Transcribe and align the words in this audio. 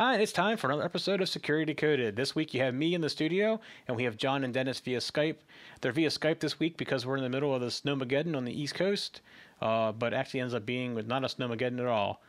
Hi, 0.00 0.16
it's 0.16 0.32
time 0.32 0.56
for 0.56 0.68
another 0.68 0.82
episode 0.82 1.20
of 1.20 1.28
Security 1.28 1.74
Decoded. 1.74 2.16
This 2.16 2.34
week 2.34 2.54
you 2.54 2.62
have 2.62 2.72
me 2.72 2.94
in 2.94 3.02
the 3.02 3.10
studio, 3.10 3.60
and 3.86 3.94
we 3.94 4.04
have 4.04 4.16
John 4.16 4.44
and 4.44 4.54
Dennis 4.54 4.80
via 4.80 4.96
Skype. 4.96 5.36
They're 5.82 5.92
via 5.92 6.08
Skype 6.08 6.40
this 6.40 6.58
week 6.58 6.78
because 6.78 7.04
we're 7.04 7.18
in 7.18 7.22
the 7.22 7.28
middle 7.28 7.54
of 7.54 7.60
the 7.60 7.66
Snowmageddon 7.66 8.34
on 8.34 8.46
the 8.46 8.62
East 8.62 8.74
Coast, 8.74 9.20
uh, 9.60 9.92
but 9.92 10.14
actually 10.14 10.40
ends 10.40 10.54
up 10.54 10.64
being 10.64 10.94
not 11.06 11.22
a 11.22 11.26
Snowmageddon 11.26 11.80
at 11.80 11.86
all. 11.86 12.22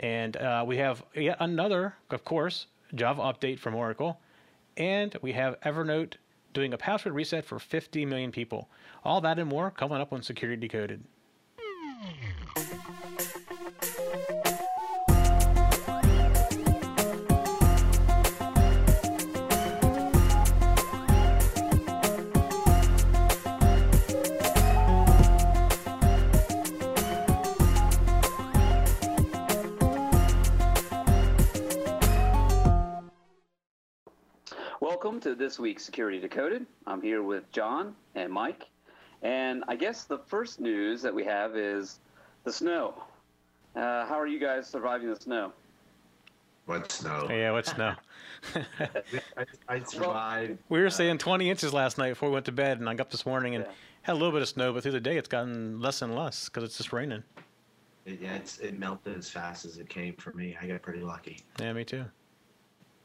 And 0.00 0.36
uh, 0.36 0.64
we 0.66 0.78
have 0.78 1.04
yet 1.14 1.36
another, 1.38 1.94
of 2.10 2.24
course, 2.24 2.66
Java 2.92 3.22
update 3.22 3.60
from 3.60 3.76
Oracle, 3.76 4.18
and 4.76 5.16
we 5.22 5.30
have 5.30 5.60
Evernote 5.60 6.14
doing 6.52 6.74
a 6.74 6.76
password 6.76 7.14
reset 7.14 7.44
for 7.44 7.60
50 7.60 8.04
million 8.04 8.32
people. 8.32 8.68
All 9.04 9.20
that 9.20 9.38
and 9.38 9.48
more 9.48 9.70
coming 9.70 10.00
up 10.00 10.12
on 10.12 10.22
Security 10.22 10.66
Decoded. 10.66 11.04
To 35.22 35.34
this 35.36 35.58
week's 35.58 35.84
Security 35.84 36.18
Decoded. 36.18 36.66
I'm 36.86 37.00
here 37.00 37.22
with 37.22 37.50
John 37.52 37.94
and 38.16 38.32
Mike. 38.32 38.66
And 39.22 39.62
I 39.68 39.76
guess 39.76 40.02
the 40.04 40.18
first 40.18 40.58
news 40.60 41.00
that 41.02 41.14
we 41.14 41.24
have 41.24 41.56
is 41.56 42.00
the 42.42 42.52
snow. 42.52 42.94
Uh, 43.76 44.04
how 44.06 44.18
are 44.18 44.26
you 44.26 44.40
guys 44.40 44.66
surviving 44.68 45.08
the 45.08 45.16
snow? 45.20 45.52
What 46.66 46.90
snow? 46.90 47.28
Yeah, 47.30 47.52
what 47.52 47.66
snow? 47.66 47.94
I, 49.36 49.44
I 49.68 49.82
survived. 49.84 50.58
we 50.68 50.80
were 50.80 50.90
saying 50.90 51.18
20 51.18 51.48
inches 51.50 51.72
last 51.72 51.98
night 51.98 52.10
before 52.10 52.28
we 52.28 52.34
went 52.34 52.46
to 52.46 52.52
bed, 52.52 52.80
and 52.80 52.88
I 52.88 52.94
got 52.94 53.02
up 53.02 53.10
this 53.12 53.24
morning 53.24 53.54
and 53.54 53.64
Yeah. 53.64 53.70
had 54.02 54.12
a 54.14 54.18
little 54.18 54.32
bit 54.32 54.42
of 54.42 54.48
snow, 54.48 54.72
but 54.72 54.82
through 54.82 54.92
the 54.92 55.00
day 55.00 55.16
it's 55.18 55.28
gotten 55.28 55.80
less 55.80 56.02
and 56.02 56.16
less 56.16 56.48
because 56.48 56.64
it's 56.64 56.76
just 56.76 56.92
raining. 56.92 57.22
It, 58.06 58.18
yeah, 58.20 58.34
it's, 58.34 58.58
it 58.58 58.76
melted 58.76 59.16
as 59.16 59.30
fast 59.30 59.64
as 59.64 59.78
it 59.78 59.88
came 59.88 60.14
for 60.14 60.32
me. 60.32 60.56
I 60.60 60.66
got 60.66 60.82
pretty 60.82 61.00
lucky. 61.00 61.38
Yeah, 61.60 61.72
me 61.72 61.84
too. 61.84 62.04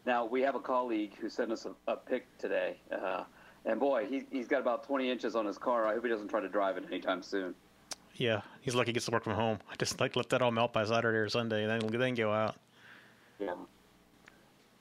Now, 0.08 0.23
we 0.23 0.41
have 0.41 0.55
a 0.55 0.59
colleague 0.59 1.11
who 1.19 1.27
sent 1.27 1.52
us 1.52 1.66
a, 1.66 1.91
a 1.91 1.97
pic 1.97 2.25
today. 2.38 2.77
Uh, 2.89 3.25
and 3.66 3.77
boy, 3.77 4.05
he, 4.05 4.23
he's 4.31 4.47
got 4.47 4.61
about 4.61 4.86
20 4.86 5.11
inches 5.11 5.36
on 5.36 5.45
his 5.45 5.58
car. 5.58 5.86
I 5.86 5.95
hope 5.95 6.03
he 6.03 6.09
doesn't 6.09 6.30
try 6.30 6.39
to 6.39 6.47
drive 6.47 6.77
it 6.77 6.86
anytime 6.88 7.22
soon. 7.22 7.53
Yeah, 8.16 8.39
he's 8.61 8.73
lucky 8.73 8.88
he 8.88 8.94
gets 8.94 9.05
to 9.08 9.11
work 9.11 9.25
from 9.25 9.33
home. 9.33 9.59
I 9.69 9.75
just 9.75 9.99
like 9.99 10.16
let 10.16 10.30
that 10.30 10.41
all 10.41 10.49
melt 10.49 10.72
by 10.72 10.86
Saturday 10.86 11.17
or 11.17 11.27
Sunday, 11.27 11.66
and 11.66 11.83
then 11.83 11.99
then 11.99 12.16
go 12.16 12.31
out. 12.31 12.55
Yeah. 13.38 13.53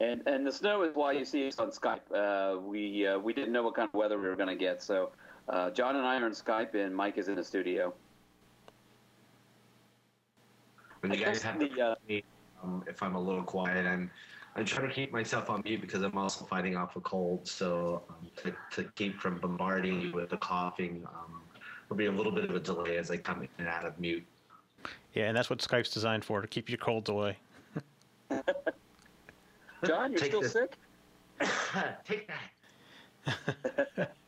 And 0.00 0.22
and 0.26 0.46
the 0.46 0.52
snow 0.52 0.84
is 0.84 0.94
why 0.94 1.12
you 1.12 1.24
see 1.24 1.46
us 1.46 1.58
on 1.58 1.70
Skype. 1.70 2.00
Uh, 2.14 2.58
we 2.60 3.06
uh, 3.06 3.18
we 3.18 3.34
didn't 3.34 3.52
know 3.52 3.62
what 3.62 3.74
kind 3.74 3.88
of 3.88 3.94
weather 3.94 4.16
we 4.18 4.28
were 4.28 4.36
going 4.36 4.48
to 4.48 4.54
get, 4.54 4.82
so 4.82 5.10
uh, 5.50 5.68
John 5.70 5.96
and 5.96 6.06
I 6.06 6.18
are 6.18 6.24
on 6.24 6.32
Skype, 6.32 6.74
and 6.74 6.96
Mike 6.96 7.18
is 7.18 7.28
in 7.28 7.34
the 7.34 7.44
studio. 7.44 7.92
When 11.00 11.12
you 11.12 11.20
I 11.20 11.24
guys 11.24 11.42
have 11.42 11.58
the, 11.58 11.68
to 11.68 11.80
uh, 11.82 11.94
um, 12.62 12.84
if 12.86 13.02
I'm 13.02 13.16
a 13.16 13.20
little 13.20 13.42
quiet, 13.42 13.86
I'm 13.86 14.10
I'm 14.56 14.64
trying 14.64 14.88
to 14.88 14.94
keep 14.94 15.12
myself 15.12 15.50
on 15.50 15.60
mute 15.64 15.82
because 15.82 16.00
I'm 16.02 16.16
also 16.16 16.46
fighting 16.46 16.76
off 16.76 16.96
a 16.96 17.00
cold. 17.00 17.46
So 17.46 18.02
um, 18.08 18.30
to, 18.36 18.54
to 18.82 18.90
keep 18.94 19.20
from 19.20 19.38
bombarding 19.38 20.00
you 20.00 20.12
with 20.12 20.30
the 20.30 20.38
coughing, 20.38 21.06
um, 21.06 21.42
there'll 21.88 21.98
be 21.98 22.06
a 22.06 22.12
little 22.12 22.32
bit 22.32 22.44
of 22.44 22.56
a 22.56 22.60
delay 22.60 22.96
as 22.96 23.10
I 23.10 23.18
come 23.18 23.42
in 23.42 23.48
and 23.58 23.68
out 23.68 23.84
of 23.84 24.00
mute. 24.00 24.24
Yeah, 25.12 25.24
and 25.24 25.36
that's 25.36 25.50
what 25.50 25.58
Skype's 25.58 25.90
designed 25.90 26.24
for 26.24 26.40
to 26.40 26.48
keep 26.48 26.70
your 26.70 26.78
colds 26.78 27.10
away. 27.10 27.36
John, 29.84 30.10
you're 30.10 30.20
Take 30.20 30.30
still 30.30 30.40
this. 30.40 30.52
sick? 30.52 30.78
Take 32.06 32.30
that. 33.26 34.16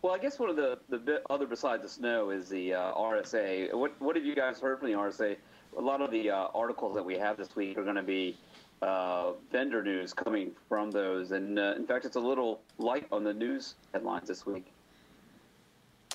Well, 0.00 0.14
I 0.14 0.18
guess 0.18 0.38
one 0.38 0.48
of 0.48 0.56
the 0.56 0.78
the 0.88 1.22
other 1.28 1.46
besides 1.46 1.82
the 1.82 1.88
snow 1.88 2.30
is 2.30 2.48
the 2.48 2.72
uh, 2.74 2.94
RSA. 2.94 3.74
What 3.74 4.00
what 4.00 4.14
have 4.14 4.24
you 4.24 4.34
guys 4.36 4.60
heard 4.60 4.78
from 4.78 4.88
the 4.92 4.94
RSA? 4.96 5.36
A 5.78 5.80
lot 5.80 6.00
of 6.00 6.10
the 6.10 6.30
uh, 6.30 6.48
articles 6.54 6.94
that 6.96 7.04
we 7.04 7.16
have 7.16 7.36
this 7.36 7.54
week 7.54 7.78
are 7.78 7.84
going 7.84 7.96
to 7.96 8.02
be 8.02 8.36
uh, 8.82 9.32
vendor 9.50 9.82
news 9.82 10.12
coming 10.12 10.50
from 10.68 10.90
those, 10.90 11.30
and 11.30 11.58
uh, 11.58 11.74
in 11.76 11.86
fact, 11.86 12.04
it's 12.04 12.16
a 12.16 12.20
little 12.20 12.60
light 12.78 13.06
on 13.12 13.22
the 13.24 13.32
news 13.32 13.76
headlines 13.92 14.28
this 14.28 14.44
week. 14.44 14.72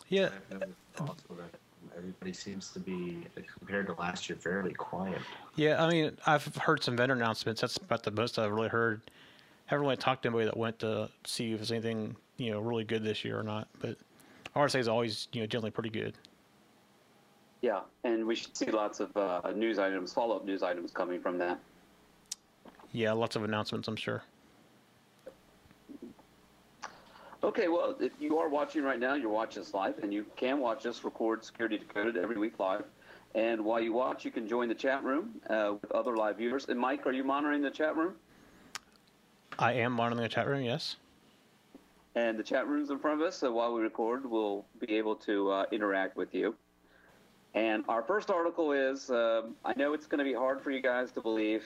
Yeah, 0.09 0.29
I've 0.51 0.59
noticed 0.59 0.77
also 0.99 1.23
that 1.29 1.59
everybody 1.97 2.33
seems 2.33 2.69
to 2.71 2.79
be 2.79 3.25
compared 3.57 3.87
to 3.87 3.93
last 3.93 4.29
year 4.29 4.37
fairly 4.37 4.73
quiet. 4.73 5.19
yeah. 5.55 5.83
I 5.83 5.89
mean, 5.89 6.17
I've 6.25 6.55
heard 6.57 6.83
some 6.83 6.97
vendor 6.97 7.15
announcements. 7.15 7.61
That's 7.61 7.77
about 7.77 8.03
the 8.03 8.11
most 8.11 8.37
I've 8.37 8.51
really 8.51 8.69
heard. 8.69 9.01
Haven't 9.65 9.85
really 9.85 9.97
talked 9.97 10.23
to 10.23 10.29
anybody 10.29 10.45
that 10.45 10.57
went 10.57 10.79
to 10.79 11.09
see 11.25 11.53
if 11.53 11.59
there's 11.59 11.71
anything 11.71 12.15
you 12.37 12.51
know 12.51 12.59
really 12.59 12.83
good 12.83 13.03
this 13.03 13.23
year 13.23 13.39
or 13.39 13.43
not. 13.43 13.67
But 13.79 13.97
RSA 14.55 14.79
is 14.79 14.87
always 14.87 15.27
you 15.31 15.41
know 15.41 15.47
generally 15.47 15.71
pretty 15.71 15.89
good. 15.89 16.15
Yeah, 17.63 17.79
and 18.03 18.27
we 18.27 18.35
should 18.35 18.57
see 18.57 18.69
lots 18.69 18.99
of 18.99 19.15
uh, 19.15 19.39
news 19.55 19.79
items, 19.79 20.11
follow 20.11 20.35
up 20.35 20.45
news 20.45 20.63
items 20.63 20.91
coming 20.91 21.21
from 21.21 21.37
that. 21.37 21.57
Yeah, 22.91 23.13
lots 23.13 23.37
of 23.37 23.45
announcements. 23.45 23.87
I'm 23.87 23.95
sure. 23.95 24.21
Okay, 27.41 27.69
well, 27.69 27.95
if 28.01 28.11
you 28.19 28.37
are 28.37 28.49
watching 28.49 28.83
right 28.83 28.99
now, 28.99 29.13
you're 29.13 29.29
watching 29.29 29.61
us 29.61 29.73
live, 29.73 29.97
and 30.03 30.13
you 30.13 30.25
can 30.35 30.59
watch 30.59 30.85
us 30.85 31.05
record 31.05 31.45
Security 31.45 31.77
Decoded 31.77 32.17
every 32.17 32.37
week 32.37 32.59
live. 32.59 32.83
And 33.33 33.63
while 33.63 33.79
you 33.79 33.93
watch, 33.93 34.25
you 34.25 34.31
can 34.31 34.45
join 34.45 34.67
the 34.67 34.75
chat 34.75 35.01
room 35.01 35.35
uh, 35.49 35.75
with 35.81 35.89
other 35.93 36.17
live 36.17 36.39
viewers. 36.39 36.65
And 36.67 36.77
Mike, 36.77 37.07
are 37.07 37.13
you 37.13 37.23
monitoring 37.23 37.61
the 37.61 37.71
chat 37.71 37.95
room? 37.95 38.15
I 39.57 39.71
am 39.71 39.93
monitoring 39.93 40.23
the 40.23 40.29
chat 40.29 40.47
room. 40.47 40.63
Yes. 40.63 40.97
And 42.15 42.37
the 42.37 42.43
chat 42.43 42.67
room's 42.67 42.89
in 42.89 42.99
front 42.99 43.21
of 43.21 43.25
us, 43.25 43.37
so 43.37 43.53
while 43.53 43.73
we 43.73 43.81
record, 43.81 44.29
we'll 44.29 44.65
be 44.81 44.97
able 44.97 45.15
to 45.15 45.49
uh, 45.49 45.65
interact 45.71 46.17
with 46.17 46.35
you. 46.35 46.55
And 47.55 47.83
our 47.87 48.01
first 48.03 48.29
article 48.31 48.71
is 48.71 49.09
um, 49.09 49.55
I 49.63 49.73
know 49.75 49.93
it's 49.93 50.07
going 50.07 50.19
to 50.19 50.23
be 50.23 50.33
hard 50.33 50.61
for 50.61 50.71
you 50.71 50.81
guys 50.81 51.11
to 51.11 51.21
believe, 51.21 51.63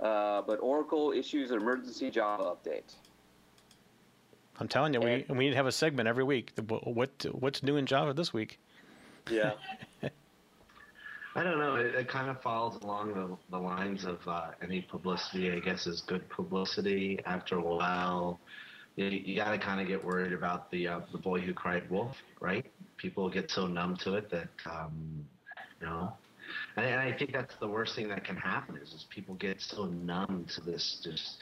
uh, 0.00 0.42
but 0.42 0.56
Oracle 0.56 1.12
issues 1.12 1.50
an 1.50 1.58
emergency 1.58 2.10
Java 2.10 2.44
update. 2.56 2.94
I'm 4.58 4.68
telling 4.68 4.92
you, 4.92 5.00
we 5.00 5.12
And- 5.28 5.38
we 5.38 5.44
need 5.44 5.50
to 5.50 5.56
have 5.56 5.66
a 5.66 5.72
segment 5.72 6.08
every 6.08 6.24
week. 6.24 6.52
What 6.68 6.86
what- 6.86 7.26
what's 7.32 7.62
new 7.62 7.76
in 7.76 7.86
Java 7.86 8.12
this 8.12 8.32
week? 8.32 8.58
Yeah. 9.30 9.52
I 11.36 11.44
don't 11.44 11.58
know. 11.58 11.76
It, 11.76 11.94
it 11.94 12.08
kind 12.08 12.28
of 12.28 12.42
follows 12.42 12.82
along 12.82 13.14
the, 13.14 13.36
the 13.56 13.58
lines 13.62 14.04
of 14.04 14.18
uh, 14.26 14.48
any 14.60 14.82
publicity, 14.82 15.52
I 15.52 15.60
guess, 15.60 15.86
is 15.86 16.00
good 16.00 16.28
publicity. 16.28 17.20
After 17.24 17.56
a 17.56 17.62
while, 17.62 18.40
you, 18.96 19.06
you 19.06 19.36
got 19.36 19.52
to 19.52 19.58
kind 19.58 19.80
of 19.80 19.86
get 19.86 20.04
worried 20.04 20.32
about 20.32 20.70
the 20.72 20.88
uh, 20.88 21.00
the 21.12 21.18
boy 21.18 21.38
who 21.40 21.54
cried 21.54 21.88
wolf, 21.88 22.16
right? 22.40 22.66
People 23.00 23.30
get 23.30 23.50
so 23.50 23.66
numb 23.66 23.96
to 23.98 24.14
it 24.14 24.30
that, 24.30 24.48
um, 24.66 25.24
you 25.80 25.86
know. 25.86 26.12
And, 26.76 27.00
I 27.00 27.12
think 27.12 27.32
that's 27.32 27.54
the 27.56 27.68
worst 27.68 27.94
thing 27.94 28.08
that 28.08 28.24
can 28.24 28.36
happen 28.36 28.76
is, 28.76 28.92
is 28.92 29.06
people 29.08 29.34
get 29.36 29.60
so 29.60 29.86
numb 29.86 30.46
to 30.54 30.60
this 30.60 31.00
just 31.02 31.38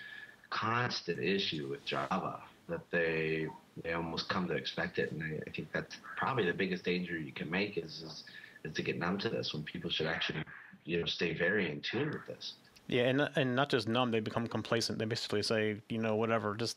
constant 0.50 1.18
issue 1.18 1.68
with 1.68 1.84
Java 1.84 2.40
that 2.68 2.82
they 2.90 3.46
they 3.82 3.92
almost 3.92 4.28
come 4.28 4.46
to 4.48 4.54
expect 4.54 4.98
it. 4.98 5.12
And 5.12 5.22
I, 5.22 5.40
I 5.46 5.50
think 5.50 5.68
that's 5.72 5.96
probably 6.16 6.46
the 6.46 6.52
biggest 6.52 6.84
danger 6.84 7.18
you 7.18 7.32
can 7.32 7.50
make 7.50 7.76
is, 7.78 8.02
is 8.02 8.24
is 8.64 8.74
to 8.74 8.82
get 8.82 8.98
numb 8.98 9.18
to 9.18 9.28
this 9.28 9.52
when 9.52 9.62
people 9.62 9.90
should 9.90 10.06
actually 10.06 10.42
you 10.84 11.00
know 11.00 11.06
stay 11.06 11.36
very 11.36 11.70
in 11.70 11.80
tune 11.80 12.10
with 12.10 12.26
this. 12.26 12.54
Yeah, 12.86 13.04
and 13.04 13.28
and 13.36 13.54
not 13.54 13.68
just 13.68 13.88
numb, 13.88 14.10
they 14.10 14.20
become 14.20 14.46
complacent. 14.46 14.98
They 14.98 15.04
basically 15.04 15.42
say, 15.42 15.76
you 15.88 15.98
know, 15.98 16.16
whatever, 16.16 16.54
just 16.54 16.76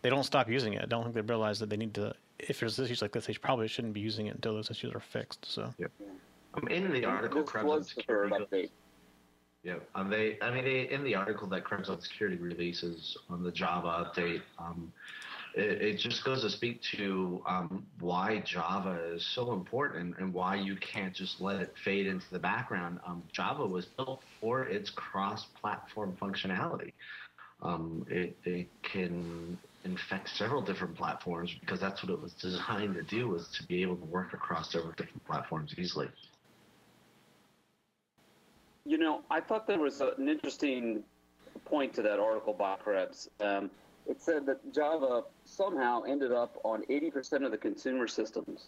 they 0.00 0.10
don't 0.10 0.24
stop 0.24 0.48
using 0.48 0.72
it. 0.72 0.82
I 0.82 0.86
don't 0.86 1.02
think 1.04 1.14
they 1.14 1.20
realize 1.20 1.58
that 1.60 1.70
they 1.70 1.76
need 1.76 1.94
to. 1.94 2.14
If 2.48 2.60
there's 2.60 2.78
issues 2.78 3.02
like 3.02 3.12
this, 3.12 3.26
they 3.26 3.34
probably 3.34 3.68
shouldn't 3.68 3.94
be 3.94 4.00
using 4.00 4.26
it 4.26 4.34
until 4.34 4.54
those 4.54 4.70
issues 4.70 4.94
are 4.94 5.00
fixed. 5.00 5.44
So 5.44 5.72
Um, 6.54 6.68
in 6.68 6.92
the 6.92 7.04
article, 7.04 7.42
this 7.42 7.50
Krebs 7.50 7.62
on 7.64 7.68
was 7.78 7.86
the 7.88 7.94
security. 7.94 8.34
update. 8.36 8.70
Yeah, 9.62 9.76
um, 9.94 10.10
they. 10.10 10.38
I 10.42 10.50
mean, 10.52 10.64
they, 10.64 10.88
in 10.90 11.04
the 11.04 11.14
article 11.14 11.46
that 11.48 11.64
Krebs 11.64 11.88
on 11.88 12.00
security 12.00 12.36
releases 12.36 13.16
on 13.30 13.42
the 13.44 13.52
Java 13.52 14.10
update, 14.12 14.42
um, 14.58 14.92
it, 15.54 15.80
it 15.80 15.96
just 15.98 16.24
goes 16.24 16.42
to 16.42 16.50
speak 16.50 16.82
to 16.96 17.42
um, 17.46 17.86
why 18.00 18.40
Java 18.40 19.00
is 19.14 19.24
so 19.24 19.52
important 19.52 20.18
and 20.18 20.34
why 20.34 20.56
you 20.56 20.76
can't 20.76 21.14
just 21.14 21.40
let 21.40 21.60
it 21.60 21.72
fade 21.84 22.06
into 22.06 22.26
the 22.32 22.38
background. 22.40 22.98
Um, 23.06 23.22
Java 23.32 23.64
was 23.64 23.86
built 23.86 24.22
for 24.40 24.64
its 24.64 24.90
cross-platform 24.90 26.16
functionality. 26.20 26.92
Um, 27.62 28.04
it, 28.10 28.36
it 28.44 28.66
can 28.82 29.56
infect 29.84 30.28
several 30.28 30.62
different 30.62 30.94
platforms 30.94 31.54
because 31.60 31.80
that's 31.80 32.02
what 32.02 32.12
it 32.12 32.20
was 32.20 32.32
designed 32.34 32.94
to 32.94 33.02
do 33.02 33.28
was 33.28 33.48
to 33.48 33.66
be 33.66 33.82
able 33.82 33.96
to 33.96 34.04
work 34.04 34.32
across 34.32 34.72
several 34.72 34.92
different 34.92 35.24
platforms 35.24 35.74
easily. 35.76 36.08
You 38.84 38.98
know, 38.98 39.22
I 39.30 39.40
thought 39.40 39.66
there 39.66 39.78
was 39.78 40.00
an 40.00 40.28
interesting 40.28 41.02
point 41.64 41.94
to 41.94 42.02
that 42.02 42.18
article 42.18 42.52
by 42.52 42.76
Krebs. 42.76 43.28
Um, 43.40 43.70
it 44.08 44.20
said 44.20 44.46
that 44.46 44.74
Java 44.74 45.22
somehow 45.44 46.02
ended 46.02 46.32
up 46.32 46.58
on 46.64 46.82
80% 46.90 47.44
of 47.44 47.52
the 47.52 47.58
consumer 47.58 48.08
systems. 48.08 48.66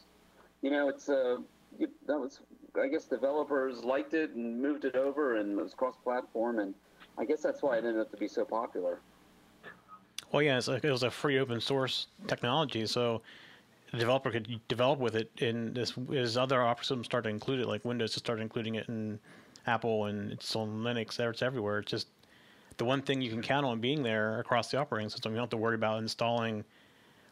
You 0.62 0.70
know, 0.70 0.88
it's 0.88 1.08
uh, 1.08 1.38
you, 1.78 1.88
that 2.06 2.18
was 2.18 2.40
I 2.80 2.88
guess 2.88 3.04
developers 3.04 3.84
liked 3.84 4.14
it 4.14 4.30
and 4.34 4.60
moved 4.60 4.84
it 4.84 4.96
over, 4.96 5.36
and 5.36 5.58
it 5.58 5.62
was 5.62 5.74
cross-platform, 5.74 6.58
and 6.58 6.74
I 7.18 7.24
guess 7.24 7.42
that's 7.42 7.62
why 7.62 7.76
it 7.76 7.84
ended 7.84 8.00
up 8.00 8.10
to 8.10 8.16
be 8.16 8.28
so 8.28 8.44
popular. 8.44 9.00
Well, 10.34 10.42
yeah, 10.42 10.58
it 10.58 10.90
was 10.90 11.04
a 11.04 11.12
free 11.12 11.38
open 11.38 11.60
source 11.60 12.08
technology, 12.26 12.88
so 12.88 13.22
the 13.92 13.98
developer 13.98 14.32
could 14.32 14.60
develop 14.66 14.98
with 14.98 15.14
it. 15.14 15.30
And 15.40 15.72
this 15.72 15.94
as 16.12 16.36
other 16.36 16.60
operating 16.60 16.82
systems 16.82 17.06
started 17.06 17.28
to 17.28 17.34
include 17.34 17.60
it, 17.60 17.68
like 17.68 17.84
Windows 17.84 18.14
just 18.14 18.24
started 18.24 18.42
including 18.42 18.74
it 18.74 18.88
in 18.88 19.20
Apple 19.68 20.06
and 20.06 20.32
it's 20.32 20.56
on 20.56 20.82
Linux. 20.82 21.14
There, 21.14 21.30
it's 21.30 21.40
everywhere. 21.40 21.78
It's 21.78 21.90
just 21.92 22.08
the 22.78 22.84
one 22.84 23.00
thing 23.00 23.22
you 23.22 23.30
can 23.30 23.42
count 23.42 23.64
on 23.64 23.80
being 23.80 24.02
there 24.02 24.40
across 24.40 24.72
the 24.72 24.76
operating 24.76 25.08
system. 25.08 25.30
You 25.30 25.36
don't 25.36 25.44
have 25.44 25.50
to 25.50 25.56
worry 25.56 25.76
about 25.76 26.02
installing, 26.02 26.64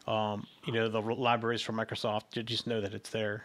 um, 0.07 0.47
you 0.65 0.71
know, 0.71 0.87
the 0.87 1.01
libraries 1.01 1.61
from 1.61 1.75
Microsoft. 1.75 2.37
You 2.37 2.43
just 2.43 2.67
know 2.67 2.79
that 2.79 2.93
it's 2.93 3.09
there. 3.09 3.43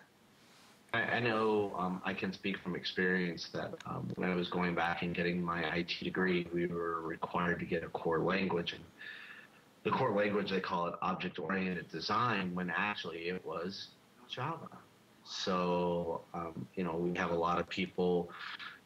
I, 0.95 1.01
I 1.01 1.19
know 1.19 1.75
um, 1.77 2.01
I 2.05 2.15
can 2.15 2.33
speak 2.33 2.59
from 2.59 2.77
experience 2.77 3.49
that 3.55 3.75
um, 3.87 4.09
when 4.15 4.31
I 4.31 4.37
was 4.37 4.47
going 4.47 4.77
back 4.77 5.03
and 5.03 5.13
getting 5.13 5.43
my 5.43 5.63
IT 5.75 5.95
degree, 6.01 6.47
we 6.55 6.67
were 6.67 7.01
required 7.01 7.59
to 7.59 7.67
get 7.67 7.83
a 7.83 7.89
core 7.89 8.21
language. 8.21 8.75
And 8.75 8.85
the 9.85 9.91
core 9.91 10.13
language, 10.13 10.51
they 10.51 10.61
call 10.61 10.87
it 10.87 10.95
object 11.03 11.39
oriented 11.39 11.89
design, 11.91 12.55
when 12.55 12.71
actually 12.71 13.29
it 13.29 13.45
was 13.45 13.89
Java. 14.29 14.69
So, 15.25 16.23
um, 16.35 16.67
you 16.75 16.85
know, 16.85 16.97
we 16.97 17.17
have 17.19 17.31
a 17.31 17.37
lot 17.37 17.59
of 17.59 17.69
people 17.69 18.31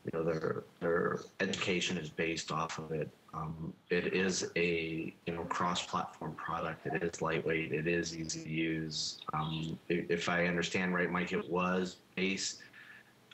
you 0.05 0.19
know 0.19 0.25
their 0.25 0.65
their 0.81 1.21
education 1.41 1.97
is 1.97 2.11
based 2.11 2.51
off 2.51 2.79
of 2.79 2.91
it. 2.91 3.09
Um, 3.35 3.73
it 3.91 4.13
is 4.13 4.51
a 4.57 5.15
you 5.27 5.35
know 5.35 5.45
cross-platform 5.45 6.35
product. 6.35 6.87
It 6.87 7.03
is 7.03 7.23
lightweight. 7.23 7.73
It 7.73 7.87
is 7.87 8.17
easy 8.17 8.43
to 8.43 8.49
use. 8.49 9.21
Um, 9.33 9.79
if 9.89 10.29
I 10.29 10.47
understand 10.47 10.95
right, 10.95 11.11
Mike, 11.11 11.33
it 11.33 11.49
was 11.49 11.97
based 12.17 12.59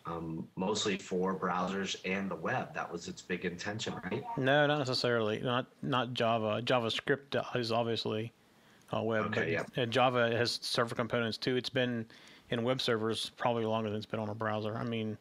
um, 0.08 0.49
mostly 0.56 0.96
for 0.96 1.38
browsers 1.38 1.96
and 2.05 2.31
the 2.31 2.37
web. 2.37 2.75
That 2.75 2.90
was 2.90 3.08
its 3.08 3.22
big 3.22 3.44
intention, 3.44 3.94
right? 4.05 4.25
No, 4.37 4.66
not 4.66 4.78
necessarily. 4.78 5.40
Not 5.40 5.66
not 5.82 6.14
Java. 6.14 6.62
JavaScript 6.64 7.40
is 7.56 7.72
obviously 7.72 8.32
uh, 8.96 9.02
web, 9.02 9.26
okay, 9.26 9.58
but 9.58 9.76
yeah. 9.76 9.84
Java 9.87 10.37
has 10.37 10.58
server 10.62 10.94
components 10.94 11.38
too. 11.38 11.56
It's 11.56 11.70
been 11.70 12.06
in 12.50 12.62
web 12.62 12.81
servers 12.81 13.31
probably 13.37 13.64
longer 13.64 13.90
than 13.90 13.96
it's 13.96 14.06
been 14.06 14.20
on 14.20 14.31
a 14.31 14.34
browser. 14.34 14.76
I 14.76 14.84
mean 14.84 15.19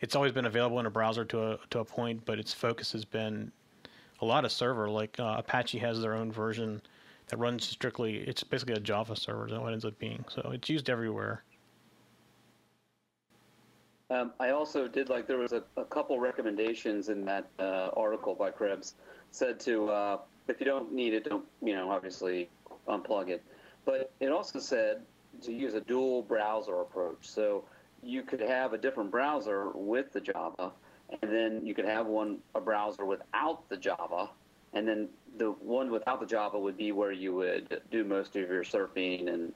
it's 0.00 0.16
always 0.16 0.32
been 0.32 0.46
available 0.46 0.80
in 0.80 0.86
a 0.86 0.90
browser 0.90 1.24
to 1.26 1.52
a 1.52 1.58
to 1.70 1.80
a 1.80 1.84
point, 1.84 2.24
but 2.24 2.38
its 2.38 2.52
focus 2.52 2.92
has 2.92 3.04
been 3.04 3.52
a 4.20 4.24
lot 4.24 4.44
of 4.44 4.52
server. 4.52 4.88
Like 4.88 5.18
uh, 5.18 5.36
Apache 5.38 5.78
has 5.78 6.00
their 6.00 6.14
own 6.14 6.32
version 6.32 6.80
that 7.28 7.38
runs 7.38 7.66
strictly. 7.66 8.18
It's 8.18 8.42
basically 8.42 8.74
a 8.74 8.80
Java 8.80 9.16
server. 9.16 9.46
That's 9.48 9.60
what 9.60 9.70
it 9.70 9.72
ends 9.74 9.84
up 9.84 9.98
being. 9.98 10.24
So 10.28 10.50
it's 10.52 10.68
used 10.68 10.90
everywhere. 10.90 11.44
Um, 14.10 14.32
I 14.40 14.50
also 14.50 14.88
did 14.88 15.08
like 15.08 15.26
there 15.28 15.38
was 15.38 15.52
a, 15.52 15.62
a 15.76 15.84
couple 15.84 16.18
recommendations 16.18 17.08
in 17.08 17.24
that 17.26 17.46
uh, 17.60 17.90
article 17.96 18.34
by 18.34 18.50
Krebs 18.50 18.94
said 19.30 19.60
to 19.60 19.88
uh, 19.88 20.18
if 20.48 20.58
you 20.58 20.66
don't 20.66 20.92
need 20.92 21.14
it, 21.14 21.24
don't 21.24 21.44
you 21.62 21.74
know 21.74 21.90
obviously 21.90 22.48
unplug 22.88 23.28
it. 23.28 23.42
But 23.84 24.12
it 24.20 24.30
also 24.32 24.58
said 24.58 25.02
to 25.42 25.52
use 25.52 25.74
a 25.74 25.80
dual 25.80 26.22
browser 26.22 26.80
approach. 26.80 27.28
So 27.28 27.64
you 28.02 28.22
could 28.22 28.40
have 28.40 28.72
a 28.72 28.78
different 28.78 29.10
browser 29.10 29.70
with 29.74 30.12
the 30.12 30.20
Java, 30.20 30.72
and 31.22 31.32
then 31.32 31.64
you 31.64 31.74
could 31.74 31.84
have 31.84 32.06
one 32.06 32.38
a 32.54 32.60
browser 32.60 33.04
without 33.04 33.68
the 33.68 33.76
Java, 33.76 34.28
and 34.72 34.88
then 34.88 35.08
the 35.38 35.52
one 35.52 35.90
without 35.90 36.18
the 36.18 36.26
Java 36.26 36.58
would 36.58 36.76
be 36.76 36.90
where 36.90 37.12
you 37.12 37.32
would 37.34 37.80
do 37.92 38.02
most 38.02 38.34
of 38.34 38.48
your 38.48 38.64
surfing 38.64 39.32
and 39.32 39.52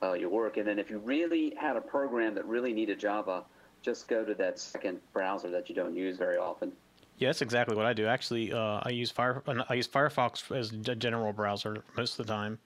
uh, 0.00 0.12
your 0.12 0.28
work. 0.28 0.58
And 0.58 0.66
then 0.66 0.78
if 0.78 0.90
you 0.90 0.98
really 0.98 1.54
had 1.58 1.76
a 1.76 1.80
program 1.80 2.36
that 2.36 2.46
really 2.46 2.72
needed 2.72 3.00
Java, 3.00 3.42
just 3.86 4.08
go 4.08 4.24
to 4.24 4.34
that 4.34 4.58
second 4.58 4.98
browser 5.14 5.48
that 5.48 5.70
you 5.70 5.74
don't 5.74 5.94
use 5.96 6.18
very 6.18 6.36
often. 6.36 6.72
Yeah, 7.18 7.28
that's 7.28 7.40
exactly 7.40 7.74
what 7.74 7.86
I 7.86 7.94
do. 7.94 8.06
Actually, 8.06 8.52
uh, 8.52 8.80
I 8.82 8.90
use 8.90 9.10
Fire. 9.10 9.42
I 9.46 9.74
use 9.74 9.88
Firefox 9.88 10.54
as 10.54 10.72
a 10.72 10.94
general 10.94 11.32
browser 11.32 11.82
most 11.96 12.18
of 12.18 12.26
the 12.26 12.32
time. 12.32 12.58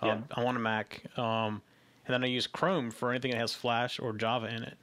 Um, 0.00 0.08
yeah. 0.08 0.18
I'm 0.36 0.46
on 0.46 0.56
a 0.56 0.60
Mac. 0.60 1.02
Um, 1.18 1.60
and 2.06 2.14
then 2.14 2.24
I 2.24 2.28
use 2.28 2.46
Chrome 2.46 2.90
for 2.90 3.10
anything 3.10 3.32
that 3.32 3.40
has 3.40 3.52
Flash 3.52 3.98
or 3.98 4.12
Java 4.12 4.46
in 4.46 4.62
it, 4.62 4.76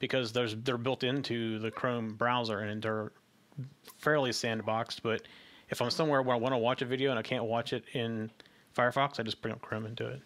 because 0.00 0.32
there's 0.32 0.56
they're 0.56 0.76
built 0.76 1.04
into 1.04 1.58
the 1.60 1.70
Chrome 1.70 2.14
browser 2.14 2.58
and 2.58 2.82
they're 2.82 3.12
fairly 3.98 4.30
sandboxed. 4.30 5.00
But 5.02 5.22
if 5.70 5.80
I'm 5.80 5.90
somewhere 5.90 6.20
where 6.20 6.36
I 6.36 6.38
want 6.38 6.52
to 6.52 6.58
watch 6.58 6.82
a 6.82 6.84
video 6.84 7.10
and 7.10 7.18
I 7.18 7.22
can't 7.22 7.44
watch 7.44 7.72
it 7.72 7.84
in 7.94 8.30
Firefox, 8.76 9.20
I 9.20 9.22
just 9.22 9.40
bring 9.40 9.54
up 9.54 9.62
Chrome 9.62 9.86
and 9.86 9.96
do 9.96 10.06
it. 10.06 10.20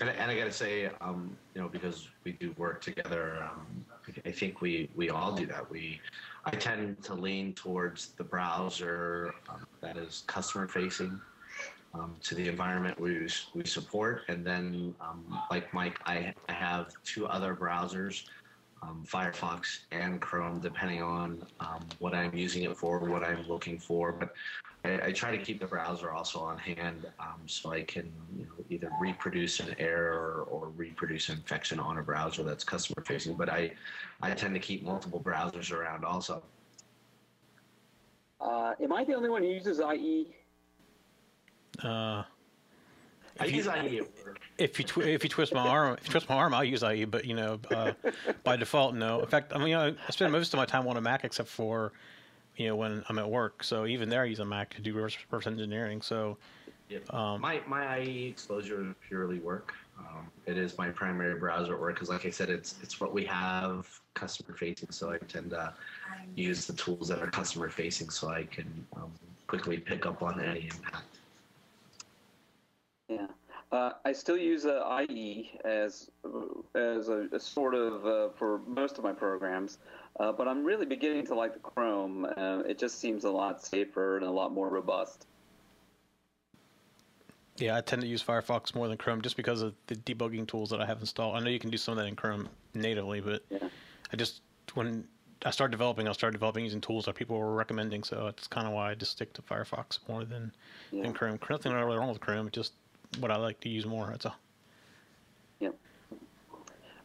And, 0.00 0.10
and 0.10 0.30
I 0.30 0.36
got 0.36 0.44
to 0.44 0.52
say, 0.52 0.90
um, 1.00 1.34
you 1.54 1.60
know, 1.62 1.68
because 1.68 2.08
we 2.24 2.32
do 2.32 2.52
work 2.58 2.82
together, 2.82 3.48
um, 3.50 3.85
I 4.24 4.30
think 4.30 4.60
we, 4.60 4.88
we 4.94 5.10
all 5.10 5.32
do 5.32 5.46
that. 5.46 5.70
We, 5.70 6.00
I 6.44 6.50
tend 6.50 7.02
to 7.04 7.14
lean 7.14 7.54
towards 7.54 8.08
the 8.16 8.24
browser 8.24 9.34
um, 9.48 9.66
that 9.80 9.96
is 9.96 10.24
customer 10.26 10.68
facing 10.68 11.20
um, 11.94 12.16
to 12.22 12.34
the 12.34 12.48
environment 12.48 13.00
we, 13.00 13.28
we 13.54 13.64
support. 13.64 14.22
And 14.28 14.46
then, 14.46 14.94
um, 15.00 15.40
like 15.50 15.72
Mike, 15.74 15.98
I, 16.06 16.34
I 16.48 16.52
have 16.52 16.92
two 17.04 17.26
other 17.26 17.54
browsers, 17.54 18.24
um, 18.86 19.04
Firefox 19.06 19.80
and 19.90 20.20
Chrome, 20.20 20.60
depending 20.60 21.02
on 21.02 21.44
um, 21.60 21.80
what 21.98 22.14
I'm 22.14 22.34
using 22.34 22.64
it 22.64 22.76
for, 22.76 23.00
what 23.00 23.24
I'm 23.24 23.46
looking 23.48 23.78
for. 23.78 24.12
But 24.12 24.34
I, 24.84 25.06
I 25.06 25.12
try 25.12 25.36
to 25.36 25.42
keep 25.42 25.60
the 25.60 25.66
browser 25.66 26.12
also 26.12 26.40
on 26.40 26.58
hand 26.58 27.06
um, 27.18 27.40
so 27.46 27.72
I 27.72 27.82
can 27.82 28.12
you 28.36 28.44
know, 28.44 28.64
either 28.70 28.90
reproduce 29.00 29.60
an 29.60 29.74
error 29.78 30.46
or, 30.48 30.66
or 30.66 30.68
reproduce 30.70 31.28
an 31.28 31.36
infection 31.36 31.80
on 31.80 31.98
a 31.98 32.02
browser 32.02 32.42
that's 32.42 32.64
customer 32.64 33.02
facing. 33.04 33.34
But 33.34 33.48
I, 33.48 33.72
I 34.22 34.32
tend 34.32 34.54
to 34.54 34.60
keep 34.60 34.84
multiple 34.84 35.20
browsers 35.20 35.72
around 35.72 36.04
also. 36.04 36.42
Uh, 38.40 38.72
am 38.82 38.92
I 38.92 39.04
the 39.04 39.14
only 39.14 39.30
one 39.30 39.42
who 39.42 39.48
uses 39.48 39.80
IE? 39.80 40.34
Uh, 41.82 42.22
I 43.40 43.44
use 43.46 43.66
IE. 43.66 44.02
If 44.58 44.78
you 44.78 44.84
tw- 44.84 44.98
if 44.98 45.22
you 45.22 45.30
twist 45.30 45.52
my 45.52 45.66
arm, 45.66 45.96
if 45.98 46.06
you 46.06 46.10
twist 46.10 46.28
my 46.28 46.36
arm, 46.36 46.54
I'll 46.54 46.64
use 46.64 46.82
IE. 46.82 47.04
But 47.04 47.24
you 47.24 47.34
know, 47.34 47.60
uh, 47.70 47.92
by 48.44 48.56
default, 48.56 48.94
no. 48.94 49.20
In 49.20 49.26
fact, 49.26 49.52
I 49.54 49.58
mean, 49.58 49.68
you 49.68 49.78
I 49.78 49.94
spend 50.10 50.32
most 50.32 50.52
of 50.54 50.58
my 50.58 50.66
time 50.66 50.86
on 50.86 50.96
a 50.96 51.00
Mac 51.00 51.24
except 51.24 51.48
for, 51.48 51.92
you 52.56 52.68
know, 52.68 52.76
when 52.76 53.04
I'm 53.08 53.18
at 53.18 53.28
work. 53.28 53.62
So 53.62 53.86
even 53.86 54.08
there, 54.08 54.22
I 54.22 54.26
use 54.26 54.40
a 54.40 54.44
Mac 54.44 54.74
to 54.74 54.80
do 54.80 54.94
reverse, 54.94 55.16
reverse 55.30 55.46
engineering. 55.46 56.00
So, 56.00 56.38
yep. 56.88 57.12
um, 57.12 57.40
my 57.40 57.60
my 57.66 57.98
IE 57.98 58.28
exposure 58.28 58.80
is 58.82 58.94
purely 59.06 59.38
work. 59.40 59.74
Um, 59.98 60.26
it 60.46 60.58
is 60.58 60.76
my 60.76 60.90
primary 60.90 61.38
browser 61.38 61.74
at 61.74 61.80
work 61.80 61.94
because, 61.94 62.08
like 62.08 62.26
I 62.26 62.30
said, 62.30 62.48
it's 62.50 62.76
it's 62.82 63.00
what 63.00 63.12
we 63.12 63.24
have 63.24 63.88
customer 64.14 64.56
facing. 64.56 64.90
So 64.90 65.12
I 65.12 65.18
tend 65.18 65.50
to 65.50 65.72
use 66.34 66.66
the 66.66 66.72
tools 66.72 67.08
that 67.08 67.18
are 67.18 67.26
customer 67.26 67.68
facing, 67.68 68.10
so 68.10 68.30
I 68.30 68.44
can 68.44 68.86
um, 68.96 69.12
quickly 69.46 69.78
pick 69.78 70.06
up 70.06 70.22
on 70.22 70.40
any 70.40 70.64
impact. 70.64 71.15
Yeah. 73.08 73.26
Uh, 73.72 73.90
I 74.04 74.12
still 74.12 74.36
use 74.36 74.64
uh, 74.64 75.04
IE 75.08 75.50
as 75.64 76.10
as 76.74 77.08
a, 77.08 77.28
a 77.32 77.40
sort 77.40 77.74
of 77.74 78.06
uh, 78.06 78.28
for 78.36 78.60
most 78.66 78.96
of 78.96 79.04
my 79.04 79.12
programs, 79.12 79.78
uh, 80.20 80.30
but 80.30 80.46
I'm 80.46 80.64
really 80.64 80.86
beginning 80.86 81.26
to 81.26 81.34
like 81.34 81.52
the 81.52 81.58
Chrome. 81.58 82.24
Uh, 82.24 82.62
it 82.66 82.78
just 82.78 83.00
seems 83.00 83.24
a 83.24 83.30
lot 83.30 83.64
safer 83.64 84.16
and 84.16 84.24
a 84.24 84.30
lot 84.30 84.52
more 84.52 84.68
robust. 84.68 85.26
Yeah, 87.58 87.76
I 87.76 87.80
tend 87.80 88.02
to 88.02 88.08
use 88.08 88.22
Firefox 88.22 88.74
more 88.74 88.86
than 88.86 88.98
Chrome 88.98 89.22
just 89.22 89.36
because 89.36 89.62
of 89.62 89.74
the 89.88 89.96
debugging 89.96 90.46
tools 90.46 90.70
that 90.70 90.80
I 90.80 90.86
have 90.86 91.00
installed. 91.00 91.36
I 91.36 91.40
know 91.40 91.50
you 91.50 91.58
can 91.58 91.70
do 91.70 91.78
some 91.78 91.92
of 91.92 91.98
that 91.98 92.06
in 92.06 92.14
Chrome 92.14 92.48
natively, 92.74 93.20
but 93.20 93.42
yeah. 93.50 93.68
I 94.12 94.16
just 94.16 94.42
when 94.74 95.08
I 95.44 95.50
started 95.50 95.72
developing, 95.72 96.06
I 96.06 96.12
started 96.12 96.32
developing 96.32 96.64
using 96.64 96.80
tools 96.80 97.06
that 97.06 97.14
people 97.14 97.38
were 97.38 97.54
recommending. 97.54 98.04
So 98.04 98.28
it's 98.28 98.46
kind 98.46 98.66
of 98.66 98.74
why 98.74 98.90
I 98.90 98.94
just 98.94 99.12
stick 99.12 99.32
to 99.34 99.42
Firefox 99.42 99.98
more 100.08 100.24
than 100.24 100.52
yeah. 100.92 101.02
than 101.02 101.14
Chrome. 101.14 101.38
Nothing 101.50 101.72
really 101.72 101.98
wrong 101.98 102.10
with 102.10 102.20
Chrome. 102.20 102.46
It 102.46 102.52
just 102.52 102.72
what 103.20 103.30
I 103.30 103.36
like 103.36 103.60
to 103.60 103.68
use 103.68 103.86
more. 103.86 104.08
That's 104.10 104.26
all. 104.26 104.36
Yeah. 105.60 105.70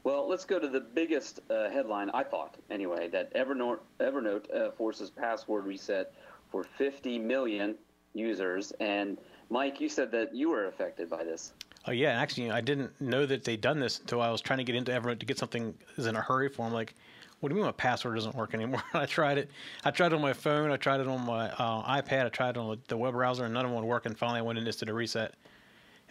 Well, 0.03 0.27
let's 0.27 0.45
go 0.45 0.59
to 0.59 0.67
the 0.67 0.79
biggest 0.79 1.39
uh, 1.49 1.69
headline, 1.69 2.09
I 2.11 2.23
thought, 2.23 2.57
anyway, 2.69 3.07
that 3.09 3.33
Evernote, 3.35 3.79
Evernote 3.99 4.53
uh, 4.55 4.71
forces 4.71 5.09
password 5.09 5.65
reset 5.65 6.13
for 6.51 6.63
50 6.63 7.19
million 7.19 7.75
users. 8.13 8.71
And 8.79 9.17
Mike, 9.49 9.79
you 9.79 9.89
said 9.89 10.11
that 10.11 10.33
you 10.33 10.49
were 10.49 10.67
affected 10.67 11.09
by 11.09 11.23
this. 11.23 11.53
Oh 11.87 11.91
yeah, 11.91 12.11
actually, 12.11 12.51
I 12.51 12.61
didn't 12.61 12.99
know 13.01 13.25
that 13.25 13.43
they'd 13.43 13.59
done 13.59 13.79
this 13.79 13.99
until 13.99 14.21
I 14.21 14.29
was 14.29 14.39
trying 14.41 14.57
to 14.57 14.63
get 14.63 14.75
into 14.75 14.91
Evernote 14.91 15.19
to 15.19 15.25
get 15.25 15.39
something 15.39 15.73
is 15.97 16.05
in 16.05 16.15
a 16.15 16.21
hurry 16.21 16.47
for. 16.47 16.65
I'm 16.65 16.73
like, 16.73 16.93
what 17.39 17.49
do 17.49 17.55
you 17.55 17.57
mean 17.57 17.65
my 17.65 17.71
password 17.71 18.15
doesn't 18.15 18.35
work 18.35 18.53
anymore? 18.53 18.83
I 18.93 19.07
tried 19.07 19.39
it. 19.39 19.49
I 19.83 19.89
tried 19.89 20.13
it 20.13 20.13
on 20.13 20.21
my 20.21 20.33
phone. 20.33 20.71
I 20.71 20.77
tried 20.77 20.99
it 20.99 21.07
on 21.07 21.25
my 21.25 21.49
uh, 21.49 22.01
iPad. 22.01 22.27
I 22.27 22.29
tried 22.29 22.51
it 22.51 22.57
on 22.57 22.79
the 22.87 22.97
web 22.97 23.13
browser, 23.13 23.45
and 23.45 23.53
none 23.53 23.65
of 23.65 23.71
them 23.71 23.81
would 23.81 23.87
work. 23.87 24.05
And 24.05 24.15
finally, 24.15 24.39
I 24.39 24.41
went 24.43 24.59
in 24.59 24.65
just 24.65 24.79
did 24.79 24.89
a 24.89 24.93
reset. 24.93 25.33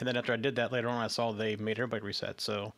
And 0.00 0.08
then 0.08 0.16
after 0.16 0.32
I 0.32 0.36
did 0.36 0.56
that 0.56 0.72
later 0.72 0.88
on, 0.88 0.96
I 0.96 1.08
saw 1.08 1.30
they 1.30 1.56
made 1.56 1.78
everybody 1.78 2.02
reset. 2.02 2.40
So 2.40 2.72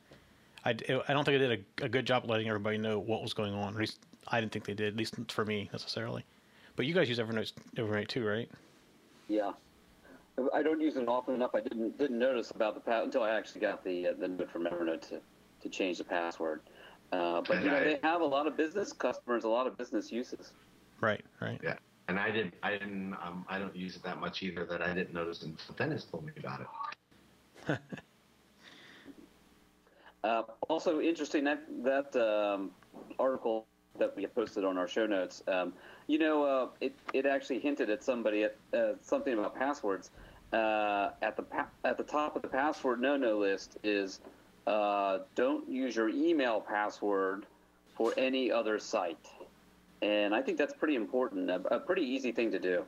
I, 0.64 0.70
I 0.70 1.12
don't 1.12 1.24
think 1.24 1.36
I 1.36 1.38
did 1.38 1.64
a, 1.80 1.84
a 1.84 1.88
good 1.88 2.04
job 2.04 2.28
letting 2.28 2.48
everybody 2.48 2.78
know 2.78 2.98
what 2.98 3.22
was 3.22 3.32
going 3.32 3.54
on. 3.54 3.74
At 3.74 3.80
least 3.80 4.00
I 4.28 4.40
didn't 4.40 4.52
think 4.52 4.64
they 4.64 4.74
did, 4.74 4.88
at 4.88 4.96
least 4.96 5.14
for 5.30 5.44
me 5.44 5.70
necessarily. 5.72 6.24
But 6.74 6.86
you 6.86 6.94
guys 6.94 7.08
use 7.08 7.18
Evernote, 7.18 7.52
Evernote 7.76 8.08
too, 8.08 8.26
right? 8.26 8.50
Yeah. 9.28 9.52
I 10.52 10.62
don't 10.62 10.80
use 10.80 10.96
it 10.96 11.06
often 11.08 11.34
enough. 11.34 11.54
I 11.54 11.60
didn't 11.60 11.98
didn't 11.98 12.18
notice 12.18 12.50
about 12.50 12.74
the 12.74 12.80
pass 12.80 13.04
until 13.04 13.22
I 13.22 13.30
actually 13.30 13.60
got 13.60 13.84
the 13.84 14.08
uh, 14.08 14.12
the 14.18 14.28
note 14.28 14.50
from 14.50 14.64
Evernote 14.64 15.02
to, 15.10 15.20
to 15.60 15.68
change 15.68 15.98
the 15.98 16.04
password. 16.04 16.62
Uh, 17.12 17.42
but 17.42 17.62
you 17.62 17.70
know, 17.70 17.84
they 17.84 17.98
have 18.02 18.22
a 18.22 18.26
lot 18.26 18.46
of 18.46 18.56
business 18.56 18.94
customers, 18.94 19.44
a 19.44 19.48
lot 19.48 19.66
of 19.66 19.76
business 19.76 20.10
uses. 20.10 20.52
Right, 21.00 21.22
right. 21.40 21.60
Yeah 21.62 21.76
and 22.08 22.18
I 22.18 22.30
didn't, 22.30 22.54
I 22.62 22.72
didn't, 22.72 23.14
um, 23.14 23.44
I 23.48 23.58
don't 23.58 23.74
use 23.74 23.96
it 23.96 24.02
that 24.02 24.20
much 24.20 24.42
either. 24.42 24.66
That 24.66 24.82
I 24.82 24.92
didn't 24.92 25.14
notice 25.14 25.42
until 25.42 25.74
Dennis 25.76 26.04
told 26.04 26.26
me 26.26 26.32
about 26.38 26.60
it. 26.60 26.66
uh, 30.24 30.42
also 30.68 31.00
interesting 31.00 31.44
that 31.44 31.62
that 31.82 32.16
um, 32.16 32.70
article 33.18 33.66
that 33.98 34.16
we 34.16 34.26
posted 34.26 34.64
on 34.64 34.78
our 34.78 34.88
show 34.88 35.06
notes. 35.06 35.42
Um, 35.48 35.72
you 36.06 36.18
know, 36.18 36.44
uh, 36.44 36.68
it 36.80 36.94
it 37.12 37.26
actually 37.26 37.60
hinted 37.60 37.90
at 37.90 38.02
somebody 38.02 38.44
at 38.44 38.56
uh, 38.74 38.92
something 39.02 39.34
about 39.34 39.54
passwords. 39.56 40.10
Uh, 40.52 41.10
at 41.22 41.36
the 41.36 41.42
pa- 41.42 41.68
at 41.84 41.96
the 41.96 42.02
top 42.02 42.36
of 42.36 42.42
the 42.42 42.48
password 42.48 43.00
no 43.00 43.16
no 43.16 43.38
list 43.38 43.78
is 43.82 44.20
uh, 44.66 45.20
don't 45.34 45.66
use 45.68 45.96
your 45.96 46.10
email 46.10 46.60
password 46.60 47.46
for 47.94 48.12
any 48.18 48.52
other 48.52 48.78
site, 48.78 49.28
and 50.02 50.34
I 50.34 50.42
think 50.42 50.58
that's 50.58 50.74
pretty 50.74 50.94
important. 50.94 51.50
A, 51.50 51.74
a 51.74 51.80
pretty 51.80 52.02
easy 52.02 52.32
thing 52.32 52.50
to 52.52 52.58
do. 52.58 52.84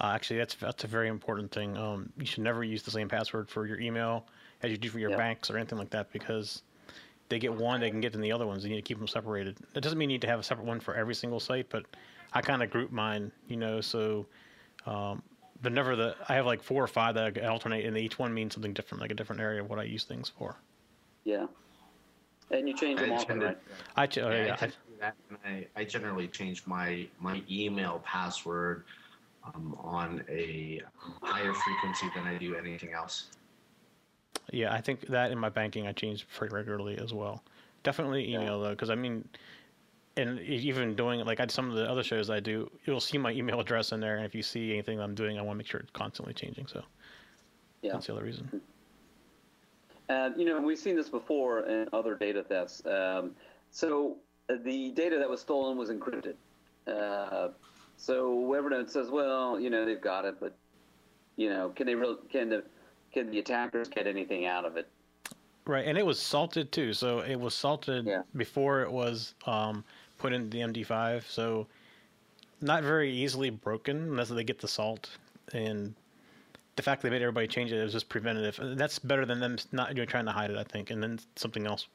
Uh, 0.00 0.12
actually, 0.14 0.38
that's 0.38 0.54
that's 0.56 0.84
a 0.84 0.88
very 0.88 1.08
important 1.08 1.52
thing. 1.52 1.76
Um, 1.76 2.12
you 2.18 2.26
should 2.26 2.42
never 2.42 2.64
use 2.64 2.82
the 2.82 2.90
same 2.90 3.08
password 3.08 3.48
for 3.48 3.66
your 3.66 3.78
email 3.80 4.26
as 4.62 4.70
you 4.70 4.76
do 4.76 4.88
for 4.88 4.98
your 4.98 5.10
yeah. 5.10 5.16
banks 5.16 5.50
or 5.50 5.56
anything 5.56 5.78
like 5.78 5.90
that 5.90 6.12
because 6.12 6.62
they 7.28 7.38
get 7.38 7.52
one, 7.52 7.80
they 7.80 7.90
can 7.90 8.00
get 8.00 8.14
in 8.14 8.20
the 8.20 8.32
other 8.32 8.46
ones. 8.46 8.64
You 8.64 8.70
need 8.70 8.76
to 8.76 8.82
keep 8.82 8.98
them 8.98 9.08
separated. 9.08 9.56
That 9.72 9.82
doesn't 9.82 9.98
mean 9.98 10.10
you 10.10 10.14
need 10.14 10.22
to 10.22 10.28
have 10.28 10.40
a 10.40 10.42
separate 10.42 10.66
one 10.66 10.80
for 10.80 10.94
every 10.94 11.14
single 11.14 11.40
site, 11.40 11.68
but 11.70 11.84
I 12.32 12.40
kind 12.40 12.62
of 12.62 12.70
group 12.70 12.90
mine, 12.90 13.30
you 13.48 13.56
know, 13.56 13.80
so 13.80 14.26
um, 14.86 15.22
but 15.62 15.72
never 15.72 15.96
the. 15.96 16.16
I 16.28 16.34
have 16.34 16.46
like 16.46 16.62
four 16.62 16.82
or 16.82 16.86
five 16.86 17.14
that 17.14 17.38
I 17.38 17.46
alternate, 17.46 17.84
and 17.84 17.96
each 17.96 18.18
one 18.18 18.34
means 18.34 18.54
something 18.54 18.72
different, 18.72 19.00
like 19.00 19.10
a 19.10 19.14
different 19.14 19.40
area 19.40 19.62
of 19.62 19.70
what 19.70 19.78
I 19.78 19.84
use 19.84 20.04
things 20.04 20.28
for. 20.28 20.56
Yeah, 21.24 21.46
and 22.50 22.68
you 22.68 22.76
change 22.76 23.00
them 23.00 23.12
I 23.12 23.16
often, 23.16 23.40
right? 23.40 23.58
I, 23.96 24.06
ch- 24.06 24.18
oh, 24.18 24.30
yeah, 24.30 24.56
yeah, 24.60 24.70
I, 25.02 25.48
I, 25.48 25.66
I, 25.76 25.84
generally 25.84 26.28
change 26.28 26.66
my 26.66 27.06
my 27.18 27.42
email 27.50 28.02
password 28.04 28.84
um, 29.44 29.76
on 29.80 30.24
a 30.28 30.80
higher 31.22 31.52
frequency 31.52 32.06
than 32.14 32.26
I 32.26 32.38
do 32.38 32.56
anything 32.56 32.92
else. 32.92 33.26
Yeah, 34.52 34.72
I 34.72 34.80
think 34.80 35.06
that 35.08 35.32
in 35.32 35.38
my 35.38 35.48
banking 35.48 35.86
I 35.86 35.92
change 35.92 36.26
pretty 36.28 36.54
regularly 36.54 36.98
as 36.98 37.12
well. 37.12 37.42
Definitely 37.82 38.32
email 38.32 38.58
yeah. 38.58 38.68
though, 38.68 38.70
because 38.70 38.90
I 38.90 38.94
mean, 38.94 39.26
and 40.16 40.40
even 40.40 40.94
doing 40.94 41.20
like 41.24 41.40
I 41.40 41.46
some 41.46 41.68
of 41.68 41.76
the 41.76 41.90
other 41.90 42.02
shows 42.02 42.30
I 42.30 42.40
do, 42.40 42.70
you'll 42.84 43.00
see 43.00 43.18
my 43.18 43.32
email 43.32 43.60
address 43.60 43.92
in 43.92 44.00
there, 44.00 44.16
and 44.16 44.24
if 44.24 44.34
you 44.34 44.42
see 44.42 44.72
anything 44.72 45.00
I'm 45.00 45.14
doing, 45.14 45.38
I 45.38 45.42
want 45.42 45.56
to 45.56 45.58
make 45.58 45.66
sure 45.66 45.80
it's 45.80 45.90
constantly 45.90 46.34
changing. 46.34 46.66
So 46.66 46.82
yeah, 47.82 47.92
that's 47.92 48.06
the 48.06 48.14
other 48.14 48.24
reason. 48.24 48.60
And 50.08 50.38
you 50.38 50.46
know, 50.46 50.60
we've 50.60 50.78
seen 50.78 50.96
this 50.96 51.08
before 51.08 51.60
in 51.60 51.88
other 51.92 52.14
data 52.14 52.42
thefts. 52.42 52.82
Um, 52.86 53.32
so 53.70 54.16
uh, 54.50 54.54
the 54.62 54.90
data 54.92 55.18
that 55.18 55.28
was 55.28 55.40
stolen 55.40 55.76
was 55.76 55.90
encrypted. 55.90 56.34
Uh, 56.86 57.48
so 57.96 58.36
Evernote 58.54 58.90
says, 58.90 59.10
well, 59.10 59.58
you 59.58 59.70
know, 59.70 59.84
they've 59.84 60.00
got 60.00 60.24
it, 60.24 60.36
but 60.40 60.56
you 61.36 61.48
know, 61.48 61.70
can 61.70 61.86
they 61.86 61.94
real 61.94 62.16
can 62.30 62.48
the 62.48 62.64
can 63.12 63.30
the 63.30 63.38
attackers 63.38 63.88
get 63.88 64.06
anything 64.06 64.46
out 64.46 64.64
of 64.64 64.76
it? 64.76 64.88
Right, 65.66 65.86
and 65.86 65.96
it 65.96 66.04
was 66.04 66.18
salted 66.18 66.72
too. 66.72 66.92
So 66.92 67.20
it 67.20 67.36
was 67.36 67.54
salted 67.54 68.06
yeah. 68.06 68.22
before 68.36 68.82
it 68.82 68.92
was 68.92 69.34
um, 69.46 69.82
put 70.18 70.32
in 70.32 70.50
the 70.50 70.58
MD5, 70.58 71.24
so 71.26 71.66
not 72.60 72.82
very 72.82 73.10
easily 73.10 73.50
broken 73.50 73.96
unless 73.96 74.28
they 74.28 74.44
get 74.44 74.60
the 74.60 74.68
salt. 74.68 75.08
And 75.52 75.94
the 76.76 76.82
fact 76.82 77.02
they 77.02 77.10
made 77.10 77.22
everybody 77.22 77.46
change 77.46 77.72
it 77.72 77.78
is 77.78 77.92
just 77.92 78.08
preventative. 78.08 78.58
That's 78.76 78.98
better 78.98 79.24
than 79.24 79.40
them 79.40 79.56
not 79.72 79.90
you 79.90 79.94
know, 79.94 80.04
trying 80.04 80.26
to 80.26 80.32
hide 80.32 80.50
it, 80.50 80.58
I 80.58 80.64
think, 80.64 80.90
and 80.90 81.02
then 81.02 81.18
something 81.36 81.66
else 81.66 81.86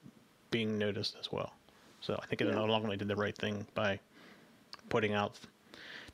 being 0.52 0.78
noticed 0.78 1.16
as 1.20 1.32
well. 1.32 1.54
So 2.02 2.20
I 2.22 2.26
think 2.26 2.42
yeah. 2.42 2.48
in 2.48 2.56
the 2.56 2.62
long 2.62 2.82
run 2.82 2.90
they 2.90 2.96
did 2.96 3.08
the 3.08 3.16
right 3.16 3.38
thing 3.38 3.68
by 3.76 4.00
putting 4.90 5.14
out 5.14 5.38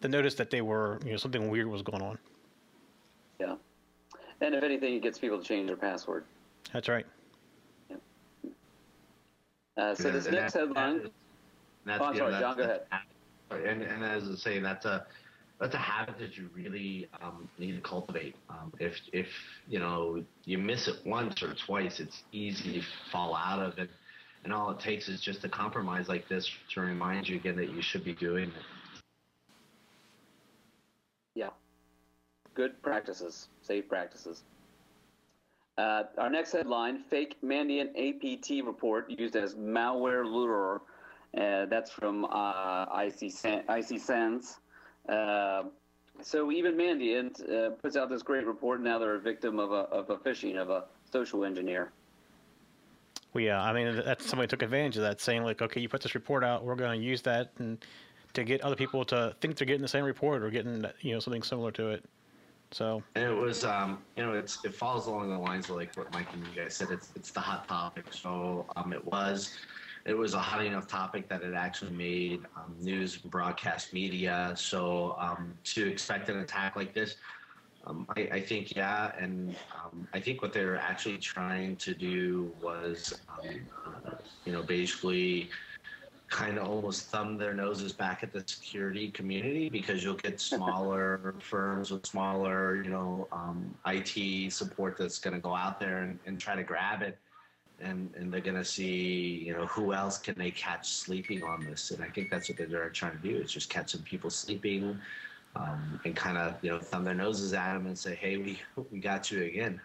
the 0.02 0.08
notice 0.08 0.36
that 0.36 0.50
they 0.50 0.62
were, 0.62 1.00
you 1.06 1.12
know, 1.12 1.18
something 1.18 1.50
weird 1.50 1.68
was 1.68 1.82
going 1.82 2.02
on. 2.02 2.18
Yeah. 3.40 3.56
And 4.42 4.56
if 4.56 4.64
anything, 4.64 4.96
it 4.96 5.02
gets 5.02 5.20
people 5.20 5.38
to 5.38 5.44
change 5.44 5.68
their 5.68 5.78
password. 5.78 6.26
That's 6.74 6.90
right. 6.90 7.06
Yeah. 7.90 7.98
Uh, 9.78 9.96
so 9.96 10.12
this 10.12 10.28
next 10.30 10.54
headline. 10.54 11.10
That's, 11.86 12.02
oh, 12.02 12.06
I'm 12.06 12.18
sorry, 12.18 12.32
know, 12.32 12.40
John. 12.40 12.58
Go 12.58 12.64
ahead. 12.64 12.82
And, 13.52 13.84
and 13.84 14.04
as 14.04 14.28
I 14.30 14.36
say, 14.36 14.60
that's 14.60 14.86
a 14.86 15.06
that's 15.60 15.76
a 15.76 15.80
habit 15.80 16.18
that 16.20 16.36
you 16.36 16.50
really 16.54 17.08
um, 17.22 17.48
need 17.58 17.76
to 17.76 17.82
cultivate. 17.82 18.36
Um, 18.50 18.74
if 18.80 18.94
if 19.14 19.28
you 19.70 19.80
know 19.80 20.24
you 20.44 20.58
miss 20.58 20.88
it 20.88 20.96
once 21.06 21.42
or 21.44 21.54
twice, 21.54 22.00
it's 22.00 22.24
easy 22.32 22.74
to 22.80 22.82
fall 23.12 23.36
out 23.36 23.60
of 23.60 23.78
it. 23.78 23.90
And 24.44 24.54
all 24.54 24.70
it 24.72 24.80
takes 24.80 25.08
is 25.08 25.22
just 25.22 25.44
a 25.44 25.50
compromise 25.50 26.08
like 26.08 26.28
this 26.28 26.50
to 26.74 26.82
remind 26.82 27.28
you 27.28 27.38
again 27.38 27.56
that 27.56 27.70
you 27.70 27.82
should 27.82 28.04
be 28.04 28.14
doing 28.14 28.50
it. 28.50 28.64
Yeah, 31.36 31.50
good 32.56 32.82
practices, 32.82 33.50
safe 33.62 33.88
practices. 33.88 34.44
Uh, 35.78 36.04
our 36.18 36.30
next 36.30 36.54
headline: 36.54 37.04
Fake 37.04 37.36
Mandiant 37.44 37.90
APT 37.96 38.66
report 38.66 39.10
used 39.10 39.36
as 39.36 39.56
malware 39.56 40.26
lure 40.26 40.82
uh, 41.38 41.66
that's 41.66 41.92
from 41.92 42.26
uh, 42.26 42.86
IC, 43.04 43.34
IC. 43.44 44.02
Uh, 45.10 45.64
so 46.22 46.52
even 46.52 46.76
Mandiant 46.76 47.42
uh, 47.50 47.72
puts 47.72 47.98
out 47.98 48.10
this 48.10 48.24
great 48.24 48.46
report. 48.46 48.82
Now 48.82 49.00
they're 49.00 49.16
a 49.16 49.20
victim 49.20 49.60
of 49.60 49.72
a, 49.72 49.88
of 49.92 50.10
a 50.10 50.18
phishing 50.18 50.56
of 50.56 50.70
a 50.70 50.86
social 51.12 51.44
engineer. 51.44 51.92
Well, 53.34 53.44
yeah, 53.44 53.62
I 53.62 53.74
mean, 53.74 54.02
that's 54.06 54.26
somebody 54.26 54.48
took 54.48 54.62
advantage 54.62 54.96
of 54.96 55.04
that, 55.04 55.20
saying 55.20 55.44
like, 55.44 55.62
okay, 55.62 55.82
you 55.82 55.90
put 55.90 56.02
this 56.02 56.16
report 56.16 56.44
out, 56.44 56.64
we're 56.64 56.76
going 56.76 57.00
to 57.00 57.06
use 57.06 57.22
that 57.24 57.52
and 57.58 57.84
to 58.34 58.44
get 58.46 58.62
other 58.62 58.76
people 58.76 59.04
to 59.06 59.36
think 59.42 59.58
they're 59.58 59.66
getting 59.66 59.82
the 59.82 59.88
same 59.88 60.06
report 60.06 60.42
or 60.42 60.50
getting 60.50 60.86
you 61.02 61.14
know 61.14 61.20
something 61.20 61.44
similar 61.44 61.72
to 61.72 61.90
it. 61.90 62.06
So 62.76 63.02
and 63.16 63.24
it 63.24 63.34
was, 63.34 63.64
um, 63.64 64.00
you 64.18 64.26
know, 64.26 64.34
it's 64.34 64.66
it 64.66 64.76
falls 64.76 65.08
along 65.08 65.30
the 65.30 65.38
lines 65.38 65.70
of 65.70 65.78
like 65.78 65.96
what 65.96 66.12
Mike 66.12 66.28
and 66.34 66.46
you 66.46 66.62
guys 66.62 66.76
said. 66.76 66.90
It's 66.92 67.10
it's 67.16 67.32
the 67.32 67.40
hot 67.40 67.70
topic. 67.70 68.08
So 68.12 68.66
um, 68.76 68.92
it 68.92 69.06
was 69.06 69.56
it 70.04 70.14
was 70.14 70.34
a 70.34 70.40
hot 70.40 70.66
enough 70.66 70.86
topic 70.86 71.30
that 71.30 71.42
it 71.42 71.54
actually 71.54 71.94
made 71.94 72.42
um, 72.58 72.76
news 72.82 73.18
and 73.24 73.32
broadcast 73.32 73.94
media. 73.94 74.52
So 74.58 75.16
um, 75.18 75.54
to 75.64 75.88
expect 75.88 76.28
an 76.28 76.40
attack 76.40 76.76
like 76.76 76.94
this, 76.94 77.16
um, 77.88 78.08
I, 78.18 78.28
I, 78.34 78.42
think 78.42 78.76
yeah, 78.76 79.14
and 79.18 79.56
um, 79.82 80.06
I 80.14 80.20
think 80.20 80.42
what 80.42 80.52
they're 80.52 80.76
actually 80.76 81.18
trying 81.20 81.78
to 81.78 81.94
do 81.94 82.52
was, 82.62 83.18
um, 83.30 83.56
you 84.44 84.52
know, 84.52 84.64
basically 84.64 85.50
kind 86.30 86.58
of 86.58 86.68
almost 86.68 87.08
thumb 87.08 87.38
their 87.38 87.54
noses 87.54 87.94
back 87.94 88.24
at 88.24 88.34
the 88.34 88.44
security 88.46 89.12
community 89.12 89.70
because 89.70 90.04
you'll 90.04 90.16
get 90.16 90.40
smaller 90.54 91.36
firms 91.40 91.92
with 91.92 92.06
smaller, 92.06 92.82
you 92.84 92.90
know, 92.90 93.28
um, 93.32 93.74
IT 93.86 94.52
support 94.52 94.98
that's 94.98 95.20
going 95.20 95.36
to 95.36 95.40
go 95.40 95.56
out 95.56 95.80
there 95.80 96.04
and, 96.04 96.20
and 96.26 96.40
try 96.40 96.56
to 96.56 96.64
grab 96.64 97.02
it. 97.02 97.18
And 97.82 98.10
and 98.16 98.32
they're 98.32 98.40
gonna 98.40 98.64
see 98.64 99.44
you 99.46 99.54
know 99.54 99.66
who 99.66 99.92
else 99.92 100.18
can 100.18 100.36
they 100.38 100.50
catch 100.50 100.88
sleeping 100.88 101.44
on 101.44 101.60
this? 101.66 101.92
And 101.92 102.02
i 102.02 102.08
think 102.08 102.32
that's 102.32 102.48
what 102.48 102.58
they're 102.58 102.90
trying 102.90 103.20
to 103.20 103.28
do 103.28 103.36
is 103.36 103.52
just 103.52 103.70
catch 103.70 103.92
some 103.92 104.02
people 104.04 104.30
sleeping 104.30 104.98
um, 105.58 106.00
and 106.06 106.16
kind 106.16 106.38
of 106.38 106.56
you 106.62 106.70
know 106.70 106.80
thumb 106.80 107.04
their 107.04 107.14
noses 107.14 107.54
at 107.54 107.74
them 107.74 107.86
and 107.88 107.98
say 107.98 108.16
hey 108.16 108.38
we 108.38 108.60
we 108.92 109.00
got 109.00 109.30
you 109.30 109.44
again 109.44 109.82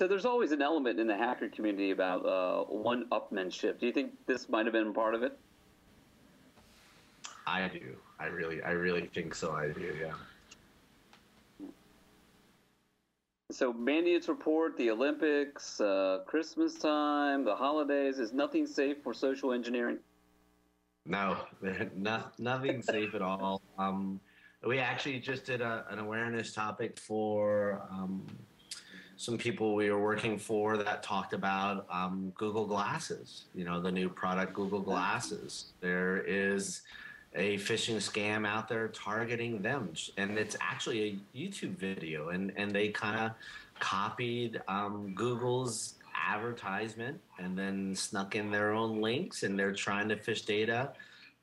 so 0.00 0.08
there's 0.08 0.24
always 0.24 0.50
an 0.50 0.62
element 0.62 0.98
in 0.98 1.06
the 1.06 1.14
hacker 1.14 1.50
community 1.50 1.90
about 1.90 2.24
uh, 2.24 2.64
one-upmanship 2.72 3.78
do 3.78 3.84
you 3.84 3.92
think 3.92 4.12
this 4.24 4.48
might 4.48 4.64
have 4.64 4.72
been 4.72 4.94
part 4.94 5.14
of 5.14 5.22
it? 5.22 5.38
I 7.46 7.68
do. 7.68 7.94
I 8.18 8.26
really 8.28 8.62
i 8.62 8.70
really 8.70 9.10
think 9.14 9.34
so. 9.34 9.52
I 9.52 9.68
do 9.68 9.94
yeah. 10.00 11.68
So 13.50 13.74
Mandiant's 13.74 14.30
report, 14.30 14.74
the 14.78 14.90
Olympics, 14.90 15.82
uh, 15.82 16.20
Christmas 16.24 16.76
time, 16.76 17.44
the 17.44 17.54
holidays, 17.54 18.18
is 18.18 18.32
nothing 18.32 18.66
safe 18.66 19.02
for 19.02 19.12
social 19.12 19.52
engineering? 19.52 19.98
No, 21.04 21.36
not, 21.94 22.38
nothing 22.38 22.80
safe 22.94 23.14
at 23.14 23.20
all. 23.20 23.60
Um, 23.78 24.18
we 24.66 24.78
actually 24.78 25.20
just 25.20 25.44
did 25.44 25.60
a, 25.60 25.84
an 25.90 25.98
awareness 25.98 26.54
topic 26.54 26.98
for 26.98 27.82
um, 27.90 28.24
some 29.20 29.36
people 29.36 29.74
we 29.74 29.90
were 29.90 30.00
working 30.00 30.38
for 30.38 30.78
that 30.78 31.02
talked 31.02 31.34
about 31.34 31.84
um, 31.90 32.32
Google 32.36 32.64
Glasses. 32.64 33.44
You 33.54 33.66
know, 33.66 33.78
the 33.78 33.92
new 33.92 34.08
product 34.08 34.54
Google 34.54 34.80
Glasses. 34.80 35.72
There 35.82 36.24
is 36.26 36.80
a 37.34 37.58
phishing 37.58 37.96
scam 37.96 38.46
out 38.46 38.66
there 38.66 38.88
targeting 38.88 39.60
them 39.60 39.92
and 40.16 40.36
it's 40.36 40.56
actually 40.60 41.20
a 41.34 41.38
youtube 41.38 41.76
video 41.76 42.30
and, 42.30 42.52
and 42.56 42.72
they 42.72 42.88
kind 42.88 43.16
of 43.20 43.30
copied 43.78 44.60
um, 44.66 45.12
google's 45.14 45.94
advertisement 46.26 47.20
and 47.38 47.56
then 47.56 47.94
snuck 47.94 48.34
in 48.34 48.50
their 48.50 48.72
own 48.72 49.00
links 49.00 49.44
and 49.44 49.56
they're 49.56 49.72
trying 49.72 50.08
to 50.08 50.16
phish 50.16 50.44
data 50.44 50.90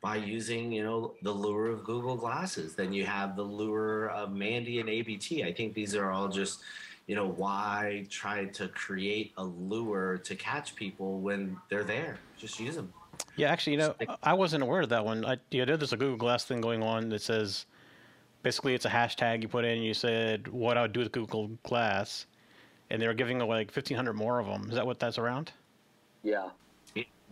by 0.02 0.18
using 0.18 0.74
you 0.74 0.84
know 0.84 1.14
the 1.22 1.32
lure 1.32 1.68
of 1.68 1.86
google 1.86 2.18
glasses 2.18 2.76
then 2.76 2.92
you 2.92 3.06
have 3.06 3.38
the 3.38 3.42
lure 3.42 4.10
of 4.10 4.32
Mandiant 4.32 4.90
APT 4.90 5.42
i 5.46 5.54
think 5.54 5.74
these 5.74 5.96
are 5.96 6.12
all 6.12 6.28
just 6.28 6.60
you 7.08 7.16
know 7.16 7.28
why 7.28 8.06
try 8.10 8.46
to 8.46 8.68
create 8.68 9.32
a 9.38 9.44
lure 9.44 10.18
to 10.18 10.36
catch 10.36 10.76
people 10.76 11.20
when 11.20 11.58
they're 11.70 11.84
there 11.84 12.18
just 12.38 12.60
use 12.60 12.76
them 12.76 12.94
Yeah, 13.36 13.50
actually, 13.50 13.74
you 13.74 13.80
know, 13.80 13.96
I 14.22 14.34
wasn't 14.34 14.64
aware 14.64 14.82
of 14.82 14.90
that 14.90 15.04
one. 15.04 15.26
I, 15.26 15.38
you 15.50 15.66
know, 15.66 15.76
there's 15.76 15.94
a 15.94 15.98
Google 15.98 16.18
Glass 16.18 16.46
thing 16.46 16.62
going 16.62 16.84
on 16.84 17.10
that 17.10 17.22
says 17.22 17.66
basically 18.44 18.74
it's 18.74 18.86
a 18.86 18.90
hashtag 18.90 19.42
you 19.42 19.48
put 19.48 19.66
in. 19.66 19.78
And 19.78 19.86
you 19.86 19.94
said 19.94 20.48
what 20.48 20.78
I 20.78 20.84
would 20.84 20.94
do 20.94 21.02
with 21.02 21.12
Google 21.12 21.50
Glass, 21.64 22.26
and 22.90 23.02
they 23.02 23.08
were 23.08 23.14
giving 23.14 23.42
away 23.42 23.58
like 23.58 23.68
1,500 23.76 24.14
more 24.14 24.40
of 24.40 24.46
them. 24.48 24.68
Is 24.70 24.76
that 24.76 24.86
what 24.86 25.00
that's 25.00 25.18
around? 25.18 25.52
Yeah. 26.24 26.50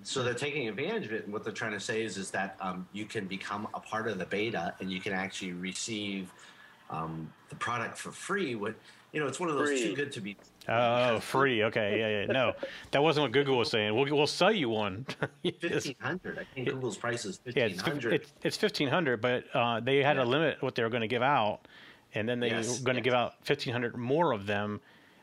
So 0.04 0.24
they're 0.24 0.34
taking 0.34 0.68
advantage 0.68 1.06
of 1.06 1.14
it, 1.14 1.24
and 1.24 1.34
what 1.34 1.44
they're 1.44 1.54
trying 1.54 1.72
to 1.72 1.80
say 1.80 2.04
is, 2.04 2.18
is 2.18 2.30
that 2.32 2.58
um, 2.60 2.88
you 2.92 3.06
can 3.06 3.26
become 3.26 3.68
a 3.74 3.80
part 3.80 4.08
of 4.08 4.20
the 4.20 4.26
beta, 4.26 4.76
and 4.80 4.92
you 4.92 5.00
can 5.00 5.14
actually 5.14 5.54
receive 5.54 6.32
um, 6.90 7.32
the 7.50 7.56
product 7.56 7.98
for 7.98 8.12
free. 8.12 8.56
What 8.56 8.76
you 9.16 9.22
know, 9.22 9.28
it's 9.28 9.40
one 9.40 9.48
of 9.48 9.56
those 9.56 9.70
Free. 9.70 9.82
too 9.82 9.96
good 9.96 10.12
to 10.12 10.20
be. 10.20 10.36
Oh, 10.68 11.20
free. 11.22 11.64
Okay, 11.64 12.00
yeah, 12.00 12.22
yeah. 12.26 12.32
No, 12.34 12.54
that 12.92 13.02
wasn't 13.02 13.24
what 13.24 13.32
Google 13.32 13.58
was 13.58 13.72
saying. 13.72 13.96
We'll 13.96 14.14
we'll 14.14 14.28
sell 14.28 14.52
you 14.52 14.68
one. 14.68 15.06
It's- 15.44 15.62
Fifteen 15.86 15.96
hundred. 16.02 16.38
I 16.38 16.44
think 16.54 16.68
Google's 16.68 16.98
price 16.98 17.24
is 17.24 17.40
yeah, 17.46 17.66
it's 17.68 17.82
it's 17.88 18.34
it's 18.44 18.62
1,500, 18.62 19.22
but 19.22 19.46
uh, 19.54 19.80
they 19.80 20.04
had 20.04 20.18
Yeah. 20.18 20.24
a 20.24 20.26
limit 20.26 20.62
what 20.62 20.76
they 20.76 20.84
were 20.84 20.90
going 20.90 21.02
to 21.02 21.08
give 21.08 21.22
out, 21.22 21.62
and 22.14 22.28
then 22.28 22.42
they 22.42 22.50
Yes, 22.50 22.68
were 22.80 22.84
going 22.84 22.96
to 22.96 23.00
yes. 23.00 23.06
give 23.06 23.14
out 23.14 23.36
1,500 23.48 23.96
more 23.96 24.34
of 24.34 24.48
them, 24.48 24.82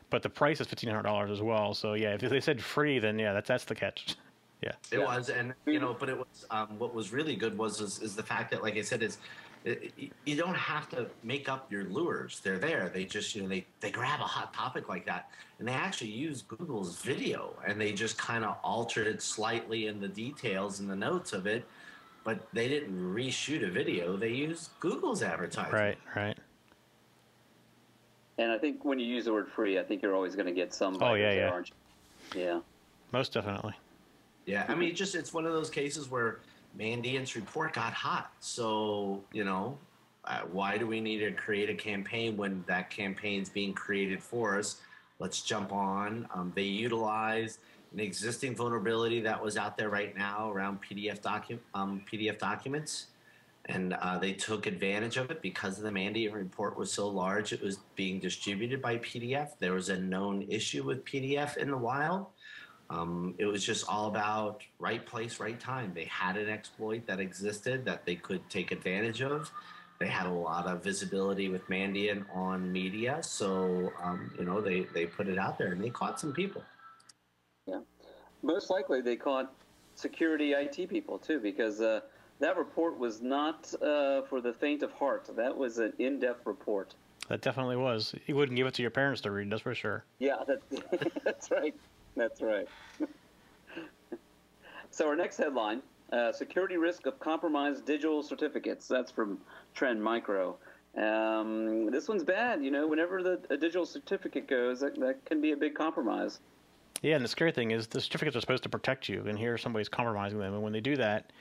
but 0.09 0.23
the 0.23 0.29
price 0.29 0.59
is 0.59 0.65
$1,500 0.65 1.31
as 1.31 1.41
well. 1.43 1.75
So 1.75 1.93
yeah, 1.93 2.15
if 2.19 2.21
they 2.21 2.39
said 2.41 2.59
free, 2.59 2.97
then 2.97 3.19
yeah, 3.19 3.33
that's 3.33 3.47
that's 3.47 3.65
the 3.65 3.75
catch. 3.75 4.15
Yeah. 4.63 4.71
It 4.93 4.99
Yeah. 4.99 5.05
was, 5.05 5.27
and 5.29 5.53
you 5.65 5.81
know, 5.81 5.93
but 5.99 6.07
it 6.07 6.17
was. 6.17 6.45
Um, 6.49 6.79
what 6.79 6.95
was 6.95 7.11
really 7.11 7.35
good 7.35 7.57
was 7.57 7.81
is, 7.81 8.01
is 8.01 8.15
the 8.15 8.23
fact 8.23 8.49
that, 8.51 8.63
like 8.63 8.77
I 8.77 8.81
said, 8.81 9.03
is 9.03 9.17
it, 9.17 9.17
it- 9.17 9.19
Uh, 9.65 9.75
you 10.25 10.35
don't 10.35 10.55
have 10.55 10.89
to 10.89 11.07
make 11.23 11.47
up 11.47 11.71
your 11.71 11.85
lures. 11.85 12.41
They're 12.43 12.59
there. 12.59 12.89
They 12.93 13.05
just 13.05 13.33
you 13.33 13.43
know 13.43 13.47
they 13.47 13.65
they 13.79 13.91
grab 13.91 14.19
a 14.19 14.25
hot 14.25 14.53
topic 14.53 14.89
like 14.89 15.05
that, 15.05 15.29
and 15.59 15.67
they 15.67 15.73
actually 15.73 16.09
use 16.11 16.41
Google's 16.41 17.01
video, 17.01 17.53
and 17.65 17.79
they 17.79 17.93
just 17.93 18.17
kind 18.17 18.43
of 18.43 18.57
altered 18.63 19.07
it 19.07 19.21
slightly 19.21 19.87
in 19.87 20.01
the 20.01 20.07
details 20.07 20.79
and 20.81 20.89
the 20.89 20.95
notes 20.95 21.31
of 21.31 21.47
it, 21.47 21.65
but 22.23 22.45
they 22.51 22.67
didn't 22.67 22.97
reshoot 23.15 23.65
a 23.65 23.71
video. 23.71 24.17
They 24.17 24.33
used 24.33 24.71
Google's 24.81 25.23
advertising. 25.23 25.73
Right. 25.73 25.97
Right. 26.15 26.37
And 28.37 28.51
I 28.51 28.57
think 28.57 28.83
when 28.83 28.99
you 28.99 29.05
use 29.05 29.25
the 29.25 29.33
word 29.33 29.47
free, 29.47 29.79
I 29.79 29.83
think 29.83 30.01
you're 30.01 30.15
always 30.15 30.35
going 30.35 30.47
to 30.47 30.53
get 30.53 30.73
some. 30.73 30.97
Oh, 31.01 31.13
yeah, 31.13 31.33
yeah. 31.33 31.49
Aren't? 31.49 31.71
Yeah. 32.35 32.59
Most 33.11 33.33
definitely. 33.33 33.75
Yeah, 34.45 34.65
I 34.67 34.75
mean, 34.75 34.93
just 34.95 35.15
it's 35.15 35.33
one 35.33 35.45
of 35.45 35.53
those 35.53 35.69
cases 35.69 36.09
where 36.09 36.39
Mandiant's 36.77 37.35
report 37.35 37.73
got 37.73 37.93
hot. 37.93 38.31
So 38.39 39.23
you 39.31 39.43
know, 39.43 39.77
uh, 40.25 40.41
why 40.51 40.77
do 40.77 40.87
we 40.87 41.01
need 41.01 41.19
to 41.19 41.31
create 41.31 41.69
a 41.69 41.75
campaign 41.75 42.37
when 42.37 42.63
that 42.67 42.89
campaign's 42.89 43.49
being 43.49 43.73
created 43.73 44.21
for 44.21 44.57
us? 44.57 44.81
Let's 45.19 45.41
jump 45.41 45.71
on. 45.71 46.27
Um, 46.33 46.51
they 46.55 46.63
utilized 46.63 47.59
an 47.93 47.99
existing 47.99 48.55
vulnerability 48.55 49.21
that 49.21 49.41
was 49.41 49.57
out 49.57 49.77
there 49.77 49.89
right 49.89 50.17
now 50.17 50.51
around 50.51 50.79
PDF 50.81 51.21
docu- 51.21 51.59
um, 51.75 52.03
PDF 52.11 52.39
documents, 52.39 53.07
and 53.65 53.93
uh, 53.93 54.17
they 54.17 54.33
took 54.33 54.65
advantage 54.65 55.17
of 55.17 55.29
it 55.29 55.41
because 55.41 55.77
the 55.77 55.89
Mandiant 55.89 56.33
report 56.33 56.77
was 56.77 56.91
so 56.91 57.07
large. 57.07 57.53
It 57.53 57.61
was 57.61 57.79
being 57.95 58.19
distributed 58.19 58.81
by 58.81 58.97
PDF. 58.97 59.51
There 59.59 59.73
was 59.73 59.89
a 59.89 59.97
known 59.97 60.41
issue 60.49 60.83
with 60.83 61.05
PDF 61.05 61.57
in 61.57 61.69
the 61.69 61.77
wild. 61.77 62.25
Um, 62.89 63.35
it 63.37 63.45
was 63.45 63.63
just 63.65 63.87
all 63.87 64.07
about 64.07 64.61
right 64.79 65.05
place, 65.05 65.39
right 65.39 65.59
time. 65.59 65.93
They 65.95 66.05
had 66.05 66.37
an 66.37 66.49
exploit 66.49 67.05
that 67.07 67.19
existed 67.19 67.85
that 67.85 68.05
they 68.05 68.15
could 68.15 68.47
take 68.49 68.71
advantage 68.71 69.21
of. 69.21 69.51
They 69.99 70.07
had 70.07 70.25
a 70.25 70.31
lot 70.31 70.67
of 70.67 70.83
visibility 70.83 71.49
with 71.49 71.67
Mandiant 71.69 72.25
on 72.35 72.71
media, 72.71 73.19
so 73.21 73.91
um, 74.01 74.33
you 74.37 74.43
know 74.43 74.59
they 74.59 74.81
they 74.93 75.05
put 75.05 75.27
it 75.27 75.37
out 75.37 75.57
there 75.57 75.67
and 75.67 75.81
they 75.81 75.89
caught 75.89 76.19
some 76.19 76.33
people. 76.33 76.61
Yeah, 77.65 77.79
most 78.41 78.69
likely, 78.69 79.01
they 79.01 79.15
caught 79.15 79.53
security 79.95 80.53
IT 80.53 80.89
people 80.89 81.17
too, 81.17 81.39
because 81.39 81.79
uh, 81.79 82.01
that 82.39 82.57
report 82.57 82.97
was 82.97 83.21
not 83.21 83.73
uh, 83.81 84.23
for 84.23 84.41
the 84.41 84.53
faint 84.53 84.83
of 84.83 84.91
heart. 84.91 85.29
That 85.35 85.55
was 85.55 85.77
an 85.77 85.93
in-depth 85.99 86.45
report. 86.45 86.95
That 87.29 87.41
definitely 87.41 87.77
was. 87.77 88.13
You 88.25 88.35
wouldn't 88.35 88.57
give 88.57 88.67
it 88.67 88.73
to 88.75 88.81
your 88.81 88.91
parents 88.91 89.21
to 89.21 89.31
read, 89.31 89.49
that's 89.49 89.61
for 89.61 89.73
sure. 89.73 90.03
Yeah, 90.19 90.43
that, 90.47 91.21
that's 91.23 91.49
right. 91.51 91.73
That's 92.15 92.41
right. 92.41 92.67
so 94.91 95.07
our 95.07 95.15
next 95.15 95.37
headline: 95.37 95.81
uh, 96.11 96.31
Security 96.31 96.77
risk 96.77 97.05
of 97.05 97.19
compromised 97.19 97.85
digital 97.85 98.23
certificates. 98.23 98.87
That's 98.87 99.11
from 99.11 99.39
Trend 99.73 100.03
Micro. 100.03 100.57
Um, 100.95 101.89
this 101.89 102.07
one's 102.07 102.23
bad. 102.23 102.63
You 102.63 102.71
know, 102.71 102.87
whenever 102.87 103.23
the 103.23 103.41
a 103.49 103.57
digital 103.57 103.85
certificate 103.85 104.47
goes, 104.47 104.79
that, 104.81 104.99
that 104.99 105.25
can 105.25 105.41
be 105.41 105.51
a 105.51 105.57
big 105.57 105.73
compromise. 105.73 106.39
Yeah, 107.01 107.15
and 107.15 107.23
the 107.25 107.29
scary 107.29 107.51
thing 107.51 107.71
is 107.71 107.87
the 107.87 107.99
certificates 107.99 108.37
are 108.37 108.41
supposed 108.41 108.63
to 108.63 108.69
protect 108.69 109.09
you, 109.09 109.25
and 109.27 109.37
here 109.37 109.57
somebody's 109.57 109.89
compromising 109.89 110.39
them. 110.39 110.53
And 110.53 110.63
when 110.63 110.71
they 110.71 110.79
do 110.79 110.95
that, 110.97 111.31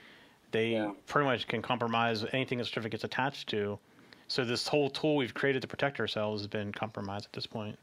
they 0.50 0.72
Yeah. 0.72 0.92
pretty 1.06 1.26
much 1.26 1.46
can 1.46 1.62
compromise 1.62 2.24
anything 2.32 2.58
the 2.58 2.64
certificate's 2.64 3.04
attached 3.04 3.48
to. 3.50 3.78
So 4.28 4.44
this 4.44 4.66
whole 4.66 4.88
tool 4.88 5.16
we've 5.16 5.34
created 5.34 5.62
to 5.62 5.68
protect 5.68 6.00
ourselves 6.00 6.40
has 6.42 6.48
been 6.48 6.72
compromised 6.72 7.26
at 7.26 7.32
this 7.32 7.46
point. 7.46 7.78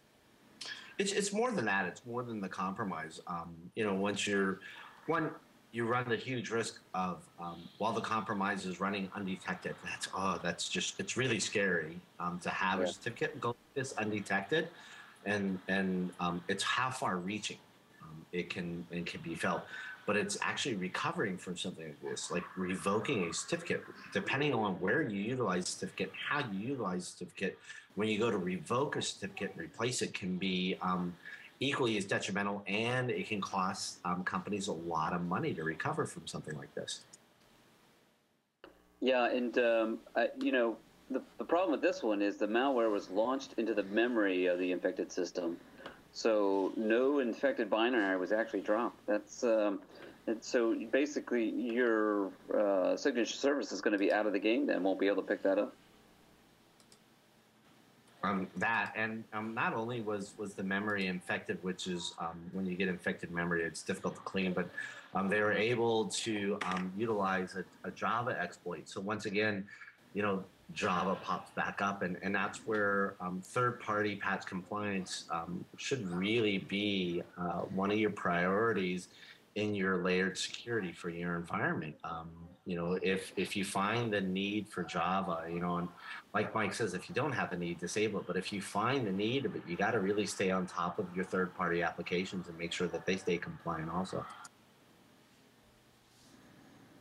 It's 1.00 1.14
it's 1.14 1.32
more 1.32 1.52
than 1.52 1.66
that. 1.66 1.86
It's 1.86 2.06
more 2.06 2.24
than 2.24 2.42
the 2.42 2.50
compromise. 2.50 3.22
Um, 3.26 3.56
you 3.76 3.86
know, 3.86 3.94
once 3.94 4.28
you're 4.28 4.60
one, 5.08 5.32
you 5.72 5.86
run 5.86 6.08
the 6.10 6.18
huge 6.18 6.50
risk 6.52 6.82
of 6.94 7.24
um, 7.40 7.62
while 7.78 7.94
the 7.94 8.02
compromise 8.02 8.66
is 8.66 8.82
running 8.82 9.10
undetected. 9.16 9.76
That's 9.84 10.10
oh, 10.14 10.38
that's 10.44 10.68
just 10.68 11.00
it's 11.00 11.16
really 11.16 11.40
scary 11.40 12.02
um, 12.20 12.38
to 12.40 12.50
have 12.50 12.80
Yeah. 12.80 12.86
a 12.86 12.88
certificate 12.90 13.40
go 13.40 13.56
this 13.76 13.94
undetected, 13.94 14.68
and 15.26 15.58
and 15.70 16.12
um, 16.20 16.44
it's 16.50 16.64
how 16.64 16.90
far 16.90 17.18
reaching 17.18 17.58
it 18.32 18.50
can 18.50 18.86
it 18.92 19.06
can 19.06 19.22
be 19.22 19.36
felt. 19.36 19.64
But 20.06 20.18
it's 20.18 20.38
actually 20.42 20.76
recovering 20.76 21.38
from 21.38 21.56
something 21.56 21.86
like 21.86 22.02
this, 22.02 22.32
like 22.32 22.44
revoking 22.58 23.30
a 23.30 23.34
certificate, 23.34 23.84
depending 24.12 24.56
on 24.56 24.74
where 24.80 25.04
you 25.04 25.22
utilize 25.22 25.66
the 25.66 25.72
certificate, 25.72 26.12
how 26.30 26.40
you 26.52 26.70
utilize 26.70 27.12
the 27.12 27.18
certificate. 27.26 27.60
When 27.96 28.08
you 28.08 28.18
go 28.18 28.32
to 28.32 28.38
revoke 28.38 28.96
a 28.96 29.02
certificate 29.02 29.52
and 29.52 29.60
replace 29.60 30.02
it, 30.02 30.14
can 30.14 30.38
be 30.38 30.78
um, 30.82 31.14
equally 31.60 31.98
as 31.98 32.06
detrimental, 32.06 32.64
and 32.68 33.12
it 33.12 33.28
can 33.28 33.42
cost 33.42 34.00
um, 34.06 34.24
companies 34.24 34.68
a 34.68 34.74
lot 34.74 35.14
of 35.14 35.22
money 35.24 35.54
to 35.54 35.64
recover 35.64 36.06
from 36.06 36.26
something 36.26 36.58
like 36.58 36.74
this. 36.74 37.02
Yeah, 39.02 39.30
and 39.30 39.58
um, 39.60 40.00
I, 40.16 40.30
you 40.42 40.52
know, 40.52 40.78
the, 41.10 41.22
the 41.38 41.46
problem 41.46 41.72
with 41.72 41.82
this 41.82 42.04
one 42.04 42.22
is 42.22 42.38
the 42.38 42.48
malware 42.48 42.92
was 42.92 43.10
launched 43.10 43.54
into 43.58 43.74
the 43.74 43.84
memory 43.84 44.46
of 44.46 44.60
the 44.60 44.72
infected 44.72 45.12
system, 45.12 45.58
so 46.14 46.72
no 46.76 47.20
infected 47.20 47.70
binary 47.70 48.18
was 48.18 48.32
actually 48.32 48.62
dropped. 48.62 49.06
That's 49.06 49.44
um, 49.44 49.80
so 50.42 50.76
basically 50.92 51.50
your 51.50 52.32
uh, 52.54 52.96
signature 52.98 53.36
service 53.36 53.72
is 53.72 53.82
going 53.82 53.94
to 53.94 53.98
be 53.98 54.12
out 54.12 54.26
of 54.26 54.34
the 54.34 54.40
game. 54.40 54.66
Then 54.66 54.84
won't 54.84 55.00
be 55.00 55.08
able 55.08 55.22
to 55.22 55.28
pick 55.28 55.44
that 55.44 55.58
up. 55.58 55.74
um, 58.24 58.48
that 58.58 58.94
and 58.96 59.24
um, 59.34 59.54
not 59.54 59.74
only 59.74 60.02
was 60.02 60.34
was 60.38 60.54
the 60.54 60.64
memory 60.64 61.08
infected 61.08 61.58
which 61.64 61.88
is 61.88 62.14
um, 62.20 62.38
when 62.52 62.66
you 62.66 62.76
get 62.76 62.88
infected 62.88 63.32
memory 63.32 63.64
it's 63.64 63.82
difficult 63.82 64.16
to 64.16 64.22
clean 64.22 64.54
but 64.54 64.70
um, 65.16 65.30
they 65.30 65.42
were 65.42 65.54
able 65.54 66.06
to 66.08 66.58
um, 66.66 66.92
utilize 66.98 67.56
a, 67.56 67.88
a 67.88 67.92
java 67.92 68.38
exploit 68.40 68.88
so 68.90 69.00
once 69.00 69.26
again 69.26 69.66
you 70.14 70.22
know 70.22 70.44
java 70.74 71.18
pops 71.24 71.52
back 71.52 71.82
up 71.82 72.02
and, 72.02 72.18
and 72.22 72.34
that's 72.34 72.60
where 72.66 73.16
um, 73.20 73.42
third 73.44 73.80
party 73.80 74.16
patch 74.16 74.46
compliance 74.46 75.26
um, 75.32 75.66
should 75.78 76.08
really 76.10 76.60
be 76.60 77.24
uh, 77.38 77.62
one 77.74 77.92
of 77.92 77.98
your 77.98 78.12
priorities 78.12 79.08
in 79.56 79.74
your 79.74 80.04
layered 80.04 80.38
security 80.38 80.92
for 80.92 81.10
your 81.10 81.36
environment 81.36 81.96
um, 82.04 82.30
you 82.66 82.76
know 82.76 83.00
if 83.02 83.34
if 83.36 83.56
you 83.56 83.66
find 83.66 84.14
the 84.14 84.22
need 84.22 84.68
for 84.70 84.84
java 84.84 85.46
you 85.52 85.60
know 85.60 85.78
and 85.78 85.88
like 86.34 86.54
Mike 86.54 86.74
says, 86.74 86.94
if 86.94 87.10
you 87.10 87.16
don't 87.16 87.32
have 87.32 87.50
the 87.50 87.58
need, 87.58 87.80
disable 87.80 88.20
it. 88.20 88.28
But 88.28 88.38
if 88.38 88.54
you 88.54 88.62
find 88.62 89.06
the 89.06 89.12
need, 89.12 89.52
but 89.52 89.68
you 89.68 89.76
got 89.76 89.92
to 89.92 90.00
really 90.00 90.28
stay 90.28 90.52
on 90.52 90.68
top 90.68 91.00
of 91.00 91.08
your 91.16 91.26
third-party 91.26 91.82
applications 91.82 92.48
and 92.48 92.58
make 92.58 92.72
sure 92.72 92.88
that 92.88 93.06
they 93.06 93.18
stay 93.18 93.38
compliant. 93.38 93.90
Also, 93.90 94.24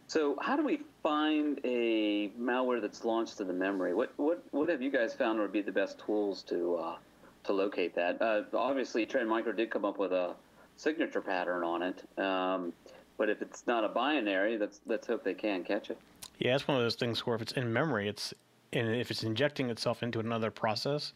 So 0.08 0.36
how 0.40 0.56
do 0.56 0.64
we 0.64 0.80
find 1.02 1.60
a 1.64 2.30
malware 2.30 2.80
that's 2.80 3.04
launched 3.04 3.36
to 3.36 3.44
the 3.44 3.52
memory? 3.52 3.94
What 3.94 4.10
what 4.16 4.42
what 4.52 4.70
have 4.70 4.80
you 4.80 4.90
guys 4.90 5.12
found 5.12 5.38
would 5.38 5.52
be 5.52 5.60
the 5.60 5.70
best 5.70 6.00
tools 6.04 6.42
to 6.44 6.76
uh, 6.76 6.96
to 7.44 7.52
locate 7.52 7.94
that? 7.94 8.20
Uh, 8.20 8.42
obviously, 8.54 9.04
Trend 9.04 9.28
Micro 9.28 9.52
did 9.52 9.70
come 9.70 9.84
up 9.84 9.98
with 9.98 10.12
a 10.12 10.34
signature 10.76 11.20
pattern 11.20 11.62
on 11.62 11.82
it, 11.82 12.18
um, 12.18 12.72
but 13.18 13.28
if 13.28 13.42
it's 13.42 13.66
not 13.66 13.84
a 13.84 13.88
binary, 13.88 14.56
let's 14.56 14.80
let's 14.86 15.06
hope 15.06 15.24
they 15.24 15.34
can 15.34 15.62
catch 15.62 15.90
it. 15.90 15.98
Yeah, 16.38 16.54
it's 16.54 16.66
one 16.66 16.78
of 16.78 16.82
those 16.82 16.94
things 16.94 17.26
where 17.26 17.36
if 17.36 17.42
it's 17.42 17.52
in 17.52 17.70
memory, 17.70 18.08
it's 18.08 18.32
and 18.72 18.88
if 18.88 19.10
it's 19.10 19.24
injecting 19.24 19.68
itself 19.68 20.02
into 20.02 20.20
another 20.20 20.50
process, 20.50 21.12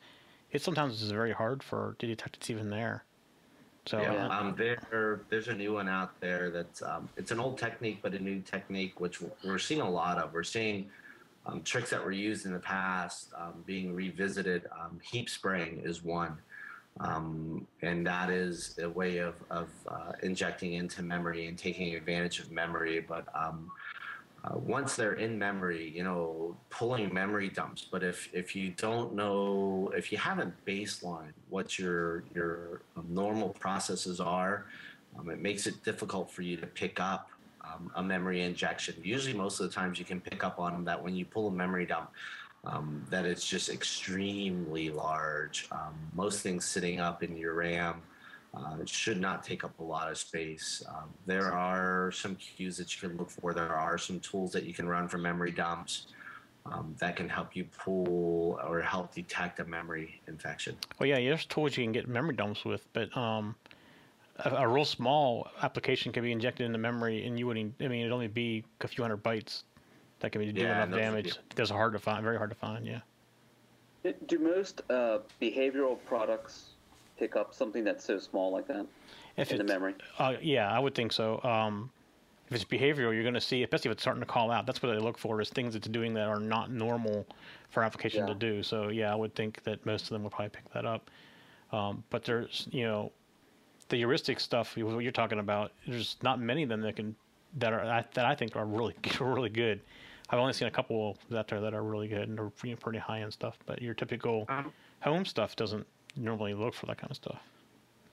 it 0.51 0.61
sometimes 0.61 1.01
is 1.01 1.11
very 1.11 1.33
hard 1.33 1.63
for 1.63 1.97
to 1.99 2.07
detect 2.07 2.37
it's 2.37 2.51
even 2.51 2.69
there. 2.69 3.05
So 3.87 4.01
yeah, 4.01 4.29
um, 4.29 4.55
there 4.57 5.23
there's 5.29 5.49
a 5.49 5.55
new 5.55 5.75
one 5.75 5.89
out 5.89 6.19
there 6.21 6.51
that's 6.51 6.83
um, 6.83 7.09
it's 7.17 7.33
an 7.33 7.41
old 7.41 7.59
technique, 7.59 7.99
but 8.01 8.15
a 8.15 8.19
new 8.19 8.41
technique 8.41 9.01
which 9.01 9.21
we're 9.45 9.59
seeing 9.59 9.81
a 9.81 9.91
lot 9.91 10.19
of. 10.19 10.33
We're 10.33 10.45
seeing 10.45 10.89
um, 11.47 11.63
tricks 11.63 11.91
that 11.91 12.05
were 12.05 12.13
used 12.13 12.47
in 12.47 12.53
the 12.53 12.61
past 12.61 13.33
um, 13.37 13.65
being 13.67 13.95
revisited. 13.95 14.67
Um, 14.81 15.01
heap 15.03 15.29
spraying 15.29 15.83
is 15.85 16.05
one. 16.05 16.39
Um, 17.01 17.67
and 17.81 18.07
that 18.07 18.29
is 18.29 18.79
a 18.81 18.89
way 18.89 19.17
of, 19.17 19.35
of 19.51 19.69
uh, 19.89 20.13
injecting 20.23 20.75
into 20.75 21.03
memory 21.03 21.47
and 21.47 21.57
taking 21.57 21.95
advantage 21.95 22.39
of 22.39 22.51
memory. 22.53 23.01
But 23.01 23.27
um, 23.35 23.71
uh, 24.45 24.59
once 24.59 24.97
they're 24.97 25.15
in 25.15 25.39
memory, 25.39 25.93
you 25.95 26.03
know, 26.03 26.57
pulling 26.71 27.13
memory 27.15 27.49
dumps. 27.49 27.87
But 27.91 28.03
if 28.03 28.29
if 28.33 28.57
you 28.57 28.71
don't 28.71 29.15
know, 29.15 29.93
if 29.95 30.11
you 30.11 30.19
haven't 30.19 30.53
baseline 30.67 31.33
what 31.49 31.79
your 31.79 32.25
your 32.35 32.83
um, 32.97 33.07
normal 33.09 33.51
processes 33.51 34.21
are, 34.21 34.67
um, 35.19 35.31
it 35.31 35.41
makes 35.41 35.67
it 35.67 35.83
difficult 35.85 36.31
for 36.31 36.43
you 36.43 36.57
to 36.57 36.67
pick 36.67 36.99
up 36.99 37.31
um, 37.63 37.93
a 37.95 38.03
memory 38.03 38.43
injection. 38.43 38.97
Usually, 39.03 39.35
most 39.35 39.61
of 39.61 39.69
the 39.69 39.75
times, 39.75 39.99
you 39.99 40.05
can 40.05 40.21
pick 40.21 40.43
up 40.43 40.59
on 40.59 40.85
that 40.85 41.03
when 41.03 41.15
you 41.15 41.25
pull 41.25 41.47
a 41.47 41.53
memory 41.53 41.87
dump 41.87 42.11
um, 42.65 43.05
that 43.11 43.25
it's 43.25 43.47
just 43.47 43.69
extremely 43.69 44.91
large. 44.91 45.69
Um, 45.71 45.95
most 46.15 46.43
things 46.43 46.65
sitting 46.65 46.99
up 46.99 47.23
in 47.23 47.37
your 47.37 47.55
RAM 47.55 48.03
uh, 48.55 48.77
it 48.81 48.89
should 48.89 49.21
not 49.21 49.43
take 49.43 49.65
up 49.65 49.79
a 49.79 49.83
lot 49.83 50.11
of 50.11 50.19
space. 50.19 50.83
Um, 50.89 51.09
there 51.27 51.53
are 51.53 52.13
some 52.13 52.35
cues 52.37 52.77
that 52.77 52.95
you 52.95 53.09
can 53.09 53.17
look 53.17 53.31
for. 53.31 53.55
There 53.55 53.75
are 53.75 53.97
some 53.97 54.21
tools 54.21 54.53
that 54.53 54.65
you 54.65 54.75
can 54.75 54.87
run 54.87 55.09
for 55.09 55.19
memory 55.19 55.53
dumps. 55.53 56.07
Um, 56.65 56.95
that 57.01 57.17
can 57.17 57.29
help 57.29 57.57
you 57.57 57.65
pull 57.65 58.61
or 58.65 58.81
help 58.81 59.13
detect 59.13 59.59
a 59.59 59.65
memory 59.65 60.21
infection. 60.29 60.77
Well, 61.01 61.09
yeah, 61.09 61.17
there's 61.17 61.45
tools 61.45 61.77
you 61.77 61.83
can 61.83 61.91
get 61.91 62.07
memory 62.07 62.37
dumps 62.37 62.65
with, 62.65 62.87
but 62.93 63.15
um, 63.17 63.57
a, 64.37 64.51
a, 64.51 64.69
real 64.69 64.85
small 64.85 65.49
application 65.63 66.13
can 66.13 66.23
be 66.23 66.31
injected 66.31 66.67
into 66.67 66.79
memory, 66.79 67.27
and 67.27 67.37
you 67.37 67.49
wouldn't. 67.49 67.75
I 67.81 67.89
mean, 67.89 68.03
it'd 68.03 68.13
only 68.13 68.29
be 68.29 68.65
a 68.81 68.87
few 68.87 69.03
hundred 69.03 69.25
bytes 69.25 69.65
that 70.21 70.31
can 70.31 70.41
be 70.41 70.53
doing 70.53 70.69
yeah, 70.69 70.85
enough 70.85 70.97
damage. 70.97 71.37
Those 71.57 71.73
are 71.73 71.79
hard 71.79 71.95
to 71.95 71.99
find, 71.99 72.23
very 72.23 72.37
hard 72.37 72.51
to 72.51 72.57
find. 72.57 72.87
Yeah. 72.87 73.01
Do 74.27 74.39
most 74.39 74.83
uh, 74.89 75.19
behavioral 75.41 75.97
products 76.07 76.72
pick 77.23 77.37
up 77.37 77.55
something 77.55 77.85
that's 77.85 78.05
so 78.05 78.19
small 78.19 78.51
like 78.51 78.67
that 78.67 78.85
if 79.37 79.53
in 79.53 79.59
the 79.59 79.65
memory? 79.65 79.95
Uh, 80.19 80.35
yeah, 80.43 80.69
I 80.71 80.81
would 80.81 80.95
think 80.95 81.13
so. 81.13 81.41
Um, 81.45 81.89
if 82.49 82.57
it's 82.57 82.65
behavioral, 82.65 83.15
you're 83.15 83.23
going 83.23 83.35
to 83.35 83.41
see, 83.41 83.63
especially 83.63 83.91
if 83.91 83.93
it's 83.93 84.03
starting 84.03 84.21
to 84.21 84.27
call 84.27 84.51
out. 84.51 84.67
That's 84.67 84.83
what 84.83 84.93
they 84.93 84.99
look 84.99 85.17
for 85.17 85.41
is 85.41 85.49
things 85.49 85.77
it's 85.77 85.87
doing 85.87 86.15
that 86.15 86.27
are 86.27 86.41
not 86.41 86.73
normal 86.73 87.25
for 87.71 87.85
application 87.85 88.27
yeah. 88.27 88.33
to 88.33 88.35
do. 88.35 88.63
So 88.65 88.89
yeah, 88.89 89.13
I 89.13 89.15
would 89.15 89.35
think 89.37 89.63
that 89.63 89.87
most 89.87 90.03
of 90.03 90.09
them 90.11 90.25
would 90.25 90.33
probably 90.33 90.51
pick 90.51 90.71
that 90.73 90.85
up. 90.85 91.11
Um, 91.71 92.03
but 92.11 92.25
there's, 92.25 92.67
you 92.73 92.83
know, 92.83 93.13
the 93.89 93.97
heuristic 93.99 94.41
stuff 94.41 94.77
what 94.77 94.99
you're 94.99 95.13
talking 95.13 95.39
about. 95.39 95.73
There's 95.87 96.17
not 96.23 96.41
many 96.41 96.65
of 96.65 96.69
them 96.69 96.81
that 96.81 96.97
can 96.97 97.15
that 97.59 97.73
are 97.73 98.05
that 98.15 98.25
I 98.25 98.35
think 98.35 98.57
are 98.57 98.67
really 98.67 98.95
really 99.21 99.49
good. 99.49 99.81
I've 100.29 100.39
only 100.39 100.55
seen 100.55 100.67
a 100.67 100.73
couple 100.73 101.17
out 101.37 101.47
there 101.47 101.61
that 101.61 101.75
are 101.75 101.83
really 101.83 102.09
good 102.09 102.29
and 102.29 102.41
are 102.41 102.51
pretty 102.51 102.99
high 102.99 103.21
end 103.21 103.33
stuff. 103.33 103.59
But 103.67 103.81
your 103.81 103.95
typical 103.95 104.47
um, 104.49 104.73
home 105.01 105.25
stuff 105.25 105.55
doesn't 105.57 105.87
normally 106.17 106.55
look 106.55 106.75
for 106.75 106.87
that 106.87 106.99
kind 106.99 107.11
of 107.11 107.17
stuff. 107.17 107.41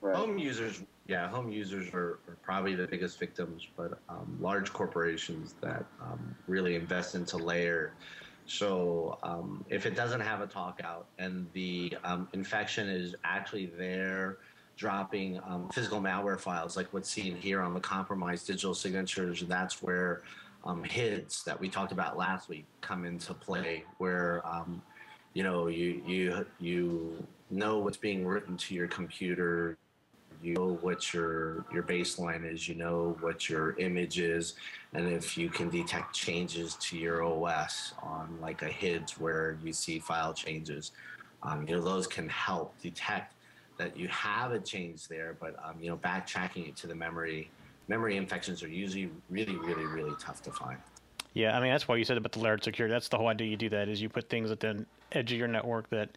Right. 0.00 0.16
Home 0.16 0.38
users, 0.38 0.82
yeah, 1.06 1.28
home 1.28 1.50
users 1.50 1.92
are, 1.92 2.20
are 2.26 2.38
probably 2.42 2.74
the 2.74 2.86
biggest 2.86 3.18
victims, 3.18 3.66
but 3.76 3.98
um, 4.08 4.38
large 4.40 4.72
corporations 4.72 5.54
that 5.60 5.84
um, 6.00 6.34
really 6.46 6.74
invest 6.74 7.14
into 7.14 7.36
layer. 7.36 7.92
So 8.46 9.18
um, 9.22 9.64
if 9.68 9.84
it 9.84 9.94
doesn't 9.94 10.20
have 10.20 10.40
a 10.40 10.46
talk 10.46 10.80
out 10.82 11.06
and 11.18 11.46
the 11.52 11.96
um, 12.02 12.28
infection 12.32 12.88
is 12.88 13.14
actually 13.24 13.66
there 13.66 14.38
dropping 14.76 15.38
um, 15.46 15.68
physical 15.68 16.00
malware 16.00 16.40
files 16.40 16.74
like 16.74 16.90
what's 16.92 17.10
seen 17.10 17.36
here 17.36 17.60
on 17.60 17.74
the 17.74 17.80
compromised 17.80 18.46
digital 18.46 18.74
signatures, 18.74 19.44
that's 19.46 19.82
where 19.82 20.22
um, 20.64 20.82
HIDs 20.82 21.44
that 21.44 21.60
we 21.60 21.68
talked 21.68 21.92
about 21.92 22.16
last 22.16 22.48
week 22.48 22.64
come 22.80 23.04
into 23.04 23.34
play, 23.34 23.84
where 23.98 24.40
um, 24.46 24.82
you 25.34 25.42
know 25.42 25.68
you 25.68 26.02
you 26.06 26.46
you 26.58 27.26
know 27.50 27.78
what's 27.78 27.96
being 27.96 28.26
written 28.26 28.56
to 28.56 28.74
your 28.74 28.88
computer, 28.88 29.76
you 30.42 30.54
know 30.54 30.78
what 30.80 31.12
your 31.12 31.64
your 31.72 31.82
baseline 31.82 32.50
is, 32.50 32.68
you 32.68 32.74
know 32.74 33.16
what 33.20 33.48
your 33.48 33.78
image 33.78 34.18
is, 34.18 34.54
and 34.94 35.08
if 35.08 35.36
you 35.36 35.50
can 35.50 35.68
detect 35.68 36.14
changes 36.14 36.76
to 36.76 36.96
your 36.96 37.22
OS 37.22 37.94
on 38.02 38.38
like 38.40 38.62
a 38.62 38.68
HIDs 38.68 39.18
where 39.18 39.58
you 39.62 39.72
see 39.72 39.98
file 39.98 40.32
changes, 40.32 40.92
um, 41.42 41.66
you 41.68 41.76
know 41.76 41.82
those 41.82 42.06
can 42.06 42.28
help 42.28 42.78
detect 42.80 43.34
that 43.76 43.96
you 43.96 44.08
have 44.08 44.52
a 44.52 44.60
change 44.60 45.08
there, 45.08 45.36
but 45.40 45.56
um, 45.64 45.74
you 45.80 45.90
know 45.90 45.96
backtracking 45.96 46.68
it 46.68 46.76
to 46.76 46.86
the 46.86 46.94
memory 46.94 47.50
memory 47.88 48.16
infections 48.16 48.62
are 48.62 48.68
usually 48.68 49.10
really, 49.28 49.56
really, 49.56 49.84
really 49.84 50.14
tough 50.20 50.40
to 50.42 50.52
find. 50.52 50.78
Yeah, 51.34 51.56
I 51.56 51.60
mean 51.60 51.70
that's 51.70 51.86
why 51.86 51.96
you 51.96 52.04
said 52.04 52.16
about 52.16 52.32
the 52.32 52.40
layered 52.40 52.64
security. 52.64 52.92
That's 52.92 53.08
the 53.08 53.18
whole 53.18 53.28
idea. 53.28 53.48
You 53.48 53.56
do 53.56 53.68
that 53.70 53.88
is 53.88 54.00
you 54.00 54.08
put 54.08 54.28
things 54.28 54.50
at 54.50 54.60
the 54.60 54.84
edge 55.12 55.32
of 55.32 55.38
your 55.38 55.48
network 55.48 55.88
that, 55.90 56.08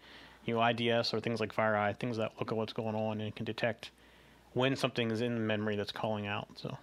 you 0.46 0.56
know, 0.56 0.66
IDS 0.66 1.14
or 1.14 1.20
things 1.20 1.40
like 1.40 1.54
FireEye, 1.54 1.98
things 1.98 2.18
that 2.18 2.32
look 2.40 2.52
at 2.52 2.58
what's 2.58 2.74
going 2.74 2.96
on 2.96 3.22
and 3.22 3.36
can 3.36 3.46
detect 3.46 3.92
when 4.54 4.76
something 4.76 5.10
is 5.12 5.22
in 5.22 5.46
memory 5.46 5.76
that's 5.76 5.92
calling 5.92 6.28
out. 6.28 6.48
So. 6.56 6.78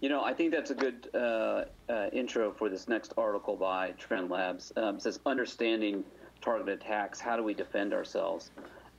You 0.00 0.08
know, 0.08 0.24
I 0.24 0.32
think 0.32 0.52
that's 0.52 0.70
a 0.70 0.74
good 0.74 1.08
uh, 1.14 1.64
uh, 1.88 2.08
intro 2.12 2.52
for 2.52 2.68
this 2.68 2.88
next 2.88 3.12
article 3.18 3.56
by 3.56 3.90
Trend 3.92 4.30
Labs. 4.30 4.72
Um, 4.76 4.98
says 4.98 5.20
understanding 5.26 6.04
targeted 6.40 6.80
attacks. 6.80 7.20
How 7.20 7.36
do 7.36 7.42
we 7.42 7.52
defend 7.52 7.92
ourselves? 7.92 8.50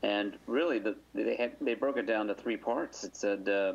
And 0.04 0.38
really, 0.46 0.80
the, 0.80 0.96
they 1.14 1.36
had, 1.36 1.54
they 1.60 1.74
broke 1.74 1.98
it 1.98 2.06
down 2.06 2.28
to 2.28 2.36
three 2.36 2.58
parts. 2.58 3.04
It 3.04 3.16
said. 3.16 3.50
Uh, 3.50 3.74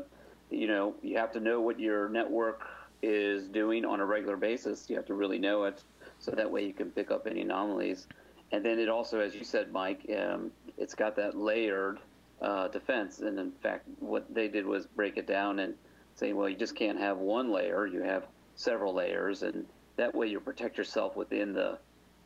you 0.50 0.66
know, 0.66 0.94
you 1.02 1.18
have 1.18 1.32
to 1.32 1.40
know 1.40 1.60
what 1.60 1.80
your 1.80 2.08
network 2.08 2.68
is 3.02 3.48
doing 3.48 3.84
on 3.84 4.00
a 4.00 4.06
regular 4.06 4.36
basis. 4.36 4.88
You 4.88 4.96
have 4.96 5.06
to 5.06 5.14
really 5.14 5.38
know 5.38 5.64
it, 5.64 5.82
so 6.18 6.30
that 6.32 6.50
way 6.50 6.64
you 6.64 6.72
can 6.72 6.90
pick 6.90 7.10
up 7.10 7.26
any 7.26 7.42
anomalies. 7.42 8.06
And 8.52 8.64
then 8.64 8.78
it 8.78 8.88
also, 8.88 9.20
as 9.20 9.34
you 9.34 9.44
said, 9.44 9.72
Mike, 9.72 10.08
um, 10.16 10.52
it's 10.78 10.94
got 10.94 11.16
that 11.16 11.36
layered 11.36 11.98
uh, 12.40 12.68
defense. 12.68 13.18
And 13.20 13.38
in 13.38 13.50
fact, 13.50 13.86
what 13.98 14.32
they 14.32 14.48
did 14.48 14.66
was 14.66 14.86
break 14.86 15.16
it 15.16 15.26
down 15.26 15.58
and 15.58 15.74
say, 16.14 16.32
well, 16.32 16.48
you 16.48 16.56
just 16.56 16.76
can't 16.76 16.98
have 16.98 17.18
one 17.18 17.50
layer. 17.50 17.86
You 17.86 18.02
have 18.02 18.26
several 18.54 18.94
layers, 18.94 19.42
and 19.42 19.66
that 19.96 20.14
way 20.14 20.26
you 20.28 20.40
protect 20.40 20.78
yourself 20.78 21.16
within 21.16 21.52
the 21.52 21.78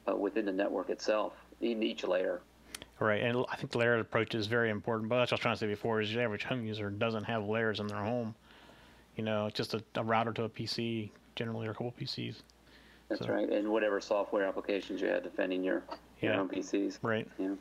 uh, 0.08 0.16
within 0.16 0.46
the 0.46 0.52
network 0.52 0.90
itself 0.90 1.34
in 1.60 1.82
each 1.82 2.04
layer. 2.04 2.40
Right, 2.98 3.22
and 3.22 3.44
I 3.50 3.56
think 3.56 3.72
the 3.72 3.78
layered 3.78 4.00
approach 4.00 4.34
is 4.34 4.46
very 4.46 4.70
important. 4.70 5.08
But 5.08 5.18
that's 5.18 5.32
what 5.32 5.36
I 5.36 5.38
was 5.38 5.40
trying 5.40 5.54
to 5.54 5.58
say 5.58 5.66
before: 5.66 6.00
is 6.00 6.12
the 6.12 6.22
average 6.22 6.44
home 6.44 6.64
user 6.66 6.90
doesn't 6.90 7.24
have 7.24 7.46
layers 7.46 7.80
in 7.80 7.86
their 7.86 8.02
home. 8.02 8.34
You 9.16 9.24
know, 9.24 9.46
it's 9.46 9.56
just 9.56 9.74
a, 9.74 9.82
a 9.96 10.04
router 10.04 10.32
to 10.34 10.44
a 10.44 10.48
PC, 10.48 11.10
generally, 11.34 11.66
or 11.66 11.70
a 11.70 11.74
couple 11.74 11.94
PCs. 11.98 12.42
That's 13.08 13.22
so. 13.22 13.32
right, 13.32 13.50
and 13.50 13.68
whatever 13.68 14.00
software 14.00 14.46
applications 14.46 15.00
you 15.00 15.08
had 15.08 15.22
defending 15.22 15.64
your 15.64 15.82
your 15.82 15.82
yeah. 16.20 16.40
own 16.40 16.48
PCs. 16.48 16.98
Right. 17.02 17.28
Yeah. 17.38 17.54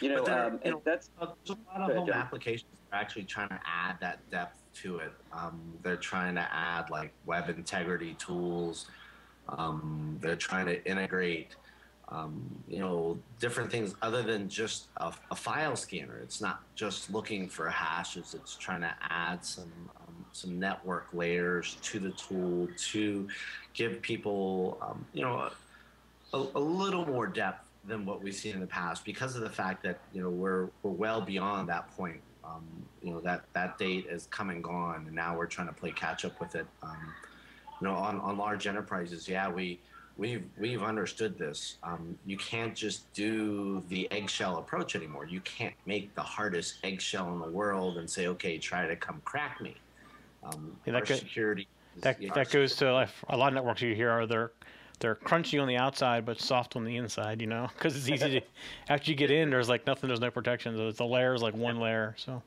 You 0.00 0.10
know, 0.10 0.24
there, 0.24 0.46
um, 0.46 0.60
you 0.64 0.70
know 0.72 0.82
that's 0.84 1.10
there's 1.18 1.58
a 1.58 1.78
lot 1.78 1.90
of 1.90 1.96
home 1.96 2.10
applications 2.10 2.70
that 2.90 2.96
are 2.96 3.00
actually 3.00 3.24
trying 3.24 3.48
to 3.48 3.60
add 3.66 3.96
that 4.00 4.18
depth 4.30 4.62
to 4.82 4.98
it. 4.98 5.12
Um, 5.32 5.60
they're 5.82 5.96
trying 5.96 6.34
to 6.34 6.46
add 6.54 6.90
like 6.90 7.10
web 7.24 7.48
integrity 7.48 8.14
tools. 8.14 8.86
Um, 9.48 10.18
they're 10.20 10.36
trying 10.36 10.66
to 10.66 10.84
integrate 10.84 11.56
um, 12.10 12.42
you 12.66 12.78
know, 12.78 13.18
different 13.38 13.70
things 13.70 13.94
other 14.00 14.22
than 14.22 14.48
just 14.48 14.86
a, 14.96 15.12
a, 15.30 15.34
file 15.34 15.76
scanner. 15.76 16.18
It's 16.22 16.40
not 16.40 16.62
just 16.74 17.12
looking 17.12 17.48
for 17.48 17.68
hashes. 17.68 18.34
It's 18.34 18.56
trying 18.56 18.80
to 18.80 18.94
add 19.02 19.44
some 19.44 19.70
um, 19.96 20.24
some 20.32 20.58
network 20.58 21.08
layers 21.12 21.76
to 21.82 21.98
the 21.98 22.10
tool 22.12 22.68
to 22.92 23.28
give 23.74 24.00
people, 24.00 24.78
um, 24.80 25.04
you 25.12 25.22
know, 25.22 25.50
a, 26.32 26.38
a, 26.38 26.60
little 26.60 27.06
more 27.06 27.26
depth 27.26 27.68
than 27.84 28.04
what 28.04 28.22
we've 28.22 28.34
seen 28.34 28.54
in 28.54 28.60
the 28.60 28.66
past 28.66 29.04
because 29.04 29.34
of 29.34 29.42
the 29.42 29.50
fact 29.50 29.82
that 29.82 29.98
you 30.12 30.22
know 30.22 30.30
we're 30.30 30.68
we're 30.82 30.90
well 30.90 31.20
beyond 31.20 31.68
that 31.68 31.94
point. 31.96 32.20
Um, 32.44 32.64
you 33.02 33.12
know 33.12 33.20
that 33.20 33.44
that 33.52 33.78
date 33.78 34.06
is 34.08 34.28
come 34.30 34.50
and 34.50 34.62
gone, 34.62 35.04
and 35.06 35.14
now 35.14 35.36
we're 35.36 35.46
trying 35.46 35.68
to 35.68 35.74
play 35.74 35.92
catch 35.92 36.24
up 36.24 36.38
with 36.40 36.54
it. 36.54 36.66
Um, 36.82 37.12
you 37.80 37.86
know, 37.86 37.94
on 37.94 38.20
on 38.20 38.36
large 38.36 38.66
enterprises, 38.66 39.28
yeah, 39.28 39.48
we 39.48 39.80
we've 40.16 40.44
we've 40.58 40.82
understood 40.82 41.38
this. 41.38 41.76
Um, 41.82 42.18
you 42.26 42.36
can't 42.36 42.74
just 42.74 43.10
do 43.14 43.82
the 43.88 44.10
eggshell 44.10 44.58
approach 44.58 44.96
anymore. 44.96 45.26
You 45.26 45.40
can't 45.40 45.74
make 45.86 46.14
the 46.14 46.22
hardest 46.22 46.76
eggshell 46.84 47.32
in 47.32 47.40
the 47.40 47.48
world 47.48 47.96
and 47.96 48.08
say, 48.08 48.26
"Okay, 48.28 48.58
try 48.58 48.86
to 48.86 48.96
come 48.96 49.22
crack 49.24 49.60
me." 49.60 49.76
Um, 50.44 50.76
yeah, 50.84 50.92
that, 50.92 51.06
security 51.06 51.66
is, 51.96 52.02
that, 52.02 52.22
yeah, 52.22 52.32
that 52.34 52.50
goes 52.50 52.76
to 52.76 53.08
a 53.28 53.36
lot 53.36 53.48
of 53.48 53.54
networks 53.54 53.82
you 53.82 53.94
hear 53.94 54.10
are 54.10 54.26
they're 54.26 54.52
they're 55.00 55.14
crunchy 55.14 55.60
on 55.60 55.68
the 55.68 55.76
outside 55.76 56.24
but 56.24 56.40
soft 56.40 56.76
on 56.76 56.84
the 56.84 56.96
inside. 56.96 57.40
You 57.40 57.46
know, 57.46 57.68
because 57.74 57.96
it's 57.96 58.08
easy 58.08 58.40
to 58.40 58.46
after 58.88 59.10
you 59.10 59.16
get 59.16 59.30
in, 59.30 59.50
there's 59.50 59.68
like 59.68 59.86
nothing, 59.86 60.08
there's 60.08 60.20
no 60.20 60.30
protection. 60.30 60.76
The, 60.76 60.92
the 60.92 61.06
layer 61.06 61.34
is 61.34 61.42
like 61.42 61.54
one 61.54 61.78
layer. 61.78 62.14
So. 62.18 62.42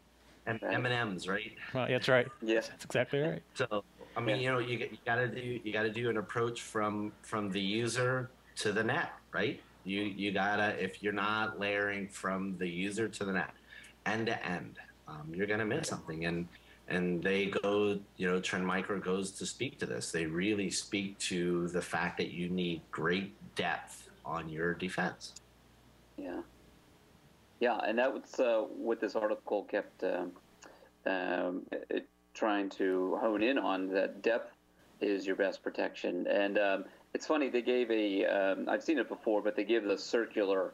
M 0.47 0.59
and 0.63 0.87
M's, 0.87 1.27
right? 1.27 1.53
Well, 1.73 1.87
that's 1.87 2.09
right. 2.09 2.27
Yes, 2.41 2.67
that's 2.67 2.83
exactly 2.83 3.19
right. 3.19 3.43
So 3.53 3.83
I 4.17 4.19
mean, 4.19 4.41
you 4.41 4.51
know, 4.51 4.59
you, 4.59 4.77
you 4.77 4.97
got 5.05 5.15
to 5.15 5.27
do 5.27 5.59
you 5.63 5.71
got 5.71 5.83
to 5.83 5.91
do 5.91 6.09
an 6.09 6.17
approach 6.17 6.61
from 6.61 7.11
from 7.21 7.51
the 7.51 7.61
user 7.61 8.29
to 8.57 8.71
the 8.71 8.83
net, 8.83 9.11
right? 9.31 9.61
You 9.83 10.01
you 10.01 10.31
gotta 10.31 10.81
if 10.81 11.01
you're 11.01 11.13
not 11.13 11.59
layering 11.59 12.07
from 12.07 12.57
the 12.57 12.67
user 12.67 13.07
to 13.07 13.25
the 13.25 13.33
net, 13.33 13.51
end 14.05 14.27
to 14.27 14.45
end, 14.45 14.77
um, 15.07 15.31
you're 15.33 15.47
gonna 15.47 15.65
miss 15.65 15.87
something. 15.87 16.25
And 16.25 16.47
and 16.91 17.23
they 17.23 17.45
go, 17.45 17.97
you 18.17 18.30
know, 18.30 18.39
Trend 18.41 18.67
Micro 18.67 18.99
goes 18.99 19.32
to 19.32 19.45
speak 19.45 19.80
to 19.80 19.86
this. 19.86 20.12
They 20.12 20.25
really 20.25 20.69
speak 20.69 21.17
to 21.19 21.69
the 21.69 21.82
fact 21.82 22.17
that 22.17 22.32
you 22.32 22.49
need 22.49 22.82
great 22.91 23.34
depth 23.56 24.10
on 24.25 24.49
your 24.49 24.73
defense. 24.73 25.34
Yeah. 26.17 26.41
Yeah, 27.62 27.77
and 27.77 27.97
that 27.97 28.13
was 28.13 28.39
uh, 28.39 28.65
what 28.75 28.99
this 28.99 29.15
article 29.15 29.63
kept 29.63 30.04
um, 30.04 30.32
um, 31.06 31.62
it, 31.89 32.08
trying 32.34 32.69
to 32.71 33.17
hone 33.21 33.41
in 33.41 33.58
on. 33.58 33.88
That 33.88 34.21
depth 34.21 34.54
is 34.99 35.25
your 35.25 35.36
best 35.36 35.63
protection, 35.63 36.27
and 36.27 36.58
um, 36.58 36.86
it's 37.13 37.27
funny 37.27 37.49
they 37.49 37.62
gave 37.62 37.89
a. 37.91 38.25
Um, 38.25 38.67
I've 38.67 38.84
seen 38.84 38.97
it 38.97 39.08
before, 39.08 39.43
but 39.43 39.56
they 39.56 39.63
give 39.63 39.84
the 39.84 39.97
circular 39.97 40.73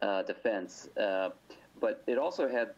uh, 0.00 0.22
defense, 0.22 0.88
uh, 0.96 1.30
but 1.80 2.04
it 2.06 2.18
also 2.18 2.48
had 2.48 2.70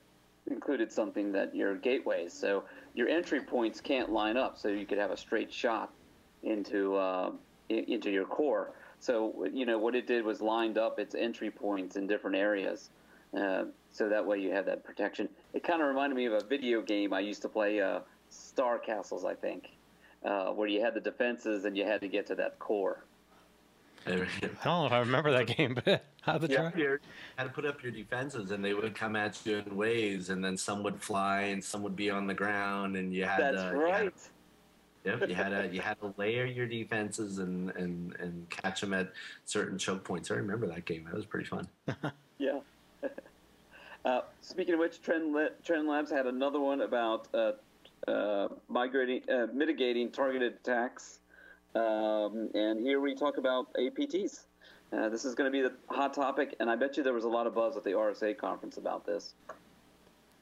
included 0.51 0.91
something 0.91 1.33
that 1.33 1.55
your 1.55 1.75
gateways, 1.77 2.33
so 2.33 2.65
your 2.95 3.09
entry 3.09 3.41
points 3.41 3.81
can't 3.81 4.11
line 4.11 4.37
up, 4.37 4.59
so 4.59 4.69
you 4.69 4.87
could 4.87 4.99
have 4.99 5.11
a 5.11 5.17
straight 5.17 5.53
shot 5.53 5.93
into 6.43 6.97
uh, 6.97 7.33
into 7.69 8.11
your 8.11 8.25
core. 8.25 8.73
So 8.99 9.47
you 9.53 9.65
know 9.67 9.79
what 9.79 9.95
it 9.95 10.07
did 10.07 10.25
was 10.25 10.41
lined 10.41 10.79
up 10.79 10.99
its 10.99 11.15
entry 11.15 11.51
points 11.51 11.97
in 11.97 12.07
different 12.07 12.37
areas, 12.37 12.91
uh, 13.37 13.65
so 13.91 14.09
that 14.09 14.27
way 14.27 14.39
you 14.39 14.51
have 14.53 14.67
that 14.67 14.85
protection. 14.85 15.29
It 15.55 15.65
kind 15.65 15.81
of 15.81 15.89
reminded 15.89 16.17
me 16.17 16.27
of 16.27 16.33
a 16.33 16.45
video 16.45 16.83
game 16.83 17.13
I 17.13 17.21
used 17.21 17.43
to 17.43 17.49
play, 17.49 17.81
uh, 17.81 18.01
Star 18.31 18.79
Castles, 18.79 19.25
I 19.25 19.35
think, 19.35 19.71
uh, 20.25 20.51
where 20.51 20.69
you 20.69 20.81
had 20.81 20.95
the 20.95 21.01
defenses 21.01 21.65
and 21.65 21.77
you 21.77 21.85
had 21.85 22.01
to 22.03 22.09
get 22.09 22.27
to 22.27 22.35
that 22.37 22.59
core. 22.59 23.05
I 24.07 24.11
don't 24.11 24.65
know 24.65 24.87
if 24.87 24.93
I 24.93 24.99
remember 25.01 25.31
that 25.33 25.47
game, 25.47 25.77
but 25.85 26.05
how 26.23 26.39
the 26.39 26.49
yeah, 26.49 26.71
you 26.75 26.99
had 27.37 27.45
to 27.45 27.51
put 27.51 27.67
up 27.67 27.83
your 27.83 27.93
defenses, 27.93 28.51
and 28.51 28.65
they 28.65 28.73
would 28.75 28.95
come 28.95 29.15
at 29.15 29.39
you 29.45 29.59
in 29.59 29.77
waves, 29.77 30.31
and 30.31 30.45
then 30.45 30.57
some 30.57 30.83
would 30.83 31.01
fly, 31.01 31.43
and 31.43 31.63
some 31.63 31.83
would 31.83 31.97
be 31.97 32.11
on 32.11 32.27
the 32.27 32.35
ground, 32.35 32.97
and 32.97 33.13
you 33.13 33.25
had. 33.25 33.41
That's 33.41 33.63
uh, 33.63 33.75
right. 33.75 34.13
You 35.05 35.11
had, 35.13 35.21
yep, 35.21 35.29
you 35.29 35.35
had 35.35 35.49
to 35.51 35.69
you 35.75 35.81
had 35.81 36.01
to 36.01 36.15
layer 36.17 36.47
your 36.47 36.67
defenses 36.67 37.39
and 37.39 37.71
and 37.71 38.17
and 38.17 38.49
catch 38.49 38.81
them 38.81 38.95
at 38.95 39.13
certain 39.45 39.77
choke 39.77 40.03
points. 40.03 40.31
I 40.31 40.35
remember 40.35 40.67
that 40.69 40.87
game. 40.87 41.05
That 41.05 41.15
was 41.15 41.27
pretty 41.27 41.47
fun. 41.47 41.69
yeah. 42.39 42.61
Uh, 44.03 44.23
speaking 44.41 44.73
of 44.73 44.81
which, 44.81 45.03
Trend, 45.03 45.37
Trend 45.63 45.87
Labs 45.87 46.11
had 46.11 46.27
another 46.27 46.59
one 46.59 46.81
about 46.81 47.29
uh, 47.35 47.53
uh, 48.09 48.49
migrating, 48.67 49.21
uh, 49.29 49.47
mitigating 49.53 50.11
targeted 50.11 50.55
attacks 50.55 51.20
um, 51.75 52.51
and 52.55 52.81
here 52.81 53.01
we 53.01 53.15
talk 53.15 53.39
about 53.39 53.73
APTs. 53.75 54.45
Uh, 54.93 55.09
this 55.09 55.25
is 55.25 55.35
going 55.35 55.51
to 55.51 55.53
be 55.53 55.63
the 55.63 55.73
hot 55.95 56.13
topic, 56.15 56.57
and 56.59 56.69
I 56.69 56.77
bet 56.77 56.97
you 56.97 57.03
there 57.03 57.15
was 57.15 57.25
a 57.25 57.29
lot 57.29 57.47
of 57.47 57.55
buzz 57.55 57.77
at 57.77 57.85
the 57.85 57.93
RSA 57.93 58.37
conference 58.37 58.77
about 58.77 59.07
this. 59.07 59.35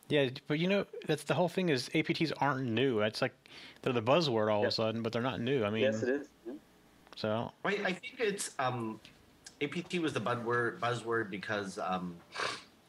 Yeah, 0.09 0.31
but 0.47 0.59
you 0.59 0.69
know 0.69 0.87
that's 1.07 1.25
the 1.25 1.35
whole 1.35 1.49
thing 1.49 1.69
is 1.69 1.91
APTs 1.91 2.33
aren't 2.39 2.67
new. 2.67 3.01
It's 3.01 3.21
like 3.21 3.35
they're 3.83 3.93
the 3.93 4.03
buzzword 4.03 4.51
all 4.51 4.61
yep. 4.61 4.69
of 4.69 4.73
a 4.73 4.73
sudden, 4.73 5.03
but 5.03 5.13
they're 5.13 5.21
not 5.21 5.41
new. 5.41 5.65
I 5.65 5.71
mean, 5.71 5.83
yes, 5.83 6.03
it 6.03 6.09
is. 6.09 6.29
Yeah. 6.47 6.53
So 7.15 7.53
I, 7.65 7.69
I 7.69 7.93
think 7.93 8.15
it's 8.19 8.53
um, 8.59 9.01
APT 9.61 9.99
was 9.99 10.15
the 10.15 10.21
buzzword 10.21 10.79
buzzword 10.79 11.31
because 11.31 11.79
um, 11.79 12.17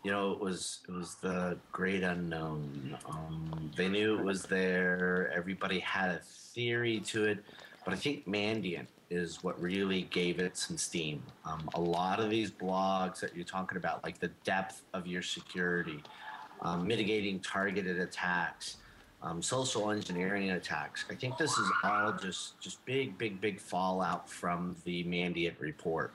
you 0.04 0.12
know 0.12 0.32
it 0.32 0.39
was 0.39 0.80
it 0.88 0.93
was 0.93 1.15
the 1.15 1.58
great 1.73 2.04
unknown. 2.04 2.97
Um, 3.10 3.71
they 3.75 3.89
knew 3.89 4.17
it 4.17 4.23
was 4.23 4.43
there. 4.43 5.30
Everybody 5.36 5.80
had 5.80 6.12
a 6.12 6.19
theory 6.19 7.02
to 7.08 7.25
it. 7.25 7.43
But 7.89 7.97
I 7.97 8.02
think 8.02 8.28
Mandiant 8.28 8.86
is 9.10 9.43
what 9.43 9.60
really 9.60 10.04
gave 10.12 10.38
it 10.38 10.56
some 10.56 10.78
steam. 10.78 11.23
Um, 11.43 11.67
a 11.73 11.82
lot 11.82 12.19
of 12.19 12.30
these 12.30 12.52
blogs 12.52 13.19
that 13.21 13.36
you're 13.36 13.43
talking 13.43 13.80
about, 13.80 14.04
like 14.04 14.19
the 14.19 14.28
depth 14.43 14.84
of 14.93 15.08
your 15.08 15.23
security, 15.23 16.04
um, 16.62 16.86
mitigating 16.86 17.39
targeted 17.39 17.99
attacks, 17.99 18.78
um, 19.23 19.41
social 19.41 19.89
engineering 19.89 20.52
attacks. 20.52 21.06
I 21.10 21.15
think 21.15 21.39
this 21.39 21.58
is 21.58 21.67
all 21.84 22.13
just 22.13 22.62
just 22.62 22.86
big, 22.86 23.17
big, 23.17 23.41
big 23.41 23.60
fallout 23.60 24.30
from 24.30 24.75
the 24.84 25.04
Mandiant 25.06 25.60
report. 25.60 26.13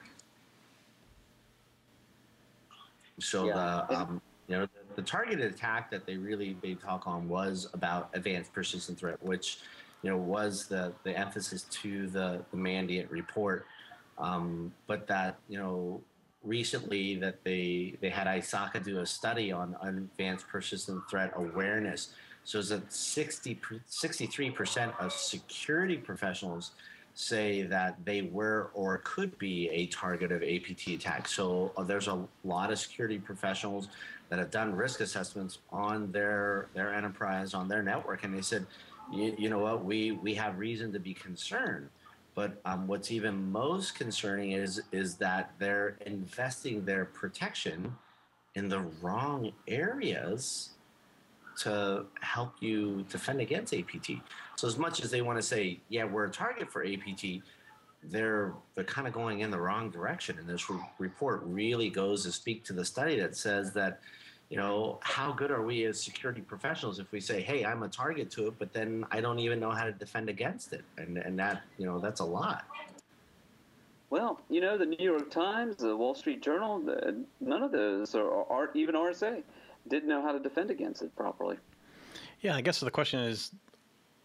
So 3.18 3.46
yeah. 3.46 3.84
the 3.88 3.98
um, 3.98 4.22
you 4.46 4.58
know 4.58 4.66
the, 4.66 4.94
the 4.94 5.02
targeted 5.02 5.52
attack 5.52 5.90
that 5.90 6.06
they 6.06 6.18
really 6.18 6.52
big 6.52 6.80
talk 6.80 7.08
on 7.08 7.28
was 7.28 7.68
about 7.74 8.10
advanced 8.12 8.52
persistent 8.52 8.96
threat, 8.96 9.20
which 9.24 9.58
you 10.04 10.10
know, 10.10 10.18
was 10.18 10.66
the, 10.66 10.92
the 11.02 11.18
emphasis 11.18 11.62
to 11.62 12.06
the, 12.08 12.44
the 12.50 12.56
Mandiant 12.58 13.10
report. 13.10 13.64
Um, 14.18 14.70
but 14.86 15.06
that, 15.06 15.38
you 15.48 15.58
know, 15.58 16.02
recently 16.42 17.16
that 17.16 17.42
they, 17.42 17.94
they 18.02 18.10
had 18.10 18.26
ISACA 18.26 18.84
do 18.84 19.00
a 19.00 19.06
study 19.06 19.50
on 19.50 19.74
advanced 19.80 20.46
persistent 20.46 21.02
threat 21.08 21.32
awareness. 21.36 22.10
So 22.44 22.58
it's 22.58 22.68
that 22.68 22.92
60, 22.92 23.58
63% 23.90 25.00
of 25.00 25.10
security 25.10 25.96
professionals 25.96 26.72
say 27.14 27.62
that 27.62 27.96
they 28.04 28.22
were 28.22 28.70
or 28.74 29.00
could 29.04 29.38
be 29.38 29.70
a 29.70 29.86
target 29.86 30.32
of 30.32 30.42
APT 30.42 30.88
attack. 30.88 31.28
So 31.28 31.72
uh, 31.78 31.82
there's 31.82 32.08
a 32.08 32.26
lot 32.44 32.70
of 32.70 32.78
security 32.78 33.18
professionals 33.18 33.88
that 34.28 34.38
have 34.38 34.50
done 34.50 34.74
risk 34.74 35.00
assessments 35.00 35.58
on 35.70 36.10
their 36.12 36.66
their 36.74 36.92
enterprise, 36.92 37.54
on 37.54 37.68
their 37.68 37.82
network, 37.82 38.24
and 38.24 38.36
they 38.36 38.42
said, 38.42 38.66
you, 39.12 39.34
you 39.38 39.50
know 39.50 39.58
what, 39.58 39.84
we, 39.84 40.12
we 40.12 40.34
have 40.34 40.58
reason 40.58 40.92
to 40.92 40.98
be 40.98 41.14
concerned. 41.14 41.88
But 42.34 42.60
um, 42.64 42.86
what's 42.86 43.12
even 43.12 43.52
most 43.52 43.94
concerning 43.94 44.52
is 44.52 44.82
is 44.90 45.14
that 45.16 45.52
they're 45.58 45.96
investing 46.04 46.84
their 46.84 47.04
protection 47.04 47.94
in 48.56 48.68
the 48.68 48.80
wrong 49.00 49.52
areas 49.68 50.70
to 51.56 52.06
help 52.20 52.54
you 52.60 53.04
defend 53.08 53.40
against 53.40 53.72
APT. 53.72 54.10
So 54.56 54.66
as 54.66 54.76
much 54.76 55.02
as 55.02 55.10
they 55.10 55.22
want 55.22 55.38
to 55.38 55.42
say, 55.42 55.78
yeah, 55.88 56.04
we're 56.04 56.24
a 56.24 56.30
target 56.30 56.72
for 56.72 56.84
APT, 56.84 57.42
they're 58.02 58.52
they're 58.74 58.84
kind 58.84 59.06
of 59.06 59.12
going 59.12 59.40
in 59.40 59.50
the 59.50 59.60
wrong 59.60 59.90
direction. 59.90 60.38
And 60.38 60.48
this 60.48 60.68
re- 60.68 60.78
report 60.98 61.42
really 61.44 61.88
goes 61.88 62.24
to 62.24 62.32
speak 62.32 62.64
to 62.64 62.72
the 62.72 62.84
study 62.84 63.18
that 63.20 63.36
says 63.36 63.72
that 63.74 64.00
you 64.50 64.56
know, 64.56 64.98
how 65.02 65.32
good 65.32 65.50
are 65.50 65.62
we 65.62 65.84
as 65.84 66.00
security 66.00 66.40
professionals 66.40 66.98
if 66.98 67.10
we 67.12 67.20
say, 67.20 67.40
hey, 67.40 67.64
I'm 67.64 67.82
a 67.82 67.88
target 67.88 68.30
to 68.32 68.48
it, 68.48 68.54
but 68.58 68.72
then 68.72 69.04
I 69.10 69.20
don't 69.20 69.38
even 69.38 69.58
know 69.58 69.70
how 69.70 69.84
to 69.84 69.92
defend 69.92 70.28
against 70.28 70.72
it? 70.72 70.84
And, 70.96 71.18
and 71.18 71.38
that, 71.38 71.62
you 71.78 71.86
know, 71.86 71.98
that's 71.98 72.20
a 72.20 72.24
lot. 72.24 72.64
Well, 74.10 74.40
you 74.48 74.60
know, 74.60 74.78
the 74.78 74.86
New 74.86 75.02
York 75.04 75.30
Times, 75.30 75.76
the 75.76 75.96
Wall 75.96 76.14
Street 76.14 76.42
Journal, 76.42 76.78
the, 76.78 77.24
none 77.40 77.62
of 77.62 77.72
those, 77.72 78.14
or, 78.14 78.24
or 78.24 78.70
even 78.74 78.94
RSA, 78.94 79.42
didn't 79.88 80.08
know 80.08 80.22
how 80.22 80.32
to 80.32 80.38
defend 80.38 80.70
against 80.70 81.02
it 81.02 81.14
properly. 81.16 81.56
Yeah, 82.40 82.54
I 82.54 82.60
guess 82.60 82.80
the 82.80 82.90
question 82.90 83.20
is, 83.20 83.50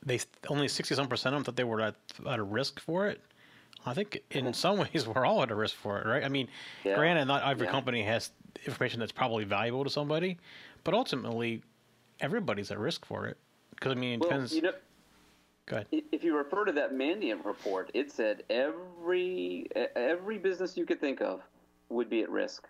they 0.06 0.20
only 0.48 0.68
sixty-seven 0.68 1.10
percent 1.10 1.36
of 1.36 1.40
them 1.40 1.44
thought 1.44 1.56
they 1.56 1.64
were 1.64 1.82
at, 1.82 1.96
at 2.28 2.40
a 2.40 2.44
risk 2.44 2.80
for 2.80 3.08
it. 3.08 3.22
I 3.86 3.94
think 3.94 4.20
in 4.32 4.54
some 4.54 4.78
ways 4.94 5.08
we're 5.08 5.26
all 5.26 5.42
at 5.42 5.52
a 5.52 5.56
risk 5.56 5.76
for 5.76 6.00
it, 6.00 6.06
right? 6.06 6.24
I 6.24 6.30
mean, 6.30 6.48
yeah. 6.84 6.96
granted, 6.96 7.26
not 7.26 7.44
every 7.44 7.66
yeah. 7.66 7.72
company 7.72 8.04
has 8.04 8.32
information 8.66 9.00
that's 9.00 9.12
probably 9.12 9.44
valuable 9.44 9.84
to 9.84 9.90
somebody, 9.90 10.38
but 10.84 10.94
ultimately, 10.94 11.62
everybody's 12.20 12.72
at 12.72 12.80
risk 12.80 13.06
for 13.06 13.28
it. 13.28 13.38
Because 13.72 13.92
I 13.92 13.96
mean, 13.96 14.14
it 14.14 14.20
well, 14.22 14.30
depends. 14.30 14.54
You 14.54 14.62
know, 14.64 14.72
Go 15.70 15.76
ahead. 15.76 15.88
If 16.12 16.24
you 16.24 16.36
refer 16.36 16.66
to 16.66 16.72
that 16.74 16.94
Mandiant 16.94 17.46
report, 17.46 17.92
it 17.94 18.12
said 18.12 18.44
every 18.50 19.68
every 19.96 20.40
business 20.40 20.76
you 20.76 20.86
could 20.86 21.00
think 21.00 21.22
of 21.22 21.42
would 21.90 22.10
be 22.10 22.22
at 22.22 22.30
risk. 22.30 22.68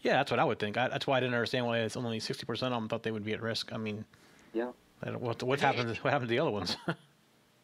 Yeah, 0.00 0.18
that's 0.18 0.30
what 0.30 0.38
I 0.38 0.44
would 0.44 0.58
think. 0.58 0.76
I, 0.76 0.88
that's 0.88 1.06
why 1.06 1.16
I 1.16 1.20
didn't 1.20 1.34
understand 1.34 1.66
why 1.66 1.78
it's 1.78 1.96
only 1.96 2.20
sixty 2.20 2.44
percent 2.44 2.74
of 2.74 2.80
them 2.80 2.88
thought 2.88 3.02
they 3.02 3.10
would 3.10 3.24
be 3.24 3.32
at 3.32 3.40
risk. 3.40 3.72
I 3.72 3.78
mean, 3.78 4.04
yeah. 4.52 4.72
what 5.18 5.42
what 5.42 5.58
happened? 5.58 5.96
What 5.96 6.12
happened 6.12 6.28
to 6.28 6.34
the 6.34 6.38
other 6.38 6.50
ones? 6.50 6.76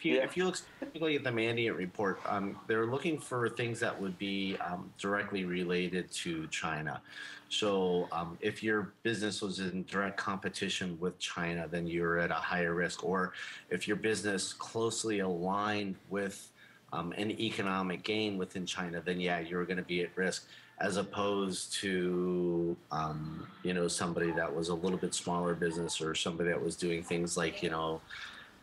If 0.02 0.06
you, 0.06 0.14
yeah. 0.16 0.24
if 0.24 0.36
you 0.36 0.46
look 0.46 0.56
specifically 0.56 1.14
at 1.14 1.22
the 1.22 1.30
Mandiant 1.30 1.76
report, 1.76 2.18
um, 2.26 2.58
they're 2.66 2.86
looking 2.86 3.20
for 3.20 3.48
things 3.48 3.78
that 3.78 4.00
would 4.00 4.18
be 4.18 4.56
um, 4.56 4.90
directly 4.98 5.44
related 5.44 6.10
to 6.10 6.48
China. 6.48 7.00
So, 7.48 8.08
um, 8.10 8.36
if 8.40 8.64
your 8.64 8.94
business 9.04 9.40
was 9.40 9.60
in 9.60 9.84
direct 9.84 10.16
competition 10.16 10.98
with 10.98 11.20
China, 11.20 11.68
then 11.70 11.86
you're 11.86 12.18
at 12.18 12.32
a 12.32 12.34
higher 12.34 12.74
risk. 12.74 13.04
Or 13.04 13.34
if 13.70 13.86
your 13.86 13.96
business 13.96 14.52
closely 14.52 15.20
aligned 15.20 15.94
with 16.10 16.50
um, 16.92 17.12
an 17.16 17.30
economic 17.30 18.02
gain 18.02 18.38
within 18.38 18.66
China, 18.66 19.00
then 19.04 19.20
yeah, 19.20 19.38
you're 19.38 19.64
going 19.64 19.76
to 19.76 19.84
be 19.84 20.02
at 20.02 20.10
risk. 20.16 20.48
As 20.80 20.96
opposed 20.96 21.74
to, 21.74 22.76
um, 22.90 23.46
you 23.62 23.72
know, 23.72 23.86
somebody 23.86 24.32
that 24.32 24.52
was 24.52 24.68
a 24.68 24.74
little 24.74 24.98
bit 24.98 25.14
smaller 25.14 25.54
business 25.54 26.00
or 26.00 26.16
somebody 26.16 26.50
that 26.50 26.60
was 26.60 26.74
doing 26.74 27.04
things 27.04 27.36
like, 27.36 27.62
you 27.62 27.70
know, 27.70 28.00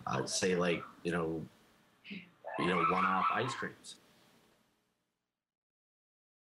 I'd 0.07 0.29
say 0.29 0.55
like 0.55 0.83
you 1.03 1.11
know, 1.11 1.45
you 2.59 2.65
know, 2.67 2.83
one-off 2.91 3.27
ice 3.33 3.53
creams. 3.53 3.95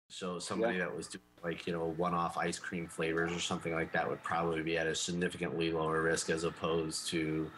So 0.09 0.39
somebody 0.39 0.79
yeah. 0.79 0.85
that 0.85 0.97
was 0.97 1.09
doing 1.09 1.23
like 1.45 1.67
you 1.67 1.73
know 1.73 1.95
one-off 1.97 2.37
ice 2.37 2.59
cream 2.59 2.89
flavors 2.89 3.33
or 3.33 3.41
something 3.41 3.73
like 3.73 3.93
that 3.93 4.09
would 4.09 4.23
probably 4.23 4.63
be 4.63 4.77
at 4.77 4.87
a 4.87 4.95
significantly 4.95 5.71
lower 5.71 6.03
risk 6.03 6.31
as 6.31 6.45
opposed 6.45 7.09
to 7.09 7.51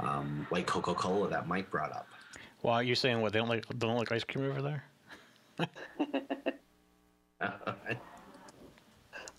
um, 0.00 0.46
like 0.50 0.66
Coca-Cola 0.66 1.28
that 1.28 1.46
Mike 1.46 1.70
brought 1.70 1.92
up. 1.92 2.08
Well, 2.62 2.82
you're 2.82 2.96
saying 2.96 3.20
what 3.20 3.32
they 3.32 3.38
don't 3.38 3.48
like 3.48 3.66
they 3.66 3.86
don't 3.86 3.96
like 3.96 4.10
ice 4.12 4.24
cream 4.24 4.50
over 4.50 4.62
there? 4.62 4.84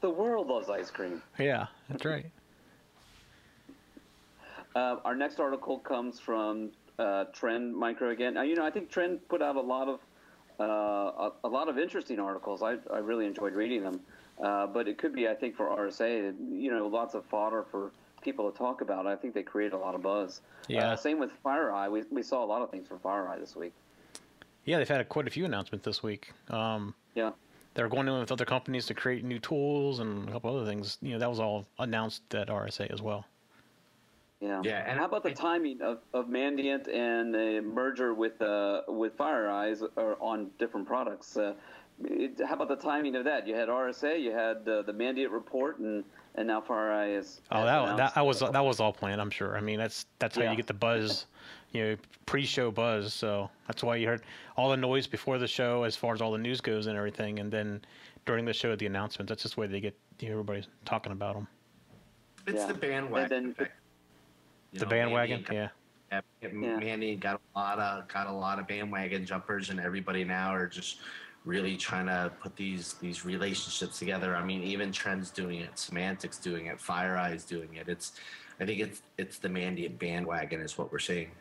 the 0.02 0.10
world 0.10 0.48
loves 0.48 0.70
ice 0.70 0.90
cream. 0.90 1.22
Yeah, 1.38 1.68
that's 1.90 2.06
right. 2.06 2.32
Uh, 4.76 4.98
our 5.04 5.16
next 5.16 5.40
article 5.40 5.80
comes 5.80 6.20
from 6.20 6.72
uh, 6.98 7.26
Trend 7.34 7.76
Micro 7.76 8.10
again. 8.10 8.36
Now, 8.36 8.44
you 8.44 8.56
know, 8.56 8.66
I 8.66 8.72
think 8.72 8.90
Trend 8.90 9.28
put 9.28 9.42
out 9.42 9.56
a 9.56 9.62
lot 9.62 9.88
of 9.88 10.00
uh, 10.60 10.64
a, 10.64 11.32
a, 11.46 11.50
lot 11.50 11.70
of 11.70 11.80
interesting 11.80 12.20
articles. 12.20 12.62
I, 12.62 12.76
I 12.94 13.00
really 13.00 13.26
enjoyed 13.26 13.54
reading 13.54 13.84
them. 13.84 14.00
Uh, 14.42 14.66
but 14.68 14.88
it 14.88 14.98
could 14.98 15.14
be, 15.14 15.28
I 15.28 15.36
think, 15.36 15.56
for 15.56 15.68
RSA, 15.68 16.34
you 16.52 16.72
know, 16.72 16.88
lots 16.88 17.14
of 17.14 17.26
fodder 17.26 17.64
for 17.70 17.92
people 18.22 18.52
to 18.52 18.58
talk 18.58 18.82
about. 18.82 19.06
I 19.06 19.16
think 19.16 19.34
they 19.34 19.44
create 19.44 19.74
a 19.74 19.78
lot 19.78 19.94
of 19.94 20.02
buzz. 20.02 20.42
Yeah. 20.68 20.92
Uh, 20.92 20.96
same 20.96 21.20
with 21.20 21.32
FireEye. 21.44 21.92
We, 21.92 22.04
we 22.12 22.24
saw 22.24 22.44
a 22.44 22.46
lot 22.46 22.62
of 22.62 22.72
things 22.72 22.88
from 22.88 23.00
FireEye 23.00 23.40
this 23.40 23.56
week. 23.56 23.74
Yeah, 24.66 24.78
they've 24.78 24.88
had 24.88 25.08
quite 25.10 25.28
a 25.28 25.32
few 25.32 25.46
announcements 25.46 25.86
this 25.86 26.02
week. 26.02 26.32
Um, 26.50 26.96
yeah. 27.16 27.32
They're 27.74 27.90
going 27.90 28.08
in 28.08 28.20
with 28.20 28.32
other 28.32 28.46
companies 28.46 28.86
to 28.88 28.94
create 28.94 29.24
new 29.24 29.40
tools 29.40 30.00
and 30.00 30.28
a 30.28 30.32
couple 30.32 30.56
other 30.56 30.66
things. 30.66 30.98
You 31.02 31.14
know, 31.14 31.20
that 31.20 31.30
was 31.30 31.40
all 31.40 31.66
announced 31.80 32.34
at 32.36 32.48
RSA 32.50 32.92
as 32.92 33.02
well. 33.02 33.26
Yeah. 34.42 34.62
Yeah. 34.64 34.84
And 34.88 35.00
how 35.00 35.06
about 35.06 35.24
the 35.24 35.32
timing 35.32 35.82
of, 35.82 36.00
of 36.14 36.26
Mandiant 36.26 36.88
and 36.94 37.34
the 37.34 37.62
merger 37.62 38.14
with 38.14 38.42
uh, 38.42 38.82
with 38.88 39.16
FireEyes 39.16 39.84
on 40.20 40.50
different 40.58 40.88
products? 40.88 41.38
Uh, 41.38 41.54
it, 42.04 42.42
how 42.46 42.56
about 42.56 42.68
the 42.68 42.76
timing 42.76 43.16
of 43.16 43.24
that? 43.26 43.48
You 43.48 43.56
had 43.56 43.70
RSA, 43.70 44.20
you 44.20 44.32
had 44.32 44.68
uh, 44.68 44.82
the 44.82 44.94
Mandiant 44.94 45.32
report, 45.32 45.78
and 45.78 46.04
and 46.34 46.48
now 46.48 46.60
FireEye 46.60 47.20
is. 47.20 47.42
Oh, 47.52 47.66
that, 47.66 47.98
that, 47.98 48.16
that 48.16 48.26
was 48.26 48.40
that 48.40 48.66
was 48.66 48.80
all 48.80 48.92
planned. 48.92 49.22
I'm 49.22 49.30
sure. 49.30 49.56
I 49.56 49.62
mean, 49.62 49.78
that's 49.78 50.08
that's 50.18 50.36
how 50.36 50.44
yeah. 50.44 50.52
you 50.52 50.58
get 50.58 50.66
the 50.66 50.74
buzz, 50.74 51.28
you 51.72 51.84
know, 51.84 51.98
pre-show 52.26 52.72
buzz. 52.72 53.14
So 53.14 53.48
that's 53.68 53.84
why 53.84 53.98
you 53.98 54.08
heard 54.08 54.24
all 54.58 54.72
the 54.72 54.78
noise 54.78 55.06
before 55.06 55.38
the 55.38 55.48
show, 55.48 55.84
as 55.84 55.96
far 55.96 56.16
as 56.16 56.22
all 56.22 56.32
the 56.32 56.40
news 56.40 56.62
goes 56.62 56.88
and 56.88 56.98
everything, 56.98 57.38
and 57.38 57.52
then 57.52 57.82
during 58.26 58.46
the 58.46 58.54
show, 58.54 58.76
the 58.76 58.88
announcements. 58.88 59.30
That's 59.30 59.44
just 59.44 59.56
the 59.56 59.62
way 59.62 59.68
they 59.68 59.82
get 59.82 59.96
you 60.20 60.30
know, 60.30 60.34
everybody 60.34 60.64
talking 60.86 61.12
about 61.12 61.36
them. 61.36 61.48
It's 62.48 62.58
yeah. 62.58 62.68
the 62.68 62.74
bandwagon. 62.74 63.56
Then, 64.72 64.80
you 64.80 64.80
the 64.80 64.86
know, 64.86 64.90
bandwagon, 64.90 65.44
got, 65.44 65.54
yeah. 65.54 65.70
yeah. 66.12 66.50
Mandiant 66.50 67.20
got 67.20 67.42
a 67.56 67.60
lot 67.60 67.80
of 67.80 68.08
got 68.08 68.28
a 68.28 68.32
lot 68.32 68.60
of 68.60 68.68
bandwagon 68.68 69.26
jumpers, 69.26 69.70
and 69.70 69.80
everybody 69.80 70.24
now 70.24 70.54
are 70.54 70.68
just 70.68 71.00
really 71.46 71.76
trying 71.76 72.06
to 72.06 72.32
put 72.42 72.56
these 72.56 72.94
these 72.94 73.26
relationships 73.26 74.00
together. 74.00 74.36
I 74.36 74.44
mean, 74.44 74.64
even 74.64 74.92
Trends 74.92 75.30
doing 75.30 75.62
it, 75.62 75.76
Symantec's 75.76 76.38
doing 76.38 76.68
it, 76.68 76.78
FireEye's 76.78 77.46
doing 77.46 77.76
it. 77.76 77.90
It's 77.90 78.14
I 78.60 78.66
think 78.66 78.80
it's 78.80 79.02
it's 79.18 79.40
the 79.40 79.50
Mandiant 79.50 80.00
bandwagon 80.00 80.62
is 80.62 80.78
what 80.78 80.92
we're 80.92 81.00
seeing. 81.00 81.32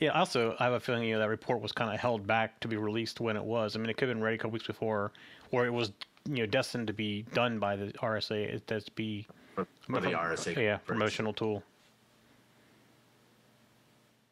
Yeah. 0.00 0.10
Also, 0.10 0.56
I 0.58 0.64
have 0.64 0.74
a 0.74 0.80
feeling 0.80 1.04
you 1.04 1.14
know 1.14 1.20
that 1.20 1.28
report 1.28 1.60
was 1.60 1.72
kind 1.72 1.92
of 1.92 1.98
held 1.98 2.26
back 2.26 2.60
to 2.60 2.68
be 2.68 2.76
released 2.76 3.20
when 3.20 3.36
it 3.36 3.44
was. 3.44 3.76
I 3.76 3.78
mean, 3.78 3.88
it 3.88 3.96
could 3.96 4.08
have 4.08 4.16
been 4.16 4.22
ready 4.22 4.36
a 4.36 4.38
couple 4.38 4.52
weeks 4.52 4.66
before, 4.66 5.12
or 5.50 5.66
it 5.66 5.72
was 5.72 5.92
you 6.28 6.36
know 6.36 6.46
destined 6.46 6.86
to 6.88 6.92
be 6.92 7.22
done 7.32 7.58
by 7.58 7.76
the 7.76 7.86
RSA. 7.94 8.60
That's 8.66 8.88
be 8.88 9.26
for, 9.54 9.66
for 9.86 10.00
the 10.00 10.10
RSA. 10.10 10.56
Yeah, 10.56 10.78
promotional 10.78 11.32
tool. 11.32 11.62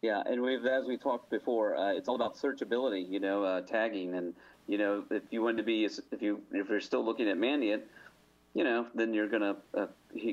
Yeah, 0.03 0.23
and 0.25 0.43
we've 0.43 0.65
as 0.65 0.87
we 0.87 0.97
talked 0.97 1.29
before, 1.29 1.77
uh, 1.77 1.93
it's 1.93 2.09
all 2.09 2.15
about 2.15 2.37
searchability. 2.37 3.09
You 3.09 3.19
know, 3.19 3.43
uh, 3.43 3.61
tagging, 3.63 4.15
and 4.15 4.33
you 4.69 4.79
know, 4.79 5.03
if 5.11 5.25
you 5.31 5.43
want 5.43 5.57
to 5.57 5.65
be, 5.65 5.85
if 5.85 6.23
you 6.23 6.41
if 6.53 6.69
you're 6.69 6.81
still 6.81 7.05
looking 7.05 7.29
at 7.29 7.37
Mandiant, 7.37 7.83
you 8.55 8.63
know, 8.63 8.87
then 8.95 9.13
you're 9.13 9.27
gonna 9.27 9.57
uh, 9.77 9.87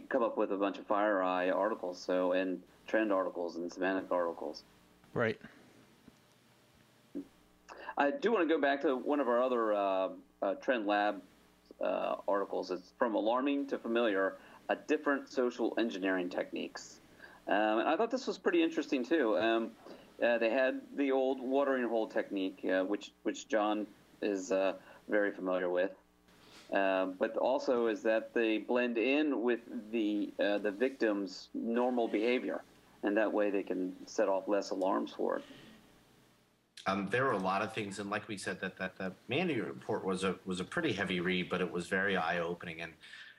come 0.07 0.21
up 0.21 0.37
with 0.37 0.51
a 0.51 0.57
bunch 0.57 0.77
of 0.77 0.87
FireEye 0.87 1.53
articles, 1.55 1.99
so 1.99 2.33
and 2.33 2.61
trend 2.85 3.11
articles 3.11 3.55
and 3.55 3.71
Symantec 3.71 4.11
articles. 4.11 4.63
Right. 5.15 5.39
I 7.97 8.11
do 8.11 8.31
want 8.31 8.47
to 8.47 8.53
go 8.53 8.61
back 8.61 8.81
to 8.81 8.95
one 8.95 9.19
of 9.19 9.27
our 9.27 9.41
other 9.41 9.73
uh, 9.73 10.09
uh, 10.43 10.53
Trend 10.55 10.85
Lab 10.85 11.21
uh, 11.81 12.17
articles. 12.27 12.69
It's 12.69 12.93
from 12.99 13.15
alarming 13.15 13.65
to 13.67 13.79
familiar: 13.79 14.35
a 14.69 14.75
different 14.75 15.27
social 15.27 15.73
engineering 15.79 16.29
techniques. 16.29 16.99
Um, 17.47 17.79
and 17.79 17.87
I 17.87 17.95
thought 17.95 18.11
this 18.11 18.27
was 18.27 18.37
pretty 18.37 18.63
interesting 18.63 19.03
too. 19.03 19.37
Um, 19.37 19.71
uh, 20.23 20.37
they 20.37 20.49
had 20.49 20.81
the 20.95 21.11
old 21.11 21.41
watering 21.41 21.87
hole 21.87 22.07
technique, 22.07 22.65
uh, 22.65 22.83
which 22.83 23.11
which 23.23 23.47
John 23.47 23.85
is 24.21 24.51
uh, 24.51 24.73
very 25.09 25.31
familiar 25.31 25.69
with, 25.69 25.91
um, 26.73 27.15
but 27.19 27.37
also 27.37 27.87
is 27.87 28.01
that 28.03 28.33
they 28.33 28.57
blend 28.57 28.97
in 28.97 29.43
with 29.43 29.59
the 29.91 30.33
uh, 30.39 30.57
the 30.57 30.71
victim's 30.71 31.49
normal 31.53 32.07
behavior, 32.07 32.63
and 33.03 33.15
that 33.17 33.31
way 33.31 33.51
they 33.51 33.63
can 33.63 33.93
set 34.05 34.27
off 34.29 34.47
less 34.47 34.71
alarms 34.71 35.13
for 35.15 35.37
it. 35.37 35.43
Um, 36.87 37.07
there 37.09 37.25
were 37.25 37.31
a 37.31 37.37
lot 37.37 37.61
of 37.61 37.73
things, 37.73 37.99
and 37.99 38.09
like 38.09 38.27
we 38.27 38.37
said, 38.37 38.61
that 38.61 38.77
that 38.77 38.97
the 38.97 39.11
Mandiant 39.29 39.67
report 39.67 40.05
was 40.05 40.23
a 40.23 40.35
was 40.45 40.59
a 40.59 40.63
pretty 40.63 40.93
heavy 40.93 41.19
read, 41.19 41.49
but 41.49 41.61
it 41.61 41.71
was 41.71 41.87
very 41.87 42.15
eye 42.15 42.39
opening 42.39 42.81
and 42.81 42.93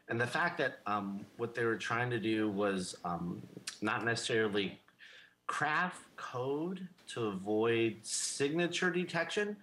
and 0.09 0.21
the 0.21 0.27
fact 0.27 0.59
that 0.59 0.79
um, 0.87 1.27
what 1.37 1.55
they 1.55 1.65
were 1.65 1.77
trying 1.77 2.11
to 2.11 2.19
do 2.19 2.49
was 2.49 2.97
um, 3.05 3.43
not 3.83 4.05
necessarily 4.05 4.79
craft 5.47 6.03
code 6.17 6.87
to 7.09 7.27
avoid 7.27 7.97
signature 8.03 8.91
detection, 8.91 9.57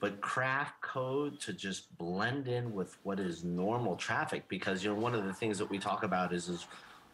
but 0.00 0.20
craft 0.20 0.80
code 0.80 1.40
to 1.40 1.52
just 1.52 1.96
blend 1.98 2.46
in 2.46 2.72
with 2.72 2.96
what 3.02 3.18
is 3.18 3.42
normal 3.42 3.96
traffic. 3.96 4.44
Because 4.48 4.84
you 4.84 4.94
know 4.94 5.00
one 5.00 5.14
of 5.14 5.24
the 5.24 5.32
things 5.32 5.58
that 5.58 5.68
we 5.68 5.78
talk 5.78 6.04
about 6.04 6.32
is 6.32 6.48
is 6.48 6.66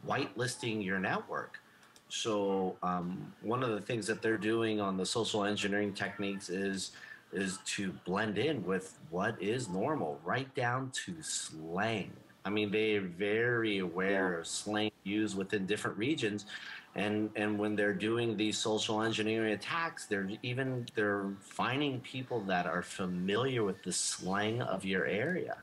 whitelisting 0.06 0.84
your 0.84 0.98
network. 0.98 1.60
So 2.08 2.76
um, 2.82 3.32
one 3.40 3.62
of 3.62 3.70
the 3.70 3.80
things 3.80 4.06
that 4.08 4.20
they're 4.20 4.36
doing 4.36 4.78
on 4.80 4.98
the 4.98 5.06
social 5.06 5.44
engineering 5.44 5.94
techniques 5.94 6.50
is 6.50 6.92
is 7.32 7.58
to 7.64 7.92
blend 8.04 8.38
in 8.38 8.64
with 8.64 8.96
what 9.10 9.42
is 9.42 9.68
normal, 9.68 10.20
right 10.22 10.54
down 10.54 10.90
to 11.04 11.14
slang. 11.20 12.12
I 12.44 12.50
mean, 12.50 12.70
they're 12.70 13.00
very 13.00 13.78
aware 13.78 14.38
of 14.38 14.46
slang 14.46 14.90
used 15.02 15.36
within 15.36 15.64
different 15.66 15.96
regions, 15.96 16.44
and 16.94 17.30
and 17.36 17.58
when 17.58 17.74
they're 17.74 17.94
doing 17.94 18.36
these 18.36 18.58
social 18.58 19.02
engineering 19.02 19.54
attacks, 19.54 20.04
they're 20.04 20.28
even 20.42 20.86
they're 20.94 21.30
finding 21.40 22.00
people 22.00 22.40
that 22.42 22.66
are 22.66 22.82
familiar 22.82 23.64
with 23.64 23.82
the 23.82 23.92
slang 23.92 24.60
of 24.60 24.84
your 24.84 25.06
area. 25.06 25.56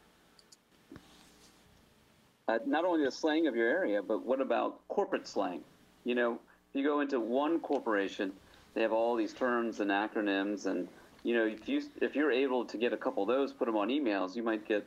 Uh, 2.48 2.58
not 2.66 2.84
only 2.84 3.06
the 3.06 3.12
slang 3.12 3.48
of 3.48 3.56
your 3.56 3.70
area, 3.70 4.02
but 4.02 4.26
what 4.26 4.42
about 4.42 4.86
corporate 4.88 5.28
slang? 5.28 5.62
You 6.04 6.16
know, 6.16 6.34
if 6.34 6.76
you 6.80 6.84
go 6.84 7.02
into 7.02 7.20
one 7.20 7.60
corporation, 7.60 8.34
they 8.74 8.82
have 8.82 8.92
all 8.92 9.16
these 9.16 9.34
terms 9.34 9.82
and 9.82 9.92
acronyms, 9.92 10.66
and 10.66 10.88
you 11.24 11.36
know, 11.36 11.46
if 11.46 11.70
you 11.70 11.84
if 12.02 12.16
you're 12.16 12.32
able 12.32 12.66
to 12.66 12.78
get 12.78 12.92
a 12.92 12.98
couple 12.98 13.22
of 13.22 13.30
those, 13.30 13.54
put 13.54 13.68
them 13.68 13.78
on 13.78 13.90
emails, 13.90 14.36
you 14.36 14.42
might 14.42 14.68
get 14.68 14.84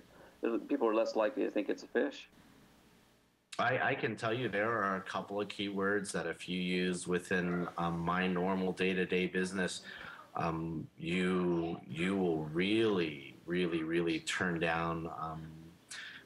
people 0.68 0.88
are 0.88 0.94
less 0.94 1.16
likely 1.16 1.44
to 1.44 1.50
think 1.50 1.68
it's 1.68 1.82
a 1.82 1.86
phish. 1.86 2.22
I, 3.58 3.90
I, 3.90 3.94
can 3.94 4.16
tell 4.16 4.34
you 4.34 4.48
there 4.48 4.70
are 4.70 4.96
a 4.96 5.00
couple 5.00 5.40
of 5.40 5.46
keywords 5.46 6.10
that 6.10 6.26
if 6.26 6.48
you 6.48 6.60
use 6.60 7.06
within 7.06 7.68
um, 7.78 8.00
my 8.00 8.26
normal 8.26 8.72
day-to-day 8.72 9.28
business, 9.28 9.82
um, 10.34 10.88
you 10.98 11.80
you 11.88 12.16
will 12.16 12.46
really, 12.46 13.36
really, 13.46 13.84
really 13.84 14.18
turn 14.20 14.58
down 14.58 15.08
um, 15.20 15.46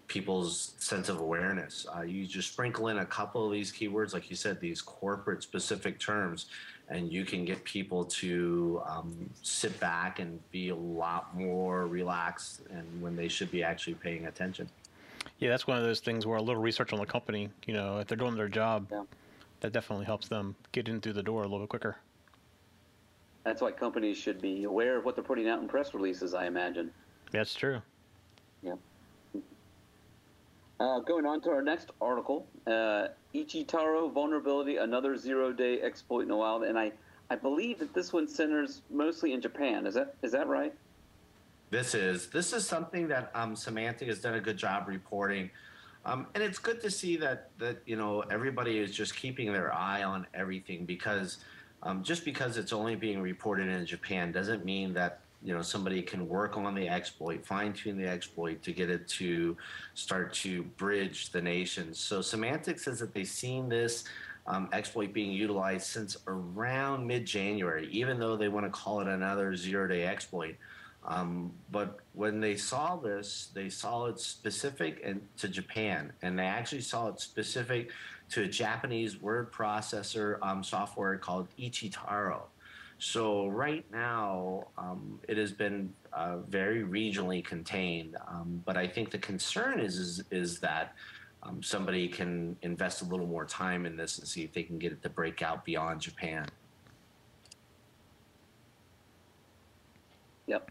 people's 0.06 0.74
sense 0.78 1.10
of 1.10 1.20
awareness. 1.20 1.86
Uh, 1.94 2.00
you 2.00 2.26
just 2.26 2.52
sprinkle 2.52 2.88
in 2.88 2.98
a 2.98 3.06
couple 3.06 3.44
of 3.44 3.52
these 3.52 3.70
keywords, 3.70 4.14
like 4.14 4.30
you 4.30 4.36
said, 4.36 4.58
these 4.58 4.80
corporate 4.80 5.42
specific 5.42 6.00
terms, 6.00 6.46
and 6.90 7.12
you 7.12 7.24
can 7.24 7.44
get 7.44 7.62
people 7.64 8.04
to 8.04 8.82
um, 8.86 9.30
sit 9.42 9.78
back 9.78 10.20
and 10.20 10.40
be 10.50 10.70
a 10.70 10.74
lot 10.74 11.36
more 11.36 11.86
relaxed 11.86 12.62
and 12.70 12.86
when 13.02 13.14
they 13.14 13.28
should 13.28 13.50
be 13.50 13.62
actually 13.62 13.94
paying 13.94 14.26
attention. 14.26 14.68
Yeah, 15.38 15.50
that's 15.50 15.66
one 15.66 15.76
of 15.76 15.84
those 15.84 16.00
things 16.00 16.26
where 16.26 16.38
a 16.38 16.42
little 16.42 16.60
research 16.60 16.92
on 16.92 16.98
the 16.98 17.06
company, 17.06 17.50
you 17.66 17.74
know, 17.74 17.98
if 17.98 18.08
they're 18.08 18.16
doing 18.16 18.36
their 18.36 18.48
job, 18.48 18.86
yeah. 18.90 19.02
that 19.60 19.72
definitely 19.72 20.06
helps 20.06 20.28
them 20.28 20.56
get 20.72 20.88
in 20.88 21.00
through 21.00 21.12
the 21.12 21.22
door 21.22 21.42
a 21.42 21.44
little 21.44 21.60
bit 21.60 21.68
quicker. 21.68 21.96
That's 23.44 23.62
why 23.62 23.70
companies 23.70 24.16
should 24.16 24.40
be 24.40 24.64
aware 24.64 24.96
of 24.96 25.04
what 25.04 25.14
they're 25.14 25.24
putting 25.24 25.48
out 25.48 25.60
in 25.60 25.68
press 25.68 25.94
releases, 25.94 26.34
I 26.34 26.46
imagine. 26.46 26.90
That's 27.30 27.54
true. 27.54 27.80
Yeah. 28.62 28.74
Uh, 30.80 31.00
going 31.00 31.26
on 31.26 31.40
to 31.40 31.50
our 31.50 31.60
next 31.60 31.90
article, 32.00 32.46
uh, 32.68 33.08
Ichitaro 33.34 34.12
vulnerability, 34.12 34.76
another 34.76 35.16
zero-day 35.16 35.80
exploit 35.82 36.22
in 36.22 36.28
the 36.28 36.36
wild, 36.36 36.62
and 36.62 36.78
I, 36.78 36.92
I 37.30 37.36
believe 37.36 37.80
that 37.80 37.92
this 37.94 38.12
one 38.12 38.28
centers 38.28 38.82
mostly 38.88 39.32
in 39.32 39.40
Japan. 39.40 39.86
Is 39.86 39.94
that 39.94 40.14
is 40.22 40.30
that 40.32 40.46
right? 40.46 40.72
This 41.70 41.96
is 41.96 42.28
this 42.28 42.52
is 42.52 42.64
something 42.64 43.08
that 43.08 43.32
um, 43.34 43.56
Symantec 43.56 44.06
has 44.06 44.20
done 44.20 44.34
a 44.34 44.40
good 44.40 44.56
job 44.56 44.86
reporting, 44.86 45.50
um, 46.04 46.28
and 46.36 46.44
it's 46.44 46.60
good 46.60 46.80
to 46.82 46.92
see 46.92 47.16
that 47.16 47.50
that 47.58 47.82
you 47.84 47.96
know 47.96 48.20
everybody 48.30 48.78
is 48.78 48.94
just 48.94 49.16
keeping 49.16 49.52
their 49.52 49.74
eye 49.74 50.04
on 50.04 50.28
everything 50.32 50.84
because 50.84 51.38
um, 51.82 52.04
just 52.04 52.24
because 52.24 52.56
it's 52.56 52.72
only 52.72 52.94
being 52.94 53.20
reported 53.20 53.66
in 53.66 53.84
Japan 53.84 54.30
doesn't 54.30 54.64
mean 54.64 54.94
that 54.94 55.22
you 55.42 55.54
know 55.54 55.62
somebody 55.62 56.02
can 56.02 56.28
work 56.28 56.56
on 56.56 56.74
the 56.74 56.88
exploit 56.88 57.44
fine 57.44 57.72
tune 57.72 57.96
the 57.96 58.06
exploit 58.06 58.62
to 58.62 58.72
get 58.72 58.90
it 58.90 59.06
to 59.06 59.56
start 59.94 60.32
to 60.32 60.62
bridge 60.76 61.30
the 61.30 61.40
nations 61.40 61.98
so 61.98 62.20
Symantec 62.20 62.80
says 62.80 62.98
that 62.98 63.14
they've 63.14 63.26
seen 63.26 63.68
this 63.68 64.04
um, 64.46 64.68
exploit 64.72 65.12
being 65.12 65.30
utilized 65.30 65.86
since 65.86 66.16
around 66.26 67.06
mid-january 67.06 67.88
even 67.92 68.18
though 68.18 68.36
they 68.36 68.48
want 68.48 68.66
to 68.66 68.70
call 68.70 69.00
it 69.00 69.08
another 69.08 69.54
zero-day 69.54 70.04
exploit. 70.06 70.56
Um, 71.04 71.52
but 71.70 72.00
when 72.14 72.40
they 72.40 72.56
saw 72.56 72.96
this 72.96 73.50
they 73.54 73.68
saw 73.68 74.06
it 74.06 74.18
specific 74.18 75.00
and 75.04 75.20
to 75.38 75.48
japan 75.48 76.12
and 76.22 76.38
they 76.38 76.44
actually 76.44 76.80
saw 76.80 77.08
it 77.08 77.20
specific 77.20 77.92
to 78.30 78.42
a 78.42 78.48
japanese 78.48 79.22
word 79.22 79.52
processor 79.52 80.38
um, 80.42 80.64
software 80.64 81.16
called 81.16 81.46
ichitaro 81.58 82.42
So 82.98 83.46
right 83.46 83.84
now, 83.92 84.66
um, 84.76 85.20
it 85.28 85.36
has 85.36 85.52
been 85.52 85.92
uh, 86.12 86.38
very 86.48 86.82
regionally 86.82 87.44
contained. 87.44 88.16
Um, 88.26 88.62
but 88.66 88.76
I 88.76 88.88
think 88.88 89.10
the 89.10 89.18
concern 89.18 89.78
is 89.78 89.96
is, 89.96 90.24
is 90.30 90.58
that 90.60 90.94
um, 91.44 91.62
somebody 91.62 92.08
can 92.08 92.56
invest 92.62 93.02
a 93.02 93.04
little 93.04 93.26
more 93.26 93.44
time 93.44 93.86
in 93.86 93.96
this 93.96 94.18
and 94.18 94.26
see 94.26 94.42
if 94.42 94.52
they 94.52 94.64
can 94.64 94.78
get 94.78 94.92
it 94.92 95.02
to 95.02 95.08
break 95.08 95.42
out 95.42 95.64
beyond 95.64 96.00
Japan. 96.00 96.46
Yep. 100.48 100.70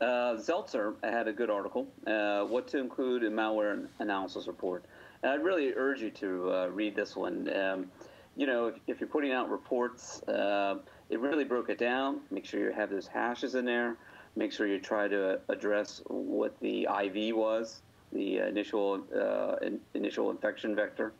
Uh, 0.00 0.34
Zeltser 0.36 0.94
had 1.04 1.28
a 1.28 1.32
good 1.32 1.50
article, 1.50 1.86
uh, 2.06 2.44
What 2.44 2.66
to 2.68 2.78
Include 2.78 3.22
in 3.22 3.32
Malware 3.32 3.86
Analysis 3.98 4.46
Report. 4.46 4.84
And 5.22 5.30
I'd 5.30 5.44
really 5.44 5.74
urge 5.74 6.00
you 6.00 6.10
to 6.10 6.52
uh, 6.52 6.66
read 6.68 6.96
this 6.96 7.14
one. 7.14 7.54
Um, 7.54 7.90
you 8.36 8.46
know, 8.46 8.68
if, 8.68 8.76
if, 8.86 9.00
you're 9.00 9.08
putting 9.08 9.32
out 9.32 9.50
reports, 9.50 10.22
uh, 10.22 10.78
it 11.10 11.20
really 11.20 11.44
broke 11.44 11.68
it 11.68 11.78
down. 11.78 12.20
Make 12.30 12.46
sure 12.46 12.60
you 12.60 12.72
have 12.72 12.90
those 12.90 13.06
hashes 13.06 13.54
in 13.54 13.64
there. 13.64 13.96
Make 14.36 14.52
sure 14.52 14.66
you 14.66 14.78
try 14.78 15.08
to 15.08 15.40
address 15.48 16.02
what 16.06 16.58
the 16.60 16.84
IV 16.84 17.36
was, 17.36 17.82
the 18.12 18.38
initial 18.38 19.00
uh, 19.14 19.56
in, 19.64 19.80
initial 19.94 20.30
infection 20.30 20.74
vector. 20.74 21.12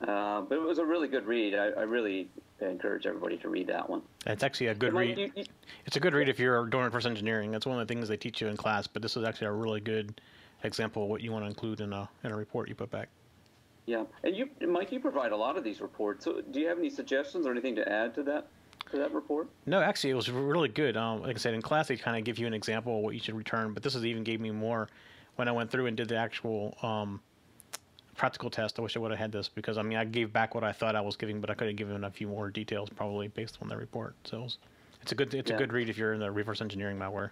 Uh, 0.00 0.40
but 0.40 0.56
it 0.56 0.62
was 0.62 0.78
a 0.78 0.84
really 0.84 1.08
good 1.08 1.26
read. 1.26 1.54
I, 1.54 1.68
I, 1.68 1.82
really 1.82 2.28
encourage 2.60 3.06
everybody 3.06 3.36
to 3.38 3.48
read 3.48 3.68
that 3.68 3.88
one. 3.88 4.02
It's 4.26 4.42
actually 4.42 4.66
a 4.66 4.74
good 4.74 4.92
read. 4.92 5.16
You, 5.16 5.30
you, 5.36 5.44
it's 5.86 5.96
a 5.96 6.00
good 6.00 6.14
read 6.14 6.28
if 6.28 6.38
you're 6.38 6.66
doing 6.66 6.84
reverse 6.84 7.06
engineering. 7.06 7.52
That's 7.52 7.64
one 7.64 7.78
of 7.78 7.86
the 7.86 7.94
things 7.94 8.08
they 8.08 8.16
teach 8.16 8.40
you 8.40 8.48
in 8.48 8.56
class. 8.56 8.86
But 8.86 9.02
this 9.02 9.16
is 9.16 9.24
actually 9.24 9.46
a 9.48 9.52
really 9.52 9.80
good 9.80 10.20
example 10.64 11.04
of 11.04 11.10
what 11.10 11.20
you 11.20 11.30
want 11.30 11.44
to 11.44 11.48
include 11.48 11.80
in 11.80 11.92
a 11.92 12.08
in 12.24 12.32
a 12.32 12.36
report 12.36 12.68
you 12.68 12.74
put 12.74 12.90
back. 12.90 13.08
Yeah, 13.86 14.04
and 14.24 14.34
you, 14.34 14.48
Mike, 14.66 14.90
you 14.92 14.98
provide 14.98 15.32
a 15.32 15.36
lot 15.36 15.56
of 15.58 15.64
these 15.64 15.80
reports. 15.80 16.24
So, 16.24 16.40
do 16.40 16.58
you 16.58 16.66
have 16.68 16.78
any 16.78 16.90
suggestions 16.90 17.46
or 17.46 17.50
anything 17.50 17.76
to 17.76 17.88
add 17.88 18.14
to 18.14 18.22
that? 18.24 18.48
To 18.94 19.00
that 19.00 19.12
report? 19.12 19.48
No, 19.66 19.80
actually, 19.80 20.10
it 20.10 20.14
was 20.14 20.30
really 20.30 20.68
good. 20.68 20.96
Um, 20.96 21.20
like 21.20 21.34
I 21.34 21.38
said, 21.40 21.52
in 21.52 21.60
class, 21.60 21.88
they 21.88 21.96
kind 21.96 22.16
of 22.16 22.22
give 22.22 22.38
you 22.38 22.46
an 22.46 22.54
example 22.54 22.98
of 22.98 23.02
what 23.02 23.12
you 23.12 23.18
should 23.18 23.34
return, 23.34 23.74
but 23.74 23.82
this 23.82 23.96
is 23.96 24.04
even 24.04 24.22
gave 24.22 24.40
me 24.40 24.52
more 24.52 24.88
when 25.34 25.48
I 25.48 25.52
went 25.52 25.68
through 25.68 25.86
and 25.86 25.96
did 25.96 26.06
the 26.06 26.16
actual 26.16 26.78
um, 26.80 27.20
practical 28.16 28.50
test. 28.50 28.78
I 28.78 28.82
wish 28.82 28.96
I 28.96 29.00
would 29.00 29.10
have 29.10 29.18
had 29.18 29.32
this 29.32 29.48
because 29.48 29.78
I 29.78 29.82
mean 29.82 29.98
I 29.98 30.04
gave 30.04 30.32
back 30.32 30.54
what 30.54 30.62
I 30.62 30.70
thought 30.70 30.94
I 30.94 31.00
was 31.00 31.16
giving, 31.16 31.40
but 31.40 31.50
I 31.50 31.54
could 31.54 31.66
have 31.66 31.76
given 31.76 32.04
a 32.04 32.10
few 32.10 32.28
more 32.28 32.50
details 32.50 32.88
probably 32.88 33.26
based 33.26 33.58
on 33.60 33.66
the 33.66 33.76
report. 33.76 34.14
So 34.22 34.38
it 34.38 34.42
was, 34.42 34.58
it's 35.02 35.10
a 35.10 35.16
good 35.16 35.34
it's 35.34 35.50
yeah. 35.50 35.56
a 35.56 35.58
good 35.58 35.72
read 35.72 35.88
if 35.88 35.98
you're 35.98 36.12
in 36.12 36.20
the 36.20 36.30
reverse 36.30 36.60
engineering 36.60 36.96
malware. 36.96 37.30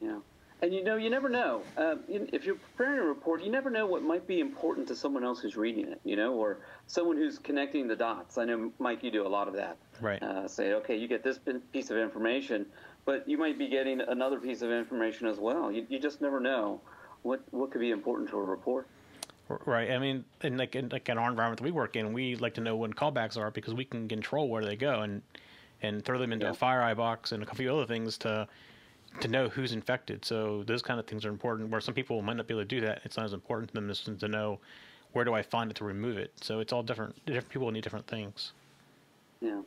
Yeah, 0.00 0.20
and 0.62 0.74
you 0.74 0.84
know 0.84 0.96
you 0.96 1.10
never 1.10 1.28
know 1.28 1.62
uh, 1.76 1.96
if 2.08 2.44
you're 2.44 2.56
preparing 2.56 2.98
a 2.98 3.04
report, 3.04 3.42
you 3.42 3.50
never 3.50 3.70
know 3.70 3.86
what 3.86 4.02
might 4.02 4.26
be 4.26 4.40
important 4.40 4.86
to 4.88 4.96
someone 4.96 5.24
else 5.24 5.40
who's 5.40 5.56
reading 5.56 5.88
it. 5.88 6.00
You 6.04 6.16
know, 6.16 6.34
or 6.34 6.58
someone 6.86 7.16
who's 7.16 7.38
connecting 7.38 7.88
the 7.88 7.96
dots. 7.96 8.38
I 8.38 8.44
know 8.44 8.72
Mike, 8.78 9.02
you 9.02 9.10
do 9.10 9.26
a 9.26 9.28
lot 9.28 9.48
of 9.48 9.54
that. 9.54 9.76
Right. 10.00 10.22
Uh, 10.22 10.46
say, 10.48 10.72
okay, 10.74 10.96
you 10.96 11.08
get 11.08 11.22
this 11.22 11.38
piece 11.72 11.90
of 11.90 11.96
information, 11.96 12.66
but 13.04 13.28
you 13.28 13.38
might 13.38 13.58
be 13.58 13.68
getting 13.68 14.00
another 14.00 14.38
piece 14.38 14.62
of 14.62 14.70
information 14.70 15.26
as 15.26 15.38
well. 15.38 15.72
You, 15.72 15.86
you 15.88 15.98
just 15.98 16.20
never 16.20 16.40
know 16.40 16.80
what 17.22 17.42
what 17.50 17.70
could 17.70 17.80
be 17.80 17.90
important 17.90 18.28
to 18.30 18.36
a 18.36 18.42
report. 18.42 18.86
Right. 19.64 19.90
I 19.90 19.98
mean, 19.98 20.24
in 20.42 20.56
like 20.56 20.76
in 20.76 20.88
like 20.90 21.08
in 21.08 21.18
our 21.18 21.28
environment 21.28 21.58
that 21.58 21.64
we 21.64 21.72
work 21.72 21.96
in, 21.96 22.12
we 22.12 22.36
like 22.36 22.54
to 22.54 22.60
know 22.60 22.76
when 22.76 22.92
callbacks 22.92 23.36
are 23.36 23.50
because 23.50 23.74
we 23.74 23.84
can 23.84 24.08
control 24.08 24.48
where 24.48 24.64
they 24.64 24.76
go 24.76 25.00
and 25.00 25.22
and 25.82 26.04
throw 26.04 26.18
them 26.18 26.32
into 26.32 26.46
yeah. 26.46 26.52
a 26.52 26.54
FireEye 26.54 26.96
box 26.96 27.32
and 27.32 27.42
a 27.42 27.54
few 27.54 27.72
other 27.72 27.86
things 27.86 28.18
to 28.18 28.46
to 29.20 29.28
know 29.28 29.48
who's 29.48 29.72
infected. 29.72 30.24
So 30.24 30.62
those 30.64 30.82
kind 30.82 31.00
of 31.00 31.06
things 31.06 31.24
are 31.24 31.28
important. 31.28 31.70
Where 31.70 31.80
some 31.80 31.94
people 31.94 32.22
might 32.22 32.36
not 32.36 32.46
be 32.46 32.54
able 32.54 32.62
to 32.62 32.68
do 32.68 32.80
that, 32.82 33.00
it's 33.04 33.16
not 33.16 33.26
as 33.26 33.32
important 33.32 33.68
to 33.68 33.74
them 33.74 33.90
as 33.90 34.00
to 34.00 34.28
know 34.28 34.60
where 35.12 35.24
do 35.24 35.34
I 35.34 35.42
find 35.42 35.70
it 35.70 35.76
to 35.78 35.84
remove 35.84 36.18
it. 36.18 36.32
So 36.40 36.60
it's 36.60 36.72
all 36.72 36.82
different. 36.82 37.14
Different 37.26 37.48
people 37.48 37.70
need 37.70 37.82
different 37.82 38.06
things. 38.06 38.52
Yeah. 39.40 39.60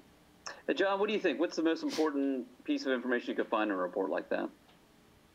Hey 0.67 0.73
John, 0.73 0.99
what 0.99 1.07
do 1.07 1.13
you 1.13 1.19
think? 1.19 1.39
What's 1.39 1.55
the 1.55 1.63
most 1.63 1.83
important 1.83 2.45
piece 2.63 2.85
of 2.85 2.91
information 2.91 3.29
you 3.29 3.35
could 3.35 3.47
find 3.47 3.71
in 3.71 3.77
a 3.77 3.79
report 3.79 4.09
like 4.09 4.29
that? 4.29 4.49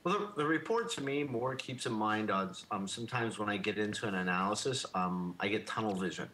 Well, 0.04 0.18
the, 0.18 0.42
the, 0.42 0.46
report 0.46 0.90
to 0.92 1.02
me 1.02 1.24
more 1.24 1.54
keeps 1.56 1.84
in 1.84 1.92
mind 1.92 2.30
on 2.30 2.54
um, 2.70 2.86
sometimes 2.86 3.38
when 3.38 3.48
I 3.48 3.56
get 3.56 3.78
into 3.78 4.06
an 4.06 4.14
analysis, 4.14 4.86
um, 4.94 5.34
I 5.40 5.48
get 5.48 5.66
tunnel 5.66 5.94
vision. 5.94 6.28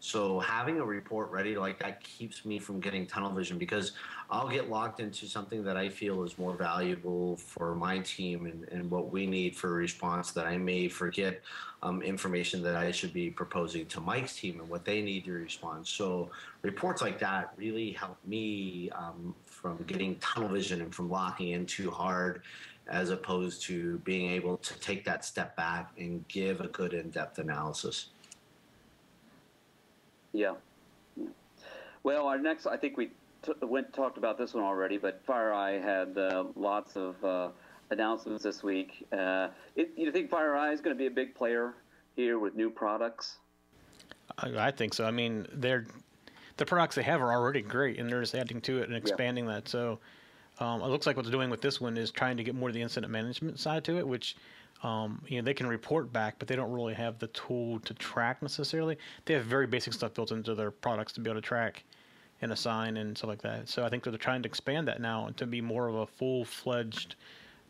So 0.00 0.40
having 0.40 0.80
a 0.80 0.84
report 0.84 1.30
ready 1.30 1.56
like 1.56 1.78
that 1.80 2.02
keeps 2.02 2.46
me 2.46 2.58
from 2.58 2.80
getting 2.80 3.06
tunnel 3.06 3.30
vision 3.32 3.58
because 3.58 3.92
I'll 4.30 4.48
get 4.48 4.70
locked 4.70 4.98
into 4.98 5.26
something 5.26 5.62
that 5.64 5.76
I 5.76 5.90
feel 5.90 6.22
is 6.24 6.38
more 6.38 6.54
valuable 6.54 7.36
for 7.36 7.74
my 7.74 7.98
team 7.98 8.46
and, 8.46 8.66
and 8.70 8.90
what 8.90 9.12
we 9.12 9.26
need 9.26 9.54
for 9.54 9.68
a 9.68 9.72
response 9.72 10.30
that 10.32 10.46
I 10.46 10.56
may 10.56 10.88
forget 10.88 11.42
um, 11.82 12.00
information 12.00 12.62
that 12.62 12.76
I 12.76 12.90
should 12.90 13.12
be 13.12 13.28
proposing 13.28 13.84
to 13.86 14.00
Mike's 14.00 14.36
team 14.36 14.60
and 14.60 14.68
what 14.70 14.86
they 14.86 15.02
need 15.02 15.26
to 15.26 15.32
respond. 15.32 15.86
So 15.86 16.30
reports 16.62 17.02
like 17.02 17.18
that 17.18 17.52
really 17.58 17.92
help 17.92 18.16
me 18.26 18.90
um, 18.90 19.34
from 19.44 19.84
getting 19.86 20.16
tunnel 20.16 20.48
vision 20.48 20.80
and 20.80 20.94
from 20.94 21.10
locking 21.10 21.50
in 21.50 21.66
too 21.66 21.90
hard 21.90 22.40
as 22.88 23.10
opposed 23.10 23.62
to 23.62 23.98
being 23.98 24.30
able 24.30 24.56
to 24.56 24.78
take 24.80 25.04
that 25.04 25.24
step 25.24 25.54
back 25.56 25.90
and 25.98 26.26
give 26.28 26.60
a 26.60 26.68
good 26.68 26.94
in-depth 26.94 27.38
analysis. 27.38 28.06
Yeah. 30.32 30.54
yeah. 31.16 31.26
Well, 32.02 32.26
our 32.26 32.38
next, 32.38 32.66
I 32.66 32.76
think 32.76 32.96
we 32.96 33.10
t- 33.42 33.52
went 33.62 33.92
talked 33.92 34.18
about 34.18 34.38
this 34.38 34.54
one 34.54 34.64
already, 34.64 34.98
but 34.98 35.24
FireEye 35.26 35.82
had 35.82 36.16
uh, 36.16 36.44
lots 36.56 36.96
of 36.96 37.22
uh, 37.24 37.48
announcements 37.90 38.42
this 38.42 38.62
week. 38.62 39.06
Uh, 39.12 39.48
it, 39.76 39.90
you 39.96 40.10
think 40.12 40.30
FireEye 40.30 40.72
is 40.72 40.80
going 40.80 40.96
to 40.96 40.98
be 40.98 41.06
a 41.06 41.10
big 41.10 41.34
player 41.34 41.74
here 42.16 42.38
with 42.38 42.54
new 42.54 42.70
products? 42.70 43.36
I, 44.38 44.68
I 44.68 44.70
think 44.70 44.94
so. 44.94 45.04
I 45.04 45.10
mean, 45.10 45.46
they're 45.52 45.86
the 46.56 46.66
products 46.66 46.94
they 46.94 47.02
have 47.02 47.22
are 47.22 47.32
already 47.32 47.62
great, 47.62 47.98
and 47.98 48.10
they're 48.10 48.20
just 48.20 48.34
adding 48.34 48.60
to 48.60 48.82
it 48.82 48.88
and 48.88 48.96
expanding 48.96 49.46
yeah. 49.46 49.54
that. 49.54 49.68
So 49.68 49.98
um, 50.58 50.82
it 50.82 50.88
looks 50.88 51.06
like 51.06 51.16
what 51.16 51.24
they're 51.24 51.32
doing 51.32 51.48
with 51.48 51.62
this 51.62 51.80
one 51.80 51.96
is 51.96 52.10
trying 52.10 52.36
to 52.36 52.44
get 52.44 52.54
more 52.54 52.68
of 52.68 52.74
the 52.74 52.82
incident 52.82 53.10
management 53.10 53.58
side 53.58 53.82
to 53.84 53.96
it, 53.96 54.06
which 54.06 54.36
um, 54.82 55.22
you 55.28 55.36
know 55.40 55.44
they 55.44 55.54
can 55.54 55.66
report 55.66 56.12
back, 56.12 56.36
but 56.38 56.48
they 56.48 56.56
don't 56.56 56.72
really 56.72 56.94
have 56.94 57.18
the 57.18 57.26
tool 57.28 57.80
to 57.80 57.94
track 57.94 58.42
necessarily. 58.42 58.96
They 59.24 59.34
have 59.34 59.44
very 59.44 59.66
basic 59.66 59.92
stuff 59.92 60.14
built 60.14 60.32
into 60.32 60.54
their 60.54 60.70
products 60.70 61.12
to 61.14 61.20
be 61.20 61.30
able 61.30 61.40
to 61.40 61.46
track 61.46 61.84
and 62.42 62.52
assign 62.52 62.96
and 62.96 63.16
stuff 63.16 63.28
like 63.28 63.42
that. 63.42 63.68
So 63.68 63.84
I 63.84 63.88
think 63.88 64.04
they're 64.04 64.16
trying 64.16 64.42
to 64.42 64.48
expand 64.48 64.88
that 64.88 65.00
now 65.00 65.28
to 65.36 65.46
be 65.46 65.60
more 65.60 65.88
of 65.88 65.94
a 65.96 66.06
full 66.06 66.44
fledged 66.44 67.16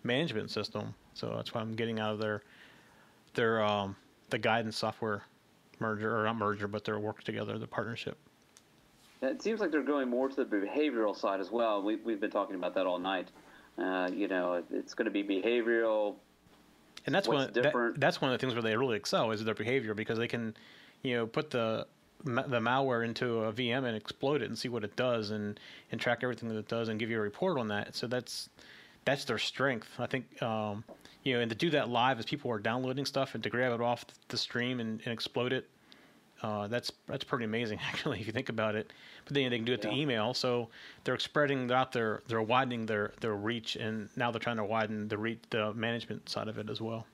management 0.05 0.51
system. 0.51 0.95
So 1.15 1.33
that's 1.35 1.53
why 1.53 1.61
I'm 1.61 1.75
getting 1.75 1.99
out 1.99 2.13
of 2.13 2.19
their 2.21 2.43
their 3.35 3.63
um, 3.63 3.97
the 4.31 4.39
guidance 4.39 4.77
software 4.77 5.25
merger 5.81 6.17
or 6.17 6.25
not 6.25 6.37
merger, 6.37 6.69
but 6.69 6.85
their 6.85 6.99
work 6.99 7.23
together, 7.25 7.59
the 7.59 7.67
partnership. 7.67 8.17
It 9.23 9.43
seems 9.43 9.61
like 9.61 9.71
they're 9.71 9.83
going 9.83 10.09
more 10.09 10.29
to 10.29 10.37
the 10.37 10.45
behavioral 10.45 11.17
side 11.17 11.41
as 11.41 11.51
well. 11.51 11.83
We, 11.83 11.97
we've 11.97 12.21
been 12.21 12.31
talking 12.31 12.57
about 12.57 12.75
that 12.75 12.87
all 12.87 12.99
night. 12.99 13.29
Uh, 13.77 14.11
you 14.13 14.29
know, 14.29 14.63
it's 14.71 14.95
going 14.95 15.07
to 15.07 15.11
be 15.11 15.23
behavioral. 15.23 16.17
And 17.07 17.15
that's 17.15 17.29
one. 17.29 17.53
That, 17.53 17.95
that's 17.97 18.21
one 18.21 18.33
of 18.33 18.39
the 18.39 18.45
things 18.45 18.55
where 18.55 18.63
they 18.63 18.77
really 18.77 18.97
excel 18.97 19.31
is 19.31 19.45
their 19.45 19.55
behavior 19.55 19.95
because 19.95 20.19
they 20.19 20.29
can, 20.29 20.55
you 21.03 21.17
know, 21.17 21.27
put 21.27 21.51
the 21.51 21.87
the 22.25 22.61
malware 22.61 23.05
into 23.05 23.45
a 23.45 23.53
VM 23.53 23.85
and 23.85 23.97
explode 23.97 24.43
it 24.43 24.49
and 24.49 24.59
see 24.59 24.69
what 24.69 24.85
it 24.85 24.95
does 24.97 25.31
and 25.31 25.59
and 25.91 26.01
track 26.01 26.21
everything 26.23 26.49
that 26.51 26.59
it 26.59 26.69
does 26.69 26.89
and 26.89 27.01
give 27.01 27.11
you 27.11 27.19
a 27.19 27.21
report 27.21 27.59
on 27.59 27.69
that. 27.69 27.95
So 27.95 28.07
that's 28.07 28.51
that's 29.05 29.25
their 29.25 29.39
strength. 29.39 29.89
I 29.99 30.07
think 30.07 30.43
um, 30.43 30.85
you 31.23 31.35
know, 31.35 31.41
and 31.41 31.51
to 31.51 31.57
do 31.57 31.71
that 31.71 31.89
live 31.89 32.19
as 32.19 32.27
people 32.27 32.51
are 32.51 32.59
downloading 32.59 33.07
stuff 33.07 33.35
and 33.35 33.43
to 33.43 33.51
grab 33.51 33.73
it 33.73 33.81
off 33.81 34.05
the 34.29 34.37
stream 34.37 34.81
and, 34.81 35.01
and 35.05 35.13
explode 35.13 35.53
it 35.53 35.69
uh, 36.43 36.67
that's 36.69 36.93
that's 37.07 37.25
pretty 37.25 37.45
amazing, 37.45 37.79
actually, 37.89 38.21
if 38.21 38.27
you 38.27 38.33
think 38.33 38.49
about 38.49 38.75
it. 38.75 38.93
But 39.25 39.35
then 39.35 39.51
they 39.51 39.57
can 39.57 39.65
do 39.65 39.73
it 39.73 39.85
yeah. 39.85 39.91
to 39.91 39.97
email, 39.97 40.35
so 40.35 40.69
they're 41.05 41.19
spreading 41.19 41.71
out 41.71 41.93
their, 41.93 42.23
they're 42.29 42.43
widening 42.43 42.87
their, 42.87 43.13
their 43.21 43.35
reach, 43.35 43.77
and 43.77 44.09
now 44.17 44.31
they're 44.31 44.41
trying 44.41 44.57
to 44.57 44.65
widen 44.65 45.09
the 45.09 45.19
reach, 45.19 45.41
the 45.51 45.73
management 45.75 46.29
side 46.29 46.49
of 46.49 46.59
it 46.59 46.71
as 46.71 46.81
well. 46.81 47.07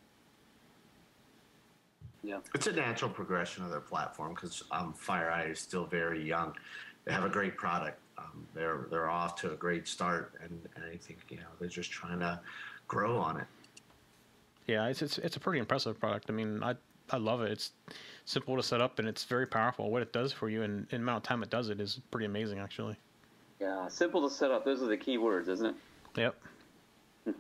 Yeah, 2.23 2.39
it's 2.55 2.67
a 2.67 2.73
natural 2.73 3.11
progression 3.11 3.65
of 3.65 3.71
their 3.71 3.81
platform 3.81 4.35
because 4.35 4.65
um, 4.73 4.95
FireEye 4.95 5.53
is 5.53 5.61
still 5.61 5.87
very 5.87 6.27
young. 6.27 6.55
They 7.05 7.13
have 7.13 7.25
a 7.25 7.29
great 7.29 7.57
product. 7.57 8.01
Um, 8.19 8.47
they're 8.55 8.87
they're 8.91 9.09
off 9.09 9.37
to 9.43 9.53
a 9.53 9.55
great 9.55 9.87
start, 9.87 10.35
and, 10.43 10.61
and 10.75 10.85
I 10.85 10.97
think 10.97 11.19
you 11.29 11.37
know 11.37 11.47
they're 11.61 11.69
just 11.69 11.91
trying 11.91 12.19
to 12.21 12.41
grow 12.89 13.17
on 13.17 13.41
it. 13.41 13.47
Yeah, 14.67 14.89
it's 14.89 15.03
it's 15.03 15.19
it's 15.19 15.37
a 15.37 15.41
pretty 15.41 15.61
impressive 15.61 16.01
product. 16.01 16.27
I 16.29 16.33
mean, 16.33 16.63
I 16.63 16.75
I 17.11 17.19
love 17.19 17.43
it. 17.43 17.53
It's 17.53 17.71
simple 18.27 18.57
to 18.57 18.63
set 18.63 18.83
up 18.83 18.99
and 18.99 19.09
it's 19.09 19.25
very 19.25 19.47
powerful. 19.47 19.91
What 19.91 20.03
it 20.03 20.13
does 20.13 20.33
for 20.33 20.51
you 20.51 20.63
and, 20.63 20.87
the 20.91 20.97
amount 20.97 21.19
of 21.19 21.23
time 21.23 21.43
it 21.43 21.51
does 21.51 21.71
it 21.71 21.81
is 21.81 22.01
pretty 22.11 22.27
amazing, 22.27 22.59
actually. 22.59 22.97
Yeah, 23.61 23.89
simple 23.89 24.29
to 24.29 24.35
set 24.35 24.51
up. 24.51 24.65
Those 24.67 24.83
are 24.83 24.87
the 24.87 24.97
key 24.99 25.17
words, 25.17 25.49
isn't 25.49 25.67
it? 25.67 25.75
Yep. 26.17 26.37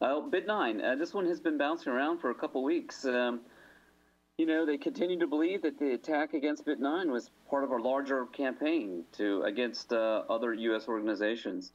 Well, 0.00 0.28
Bit9, 0.28 0.84
uh, 0.84 0.96
this 0.96 1.14
one 1.14 1.24
has 1.26 1.40
been 1.40 1.56
bouncing 1.56 1.90
around 1.90 2.18
for 2.18 2.28
a 2.28 2.34
couple 2.34 2.62
weeks. 2.62 3.06
Um, 3.06 3.40
you 4.36 4.44
know, 4.44 4.66
they 4.66 4.76
continue 4.76 5.18
to 5.20 5.26
believe 5.26 5.62
that 5.62 5.78
the 5.78 5.94
attack 5.94 6.34
against 6.34 6.66
Bit9 6.66 7.10
was 7.10 7.30
part 7.48 7.64
of 7.64 7.70
a 7.70 7.76
larger 7.76 8.26
campaign 8.26 9.04
to 9.12 9.42
against 9.44 9.94
uh, 9.94 10.24
other 10.28 10.52
U.S. 10.52 10.88
organizations. 10.88 11.72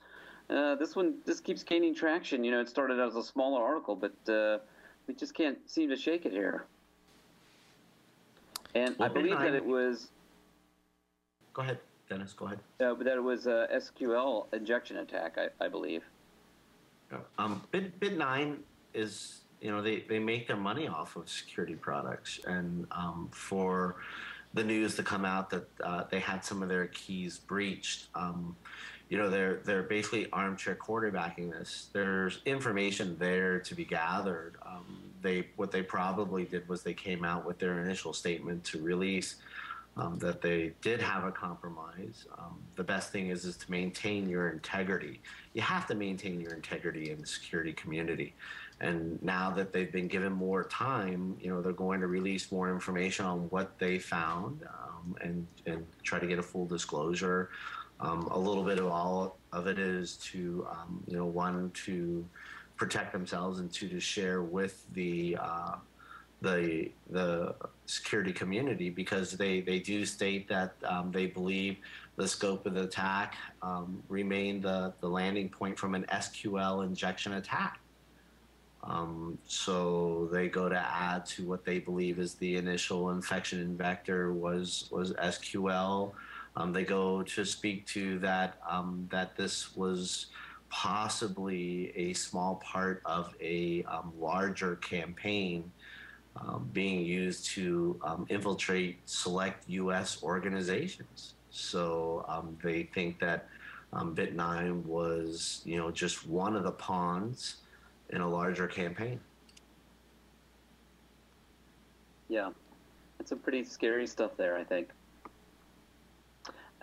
Uh, 0.47 0.75
this 0.75 0.95
one 0.95 1.15
this 1.25 1.39
keeps 1.39 1.63
gaining 1.63 1.95
traction. 1.95 2.43
You 2.43 2.51
know, 2.51 2.59
it 2.59 2.69
started 2.69 2.99
as 2.99 3.15
a 3.15 3.23
smaller 3.23 3.63
article, 3.63 3.95
but 3.95 4.31
uh, 4.31 4.59
we 5.07 5.15
just 5.15 5.33
can't 5.33 5.57
seem 5.67 5.89
to 5.89 5.95
shake 5.95 6.27
it 6.27 6.31
here. 6.31 6.65
And 8.75 8.97
well, 8.97 9.09
I 9.09 9.13
believe 9.13 9.39
that 9.39 9.53
it 9.53 9.65
was. 9.65 10.09
Go 11.53 11.61
ahead. 11.61 11.79
Dennis, 12.09 12.33
go 12.33 12.47
ahead. 12.47 12.59
Uh, 12.79 12.95
but 12.95 13.05
that 13.05 13.17
it 13.17 13.23
was 13.23 13.45
a 13.45 13.67
SQL 13.71 14.51
injection 14.53 14.97
attack, 14.97 15.37
I, 15.37 15.63
I 15.63 15.67
believe. 15.67 16.03
Um, 17.37 17.61
Bit 17.71 17.99
Bit9 17.99 18.57
is 18.93 19.41
you 19.61 19.71
know 19.71 19.81
they, 19.81 20.05
they 20.07 20.19
make 20.19 20.47
their 20.47 20.57
money 20.57 20.87
off 20.87 21.15
of 21.15 21.29
security 21.29 21.75
products, 21.75 22.39
and 22.45 22.87
um, 22.91 23.29
for 23.31 23.97
the 24.53 24.63
news 24.63 24.95
to 24.95 25.03
come 25.03 25.25
out 25.25 25.49
that 25.51 25.67
uh, 25.83 26.03
they 26.09 26.19
had 26.19 26.43
some 26.43 26.63
of 26.63 26.69
their 26.69 26.87
keys 26.87 27.37
breached, 27.37 28.07
um, 28.15 28.55
you 29.09 29.17
know 29.17 29.29
they're 29.29 29.55
they're 29.65 29.83
basically 29.83 30.27
armchair 30.31 30.75
quarterbacking 30.75 31.51
this. 31.51 31.89
There's 31.91 32.41
information 32.45 33.17
there 33.17 33.59
to 33.59 33.75
be 33.75 33.83
gathered. 33.83 34.55
Um, 34.65 34.85
they 35.21 35.47
what 35.55 35.71
they 35.71 35.81
probably 35.81 36.45
did 36.45 36.69
was 36.69 36.83
they 36.83 36.93
came 36.93 37.25
out 37.25 37.45
with 37.45 37.57
their 37.57 37.83
initial 37.83 38.13
statement 38.13 38.63
to 38.65 38.81
release 38.81 39.37
um, 39.97 40.19
that 40.19 40.41
they 40.41 40.73
did 40.81 41.01
have 41.01 41.25
a 41.25 41.31
compromise. 41.31 42.25
Um, 42.37 42.59
the 42.75 42.83
best 42.83 43.11
thing 43.11 43.29
is 43.29 43.45
is 43.45 43.57
to 43.57 43.71
maintain 43.71 44.29
your 44.29 44.49
integrity. 44.49 45.19
You 45.53 45.63
have 45.63 45.87
to 45.87 45.95
maintain 45.95 46.39
your 46.39 46.53
integrity 46.53 47.09
in 47.09 47.19
the 47.19 47.27
security 47.27 47.73
community. 47.73 48.35
And 48.81 49.21
now 49.21 49.49
that 49.51 49.73
they've 49.73 49.91
been 49.91 50.07
given 50.07 50.31
more 50.31 50.63
time, 50.65 51.35
you 51.41 51.49
know 51.49 51.61
they're 51.63 51.73
going 51.73 51.99
to 52.01 52.07
release 52.07 52.51
more 52.51 52.71
information 52.71 53.25
on 53.25 53.39
what 53.49 53.77
they 53.79 53.97
found 53.97 54.61
um, 54.63 55.15
and 55.19 55.47
and 55.65 55.85
try 56.03 56.19
to 56.19 56.27
get 56.27 56.37
a 56.37 56.43
full 56.43 56.67
disclosure. 56.67 57.49
Um, 58.01 58.27
a 58.31 58.39
little 58.39 58.63
bit 58.63 58.79
of 58.79 58.87
all 58.87 59.37
of 59.51 59.67
it 59.67 59.77
is 59.77 60.15
to 60.31 60.65
um, 60.69 61.03
you 61.07 61.17
know 61.17 61.25
one 61.25 61.71
to 61.85 62.25
protect 62.77 63.11
themselves 63.11 63.59
and 63.59 63.71
two 63.71 63.89
to 63.89 63.99
share 63.99 64.41
with 64.41 64.85
the 64.93 65.37
uh, 65.39 65.75
the 66.41 66.89
the 67.09 67.55
security 67.85 68.31
community 68.31 68.89
because 68.89 69.31
they 69.31 69.61
they 69.61 69.79
do 69.79 70.05
state 70.05 70.47
that 70.47 70.73
um, 70.85 71.11
they 71.11 71.25
believe 71.25 71.77
the 72.15 72.27
scope 72.27 72.65
of 72.65 72.73
the 72.73 72.83
attack 72.83 73.35
um, 73.61 74.01
remained 74.07 74.63
the 74.63 74.93
the 75.01 75.07
landing 75.07 75.49
point 75.49 75.77
from 75.77 75.95
an 75.95 76.05
SQL 76.11 76.85
injection 76.85 77.33
attack. 77.33 77.79
Um, 78.81 79.37
so 79.45 80.29
they 80.31 80.47
go 80.47 80.69
to 80.69 80.79
add 80.79 81.25
to 81.27 81.45
what 81.45 81.65
they 81.65 81.79
believe 81.79 82.17
is 82.17 82.35
the 82.35 82.55
initial 82.55 83.09
infection 83.09 83.75
vector 83.75 84.33
was 84.33 84.87
was 84.91 85.11
SQL. 85.13 86.13
Um, 86.55 86.73
they 86.73 86.83
go 86.83 87.23
to 87.23 87.45
speak 87.45 87.85
to 87.87 88.19
that 88.19 88.57
um, 88.69 89.07
that 89.11 89.35
this 89.35 89.75
was 89.75 90.27
possibly 90.69 91.91
a 91.95 92.13
small 92.13 92.55
part 92.55 93.01
of 93.05 93.33
a 93.41 93.83
um, 93.83 94.13
larger 94.19 94.75
campaign 94.77 95.71
um, 96.35 96.69
being 96.73 97.03
used 97.03 97.45
to 97.47 97.99
um, 98.03 98.25
infiltrate 98.29 98.99
select 99.05 99.63
U.S. 99.69 100.21
organizations. 100.23 101.33
So 101.49 102.25
um, 102.27 102.57
they 102.61 102.83
think 102.83 103.19
that 103.19 103.47
Bit9 103.93 104.85
was, 104.85 105.61
you 105.65 105.77
know, 105.77 105.91
just 105.91 106.27
one 106.27 106.55
of 106.55 106.63
the 106.63 106.71
pawns 106.71 107.57
in 108.11 108.21
a 108.21 108.29
larger 108.29 108.67
campaign. 108.67 109.19
Yeah, 112.27 112.51
it's 113.19 113.29
some 113.29 113.39
pretty 113.39 113.63
scary 113.63 114.05
stuff 114.05 114.37
there, 114.37 114.55
I 114.55 114.63
think. 114.63 114.89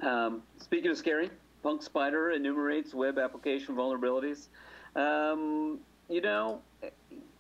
Um, 0.01 0.43
speaking 0.59 0.91
of 0.91 0.99
scary, 0.99 1.31
Punk 1.63 1.83
Spider 1.83 2.31
enumerates 2.31 2.95
web 2.95 3.19
application 3.19 3.75
vulnerabilities. 3.75 4.49
Um, 4.95 5.81
you 6.09 6.21
know, 6.21 6.61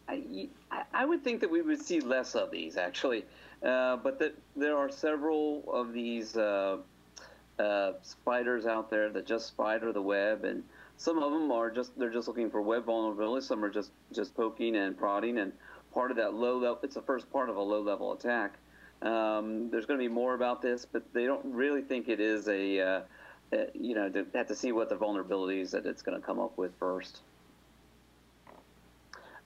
I, 0.09 0.49
I 0.93 1.05
would 1.05 1.23
think 1.23 1.41
that 1.41 1.51
we 1.51 1.63
would 1.63 1.81
see 1.81 2.01
less 2.01 2.35
of 2.35 2.51
these 2.51 2.77
actually, 2.77 3.25
uh, 3.63 3.97
but 3.97 4.19
that 4.19 4.35
there 4.55 4.77
are 4.77 4.91
several 4.91 5.65
of 5.73 5.93
these 5.93 6.37
uh, 6.37 6.79
uh, 7.59 7.93
spiders 8.03 8.67
out 8.67 8.91
there 8.91 9.11
that 9.11 9.27
just 9.27 9.47
spider 9.47 9.93
the 9.93 10.03
web, 10.03 10.45
and 10.45 10.63
some 10.97 11.23
of 11.23 11.33
them 11.33 11.51
are 11.51 11.71
just 11.71 11.99
they're 11.99 12.11
just 12.11 12.29
looking 12.29 12.51
for 12.51 12.63
web 12.63 12.87
vulnerabilities. 12.87 13.45
Some 13.45 13.65
are 13.65 13.71
just 13.71 13.91
just 14.13 14.35
poking 14.35 14.77
and 14.77 14.97
prodding, 14.97 15.39
and 15.39 15.53
part 15.93 16.11
of 16.11 16.17
that 16.19 16.35
low 16.35 16.59
level. 16.59 16.79
It's 16.83 16.95
the 16.95 17.03
first 17.03 17.31
part 17.33 17.49
of 17.49 17.57
a 17.57 17.63
low 17.63 17.81
level 17.81 18.13
attack. 18.13 18.59
Um, 19.03 19.70
there's 19.70 19.86
going 19.86 19.99
to 19.99 20.05
be 20.05 20.12
more 20.12 20.34
about 20.34 20.62
this, 20.62 20.86
but 20.90 21.03
they 21.12 21.26
don't 21.26 21.44
really 21.44 21.82
think 21.82 22.09
it 22.09 22.20
is 22.20 22.49
a, 22.49 22.80
uh, 22.80 23.01
a 23.53 23.66
you 23.74 23.94
know, 23.94 24.09
to 24.09 24.26
have 24.34 24.49
to 24.49 24.55
see 24.55 24.72
what 24.72 24.88
the 24.88 24.97
vulnerabilities 24.97 25.70
that 25.70 25.86
it's 25.86 26.03
going 26.03 26.18
to 26.18 26.24
come 26.24 26.40
up 26.40 26.57
with 26.57 26.72
first. 26.78 27.20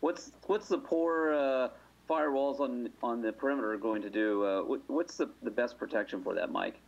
What's 0.00 0.32
what's 0.46 0.68
the 0.68 0.78
poor 0.78 1.34
uh, 1.34 1.68
firewalls 2.08 2.60
on 2.60 2.90
on 3.02 3.20
the 3.20 3.32
perimeter 3.32 3.76
going 3.76 4.02
to 4.02 4.10
do? 4.10 4.44
Uh, 4.44 4.62
what, 4.62 4.80
what's 4.86 5.16
the, 5.16 5.28
the 5.42 5.50
best 5.50 5.78
protection 5.78 6.22
for 6.22 6.34
that, 6.34 6.50
Mike? 6.50 6.80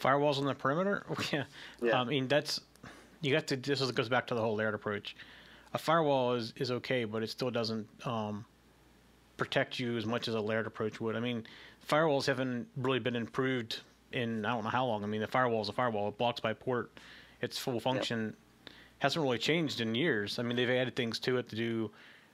Firewalls 0.00 0.38
on 0.38 0.44
the 0.44 0.54
perimeter? 0.54 1.04
yeah. 1.32 1.44
yeah. 1.82 2.00
I 2.00 2.04
mean, 2.04 2.28
that's 2.28 2.60
you 3.22 3.32
got 3.32 3.46
to. 3.48 3.56
This 3.56 3.90
goes 3.90 4.08
back 4.08 4.26
to 4.28 4.34
the 4.34 4.40
whole 4.40 4.54
layered 4.54 4.74
approach. 4.74 5.16
A 5.74 5.78
firewall 5.78 6.34
is 6.34 6.52
is 6.56 6.70
okay, 6.70 7.04
but 7.04 7.22
it 7.22 7.30
still 7.30 7.50
doesn't 7.50 7.88
um, 8.06 8.44
protect 9.42 9.80
you 9.80 9.96
as 9.96 10.06
much 10.06 10.28
as 10.28 10.36
a 10.36 10.40
layered 10.40 10.68
approach 10.68 11.00
would. 11.00 11.16
I 11.16 11.20
mean, 11.20 11.44
firewalls 11.88 12.26
haven't 12.26 12.68
really 12.76 13.00
been 13.00 13.16
improved 13.16 13.80
in 14.12 14.44
I 14.44 14.50
don't 14.50 14.62
know 14.62 14.70
how 14.70 14.86
long. 14.86 15.02
I 15.02 15.08
mean, 15.08 15.20
the 15.20 15.26
firewall 15.26 15.62
is 15.62 15.68
a 15.68 15.72
firewall. 15.72 16.08
It 16.08 16.16
blocks 16.16 16.38
by 16.38 16.52
port. 16.52 16.92
Its 17.40 17.58
full 17.58 17.80
function 17.80 18.36
yep. 18.66 18.74
hasn't 19.00 19.20
really 19.20 19.38
changed 19.38 19.80
in 19.80 19.96
years. 19.96 20.38
I 20.38 20.42
mean, 20.44 20.56
they've 20.56 20.70
added 20.70 20.94
things 20.94 21.18
to 21.20 21.38
it 21.38 21.48
to 21.48 21.56
do 21.56 21.90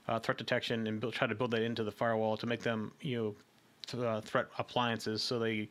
uh, 0.07 0.19
threat 0.19 0.37
detection 0.37 0.85
and 0.85 0.99
build, 0.99 1.13
try 1.13 1.25
to 1.25 1.33
build 1.33 1.49
that 1.49 1.63
into 1.63 1.83
the 1.83 1.91
firewall 1.91 2.37
to 2.37 2.45
make 2.45 2.61
them 2.61 2.91
you 3.01 3.17
know 3.17 3.35
th- 3.87 4.03
uh, 4.03 4.21
threat 4.21 4.45
appliances 4.59 5.23
so 5.23 5.39
they 5.39 5.67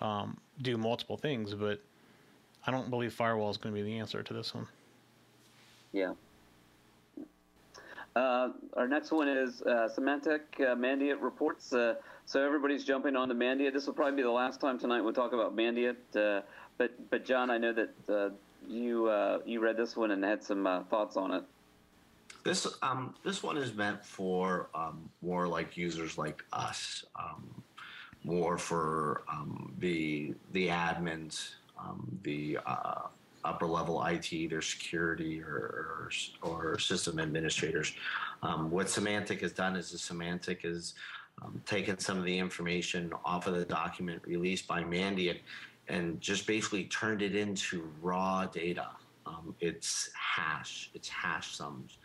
um, 0.00 0.36
do 0.62 0.76
multiple 0.76 1.16
things. 1.16 1.52
But 1.52 1.80
I 2.64 2.70
don't 2.70 2.90
believe 2.90 3.12
firewall 3.12 3.50
is 3.50 3.56
going 3.56 3.74
to 3.74 3.82
be 3.82 3.84
the 3.84 3.98
answer 3.98 4.22
to 4.22 4.32
this 4.32 4.54
one. 4.54 4.68
Yeah. 5.90 6.12
Uh, 8.16 8.48
our 8.78 8.88
next 8.88 9.12
one 9.12 9.28
is 9.28 9.60
uh, 9.62 9.88
Symantec 9.94 10.40
uh, 10.60 10.74
Mandiant 10.74 11.20
reports. 11.20 11.74
Uh, 11.74 11.96
so 12.24 12.42
everybody's 12.42 12.82
jumping 12.82 13.14
on 13.14 13.28
the 13.28 13.34
Mandiant. 13.34 13.74
This 13.74 13.86
will 13.86 13.92
probably 13.92 14.16
be 14.16 14.22
the 14.22 14.30
last 14.30 14.58
time 14.58 14.78
tonight 14.78 15.02
we'll 15.02 15.12
talk 15.12 15.34
about 15.34 15.54
Mandiant. 15.54 15.96
Uh, 16.16 16.40
but 16.78 16.92
but 17.10 17.26
John, 17.26 17.50
I 17.50 17.58
know 17.58 17.74
that 17.74 17.94
uh, 18.08 18.30
you 18.66 19.12
you 19.44 19.60
read 19.60 19.76
this 19.76 19.96
one 19.96 20.12
and 20.12 20.24
had 20.24 20.42
some 20.42 20.64
thoughts 20.88 21.18
on 21.18 21.32
it. 21.32 21.44
This 22.42 22.66
um, 22.80 23.14
this 23.22 23.42
one 23.42 23.58
is 23.58 23.74
meant 23.74 24.02
for 24.02 24.70
um, 24.74 25.10
more 25.20 25.46
like 25.46 25.76
users 25.76 26.16
like 26.16 26.42
us, 26.54 27.04
um, 27.16 27.62
more 28.24 28.56
for 28.56 29.24
um, 29.30 29.74
the 29.78 30.34
the 30.52 30.68
admins, 30.68 31.56
um, 31.78 32.18
the 32.22 32.58
uh, 32.64 33.08
upper 33.46 33.66
level 33.66 34.04
IT, 34.04 34.50
their 34.50 34.62
security 34.62 35.40
or 35.40 36.10
or, 36.42 36.72
or 36.72 36.78
system 36.78 37.18
administrators. 37.18 37.92
Um, 38.42 38.70
what 38.70 38.86
Symantec 38.86 39.40
has 39.40 39.52
done 39.52 39.76
is 39.76 39.90
the 39.90 39.98
has 39.98 40.64
is 40.64 40.94
taken 41.66 41.98
some 41.98 42.18
of 42.18 42.24
the 42.24 42.38
information 42.38 43.12
off 43.24 43.46
of 43.46 43.54
the 43.54 43.64
document 43.64 44.22
released 44.24 44.66
by 44.66 44.82
Mandiant 44.82 45.38
and 45.88 46.20
just 46.20 46.46
basically 46.46 46.84
turned 46.84 47.22
it 47.22 47.36
into 47.36 47.90
raw 48.00 48.46
data. 48.46 48.88
it's 49.60 50.10
hash, 50.14 50.90
it's 50.94 51.08
hash 51.08 51.56
sums 51.56 51.98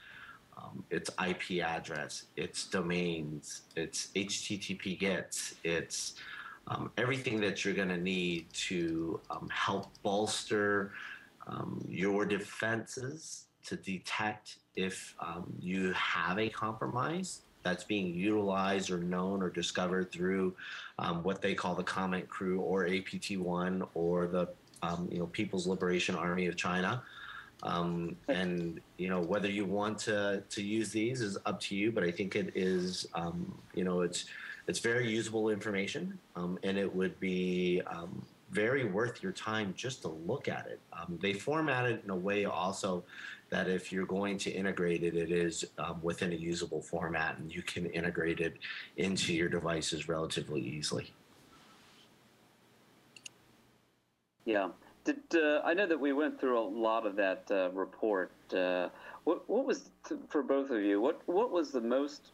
um, 0.58 0.84
its 0.90 1.10
IP 1.26 1.64
address, 1.64 2.26
its 2.36 2.66
domains, 2.66 3.62
its 3.76 4.08
HTTP 4.16 5.00
GETs, 5.00 5.56
its 5.64 6.16
um, 6.68 6.92
everything 6.98 7.40
that 7.42 7.66
you're 7.66 7.74
going 7.74 7.90
to 7.90 7.98
need 7.98 8.46
to 8.54 9.20
um, 9.32 9.50
help 9.52 9.88
bolster 10.04 10.92
um, 11.48 11.84
your 11.90 12.26
defenses 12.26 13.46
to 13.66 13.76
detect 13.76 14.58
if 14.76 15.14
um, 15.20 15.54
you 15.60 15.92
have 15.94 16.40
a 16.40 16.50
compromise 16.50 17.42
that's 17.64 17.84
being 17.84 18.14
utilized 18.14 18.90
or 18.90 18.98
known 18.98 19.44
or 19.44 19.50
discovered 19.50 20.12
through 20.12 20.56
um, 21.00 21.24
what 21.24 21.42
they 21.42 21.54
call 21.54 21.76
the 21.76 21.84
Comment 21.84 22.28
Crew 22.28 22.60
or 22.62 22.86
APT1 22.86 23.88
or 23.94 24.28
the 24.28 24.50
you 25.12 25.20
know 25.20 25.28
People's 25.28 25.68
Liberation 25.68 26.16
Army 26.16 26.48
of 26.48 26.56
China. 26.56 27.04
Um, 27.64 28.16
and 28.28 28.82
you 28.98 29.08
know 29.08 29.22
whether 29.22 29.48
you 29.48 29.66
want 29.66 30.00
to 30.00 30.44
to 30.50 30.64
use 30.64 30.92
these 30.92 31.22
is 31.22 31.38
up 31.46 31.60
to 31.62 31.76
you, 31.76 31.92
but 31.92 32.04
I 32.04 32.10
think 32.10 32.36
it 32.36 32.52
is 32.56 33.08
um, 33.14 33.54
you 33.76 33.84
know 33.84 34.02
it's 34.02 34.26
it's 34.68 34.80
very 34.80 35.10
usable 35.10 35.50
information, 35.50 36.18
um, 36.36 36.58
and 36.64 36.78
it 36.78 36.94
would 36.96 37.20
be 37.20 37.82
um, 37.86 38.26
very 38.52 38.84
worth 38.86 39.24
your 39.24 39.32
time 39.32 39.74
just 39.76 40.02
to 40.02 40.10
look 40.10 40.48
at 40.48 40.68
it. 40.68 40.80
Um, 40.94 41.18
they 41.22 41.34
format 41.34 41.86
it 41.90 42.02
in 42.04 42.10
a 42.10 42.16
way 42.16 42.46
also 42.46 43.04
that 43.50 43.68
if 43.68 43.92
you're 43.92 44.06
going 44.06 44.38
to 44.40 44.52
integrate 44.52 45.04
it, 45.04 45.16
it 45.16 45.32
is 45.32 45.66
um, 45.78 46.00
within 46.02 46.32
a 46.32 46.36
usable 46.36 46.82
format, 46.82 47.38
and 47.38 47.54
you 47.54 47.62
can 47.62 47.86
integrate 47.88 48.40
it 48.40 48.58
into 48.98 49.34
your 49.34 49.50
devices 49.50 50.08
relatively 50.08 50.62
easily. 50.62 51.12
Yeah. 54.46 54.70
Did 55.04 55.18
uh, 55.34 55.62
I 55.64 55.74
know 55.74 55.88
that 55.88 56.00
we 56.00 56.14
went 56.14 56.40
through 56.40 56.60
a 56.60 56.68
lot 56.68 57.06
of 57.06 57.16
that 57.16 57.44
uh, 57.50 57.72
report? 57.72 58.32
Uh, 58.54 58.90
what 59.24 59.50
what 59.50 59.66
was 59.66 59.90
for 60.30 60.44
both 60.44 60.70
of 60.70 60.82
you? 60.82 61.02
What 61.02 61.22
what 61.26 61.52
was 61.52 61.72
the 61.72 61.82
most 61.82 62.32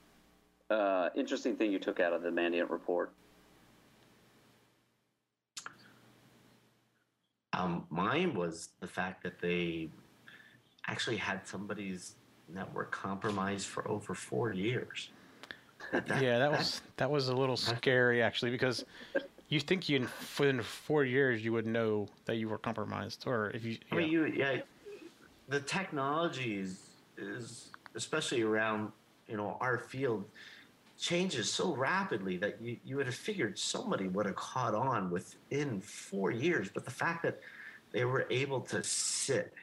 uh, 0.70 1.10
interesting 1.16 1.56
thing 1.56 1.72
you 1.72 1.80
took 1.80 2.00
out 2.00 2.14
of 2.14 2.24
the 2.24 2.30
Mandiant 2.30 2.70
report? 2.70 3.12
Um, 7.58 7.86
mine 7.90 8.36
was 8.36 8.70
the 8.82 8.88
fact 8.88 9.24
that 9.24 9.40
they 9.40 9.90
actually 10.88 11.18
had 11.18 11.48
somebody's 11.48 12.16
network 12.48 12.92
compromised 12.92 13.66
for 13.66 13.88
over 13.88 14.14
four 14.14 14.54
years. 14.54 15.10
That, 15.92 16.22
yeah, 16.24 16.40
that, 16.40 16.50
that 16.50 16.52
was 16.52 16.82
that 16.98 17.12
was 17.12 17.30
a 17.30 17.36
little 17.36 17.56
scary 17.56 18.24
actually 18.24 18.50
because 18.50 18.84
you 19.48 19.60
think 19.60 19.88
you 19.88 20.08
within 20.40 20.62
four 20.64 21.06
years 21.06 21.46
you 21.46 21.54
would 21.54 21.68
know 21.68 22.08
that 22.26 22.38
you 22.38 22.50
were 22.50 22.58
compromised 22.58 23.26
or 23.28 23.52
if 23.52 23.64
you. 23.64 23.78
I 23.92 23.96
mean, 23.96 24.10
you 24.10 24.26
yeah, 24.26 24.62
the 25.48 25.60
technology 25.60 26.60
is, 26.60 26.80
is 27.16 27.70
especially 27.94 28.42
around 28.42 28.92
you 29.28 29.38
know 29.38 29.56
our 29.62 29.78
field 29.78 30.26
changes 30.98 31.52
so 31.52 31.76
rapidly 31.76 32.38
that 32.38 32.62
you, 32.62 32.78
you 32.84 32.96
would 32.98 33.06
have 33.06 33.16
figured 33.16 33.58
somebody 33.58 34.08
would 34.08 34.26
have 34.26 34.36
caught 34.36 34.74
on 34.74 35.10
within 35.10 35.80
four 35.80 36.32
years. 36.32 36.70
But 36.74 36.86
the 36.86 36.92
fact 36.92 37.24
that 37.24 37.40
they 37.92 38.06
were 38.06 38.26
able 38.30 38.62
to 38.62 38.84
sit 38.84 39.54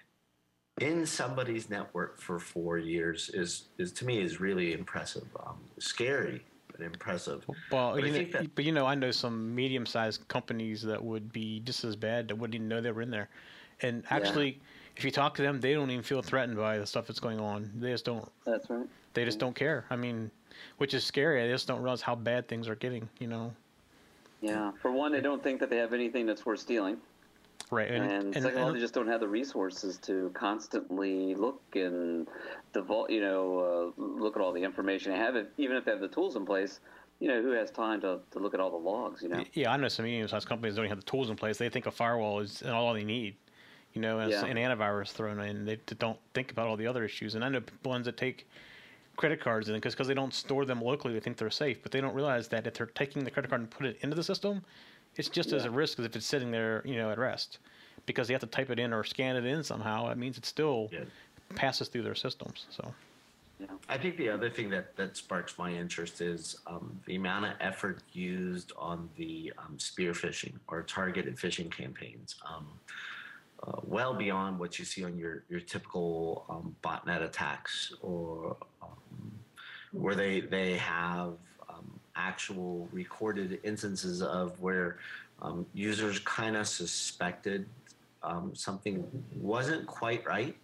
in 0.80 1.06
somebody's 1.06 1.70
network 1.70 2.20
for 2.20 2.38
four 2.38 2.78
years 2.78 3.30
is, 3.34 3.68
is 3.78 3.92
to 3.92 4.04
me 4.04 4.20
is 4.20 4.40
really 4.40 4.72
impressive. 4.72 5.26
Um, 5.44 5.56
scary, 5.78 6.44
but 6.70 6.80
impressive. 6.80 7.44
Well, 7.70 7.94
but 7.94 8.04
you, 8.04 8.12
know, 8.12 8.30
that, 8.32 8.54
but 8.54 8.64
you 8.64 8.72
know, 8.72 8.86
I 8.86 8.94
know 8.94 9.10
some 9.10 9.54
medium-sized 9.54 10.26
companies 10.28 10.82
that 10.82 11.02
would 11.02 11.32
be 11.32 11.60
just 11.60 11.84
as 11.84 11.96
bad 11.96 12.28
that 12.28 12.36
wouldn't 12.36 12.54
even 12.54 12.68
know 12.68 12.80
they 12.80 12.92
were 12.92 13.02
in 13.02 13.10
there. 13.10 13.28
And 13.82 14.04
actually, 14.10 14.50
yeah. 14.50 14.58
if 14.96 15.04
you 15.04 15.10
talk 15.10 15.34
to 15.34 15.42
them, 15.42 15.60
they 15.60 15.74
don't 15.74 15.90
even 15.90 16.02
feel 16.02 16.22
threatened 16.22 16.56
by 16.56 16.78
the 16.78 16.86
stuff 16.86 17.06
that's 17.06 17.20
going 17.20 17.40
on. 17.40 17.70
They 17.76 17.90
just 17.90 18.04
don't. 18.04 18.28
That's 18.46 18.70
right. 18.70 18.86
They 19.14 19.24
just 19.24 19.38
don't 19.38 19.54
care. 19.54 19.84
I 19.90 19.96
mean, 19.96 20.30
which 20.78 20.94
is 20.94 21.04
scary. 21.04 21.42
I 21.42 21.48
just 21.48 21.66
don't 21.66 21.82
realize 21.82 22.02
how 22.02 22.14
bad 22.14 22.48
things 22.48 22.68
are 22.68 22.76
getting. 22.76 23.08
You 23.18 23.28
know. 23.28 23.52
Yeah. 24.40 24.72
For 24.82 24.92
one, 24.92 25.12
they 25.12 25.20
don't 25.20 25.42
think 25.42 25.60
that 25.60 25.70
they 25.70 25.78
have 25.78 25.94
anything 25.94 26.26
that's 26.26 26.44
worth 26.44 26.60
stealing. 26.60 26.98
Right. 27.70 27.90
And, 27.90 28.04
and, 28.04 28.24
and 28.24 28.42
second 28.42 28.58
of 28.58 28.66
all, 28.66 28.72
they 28.74 28.78
just 28.78 28.92
don't 28.92 29.08
have 29.08 29.20
the 29.20 29.28
resources 29.28 29.96
to 29.98 30.30
constantly 30.34 31.34
look 31.34 31.62
and 31.74 32.28
devote, 32.74 33.08
you 33.08 33.22
know, 33.22 33.92
uh, 33.98 34.00
look 34.00 34.36
at 34.36 34.42
all 34.42 34.52
the 34.52 34.62
information 34.62 35.12
they 35.12 35.18
have. 35.18 35.34
Even 35.56 35.76
if 35.76 35.86
they 35.86 35.90
have 35.90 36.00
the 36.00 36.08
tools 36.08 36.36
in 36.36 36.44
place, 36.44 36.80
you 37.20 37.28
know, 37.28 37.40
who 37.40 37.52
has 37.52 37.70
time 37.70 38.02
to, 38.02 38.18
to 38.32 38.38
look 38.38 38.52
at 38.52 38.60
all 38.60 38.70
the 38.70 38.76
logs, 38.76 39.22
you 39.22 39.30
know? 39.30 39.42
Yeah, 39.54 39.72
I 39.72 39.78
know 39.78 39.88
some 39.88 40.04
medium-sized 40.04 40.46
companies 40.46 40.76
don't 40.76 40.86
have 40.88 40.98
the 40.98 41.06
tools 41.06 41.30
in 41.30 41.36
place. 41.36 41.56
They 41.56 41.70
think 41.70 41.86
a 41.86 41.90
firewall 41.90 42.40
is 42.40 42.62
all 42.62 42.92
they 42.92 43.04
need, 43.04 43.34
you 43.94 44.02
know, 44.02 44.18
and 44.18 44.30
yeah. 44.30 44.44
an 44.44 44.58
antivirus 44.58 45.08
thrown 45.08 45.40
in. 45.40 45.64
They 45.64 45.78
don't 45.98 46.18
think 46.34 46.50
about 46.50 46.66
all 46.66 46.76
the 46.76 46.86
other 46.86 47.02
issues. 47.02 47.34
And 47.34 47.42
I 47.42 47.48
know 47.48 47.62
ones 47.82 48.04
that 48.04 48.18
take 48.18 48.46
credit 49.16 49.40
cards 49.40 49.68
in 49.68 49.74
because 49.74 50.08
they 50.08 50.14
don't 50.14 50.34
store 50.34 50.64
them 50.64 50.80
locally, 50.80 51.14
they 51.14 51.20
think 51.20 51.36
they're 51.36 51.50
safe, 51.50 51.82
but 51.82 51.92
they 51.92 52.00
don't 52.00 52.14
realize 52.14 52.48
that 52.48 52.66
if 52.66 52.74
they're 52.74 52.86
taking 52.86 53.24
the 53.24 53.30
credit 53.30 53.48
card 53.48 53.60
and 53.60 53.70
put 53.70 53.86
it 53.86 53.98
into 54.00 54.16
the 54.16 54.24
system, 54.24 54.62
it's 55.16 55.28
just 55.28 55.50
yeah. 55.50 55.56
as 55.56 55.64
a 55.64 55.70
risk 55.70 55.98
as 55.98 56.04
if 56.04 56.16
it's 56.16 56.26
sitting 56.26 56.50
there, 56.50 56.82
you 56.84 56.96
know, 56.96 57.10
at 57.10 57.18
rest, 57.18 57.58
because 58.06 58.28
they 58.28 58.34
have 58.34 58.40
to 58.40 58.46
type 58.46 58.70
it 58.70 58.78
in 58.78 58.92
or 58.92 59.04
scan 59.04 59.36
it 59.36 59.44
in 59.44 59.62
somehow. 59.62 60.10
It 60.10 60.18
means 60.18 60.38
it 60.38 60.46
still 60.46 60.88
yeah. 60.92 61.00
passes 61.54 61.88
through 61.88 62.02
their 62.02 62.14
systems. 62.14 62.66
So. 62.70 62.92
Yeah. 63.60 63.66
I 63.88 63.98
think 63.98 64.16
the 64.16 64.28
other 64.28 64.50
thing 64.50 64.68
that, 64.70 64.96
that 64.96 65.16
sparks 65.16 65.56
my 65.58 65.72
interest 65.72 66.20
is 66.20 66.56
um, 66.66 67.00
the 67.06 67.14
amount 67.14 67.46
of 67.46 67.52
effort 67.60 68.00
used 68.12 68.72
on 68.76 69.08
the 69.16 69.52
um, 69.58 69.78
spear 69.78 70.12
phishing 70.12 70.54
or 70.66 70.82
targeted 70.82 71.36
phishing 71.36 71.70
campaigns. 71.70 72.34
Um, 72.44 72.66
uh, 73.66 73.80
well 73.82 74.14
beyond 74.14 74.58
what 74.58 74.78
you 74.78 74.84
see 74.84 75.04
on 75.04 75.16
your, 75.16 75.44
your 75.48 75.60
typical 75.60 76.44
um, 76.48 76.76
botnet 76.82 77.22
attacks 77.22 77.92
or 78.02 78.56
um, 78.82 79.32
where 79.92 80.14
they, 80.14 80.40
they 80.40 80.76
have 80.76 81.34
actual 82.16 82.88
recorded 82.92 83.60
instances 83.64 84.22
of 84.22 84.60
where 84.60 84.98
um, 85.42 85.66
users 85.74 86.18
kind 86.20 86.56
of 86.56 86.66
suspected 86.66 87.66
um, 88.22 88.54
something 88.54 89.06
wasn't 89.36 89.86
quite 89.86 90.24
right. 90.26 90.56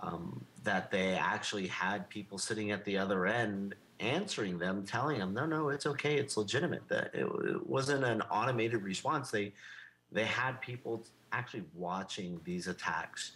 Um, 0.00 0.44
that 0.64 0.90
they 0.90 1.14
actually 1.14 1.66
had 1.68 2.08
people 2.10 2.36
sitting 2.36 2.70
at 2.70 2.84
the 2.84 2.98
other 2.98 3.26
end 3.26 3.74
answering 3.98 4.58
them, 4.58 4.84
telling 4.84 5.18
them, 5.18 5.32
"No, 5.32 5.46
no, 5.46 5.70
it's 5.70 5.86
okay, 5.86 6.16
it's 6.16 6.36
legitimate." 6.36 6.86
That 6.88 7.10
it, 7.14 7.24
it 7.24 7.66
wasn't 7.66 8.04
an 8.04 8.20
automated 8.22 8.82
response. 8.82 9.30
They 9.30 9.52
they 10.12 10.24
had 10.24 10.60
people 10.60 11.02
actually 11.36 11.64
watching 11.74 12.40
these 12.44 12.66
attacks 12.66 13.32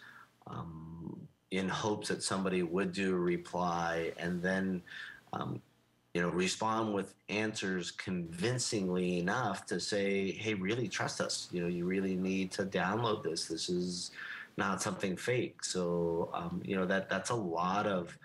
um, 0.46 1.20
in 1.50 1.68
hopes 1.68 2.08
that 2.08 2.22
somebody 2.22 2.62
would 2.62 2.92
do 2.92 3.14
a 3.14 3.18
reply 3.18 4.12
and 4.18 4.42
then 4.42 4.82
um, 5.32 5.60
you 6.14 6.20
know, 6.20 6.28
respond 6.28 6.92
with 6.92 7.14
answers 7.28 7.92
convincingly 7.92 9.18
enough 9.18 9.64
to 9.66 9.78
say, 9.78 10.32
hey, 10.32 10.54
really 10.54 10.88
trust 10.88 11.20
us. 11.20 11.48
You 11.52 11.62
know, 11.62 11.68
you 11.68 11.84
really 11.84 12.16
need 12.16 12.50
to 12.52 12.64
download 12.64 13.22
this. 13.22 13.46
This 13.46 13.68
is 13.68 14.10
not 14.56 14.82
something 14.82 15.16
fake. 15.16 15.62
So, 15.62 16.30
um, 16.34 16.62
you 16.64 16.74
know, 16.74 16.84
that 16.86 17.08
that's 17.08 17.30
a 17.30 17.34
lot 17.34 17.86
of 17.86 18.16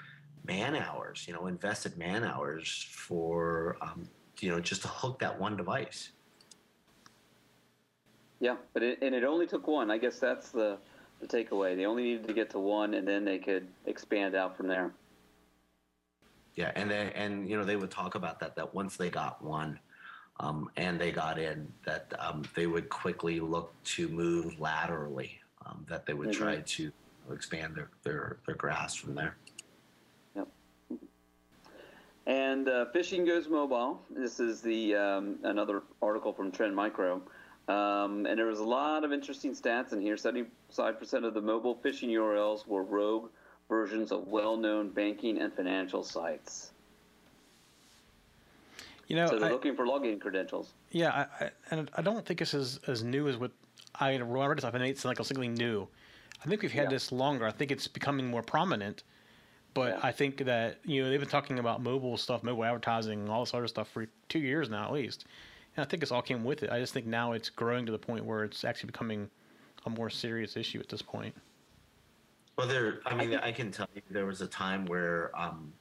man 0.47 0.75
hours, 0.75 1.25
you 1.27 1.33
know, 1.33 1.45
invested 1.45 1.95
man 1.97 2.23
hours 2.23 2.87
for, 2.89 3.77
um, 3.81 4.09
you 4.39 4.49
know, 4.49 4.59
just 4.59 4.81
to 4.81 4.87
hook 4.87 5.19
that 5.19 5.39
one 5.39 5.55
device. 5.55 6.09
Yeah, 8.39 8.55
but 8.73 8.83
it, 8.83 8.99
and 9.01 9.15
it 9.15 9.23
only 9.23 9.47
took 9.47 9.67
one. 9.67 9.89
I 9.89 9.97
guess 9.97 10.19
that's 10.19 10.49
the, 10.49 10.77
the 11.21 11.27
takeaway. 11.27 11.75
They 11.75 11.85
only 11.85 12.03
needed 12.03 12.27
to 12.27 12.33
get 12.33 12.49
to 12.51 12.59
one, 12.59 12.93
and 12.93 13.07
then 13.07 13.23
they 13.23 13.37
could 13.37 13.67
expand 13.85 14.35
out 14.35 14.57
from 14.57 14.67
there. 14.67 14.91
Yeah, 16.55 16.71
and 16.75 16.89
they, 16.89 17.11
and 17.15 17.49
you 17.49 17.57
know 17.57 17.65
they 17.65 17.75
would 17.75 17.91
talk 17.91 18.15
about 18.15 18.39
that 18.39 18.55
that 18.55 18.73
once 18.73 18.95
they 18.97 19.09
got 19.09 19.43
one, 19.43 19.79
um, 20.39 20.69
and 20.77 20.99
they 20.99 21.11
got 21.11 21.37
in, 21.37 21.67
that 21.85 22.13
um, 22.19 22.43
they 22.55 22.67
would 22.67 22.89
quickly 22.89 23.39
look 23.39 23.73
to 23.85 24.07
move 24.07 24.59
laterally. 24.59 25.39
Um, 25.65 25.85
that 25.89 26.05
they 26.05 26.13
would 26.13 26.29
mm-hmm. 26.29 26.43
try 26.43 26.57
to 26.57 26.91
expand 27.31 27.75
their, 27.75 27.89
their 28.03 28.37
their 28.45 28.55
grasp 28.55 29.03
from 29.03 29.15
there. 29.15 29.35
Yep. 30.35 30.47
And 32.27 32.69
uh, 32.69 32.85
phishing 32.93 33.25
goes 33.25 33.49
mobile. 33.49 34.01
This 34.09 34.39
is 34.39 34.61
the 34.61 34.95
um, 34.95 35.37
another 35.43 35.83
article 36.01 36.31
from 36.31 36.51
Trend 36.51 36.75
Micro. 36.75 37.21
Um, 37.67 38.25
and 38.27 38.37
there 38.37 38.45
was 38.45 38.59
a 38.59 38.63
lot 38.63 39.03
of 39.03 39.11
interesting 39.11 39.53
stats 39.53 39.91
in 39.91 40.01
here. 40.01 40.15
75% 40.15 40.47
of 41.25 41.33
the 41.33 41.41
mobile 41.41 41.75
phishing 41.75 42.09
URLs 42.09 42.67
were 42.67 42.83
rogue 42.83 43.29
versions 43.69 44.11
of 44.11 44.27
well-known 44.27 44.89
banking 44.89 45.41
and 45.41 45.51
financial 45.53 46.03
sites. 46.03 46.71
You 49.07 49.15
know, 49.15 49.27
so 49.27 49.39
they're 49.39 49.49
I, 49.49 49.51
looking 49.51 49.75
for 49.75 49.85
login 49.85 50.19
credentials. 50.19 50.73
Yeah, 50.91 51.27
I, 51.39 51.45
I, 51.45 51.51
and 51.71 51.89
I 51.95 52.01
don't 52.01 52.25
think 52.25 52.39
this 52.39 52.53
is 52.53 52.79
as 52.87 53.03
new 53.03 53.27
as 53.27 53.37
what 53.37 53.51
I 53.99 54.15
remember. 54.15 54.55
This, 54.55 54.63
I 54.63 54.71
mean, 54.71 54.81
it's 54.83 55.05
like 55.05 55.17
something 55.17 55.53
new. 55.53 55.87
I 56.43 56.47
think 56.47 56.61
we've 56.61 56.71
had 56.71 56.85
yeah. 56.85 56.89
this 56.89 57.11
longer. 57.11 57.45
I 57.45 57.51
think 57.51 57.71
it's 57.71 57.87
becoming 57.87 58.27
more 58.27 58.41
prominent. 58.41 59.03
But 59.73 59.93
yeah. 59.93 59.99
I 60.03 60.11
think 60.11 60.37
that 60.45 60.77
you 60.85 61.03
know 61.03 61.09
they've 61.09 61.19
been 61.19 61.29
talking 61.29 61.59
about 61.59 61.83
mobile 61.83 62.17
stuff, 62.17 62.43
mobile 62.43 62.63
advertising, 62.63 63.29
all 63.29 63.43
this 63.43 63.53
other 63.53 63.67
stuff 63.67 63.89
for 63.89 64.07
two 64.29 64.39
years 64.39 64.69
now 64.69 64.85
at 64.85 64.93
least. 64.93 65.25
And 65.75 65.85
I 65.85 65.89
think 65.89 65.99
this 65.99 66.11
all 66.11 66.21
came 66.21 66.43
with 66.43 66.63
it. 66.63 66.69
I 66.71 66.79
just 66.79 66.93
think 66.93 67.05
now 67.05 67.33
it's 67.33 67.49
growing 67.49 67.85
to 67.85 67.91
the 67.91 67.99
point 67.99 68.23
where 68.23 68.43
it's 68.43 68.63
actually 68.63 68.87
becoming 68.87 69.29
a 69.85 69.89
more 69.89 70.09
serious 70.09 70.55
issue 70.55 70.79
at 70.79 70.89
this 70.89 71.01
point. 71.01 71.35
Well, 72.57 72.67
there. 72.67 73.01
I 73.05 73.15
mean, 73.15 73.35
I, 73.35 73.51
can 73.51 73.71
tell 73.71 73.87
you 73.93 74.01
there 74.09 74.25
was 74.25 74.39
a 74.39 74.47
time 74.47 74.85
where, 74.85 75.31
um, 75.37 75.73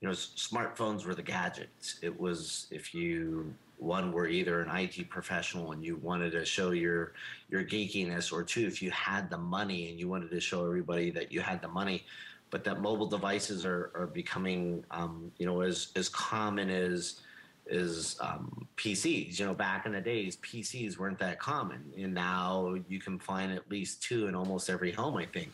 you 0.00 0.08
know, 0.08 0.14
smartphones 0.14 1.04
were 1.04 1.14
the 1.14 1.22
gadgets. 1.22 1.98
It 2.00 2.18
was 2.18 2.66
if 2.70 2.94
you 2.94 3.52
one 3.76 4.10
were 4.10 4.26
either 4.26 4.60
an 4.62 4.74
IT 4.74 5.08
professional 5.10 5.72
and 5.72 5.84
you 5.84 5.96
wanted 5.96 6.30
to 6.32 6.44
show 6.46 6.70
your 6.70 7.12
your 7.50 7.62
geekiness, 7.62 8.32
or 8.32 8.42
two, 8.42 8.66
if 8.66 8.80
you 8.80 8.90
had 8.90 9.28
the 9.28 9.36
money 9.36 9.90
and 9.90 10.00
you 10.00 10.08
wanted 10.08 10.30
to 10.30 10.40
show 10.40 10.64
everybody 10.64 11.10
that 11.10 11.30
you 11.30 11.42
had 11.42 11.60
the 11.60 11.68
money. 11.68 12.04
But 12.50 12.64
that 12.64 12.80
mobile 12.80 13.06
devices 13.06 13.66
are 13.66 13.90
are 13.94 14.06
becoming, 14.06 14.82
um, 14.90 15.30
you 15.36 15.44
know, 15.44 15.60
as 15.60 15.88
as 15.94 16.08
common 16.08 16.70
as 16.70 17.20
is 17.68 18.16
um, 18.20 18.66
PCs. 18.76 19.38
You 19.38 19.46
know, 19.46 19.54
back 19.54 19.86
in 19.86 19.92
the 19.92 20.00
days, 20.00 20.36
PCs 20.38 20.98
weren't 20.98 21.18
that 21.18 21.38
common, 21.38 21.92
and 21.96 22.14
now 22.14 22.76
you 22.88 22.98
can 22.98 23.18
find 23.18 23.52
at 23.52 23.70
least 23.70 24.02
two 24.02 24.26
in 24.26 24.34
almost 24.34 24.70
every 24.70 24.92
home. 24.92 25.16
I 25.16 25.26
think. 25.26 25.52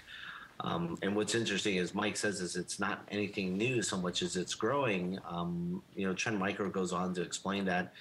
Um, 0.60 0.96
and 1.02 1.16
what's 1.16 1.34
interesting 1.34 1.76
is 1.76 1.94
Mike 1.94 2.16
says 2.16 2.40
is 2.40 2.54
it's 2.54 2.78
not 2.78 3.06
anything 3.10 3.56
new 3.56 3.82
so 3.82 3.96
much 3.96 4.22
as 4.22 4.36
it's 4.36 4.54
growing. 4.54 5.18
Um, 5.28 5.82
you 5.96 6.06
know, 6.06 6.14
Trend 6.14 6.38
Micro 6.38 6.70
goes 6.70 6.92
on 6.92 7.12
to 7.14 7.22
explain 7.22 7.64
that 7.64 7.92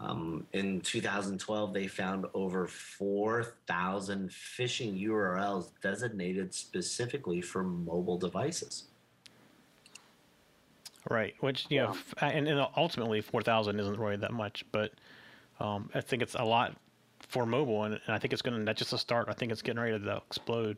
um, 0.00 0.46
in 0.52 0.80
2012 0.80 1.74
they 1.74 1.86
found 1.86 2.26
over 2.32 2.66
4,000 2.66 4.30
phishing 4.30 5.04
URLs 5.04 5.70
designated 5.82 6.54
specifically 6.54 7.40
for 7.40 7.62
mobile 7.62 8.16
devices. 8.16 8.84
Right, 11.10 11.34
which 11.40 11.66
you 11.70 11.78
know, 11.78 11.96
and, 12.20 12.46
and 12.46 12.66
ultimately 12.76 13.20
4,000 13.22 13.80
isn't 13.80 13.98
really 13.98 14.16
that 14.16 14.32
much, 14.32 14.64
but 14.72 14.92
um, 15.58 15.88
I 15.94 16.02
think 16.02 16.22
it's 16.22 16.34
a 16.34 16.44
lot 16.44 16.76
for 17.28 17.46
mobile, 17.46 17.84
and, 17.84 17.94
and 18.06 18.14
I 18.14 18.18
think 18.18 18.32
it's 18.32 18.42
going 18.42 18.58
to. 18.58 18.64
That's 18.64 18.78
just 18.78 18.92
a 18.92 18.98
start. 18.98 19.28
I 19.28 19.32
think 19.32 19.52
it's 19.52 19.62
getting 19.62 19.80
ready 19.80 19.98
to 19.98 20.16
explode. 20.16 20.76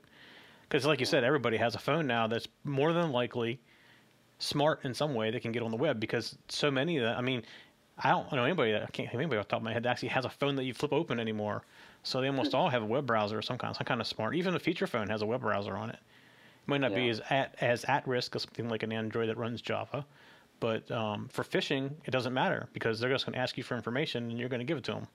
Because, 0.62 0.86
like 0.86 1.00
you 1.00 1.06
said, 1.06 1.24
everybody 1.24 1.56
has 1.56 1.74
a 1.74 1.78
phone 1.78 2.06
now 2.06 2.28
that's 2.28 2.46
more 2.64 2.92
than 2.92 3.10
likely 3.10 3.60
smart 4.38 4.80
in 4.84 4.94
some 4.94 5.14
way 5.14 5.30
that 5.30 5.42
can 5.42 5.52
get 5.52 5.62
on 5.62 5.70
the 5.70 5.76
web 5.76 6.00
because 6.00 6.36
so 6.48 6.70
many 6.70 6.96
of 6.96 7.04
them, 7.04 7.18
I 7.18 7.20
mean, 7.20 7.42
I 7.98 8.10
don't 8.10 8.32
know 8.32 8.44
anybody 8.44 8.72
that 8.72 8.82
I 8.82 8.86
can't 8.86 9.08
think 9.08 9.14
of 9.14 9.20
anybody 9.20 9.38
off 9.38 9.46
the 9.46 9.50
top 9.50 9.60
of 9.60 9.64
my 9.64 9.72
head 9.72 9.82
that 9.82 9.90
actually 9.90 10.08
has 10.08 10.24
a 10.24 10.30
phone 10.30 10.56
that 10.56 10.64
you 10.64 10.72
flip 10.72 10.92
open 10.92 11.20
anymore. 11.20 11.62
So 12.02 12.20
they 12.20 12.28
almost 12.28 12.54
all 12.54 12.70
have 12.70 12.82
a 12.82 12.86
web 12.86 13.04
browser 13.06 13.38
of 13.38 13.44
some 13.44 13.58
kind, 13.58 13.76
some 13.76 13.84
kind 13.84 14.00
of 14.00 14.06
smart. 14.06 14.34
Even 14.34 14.54
a 14.54 14.58
feature 14.58 14.86
phone 14.86 15.08
has 15.10 15.22
a 15.22 15.26
web 15.26 15.42
browser 15.42 15.76
on 15.76 15.90
it. 15.90 15.98
It 16.70 16.80
might 16.80 16.88
not 16.88 16.94
be 16.94 17.08
as 17.08 17.20
at 17.30 17.56
as 17.60 17.84
at 17.86 18.06
risk 18.06 18.36
as 18.36 18.42
something 18.42 18.68
like 18.68 18.84
an 18.84 18.92
Android 18.92 19.28
that 19.28 19.36
runs 19.36 19.60
Java, 19.60 20.06
but 20.60 20.88
um, 20.92 21.28
for 21.32 21.42
phishing, 21.42 21.90
it 22.04 22.12
doesn't 22.12 22.32
matter 22.32 22.68
because 22.72 23.00
they're 23.00 23.10
just 23.10 23.26
going 23.26 23.34
to 23.34 23.40
ask 23.40 23.58
you 23.58 23.64
for 23.64 23.74
information 23.74 24.30
and 24.30 24.38
you're 24.38 24.48
going 24.48 24.60
to 24.60 24.64
give 24.64 24.78
it 24.78 24.84
to 24.84 24.92
them. 24.92 25.08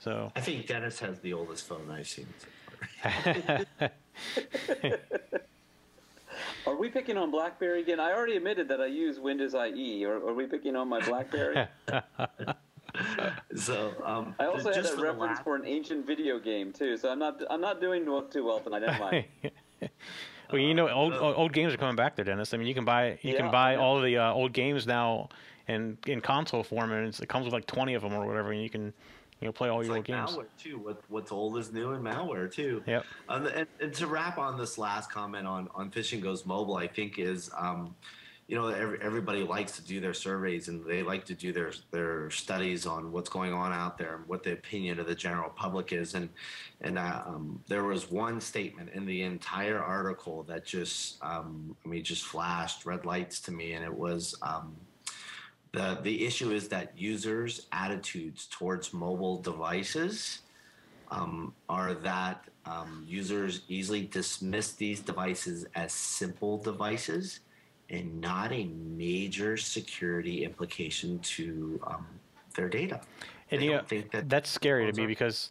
So 0.00 0.32
I 0.34 0.40
think 0.40 0.66
Dennis 0.66 0.98
has 1.00 1.18
the 1.18 1.34
oldest 1.34 1.66
phone 1.66 1.90
I've 1.90 2.08
seen. 2.08 2.26
So 3.02 3.34
far. 3.34 3.90
Are 6.66 6.76
we 6.76 6.88
picking 6.88 7.18
on 7.18 7.30
BlackBerry 7.30 7.82
again? 7.82 8.00
I 8.00 8.12
already 8.12 8.36
admitted 8.36 8.68
that 8.68 8.80
I 8.80 8.86
use 8.86 9.18
Windows 9.18 9.54
IE. 9.54 10.06
Or 10.06 10.16
are 10.16 10.32
we 10.34 10.46
picking 10.46 10.74
on 10.76 10.88
my 10.88 11.00
BlackBerry? 11.00 11.66
So 13.54 13.92
um, 14.04 14.34
I 14.40 14.46
also 14.46 14.72
had 14.72 14.74
just 14.74 14.94
a 14.94 14.96
for 14.96 15.02
reference 15.02 15.36
last- 15.36 15.44
for 15.44 15.54
an 15.54 15.66
ancient 15.66 16.06
video 16.06 16.38
game 16.38 16.72
too, 16.72 16.96
so 16.96 17.10
I'm 17.10 17.18
not 17.18 17.40
I'm 17.50 17.60
not 17.60 17.80
doing 17.80 18.04
too 18.30 18.44
well 18.44 18.60
tonight. 18.60 18.80
Never 18.80 18.98
mind. 18.98 19.24
well, 20.50 20.60
you 20.60 20.74
know, 20.74 20.88
old 20.88 21.14
old 21.14 21.52
games 21.52 21.72
are 21.74 21.76
coming 21.76 21.96
back 21.96 22.16
there, 22.16 22.24
Dennis. 22.24 22.54
I 22.54 22.56
mean, 22.56 22.66
you 22.66 22.74
can 22.74 22.84
buy 22.84 23.18
you 23.22 23.32
Yeah, 23.32 23.36
can 23.40 23.50
buy 23.50 23.72
yeah. 23.72 23.78
all 23.80 24.00
the 24.00 24.16
uh, 24.18 24.32
old 24.32 24.52
games 24.52 24.86
now 24.86 25.28
in 25.66 25.98
in 26.06 26.20
console 26.20 26.62
form, 26.62 26.92
and 26.92 27.06
it's, 27.06 27.20
it 27.20 27.28
comes 27.28 27.44
with 27.44 27.52
like 27.52 27.66
twenty 27.66 27.94
of 27.94 28.02
them 28.02 28.14
or 28.14 28.26
whatever, 28.26 28.52
and 28.52 28.62
you 28.62 28.70
can 28.70 28.92
you 29.40 29.46
know 29.46 29.52
play 29.52 29.68
all 29.68 29.80
It's 29.80 29.88
your 29.88 29.96
like 29.98 30.10
old 30.10 30.18
games. 30.18 30.36
malware 30.36 30.62
too. 30.62 30.78
What, 30.78 31.02
what's 31.08 31.30
old 31.32 31.58
is 31.58 31.72
new, 31.72 31.92
in 31.92 32.02
malware 32.02 32.52
too. 32.52 32.82
Yep. 32.86 33.04
Um, 33.28 33.46
and, 33.46 33.66
and 33.80 33.94
to 33.94 34.06
wrap 34.06 34.38
on 34.38 34.58
this 34.58 34.78
last 34.78 35.10
comment 35.10 35.46
on 35.46 35.68
on 35.74 35.90
phishing 35.90 36.20
goes 36.22 36.44
mobile, 36.46 36.76
I 36.76 36.86
think 36.88 37.18
is, 37.18 37.50
um, 37.56 37.94
you 38.48 38.56
know, 38.56 38.68
every, 38.68 38.98
everybody 39.02 39.42
likes 39.42 39.72
to 39.72 39.82
do 39.82 40.00
their 40.00 40.14
surveys 40.14 40.68
and 40.68 40.82
they 40.86 41.02
like 41.02 41.26
to 41.26 41.34
do 41.34 41.52
their 41.52 41.70
their 41.90 42.30
studies 42.30 42.86
on 42.86 43.12
what's 43.12 43.28
going 43.28 43.52
on 43.52 43.74
out 43.74 43.98
there 43.98 44.16
and 44.16 44.26
what 44.26 44.42
the 44.42 44.52
opinion 44.52 44.98
of 44.98 45.06
the 45.06 45.14
general 45.14 45.50
public 45.50 45.92
is. 45.92 46.14
And 46.14 46.30
and 46.80 46.98
uh, 46.98 47.22
um, 47.26 47.60
there 47.68 47.84
was 47.84 48.10
one 48.10 48.40
statement 48.40 48.88
in 48.94 49.04
the 49.04 49.22
entire 49.22 49.78
article 49.78 50.44
that 50.44 50.64
just, 50.64 51.22
um, 51.22 51.76
I 51.84 51.88
mean, 51.88 52.02
just 52.02 52.24
flashed 52.24 52.86
red 52.86 53.04
lights 53.04 53.38
to 53.40 53.52
me, 53.52 53.74
and 53.74 53.84
it 53.84 53.94
was. 53.94 54.34
Um, 54.42 54.74
the, 55.72 55.98
the 56.02 56.24
issue 56.24 56.50
is 56.50 56.68
that 56.68 56.92
users' 56.96 57.66
attitudes 57.72 58.48
towards 58.50 58.94
mobile 58.94 59.42
devices 59.42 60.40
um, 61.10 61.52
are 61.68 61.92
that 61.92 62.42
um, 62.64 63.04
users 63.06 63.60
easily 63.68 64.06
dismiss 64.06 64.72
these 64.72 65.00
devices 65.00 65.66
as 65.74 65.92
simple 65.92 66.56
devices 66.56 67.40
and 67.90 68.20
not 68.20 68.52
a 68.52 68.64
major 68.96 69.56
security 69.56 70.44
implication 70.44 71.18
to 71.20 71.80
um, 71.86 72.06
their 72.54 72.68
data. 72.68 73.00
And 73.50 73.62
They 73.62 73.66
yeah, 73.66 73.76
don't 73.78 73.88
think 73.88 74.10
that 74.12 74.28
that's 74.28 74.50
scary 74.50 74.90
to 74.90 74.92
me 74.96 75.04
are- 75.04 75.08
because 75.08 75.50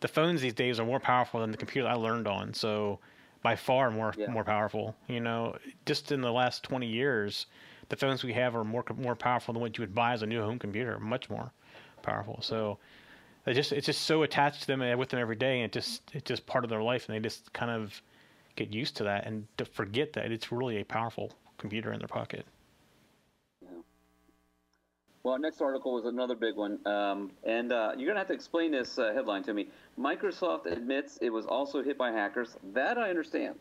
the 0.00 0.08
phones 0.08 0.40
these 0.40 0.54
days 0.54 0.80
are 0.80 0.86
more 0.86 1.00
powerful 1.00 1.40
than 1.40 1.50
the 1.50 1.56
computer 1.56 1.88
I 1.88 1.94
learned 1.94 2.26
on. 2.26 2.52
So 2.54 2.98
by 3.42 3.54
far 3.54 3.90
more 3.90 4.14
Yeah. 4.16 4.30
more 4.30 4.44
powerful. 4.44 4.96
You 5.06 5.20
know, 5.20 5.56
just 5.84 6.10
in 6.12 6.20
the 6.20 6.32
last 6.32 6.62
twenty 6.62 6.88
years, 6.88 7.46
the 7.88 7.96
phones 7.96 8.24
we 8.24 8.32
have 8.32 8.56
are 8.56 8.64
more 8.64 8.84
more 8.96 9.14
powerful 9.14 9.54
than 9.54 9.60
what 9.60 9.78
you 9.78 9.82
would 9.82 9.94
buy 9.94 10.12
as 10.12 10.22
a 10.22 10.26
new 10.26 10.42
home 10.42 10.58
computer. 10.58 10.98
Much 10.98 11.30
more 11.30 11.52
powerful. 12.02 12.40
So 12.42 12.78
they 13.44 13.52
just 13.54 13.72
it's 13.72 13.86
just 13.86 14.02
so 14.02 14.24
attached 14.24 14.62
to 14.62 14.66
them 14.66 14.82
and 14.82 14.98
with 14.98 15.10
them 15.10 15.20
every 15.20 15.36
day, 15.36 15.60
and 15.60 15.64
it 15.66 15.72
just 15.72 16.02
it's 16.12 16.26
just 16.26 16.46
part 16.46 16.64
of 16.64 16.70
their 16.70 16.82
life, 16.82 17.08
and 17.08 17.14
they 17.14 17.20
just 17.20 17.52
kind 17.52 17.70
of 17.70 18.02
get 18.56 18.72
used 18.74 18.96
to 18.96 19.04
that 19.04 19.26
and 19.26 19.46
to 19.58 19.64
forget 19.64 20.14
that 20.14 20.32
it's 20.32 20.50
really 20.50 20.78
a 20.80 20.84
powerful 20.84 21.30
computer 21.58 21.92
in 21.92 21.98
their 21.98 22.08
pocket. 22.08 22.44
Well, 25.26 25.40
next 25.40 25.60
article 25.60 25.92
was 25.92 26.04
another 26.04 26.36
big 26.36 26.54
one, 26.54 26.78
um, 26.86 27.32
and 27.42 27.72
uh, 27.72 27.92
you're 27.96 28.06
gonna 28.06 28.20
have 28.20 28.28
to 28.28 28.32
explain 28.32 28.70
this 28.70 28.96
uh, 28.96 29.12
headline 29.12 29.42
to 29.42 29.54
me. 29.54 29.66
Microsoft 29.98 30.66
admits 30.66 31.18
it 31.20 31.30
was 31.30 31.46
also 31.46 31.82
hit 31.82 31.98
by 31.98 32.12
hackers. 32.12 32.56
That 32.72 32.96
I 32.96 33.10
understand. 33.10 33.56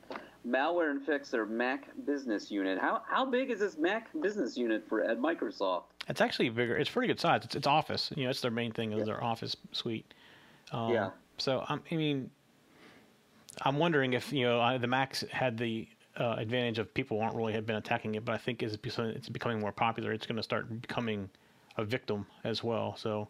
Malware 0.47 0.91
infects 0.91 1.31
their 1.31 1.47
Mac 1.47 1.87
business 2.05 2.51
unit. 2.51 2.77
How 2.77 3.01
how 3.09 3.25
big 3.25 3.49
is 3.49 3.59
this 3.61 3.79
Mac 3.79 4.09
business 4.21 4.55
unit 4.55 4.87
for 4.87 5.03
at 5.03 5.17
Microsoft? 5.17 5.85
It's 6.07 6.21
actually 6.21 6.49
bigger. 6.49 6.77
It's 6.77 6.91
pretty 6.91 7.07
good 7.07 7.19
size. 7.19 7.41
It's, 7.43 7.55
it's 7.55 7.65
Office. 7.65 8.11
You 8.15 8.25
know, 8.25 8.29
it's 8.29 8.41
their 8.41 8.51
main 8.51 8.71
thing 8.71 8.91
is 8.91 9.07
their 9.07 9.23
Office 9.23 9.57
suite. 9.71 10.13
Um, 10.71 10.91
Yeah. 10.91 11.09
So 11.39 11.65
I'm, 11.67 11.81
I 11.91 11.95
mean, 11.95 12.29
I'm 13.63 13.79
wondering 13.79 14.13
if 14.13 14.31
you 14.31 14.43
know 14.45 14.61
I, 14.61 14.77
the 14.77 14.85
Macs 14.85 15.23
had 15.31 15.57
the 15.57 15.87
uh, 16.17 16.35
advantage 16.37 16.79
of 16.79 16.93
people 16.93 17.19
aren't 17.21 17.35
really 17.35 17.53
have 17.53 17.65
been 17.65 17.75
attacking 17.75 18.15
it, 18.15 18.23
but 18.25 18.33
I 18.33 18.37
think 18.37 18.63
as 18.63 18.73
it's 18.73 19.29
becoming- 19.29 19.59
more 19.59 19.71
popular, 19.71 20.11
it's 20.11 20.25
going 20.25 20.37
to 20.37 20.43
start 20.43 20.81
becoming 20.81 21.29
a 21.77 21.83
victim 21.83 22.25
as 22.43 22.63
well. 22.63 22.95
So 22.95 23.27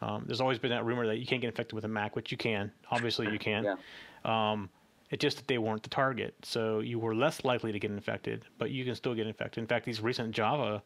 um, 0.00 0.24
there's 0.26 0.40
always 0.40 0.58
been 0.58 0.70
that 0.70 0.84
rumor 0.84 1.06
that 1.06 1.18
you 1.18 1.26
can't 1.26 1.40
get 1.40 1.48
infected 1.48 1.74
with 1.74 1.84
a 1.84 1.88
Mac, 1.88 2.16
which 2.16 2.30
you 2.30 2.38
can. 2.38 2.72
Obviously, 2.90 3.30
you 3.30 3.38
can. 3.38 3.64
Yeah. 3.64 3.76
Um, 4.24 4.68
it's 5.10 5.20
just 5.22 5.36
that 5.36 5.46
they 5.46 5.58
weren't 5.58 5.82
the 5.82 5.88
target, 5.90 6.34
so 6.42 6.80
you 6.80 6.98
were 6.98 7.14
less 7.14 7.44
likely 7.44 7.70
to 7.70 7.78
get 7.78 7.90
infected, 7.92 8.44
but 8.58 8.70
you 8.72 8.84
can 8.84 8.94
still 8.96 9.14
get 9.14 9.26
infected. 9.26 9.62
In 9.62 9.66
fact, 9.68 9.84
these 9.84 10.00
recent 10.00 10.32
Java 10.32 10.82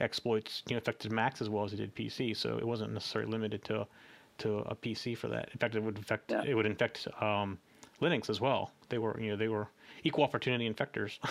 exploits 0.00 0.62
you 0.68 0.74
know, 0.74 0.78
affected 0.78 1.10
Macs 1.10 1.40
as 1.40 1.48
well 1.48 1.64
as 1.64 1.72
it 1.72 1.76
did 1.78 1.94
PC, 1.94 2.36
so 2.36 2.58
it 2.58 2.66
wasn't 2.66 2.92
necessarily 2.92 3.30
limited 3.30 3.64
to 3.64 3.86
to 4.38 4.58
a 4.66 4.74
PC 4.74 5.16
for 5.16 5.28
that. 5.28 5.48
In 5.52 5.58
fact, 5.58 5.74
it 5.74 5.82
would 5.82 5.96
infect 5.96 6.30
Yeah. 6.30 6.42
it 6.44 6.54
would 6.54 6.66
infect 6.66 7.08
um, 7.22 7.58
Linux 8.02 8.28
as 8.28 8.40
well. 8.40 8.70
They 8.90 8.98
were 8.98 9.18
you 9.20 9.30
know 9.30 9.36
they 9.36 9.48
were 9.48 9.68
equal 10.04 10.24
opportunity 10.24 10.70
infectors. 10.72 11.18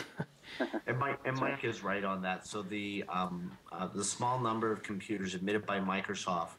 And 0.88 0.99
Mike, 0.99 1.20
and 1.26 1.36
Mike 1.38 1.63
is 1.63 1.84
right 1.84 2.03
on 2.03 2.22
that. 2.22 2.45
So 2.45 2.61
the 2.61 3.03
um, 3.09 3.51
uh, 3.72 3.88
the 3.88 4.03
small 4.03 4.39
number 4.39 4.72
of 4.72 4.84
computers 4.84 5.34
admitted 5.34 5.66
by 5.66 5.80
Microsoft 5.80 6.51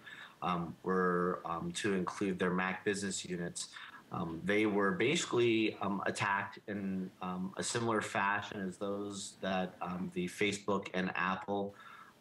um, 0.43 0.75
were 0.83 1.41
um, 1.45 1.73
to 1.77 1.95
include 1.95 2.39
their 2.39 2.51
Mac 2.51 2.85
business 2.85 3.25
units. 3.25 3.69
Um, 4.13 4.41
they 4.45 4.67
were 4.67 4.93
basically 4.93 5.77
um, 5.81 6.03
attacked 6.07 6.59
in 6.69 7.11
um, 7.23 7.53
a 7.57 7.63
similar 7.63 8.01
fashion 8.01 8.67
as 8.67 8.77
those 8.77 9.35
that 9.41 9.75
um, 9.83 10.11
the 10.15 10.27
Facebook 10.27 10.89
and 10.95 11.11
Apple 11.17 11.75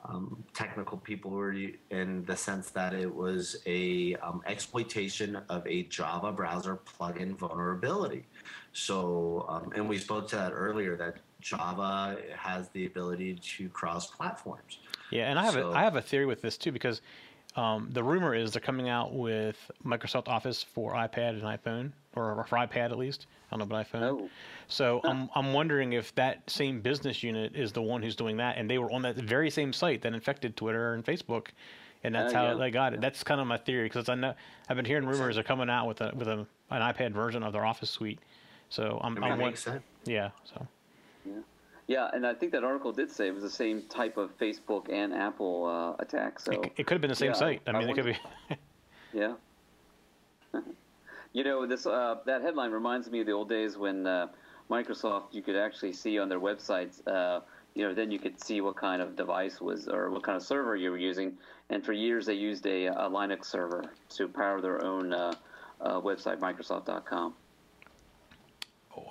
um, 0.09 0.43
technical 0.53 0.97
people 0.97 1.31
were 1.31 1.53
in 1.89 2.23
the 2.25 2.35
sense 2.35 2.69
that 2.71 2.93
it 2.93 3.13
was 3.13 3.57
a 3.65 4.15
um, 4.15 4.41
exploitation 4.45 5.37
of 5.49 5.65
a 5.67 5.83
Java 5.83 6.31
browser 6.31 6.77
plugin 6.77 7.35
vulnerability. 7.37 8.25
So, 8.73 9.45
um, 9.47 9.71
and 9.75 9.87
we 9.87 9.97
spoke 9.97 10.27
to 10.29 10.35
that 10.35 10.51
earlier 10.51 10.95
that 10.97 11.17
Java 11.41 12.17
has 12.35 12.69
the 12.69 12.85
ability 12.85 13.35
to 13.35 13.69
cross 13.69 14.07
platforms. 14.07 14.79
Yeah, 15.11 15.29
and 15.29 15.37
I 15.39 15.45
have 15.45 15.53
So- 15.53 15.69
a, 15.71 15.73
I 15.73 15.83
have 15.83 15.95
a 15.95 16.01
theory 16.01 16.25
with 16.25 16.41
this 16.41 16.57
too 16.57 16.71
because 16.71 17.01
um, 17.55 17.89
the 17.91 18.03
rumor 18.03 18.35
is 18.35 18.51
they're 18.51 18.61
coming 18.61 18.89
out 18.89 19.13
with 19.13 19.55
Microsoft 19.85 20.27
Office 20.27 20.61
for 20.63 20.93
iPad 20.93 21.29
and 21.29 21.43
iPhone, 21.43 21.91
or 22.15 22.43
for 22.47 22.57
iPad 22.57 22.91
at 22.91 22.97
least. 22.97 23.27
I 23.51 23.57
don't 23.57 23.69
know 23.69 23.75
about 23.75 23.91
iPhone. 23.91 24.01
Oh. 24.03 24.29
So 24.67 24.99
I'm 25.03 25.29
I'm 25.35 25.53
wondering 25.53 25.93
if 25.93 26.13
that 26.15 26.49
same 26.49 26.81
business 26.81 27.23
unit 27.23 27.55
is 27.55 27.71
the 27.71 27.81
one 27.81 28.01
who's 28.01 28.15
doing 28.15 28.37
that, 28.37 28.57
and 28.57 28.69
they 28.69 28.77
were 28.77 28.91
on 28.91 29.03
that 29.03 29.15
very 29.15 29.49
same 29.49 29.71
site 29.71 30.01
that 30.01 30.13
infected 30.13 30.57
Twitter 30.57 30.93
and 30.95 31.05
Facebook, 31.05 31.47
and 32.03 32.13
that's 32.15 32.33
Oh, 32.33 32.37
how 32.37 32.47
yeah. 32.49 32.53
they 32.55 32.71
got 32.71 32.93
it. 32.93 33.01
That's 33.01 33.23
kind 33.23 33.39
of 33.39 33.47
my 33.47 33.57
theory 33.57 33.85
because 33.85 34.09
I 34.09 34.15
know 34.15 34.33
I've 34.67 34.75
been 34.75 34.85
hearing 34.85 35.05
rumors 35.05 35.35
they're 35.35 35.43
coming 35.43 35.69
out 35.69 35.87
with 35.87 36.01
a 36.01 36.11
with 36.15 36.27
a 36.27 36.45
an 36.71 36.81
iPad 36.81 37.11
version 37.13 37.43
of 37.43 37.53
their 37.53 37.65
Office 37.65 37.89
suite. 37.91 38.19
So 38.69 38.99
I'm, 39.03 39.23
I'm 39.23 39.37
makes 39.37 39.63
sense. 39.63 39.83
yeah. 40.05 40.31
So 40.45 40.67
Yeah, 41.25 41.33
and 41.87 42.25
I 42.25 42.33
think 42.33 42.51
that 42.53 42.63
article 42.63 42.91
did 42.91 43.11
say 43.11 43.27
it 43.27 43.33
was 43.33 43.43
the 43.43 43.49
same 43.49 43.83
type 43.83 44.17
of 44.17 44.37
Facebook 44.39 44.91
and 44.91 45.13
Apple 45.13 45.65
uh, 45.65 46.01
attack. 46.01 46.39
So 46.39 46.51
it, 46.51 46.73
it 46.77 46.87
could 46.87 46.95
have 46.95 47.01
been 47.01 47.09
the 47.09 47.15
same 47.15 47.31
yeah, 47.31 47.33
site. 47.33 47.61
I 47.67 47.71
I 47.71 47.79
mean, 47.79 47.89
it 47.89 47.95
could 47.95 48.05
be. 48.05 48.17
Yeah. 49.13 49.35
you 51.31 51.45
know, 51.45 51.65
this 51.65 51.85
uh, 51.85 52.17
that 52.25 52.41
headline 52.41 52.71
reminds 52.71 53.09
me 53.09 53.21
of 53.21 53.25
the 53.25 53.31
old 53.31 53.47
days 53.47 53.77
when 53.77 54.05
uh, 54.05 54.27
Microsoft 54.69 55.33
you 55.33 55.41
could 55.41 55.55
actually 55.55 55.93
see 55.93 56.19
on 56.19 56.27
their 56.27 56.41
websites. 56.41 57.05
Uh, 57.07 57.39
you 57.75 57.87
know, 57.87 57.93
then 57.93 58.11
you 58.11 58.19
could 58.19 58.41
see 58.43 58.61
what 58.61 58.75
kind 58.75 59.01
of 59.01 59.15
device 59.15 59.61
was 59.61 59.87
or 59.87 60.09
what 60.09 60.23
kind 60.23 60.35
of 60.35 60.43
server 60.43 60.75
you 60.75 60.91
were 60.91 60.97
using. 60.97 61.33
And 61.69 61.85
for 61.85 61.93
years, 61.93 62.25
they 62.25 62.33
used 62.33 62.65
a, 62.67 62.87
a 62.87 63.09
Linux 63.09 63.45
server 63.45 63.85
to 64.09 64.27
power 64.27 64.61
their 64.61 64.83
own 64.83 65.13
uh, 65.13 65.33
uh, 65.81 66.01
website, 66.01 66.39
Microsoft.com. 66.39 67.33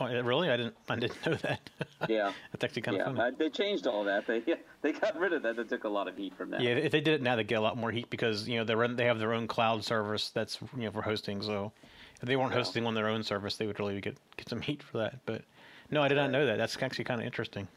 Really? 0.00 0.50
I 0.50 0.56
didn't. 0.56 0.74
I 0.88 0.96
didn't 0.96 1.26
know 1.26 1.34
that. 1.34 1.60
Yeah, 2.08 2.32
That's 2.52 2.64
actually 2.64 2.82
kind 2.82 2.96
yeah. 2.96 3.04
of 3.04 3.16
funny. 3.16 3.34
Uh, 3.34 3.38
they 3.38 3.50
changed 3.50 3.86
all 3.86 4.04
that. 4.04 4.26
They 4.26 4.42
they 4.82 4.92
got 4.92 5.18
rid 5.18 5.32
of 5.32 5.42
that. 5.42 5.56
They 5.56 5.64
took 5.64 5.84
a 5.84 5.88
lot 5.88 6.08
of 6.08 6.16
heat 6.16 6.34
from 6.36 6.50
that. 6.50 6.60
Yeah, 6.60 6.72
if 6.72 6.92
they 6.92 7.00
did 7.00 7.14
it 7.14 7.22
now, 7.22 7.36
they 7.36 7.44
get 7.44 7.56
a 7.56 7.60
lot 7.60 7.76
more 7.76 7.90
heat 7.90 8.08
because 8.10 8.48
you 8.48 8.58
know 8.58 8.64
they 8.64 8.74
run, 8.74 8.96
they 8.96 9.04
have 9.06 9.18
their 9.18 9.32
own 9.32 9.46
cloud 9.46 9.84
service 9.84 10.30
that's 10.30 10.58
you 10.76 10.84
know 10.84 10.90
for 10.90 11.02
hosting. 11.02 11.42
So 11.42 11.72
if 12.20 12.28
they 12.28 12.36
weren't 12.36 12.50
Yeah. 12.52 12.58
hosting 12.58 12.86
on 12.86 12.94
their 12.94 13.08
own 13.08 13.22
service, 13.22 13.56
they 13.56 13.66
would 13.66 13.78
really 13.78 14.00
get 14.00 14.16
get 14.36 14.48
some 14.48 14.60
heat 14.60 14.82
for 14.82 14.98
that. 14.98 15.18
But 15.26 15.42
no, 15.90 16.02
I 16.02 16.08
did 16.08 16.16
not 16.16 16.30
know 16.30 16.46
that. 16.46 16.56
That's 16.58 16.80
actually 16.82 17.04
kind 17.04 17.20
of 17.20 17.26
interesting. 17.26 17.68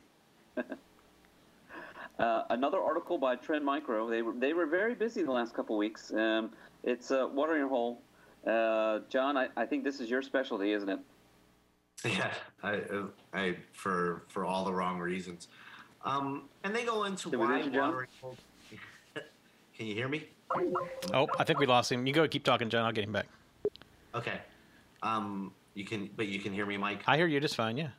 Uh, 2.19 2.43
another 2.49 2.79
article 2.79 3.19
by 3.19 3.35
Trend 3.35 3.63
Micro. 3.63 4.09
They 4.09 4.23
were 4.23 4.33
they 4.33 4.53
were 4.53 4.65
very 4.65 4.95
busy 4.95 5.21
the 5.21 5.31
last 5.31 5.53
couple 5.53 5.77
weeks. 5.77 6.11
Um, 6.11 6.49
it's 6.83 7.11
uh, 7.11 7.27
watering 7.31 7.67
hole. 7.67 8.01
Uh, 8.45 9.01
John, 9.07 9.37
I, 9.37 9.49
I 9.55 9.67
think 9.67 9.83
this 9.83 9.99
is 9.99 10.09
your 10.09 10.23
specialty, 10.23 10.71
isn't 10.71 10.89
it? 10.89 10.97
Yeah, 12.05 12.31
I, 12.63 12.81
I 13.33 13.55
for 13.73 14.23
for 14.27 14.45
all 14.45 14.63
the 14.65 14.73
wrong 14.73 14.99
reasons. 14.99 15.47
Um, 16.05 16.43
and 16.63 16.75
they 16.75 16.85
go 16.85 17.05
into 17.05 17.29
Did 17.29 17.39
we 17.39 17.45
why 17.45 17.57
lose 17.57 17.65
you, 17.65 17.71
John? 17.71 17.89
watering 17.89 18.09
holes. 18.21 18.37
Can 19.75 19.87
you 19.87 19.93
hear 19.95 20.07
me? 20.07 20.27
Oh, 21.13 21.27
I 21.37 21.43
think 21.43 21.59
we 21.59 21.65
lost 21.65 21.91
him. 21.91 22.05
You 22.07 22.13
go 22.13 22.27
keep 22.27 22.43
talking, 22.43 22.69
John. 22.69 22.85
I'll 22.85 22.91
get 22.91 23.03
him 23.03 23.11
back. 23.11 23.25
Okay. 24.15 24.39
Um, 25.03 25.51
you 25.73 25.83
can, 25.85 26.09
but 26.15 26.27
you 26.27 26.39
can 26.39 26.53
hear 26.53 26.65
me, 26.65 26.77
Mike. 26.77 27.03
I 27.05 27.17
hear 27.17 27.27
you 27.27 27.39
just 27.39 27.55
fine. 27.55 27.77
Yeah. 27.77 27.89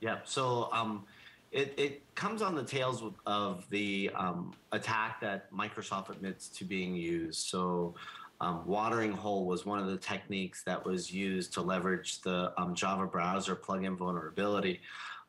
Yeah. 0.00 0.18
So 0.24 0.68
um, 0.72 1.04
it, 1.52 1.74
it 1.76 2.14
comes 2.14 2.42
on 2.42 2.54
the 2.54 2.64
tails 2.64 3.02
of 3.26 3.68
the 3.70 4.10
um, 4.16 4.54
attack 4.72 5.20
that 5.20 5.52
Microsoft 5.52 6.10
admits 6.10 6.48
to 6.48 6.64
being 6.64 6.94
used. 6.94 7.46
So 7.46 7.94
um, 8.40 8.66
watering 8.66 9.12
hole 9.12 9.46
was 9.46 9.66
one 9.66 9.78
of 9.78 9.86
the 9.86 9.96
techniques 9.96 10.62
that 10.64 10.84
was 10.84 11.12
used 11.12 11.52
to 11.54 11.62
leverage 11.62 12.20
the 12.22 12.52
um, 12.60 12.74
Java 12.74 13.06
browser 13.06 13.56
plugin 13.56 13.96
vulnerability. 13.96 14.80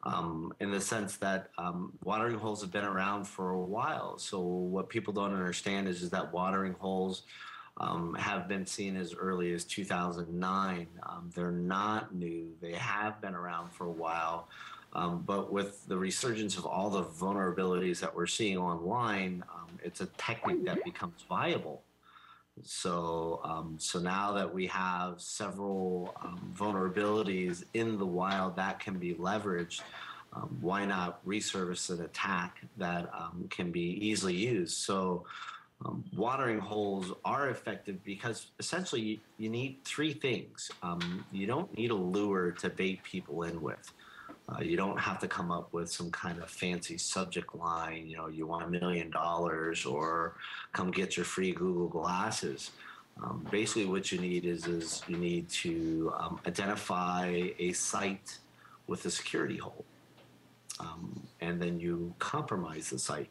Um, 0.04 0.54
in 0.62 0.72
the 0.72 0.80
sense 0.80 1.18
that 1.18 1.50
um, 1.58 1.92
watering 2.06 2.38
holes 2.38 2.62
have 2.62 2.72
been 2.72 2.86
around 2.86 3.26
for 3.26 3.50
a 3.50 3.60
while. 3.60 4.18
So 4.18 4.40
what 4.40 4.88
people 4.88 5.12
don't 5.12 5.34
understand 5.34 5.90
is, 5.90 6.02
is 6.02 6.10
that 6.12 6.32
watering 6.32 6.74
holes 6.80 7.24
um, 7.80 8.14
have 8.14 8.48
been 8.48 8.66
seen 8.66 8.96
as 8.96 9.14
early 9.14 9.52
as 9.54 9.66
2009. 9.66 10.88
Um, 11.04 11.30
they're 11.36 11.52
not 11.52 12.16
new. 12.16 12.48
They 12.62 12.74
have 12.74 13.20
been 13.22 13.36
around 13.36 13.74
for 13.74 13.88
a 13.88 13.92
while. 13.92 14.48
Um, 14.94 15.24
but 15.26 15.52
with 15.52 15.86
the 15.88 15.98
resurgence 15.98 16.58
of 16.58 16.66
all 16.66 16.90
the 16.90 17.04
vulnerabilities 17.04 18.00
that 18.00 18.16
we're 18.16 18.26
seeing 18.26 18.58
online, 18.58 19.44
um, 19.54 19.68
it's 19.84 20.02
a 20.02 20.08
technique 20.18 20.66
that 20.66 20.84
becomes 20.84 21.24
viable. 21.28 21.84
So, 22.64 23.42
um, 23.44 23.76
so 23.78 24.00
now 24.00 24.34
that 24.34 24.54
we 24.54 24.68
have 24.68 25.22
several 25.22 26.16
um, 26.22 26.54
vulnerabilities 26.58 27.64
in 27.74 27.98
the 27.98 28.06
wild 28.06 28.56
that 28.58 28.80
can 28.80 28.98
be 28.98 29.14
leveraged, 29.16 29.82
um, 30.34 30.58
why 30.62 30.86
not 30.86 31.26
resurface 31.26 31.90
an 31.90 32.04
attack 32.04 32.62
that 32.78 33.10
um, 33.14 33.46
can 33.50 33.72
be 33.72 33.98
easily 34.06 34.36
used? 34.36 34.78
So, 34.78 35.26
um, 35.86 36.04
watering 36.14 36.60
holes 36.60 37.14
are 37.24 37.50
effective 37.50 38.04
because 38.04 38.48
essentially 38.60 39.02
you, 39.02 39.20
you 39.38 39.50
need 39.50 39.78
three 39.86 40.12
things. 40.12 40.70
Um, 40.84 41.24
you 41.32 41.48
don't 41.48 41.76
need 41.78 41.92
a 41.92 41.96
lure 41.96 42.52
to 42.52 42.70
bait 42.70 43.02
people 43.04 43.44
in 43.44 43.62
with. 43.62 43.92
Uh, 44.50 44.62
you 44.62 44.78
don't 44.78 45.00
have 45.00 45.20
to 45.20 45.28
come 45.28 45.52
up 45.52 45.72
with 45.74 45.92
some 45.92 46.10
kind 46.12 46.40
of 46.40 46.50
fancy 46.50 46.98
subject 46.98 47.54
line, 47.56 48.08
you 48.08 48.18
know, 48.18 48.28
you 48.28 48.48
want 48.48 48.66
a 48.66 48.70
million 48.70 49.10
dollars 49.12 49.86
or 49.86 50.36
come 50.74 50.90
get 50.90 51.18
your 51.18 51.26
free 51.26 51.52
Google 51.52 51.88
glasses. 51.88 52.72
Um, 53.22 53.46
basically, 53.52 53.86
what 53.86 54.12
you 54.12 54.20
need 54.20 54.46
is, 54.46 54.66
is 54.66 55.02
you 55.08 55.18
need 55.18 55.50
to 55.50 56.14
um, 56.18 56.40
identify 56.48 57.50
a 57.60 57.74
site 57.74 58.40
with 58.88 59.06
a 59.06 59.12
security 59.12 59.58
hole. 59.58 59.86
Um, 60.80 61.22
and 61.42 61.62
then 61.62 61.80
you 61.80 62.14
compromise 62.20 62.90
the 62.90 62.98
site. 62.98 63.30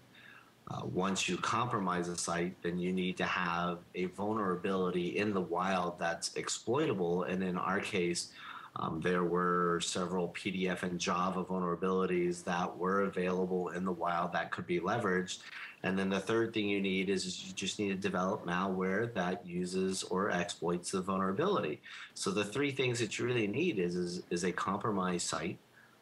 Uh, 0.70 0.82
once 0.84 1.28
you 1.28 1.38
compromise 1.38 2.08
a 2.08 2.16
site, 2.16 2.54
then 2.62 2.78
you 2.78 2.92
need 2.92 3.16
to 3.16 3.24
have 3.24 3.78
a 3.94 4.04
vulnerability 4.06 5.16
in 5.16 5.32
the 5.32 5.40
wild 5.40 5.98
that's 5.98 6.34
exploitable. 6.34 7.22
And 7.22 7.42
in 7.42 7.56
our 7.56 7.80
case, 7.80 8.32
um, 8.78 9.00
there 9.00 9.24
were 9.24 9.80
several 9.80 10.28
PDF 10.28 10.82
and 10.82 10.98
Java 10.98 11.44
vulnerabilities 11.44 12.44
that 12.44 12.76
were 12.76 13.02
available 13.02 13.70
in 13.70 13.84
the 13.84 13.92
wild 13.92 14.32
that 14.32 14.50
could 14.50 14.66
be 14.66 14.78
leveraged. 14.78 15.38
And 15.82 15.98
then 15.98 16.08
the 16.08 16.20
third 16.20 16.54
thing 16.54 16.68
you 16.68 16.80
need 16.80 17.08
is, 17.08 17.24
is 17.24 17.44
you 17.44 17.52
just 17.52 17.78
need 17.78 17.88
to 17.88 17.94
develop 17.94 18.44
malware 18.44 19.12
that 19.14 19.46
uses 19.46 20.02
or 20.04 20.30
exploits 20.30 20.92
the 20.92 21.00
vulnerability. 21.00 21.80
So 22.14 22.30
the 22.30 22.44
three 22.44 22.70
things 22.70 22.98
that 23.00 23.18
you 23.18 23.26
really 23.26 23.46
need 23.46 23.78
is, 23.78 23.94
is, 23.94 24.22
is 24.30 24.44
a 24.44 24.52
compromised 24.52 25.26
site, 25.26 25.58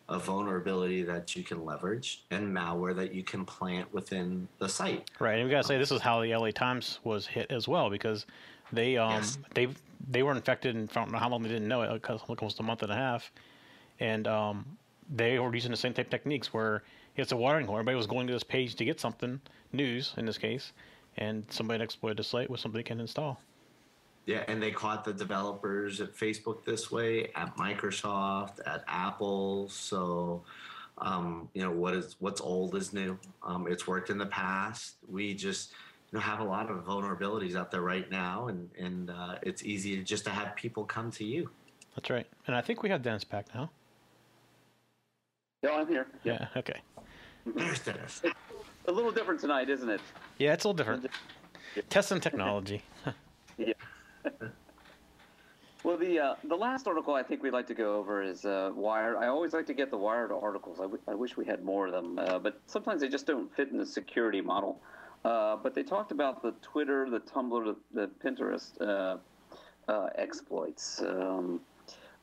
a 0.09 0.19
vulnerability 0.19 1.03
that 1.03 1.35
you 1.37 1.43
can 1.43 1.65
leverage, 1.65 2.25
and 2.31 2.55
malware 2.55 2.95
that 2.97 3.15
you 3.15 3.23
can 3.23 3.45
plant 3.45 3.93
within 3.93 4.49
the 4.59 4.69
site. 4.69 5.11
Right, 5.19 5.35
and 5.39 5.45
we 5.45 5.51
gotta 5.51 5.67
say 5.67 5.79
this 5.79 5.91
is 5.91 6.01
how 6.01 6.23
the 6.23 6.35
LA 6.35 6.51
Times 6.51 7.01
was 7.05 7.27
hit 7.27 7.51
as 7.51 7.69
well 7.69 7.91
because 7.91 8.25
they 8.73 8.97
um 8.97 9.13
Yes. 9.13 9.39
they 9.55 9.69
they 10.09 10.23
were 10.23 10.33
infected 10.33 10.75
and 10.77 10.91
I 10.91 10.95
don't 10.95 11.13
know 11.13 11.19
how 11.19 11.29
long 11.29 11.43
they 11.43 11.49
didn't 11.49 11.69
know 11.69 11.83
it 11.83 11.93
because 11.95 12.21
almost 12.29 12.61
a 12.61 12.63
month 12.63 12.83
and 12.83 12.93
a 12.93 12.97
half, 12.97 13.31
and 14.01 14.27
um 14.27 14.65
they 15.09 15.39
were 15.39 15.55
using 15.55 15.71
the 15.71 15.77
same 15.77 15.95
type 15.95 16.07
of 16.07 16.11
techniques 16.11 16.53
where 16.53 16.83
it's 17.17 17.33
a 17.33 17.37
watering 17.37 17.67
hole. 17.67 17.77
Everybody 17.77 17.97
was 17.97 18.07
going 18.07 18.27
to 18.27 18.33
this 18.33 18.43
page 18.43 18.75
to 18.77 18.85
get 18.85 19.01
something 19.01 19.41
news 19.73 20.13
in 20.17 20.27
this 20.27 20.39
case, 20.39 20.73
and 21.17 21.45
somebody 21.51 21.83
exploited 21.83 22.19
the 22.19 22.25
site 22.25 22.51
with 22.51 22.61
something 22.61 22.79
they 22.79 22.83
can 22.83 23.01
install. 23.01 23.41
Yeah, 24.27 24.43
and 24.49 24.61
they 24.61 24.73
caught 24.73 25.05
the 25.05 25.13
developers 25.13 26.01
at 26.01 26.13
Facebook 26.15 26.65
this 26.65 26.91
way, 26.91 27.31
at 27.37 27.57
Microsoft, 27.57 28.59
at 28.67 28.83
Apple. 28.89 29.69
So, 29.69 30.43
um, 30.99 31.49
you 31.55 31.63
know, 31.63 31.71
what 31.71 31.95
is 31.95 32.17
what's 32.19 32.41
old 32.41 32.75
is 32.75 32.93
new. 32.93 33.17
Um, 33.45 33.69
it's 33.69 33.87
worked 33.87 34.11
in 34.11 34.19
the 34.19 34.27
past. 34.27 34.97
We 35.09 35.33
just 35.33 35.73
you 36.13 36.19
know 36.19 36.21
have 36.21 36.41
a 36.41 36.45
lot 36.45 36.71
of 36.71 36.79
vulnerabilities 36.85 37.57
out 37.57 37.71
there 37.71 37.81
right 37.83 38.11
now, 38.11 38.49
and 38.49 38.71
and 38.79 39.11
uh, 39.11 39.37
it's 39.43 39.63
easy 39.65 39.97
to 39.97 40.03
just 40.03 40.25
to 40.25 40.31
have 40.31 40.55
people 40.57 40.85
come 40.85 41.11
to 41.13 41.25
you. 41.25 41.51
That's 41.95 42.11
right, 42.11 42.27
and 42.47 42.55
I 42.57 42.61
think 42.61 42.83
we 42.83 42.89
have 42.91 43.03
Dennis 43.03 43.25
back 43.25 43.47
now. 43.55 43.71
Yeah, 45.63 45.71
I'm 45.73 45.89
here. 45.89 46.07
Yeah. 46.25 46.47
Okay. 46.57 46.81
There's 47.47 47.81
Dennis. 47.81 48.23
A 48.89 48.93
little 48.93 49.11
different 49.11 49.41
tonight, 49.41 49.69
isn't 49.71 49.89
it? 49.89 50.01
Yeah, 50.39 50.53
it's 50.53 50.65
a 50.65 50.69
little 50.69 50.77
different. 50.77 51.07
Testing 51.91 52.21
technology. 52.21 52.83
Yeah. 53.59 53.73
well, 55.83 55.97
the 55.97 56.19
uh, 56.19 56.35
the 56.45 56.55
last 56.57 56.87
article 56.87 57.15
I 57.15 57.23
think 57.23 57.43
we'd 57.43 57.55
like 57.55 57.67
to 57.69 57.75
go 57.75 57.95
over 57.97 58.23
is 58.23 58.45
uh, 58.45 58.71
Wired. 58.75 59.17
I 59.17 59.29
always 59.29 59.55
like 59.55 59.65
to 59.69 59.73
get 59.75 59.91
the 59.91 59.97
Wired 59.97 60.31
articles. 60.31 60.79
I, 60.79 60.83
w- 60.83 61.01
I 61.09 61.15
wish 61.15 61.39
we 61.39 61.47
had 61.47 61.65
more 61.65 61.87
of 61.87 61.93
them, 61.95 62.19
uh, 62.19 62.39
but 62.39 62.61
sometimes 62.67 63.01
they 63.01 63.09
just 63.09 63.27
don't 63.27 63.51
fit 63.57 63.71
in 63.71 63.79
the 63.79 63.87
security 63.87 64.43
model. 64.43 64.79
Uh, 65.27 65.57
but 65.57 65.75
they 65.75 65.83
talked 65.83 66.13
about 66.13 66.41
the 66.41 66.53
Twitter, 66.63 67.11
the 67.11 67.19
Tumblr, 67.19 67.75
the, 67.93 68.07
the 68.07 68.11
Pinterest 68.25 68.81
uh, 68.81 69.17
uh, 69.91 70.09
exploits. 70.15 71.03
Um, 71.03 71.61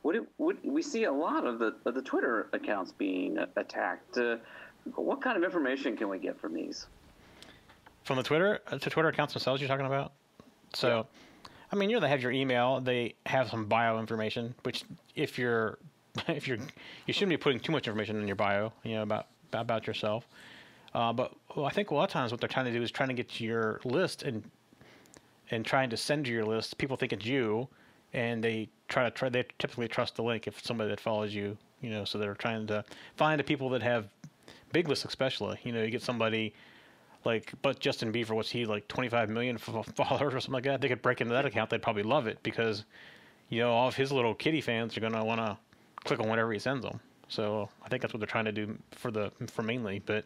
what, 0.00 0.16
it, 0.16 0.22
what 0.38 0.56
we 0.64 0.80
see 0.80 1.04
a 1.04 1.12
lot 1.12 1.46
of 1.46 1.58
the 1.58 1.76
of 1.84 1.94
the 1.94 2.00
Twitter 2.00 2.48
accounts 2.54 2.92
being 2.92 3.36
attacked. 3.56 4.16
Uh, 4.16 4.36
what 4.94 5.20
kind 5.20 5.36
of 5.36 5.44
information 5.44 5.98
can 5.98 6.08
we 6.08 6.18
get 6.18 6.40
from 6.40 6.54
these? 6.54 6.86
From 8.04 8.16
the 8.16 8.22
Twitter 8.22 8.60
uh, 8.68 8.78
to 8.78 8.88
Twitter 8.88 9.10
accounts 9.10 9.34
themselves, 9.34 9.60
you're 9.60 9.68
talking 9.68 9.84
about. 9.84 10.12
So, 10.72 11.06
I 11.72 11.76
mean, 11.76 11.90
you 11.90 11.96
know, 11.96 12.00
they 12.00 12.08
have 12.08 12.22
your 12.22 12.32
email. 12.32 12.80
They 12.80 13.16
have 13.26 13.50
some 13.50 13.66
bio 13.66 14.00
information, 14.00 14.54
which 14.62 14.84
if 15.14 15.38
you're 15.38 15.78
if 16.28 16.48
you're 16.48 16.58
you 17.06 17.12
shouldn't 17.12 17.30
be 17.30 17.36
putting 17.36 17.60
too 17.60 17.72
much 17.72 17.86
information 17.86 18.18
in 18.18 18.26
your 18.26 18.36
bio, 18.36 18.72
you 18.82 18.94
know, 18.94 19.02
about 19.02 19.26
about 19.52 19.86
yourself. 19.86 20.26
Uh, 20.94 21.12
but 21.12 21.32
well, 21.56 21.66
I 21.66 21.70
think 21.70 21.90
a 21.90 21.94
lot 21.94 22.04
of 22.04 22.10
times 22.10 22.30
what 22.30 22.40
they're 22.40 22.48
trying 22.48 22.66
to 22.66 22.72
do 22.72 22.82
is 22.82 22.90
trying 22.90 23.08
to 23.08 23.14
get 23.14 23.28
to 23.30 23.44
your 23.44 23.80
list 23.84 24.22
and 24.22 24.42
and 25.50 25.64
trying 25.64 25.90
to 25.90 25.96
send 25.96 26.26
you 26.26 26.34
your 26.34 26.44
list. 26.44 26.78
People 26.78 26.96
think 26.96 27.12
it's 27.12 27.26
you, 27.26 27.68
and 28.12 28.42
they 28.42 28.68
try 28.88 29.04
to 29.04 29.10
try. 29.10 29.28
They 29.28 29.44
typically 29.58 29.88
trust 29.88 30.16
the 30.16 30.22
link 30.22 30.46
if 30.46 30.64
somebody 30.64 30.90
that 30.90 31.00
follows 31.00 31.34
you, 31.34 31.56
you 31.80 31.90
know. 31.90 32.04
So 32.04 32.18
they're 32.18 32.34
trying 32.34 32.66
to 32.68 32.84
find 33.16 33.38
the 33.40 33.44
people 33.44 33.68
that 33.70 33.82
have 33.82 34.08
big 34.72 34.88
lists, 34.88 35.04
especially. 35.04 35.58
You 35.64 35.72
know, 35.72 35.82
you 35.82 35.90
get 35.90 36.02
somebody 36.02 36.54
like, 37.24 37.52
but 37.62 37.80
Justin 37.80 38.12
Bieber, 38.12 38.30
what's 38.30 38.50
he 38.50 38.64
like, 38.64 38.86
25 38.88 39.30
million 39.30 39.58
followers 39.58 40.34
or 40.34 40.40
something 40.40 40.52
like 40.52 40.64
that? 40.64 40.80
They 40.80 40.88
could 40.88 41.02
break 41.02 41.20
into 41.20 41.32
that 41.34 41.44
account. 41.46 41.70
They'd 41.70 41.82
probably 41.82 42.02
love 42.02 42.26
it 42.26 42.38
because, 42.42 42.84
you 43.48 43.60
know, 43.60 43.72
all 43.72 43.88
of 43.88 43.96
his 43.96 44.12
little 44.12 44.34
kitty 44.34 44.60
fans 44.60 44.96
are 44.96 45.00
gonna 45.00 45.24
want 45.24 45.40
to 45.40 45.56
click 46.04 46.20
on 46.20 46.28
whatever 46.28 46.52
he 46.52 46.58
sends 46.58 46.84
them. 46.84 47.00
So 47.28 47.68
I 47.82 47.88
think 47.88 48.02
that's 48.02 48.12
what 48.12 48.20
they're 48.20 48.26
trying 48.26 48.44
to 48.44 48.52
do 48.52 48.76
for 48.92 49.10
the 49.10 49.32
for 49.48 49.62
mainly, 49.62 50.00
but. 50.04 50.24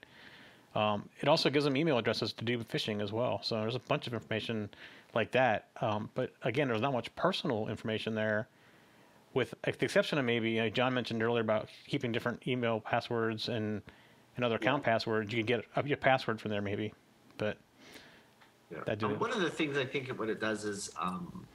Um, 0.74 1.08
it 1.20 1.28
also 1.28 1.50
gives 1.50 1.64
them 1.64 1.76
email 1.76 1.98
addresses 1.98 2.32
to 2.34 2.44
do 2.44 2.58
phishing 2.58 3.02
as 3.02 3.12
well. 3.12 3.40
So 3.42 3.60
there's 3.60 3.74
a 3.74 3.80
bunch 3.80 4.06
of 4.06 4.14
information 4.14 4.68
like 5.14 5.30
that. 5.32 5.68
Um, 5.80 6.10
but 6.14 6.32
again, 6.42 6.68
there's 6.68 6.80
not 6.80 6.92
much 6.92 7.14
personal 7.16 7.68
information 7.68 8.14
there, 8.14 8.48
with 9.34 9.54
the 9.62 9.84
exception 9.84 10.18
of 10.18 10.24
maybe 10.24 10.52
you 10.52 10.62
know, 10.62 10.68
John 10.68 10.94
mentioned 10.94 11.22
earlier 11.22 11.40
about 11.40 11.68
keeping 11.86 12.12
different 12.12 12.46
email 12.46 12.80
passwords 12.80 13.48
and 13.48 13.82
and 14.36 14.44
other 14.44 14.54
account 14.54 14.84
passwords. 14.84 15.32
You 15.32 15.38
can 15.38 15.46
get 15.46 15.64
up 15.74 15.88
your 15.88 15.96
password 15.96 16.40
from 16.40 16.52
there 16.52 16.62
maybe, 16.62 16.92
but 17.38 17.58
Yeah. 18.70 18.78
That 18.84 19.02
Um, 19.02 19.18
one 19.18 19.32
of 19.32 19.40
the 19.40 19.50
things 19.50 19.76
I 19.76 19.84
think 19.84 20.08
what 20.18 20.28
it 20.28 20.40
does 20.40 20.64
is, 20.64 20.90
um, 21.00 21.46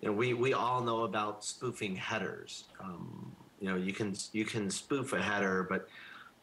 you 0.00 0.08
know, 0.08 0.12
we, 0.12 0.34
we 0.34 0.52
all 0.52 0.82
know 0.82 1.04
about 1.04 1.44
spoofing 1.44 1.96
headers. 1.96 2.64
Um, 2.80 3.34
you 3.60 3.68
know, 3.68 3.76
you 3.76 3.92
can 3.92 4.16
you 4.32 4.44
can 4.44 4.70
spoof 4.70 5.12
a 5.12 5.22
header, 5.22 5.66
but 5.68 5.88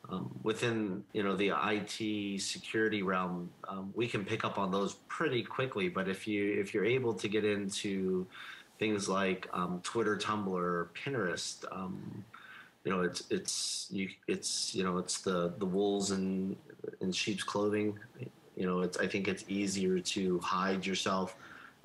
um, 0.09 0.31
within 0.43 1.03
you 1.13 1.23
know 1.23 1.35
the 1.35 1.51
IT 1.53 2.41
security 2.41 3.01
realm, 3.03 3.49
um, 3.67 3.91
we 3.95 4.07
can 4.07 4.23
pick 4.23 4.45
up 4.45 4.57
on 4.57 4.71
those 4.71 4.95
pretty 5.07 5.43
quickly. 5.43 5.89
But 5.89 6.07
if 6.07 6.27
you 6.27 6.59
if 6.59 6.73
you're 6.73 6.85
able 6.85 7.13
to 7.15 7.27
get 7.27 7.43
into 7.43 8.25
things 8.79 9.09
like 9.09 9.47
um, 9.53 9.81
Twitter, 9.83 10.15
Tumblr, 10.15 10.87
Pinterest, 10.93 11.65
um, 11.71 12.23
you 12.83 12.91
know, 12.91 13.01
it's 13.01 13.23
it's 13.29 13.87
you 13.91 14.09
it's 14.27 14.73
you 14.73 14.83
know 14.83 14.97
it's 14.97 15.19
the 15.19 15.53
the 15.57 15.65
wolves 15.65 16.11
in 16.11 16.55
in 17.01 17.11
sheep's 17.11 17.43
clothing. 17.43 17.99
You 18.55 18.65
know, 18.65 18.81
it's 18.81 18.97
I 18.97 19.07
think 19.07 19.27
it's 19.27 19.43
easier 19.47 19.99
to 19.99 20.39
hide 20.39 20.85
yourself 20.85 21.35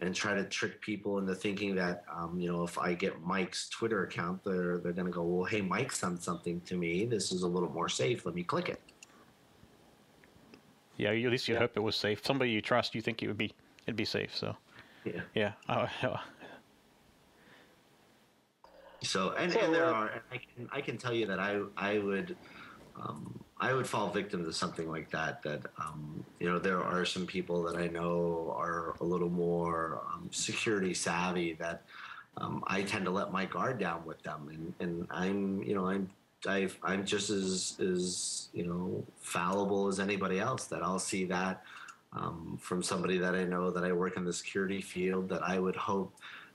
and 0.03 0.15
try 0.15 0.35
to 0.35 0.45
trick 0.45 0.81
people 0.81 1.19
into 1.19 1.35
thinking 1.35 1.75
that 1.77 2.05
um, 2.13 2.39
you 2.39 2.51
know 2.51 2.65
if 2.65 2.77
I 2.77 2.93
get 2.93 3.23
Mike's 3.23 3.69
Twitter 3.69 4.05
account, 4.05 4.43
they're 4.45 4.79
they're 4.79 4.93
gonna 4.93 5.11
go, 5.11 5.23
well, 5.23 5.45
hey, 5.45 5.61
Mike 5.61 5.93
sent 5.93 6.23
something 6.23 6.61
to 6.63 6.77
me. 6.77 7.05
This 7.05 7.31
is 7.33 7.43
a 7.43 7.49
little 7.49 7.71
more 7.71 7.89
safe. 7.89 8.27
Let 8.27 8.35
me 8.35 8.43
click 8.43 8.69
it. 8.69 8.81
yeah, 10.97 11.11
at 11.11 11.31
least 11.31 11.49
you 11.49 11.57
hope 11.57 11.77
it 11.77 11.81
was 11.81 11.97
safe. 11.97 12.25
Somebody 12.25 12.51
you 12.51 12.61
trust, 12.61 12.95
you 12.95 13.01
think 13.01 13.23
it 13.23 13.29
would 13.29 13.39
be 13.39 13.53
it'd 13.87 13.97
be 13.97 14.05
safe. 14.05 14.37
So 14.37 14.57
Yeah. 15.05 15.21
yeah, 15.35 15.53
I, 15.69 15.89
So 19.03 19.31
and, 19.33 19.55
and 19.57 19.75
there 19.75 19.87
uh, 19.87 19.93
are 19.93 20.23
I 20.33 20.39
can 20.39 20.69
I 20.73 20.81
can 20.81 20.99
tell 20.99 21.13
you 21.13 21.27
that 21.27 21.39
I 21.39 21.61
I 21.77 21.99
would 21.99 22.37
um, 22.97 23.43
I 23.63 23.73
would 23.73 23.87
fall 23.87 24.11
victim 24.11 24.45
to 24.45 24.53
something 24.53 24.91
like 24.91 25.09
that. 25.11 25.41
That 25.45 25.61
um, 25.79 26.25
you 26.41 26.51
know 26.51 26.59
there 26.59 26.83
are 26.83 27.05
some 27.05 27.27
people 27.27 27.63
that 27.63 27.77
I 27.77 27.87
know 27.87 28.53
are 28.59 28.97
a 29.01 29.05
little 29.05 29.31
more 29.31 30.03
um, 30.13 30.29
security 30.33 30.93
savvy 30.93 31.53
that 31.55 31.83
um, 32.39 32.65
I 32.67 32.83
tend 32.83 33.05
to 33.05 33.13
let 33.13 33.31
my 33.31 33.45
guard 33.45 33.79
down 33.79 34.05
with 34.05 34.21
them, 34.25 34.49
and, 34.53 34.75
and 34.81 35.07
I'm 35.13 35.63
you 35.63 35.77
know 35.77 35.87
I'm 35.87 36.11
i 36.49 36.69
I'm 36.83 37.07
just 37.07 37.31
as 37.31 37.79
as 37.81 38.49
you 38.53 38.67
know 38.67 39.05
fallible 39.21 39.87
as 39.87 40.01
anybody 40.01 40.41
else. 40.41 40.65
That 40.65 40.83
I'll 40.83 40.99
see 40.99 41.25
that 41.27 41.63
um, 42.13 42.59
from 42.61 42.83
somebody 42.83 43.17
that 43.19 43.37
I 43.37 43.45
know 43.45 43.71
that 43.71 43.85
I 43.85 43.93
work 43.93 44.17
in 44.17 44.25
the 44.25 44.33
security 44.33 44.81
field. 44.81 45.29
That 45.29 45.45
I 45.45 45.61
would 45.61 45.77
hope 45.77 46.13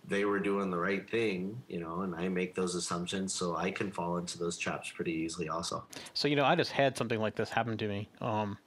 they 0.07 0.23
were 0.23 0.39
doing 0.39 0.69
the 0.69 0.77
right 0.77 1.09
thing, 1.09 1.61
you 1.67 1.79
know, 1.79 2.01
and 2.01 2.15
I 2.15 2.29
make 2.29 2.55
those 2.55 2.75
assumptions, 2.75 3.33
so 3.33 3.57
I 3.57 3.71
can 3.71 3.91
fall 3.91 4.17
into 4.17 4.37
those 4.39 4.57
traps 4.57 4.89
pretty 4.89 5.11
easily, 5.11 5.49
also. 5.49 5.83
So 6.13 6.27
you 6.27 6.35
know, 6.35 6.45
I 6.45 6.55
just 6.55 6.71
had 6.71 6.97
something 6.97 7.19
like 7.19 7.35
this 7.35 7.49
happen 7.49 7.77
to 7.77 7.87
me. 7.87 8.07
Um, 8.21 8.57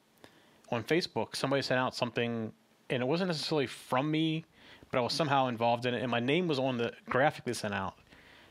on 0.71 0.85
Facebook, 0.85 1.35
somebody 1.35 1.63
sent 1.63 1.81
out 1.81 1.95
something, 1.95 2.53
and 2.91 3.03
it 3.03 3.07
wasn't 3.07 3.29
necessarily 3.29 3.67
from 3.67 4.11
me, 4.11 4.45
but 4.91 4.99
I 4.99 5.01
was 5.01 5.15
somehow 5.15 5.49
involved 5.49 5.87
in 5.87 5.95
it, 5.95 6.03
and 6.03 6.11
my 6.11 6.21
name 6.21 6.47
was 6.47 6.59
on 6.59 6.77
the 6.77 6.93
graphic 7.09 7.45
they 7.45 7.55
sent 7.55 7.75
out, 7.75 7.95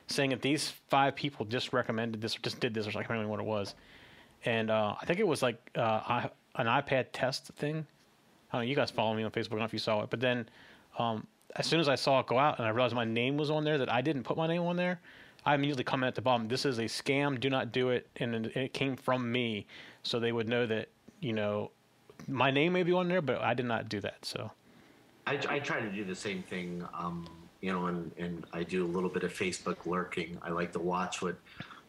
saying 0.07 0.31
that 0.31 0.41
these 0.41 0.73
five 0.89 1.15
people 1.15 1.45
just 1.45 1.71
recommended 1.73 2.21
this, 2.21 2.35
or 2.35 2.39
just 2.39 2.59
did 2.59 2.73
this, 2.73 2.87
or 2.87 2.89
I 2.89 2.93
can't 2.93 3.11
remember 3.11 3.29
what 3.29 3.39
it 3.39 3.45
was, 3.45 3.75
and 4.45 4.71
uh, 4.71 4.95
I 4.99 5.05
think 5.05 5.19
it 5.19 5.27
was 5.27 5.43
like 5.43 5.57
uh, 5.77 6.01
I, 6.07 6.29
an 6.55 6.65
iPad 6.65 7.07
test 7.13 7.47
thing. 7.57 7.85
I 8.51 8.57
don't 8.57 8.65
know, 8.65 8.69
you 8.69 8.75
guys 8.75 8.89
follow 8.89 9.13
me 9.13 9.21
on 9.21 9.29
Facebook. 9.29 9.47
I 9.47 9.49
don't 9.51 9.59
know 9.59 9.65
if 9.65 9.73
you 9.73 9.79
saw 9.79 10.01
it, 10.01 10.09
but 10.09 10.19
then 10.19 10.49
um, 10.97 11.27
as 11.55 11.65
soon 11.65 11.79
as 11.79 11.87
I 11.89 11.95
saw 11.95 12.19
it 12.19 12.27
go 12.27 12.37
out 12.37 12.59
and 12.59 12.67
I 12.67 12.69
realized 12.69 12.95
my 12.95 13.05
name 13.05 13.37
was 13.37 13.49
on 13.49 13.63
there, 13.63 13.77
that 13.77 13.91
I 13.91 14.01
didn't 14.01 14.23
put 14.23 14.37
my 14.37 14.47
name 14.47 14.63
on 14.63 14.75
there, 14.75 14.99
I 15.45 15.55
immediately 15.55 15.83
comment 15.83 16.09
at 16.09 16.15
the 16.15 16.21
bottom, 16.21 16.47
"This 16.47 16.65
is 16.65 16.79
a 16.79 16.83
scam. 16.83 17.39
Do 17.39 17.49
not 17.49 17.71
do 17.71 17.89
it." 17.89 18.07
And 18.17 18.47
it 18.47 18.73
came 18.73 18.95
from 18.95 19.31
me, 19.31 19.65
so 20.03 20.19
they 20.19 20.31
would 20.31 20.49
know 20.49 20.65
that 20.67 20.89
you 21.21 21.33
know 21.33 21.71
my 22.27 22.51
name 22.51 22.73
may 22.73 22.83
be 22.83 22.91
on 22.91 23.07
there, 23.07 23.21
but 23.21 23.41
I 23.41 23.53
did 23.53 23.65
not 23.65 23.89
do 23.89 23.99
that. 24.01 24.25
So 24.25 24.51
I, 25.25 25.39
I 25.47 25.59
try 25.59 25.79
to 25.79 25.89
do 25.89 26.03
the 26.03 26.15
same 26.15 26.43
thing, 26.43 26.85
um, 26.93 27.27
you 27.61 27.71
know, 27.71 27.85
and, 27.85 28.11
and 28.17 28.45
I 28.51 28.63
do 28.63 28.85
a 28.85 28.87
little 28.87 29.09
bit 29.09 29.23
of 29.23 29.33
Facebook 29.33 29.85
lurking. 29.85 30.37
I 30.41 30.49
like 30.49 30.71
to 30.73 30.79
watch 30.79 31.21
what 31.21 31.35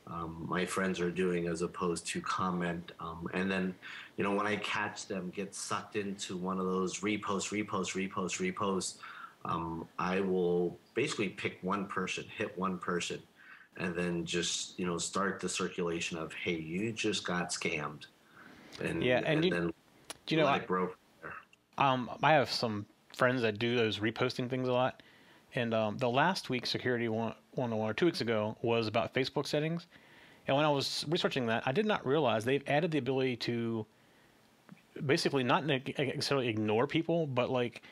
um, 0.07 0.45
my 0.49 0.67
friends 0.67 1.01
are 1.01 1.11
doing 1.11 1.47
as 1.47 1.63
opposed 1.63 2.07
to 2.09 2.21
comment. 2.21 2.93
Um, 3.01 3.29
and 3.33 3.51
then, 3.51 3.75
you 4.17 4.25
know, 4.25 4.33
when 4.33 4.47
I 4.47 4.57
catch 4.57 5.07
them 5.07 5.33
get 5.35 5.55
sucked 5.55 5.97
into 5.97 6.37
one 6.37 6.59
of 6.59 6.67
those 6.67 7.01
repost, 7.01 7.51
repost, 7.51 7.95
repost, 7.95 8.55
repost, 8.55 8.97
um, 9.45 9.87
I 9.99 10.21
will 10.21 10.79
basically 10.95 11.31
pick 11.31 11.59
one 11.63 11.87
person, 11.87 12.25
hit 12.37 12.57
one 12.59 12.79
person, 12.79 13.21
and 13.77 13.95
then 13.95 14.25
just, 14.25 14.79
you 14.79 14.87
know, 14.87 14.99
start 14.99 15.41
the 15.41 15.49
circulation 15.49 16.19
of, 16.19 16.33
hey, 16.33 16.57
you 16.57 16.93
just 16.93 17.25
got 17.25 17.51
scammed. 17.51 18.07
And, 18.83 19.03
Yeah, 19.03 19.23
and 19.25 19.45
you- 19.45 19.51
then 19.51 19.73
do 20.27 20.35
you 20.35 20.41
know? 20.41 20.47
I, 20.47 20.57
it 20.57 20.67
grow 20.67 20.89
from 20.89 20.97
there. 21.23 21.33
um, 21.79 22.11
I 22.23 22.33
have 22.33 22.51
some 22.51 22.87
friends 23.17 23.43
that 23.43 23.59
do 23.59 23.77
those 23.77 23.99
reposting 23.99 24.49
things 24.49 24.69
a 24.69 24.73
lot, 24.73 25.03
and 25.55 25.75
um, 25.75 25.99
the 25.99 26.09
last 26.09 26.51
week 26.51 26.67
security 26.67 27.09
one, 27.09 27.35
one 27.53 27.73
or 27.73 27.93
two 27.95 28.07
weeks 28.07 28.21
ago 28.21 28.57
was 28.63 28.87
about 28.87 29.15
Facebook 29.15 29.47
settings, 29.47 29.87
and 30.47 30.57
when 30.57 30.65
I 30.65 30.71
was 30.71 31.05
researching 31.09 31.47
that, 31.47 31.63
I 31.67 31.73
did 31.73 31.87
not 31.87 32.07
realize 32.07 32.45
they've 32.45 32.63
added 32.67 32.91
the 32.91 32.99
ability 32.99 33.37
to 33.37 33.87
basically 35.07 35.43
not 35.45 35.65
necessarily 35.65 36.49
ignore 36.49 36.87
people, 36.87 37.27
but 37.27 37.51
like 37.51 37.83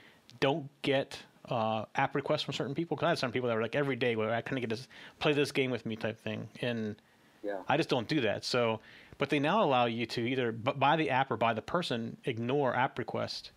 don't 0.41 0.69
get 0.83 1.19
uh, 1.51 1.85
app 1.95 2.15
requests 2.15 2.43
from 2.43 2.55
certain 2.55 2.75
people. 2.75 2.97
Because 2.97 3.07
I 3.07 3.09
had 3.11 3.19
some 3.19 3.33
people 3.33 3.49
that 3.49 3.55
were 3.55 3.63
like 3.63 3.77
every 3.77 3.97
day 3.97 4.17
where 4.17 4.33
I 4.33 4.41
couldn't 4.41 4.61
get 4.61 4.71
this 4.71 4.89
play 5.19 5.33
this 5.33 5.53
game 5.53 5.71
with 5.71 5.87
me 5.87 5.97
type 5.97 6.19
thing, 6.19 6.49
and 6.61 6.97
Yeah. 7.43 7.59
I 7.69 7.77
just 7.77 7.89
don't 7.89 8.09
do 8.09 8.21
that. 8.23 8.45
So, 8.45 8.81
but 9.19 9.31
they 9.31 9.39
now 9.39 9.63
allow 9.63 9.87
you 9.87 10.07
to 10.07 10.21
either 10.21 10.53
b- 10.53 10.73
buy 10.77 10.97
the 10.97 11.11
app 11.11 11.31
or 11.31 11.37
buy 11.37 11.55
the 11.55 11.63
person 11.63 12.17
ignore 12.25 12.75
app 12.75 12.99
request. 12.99 13.53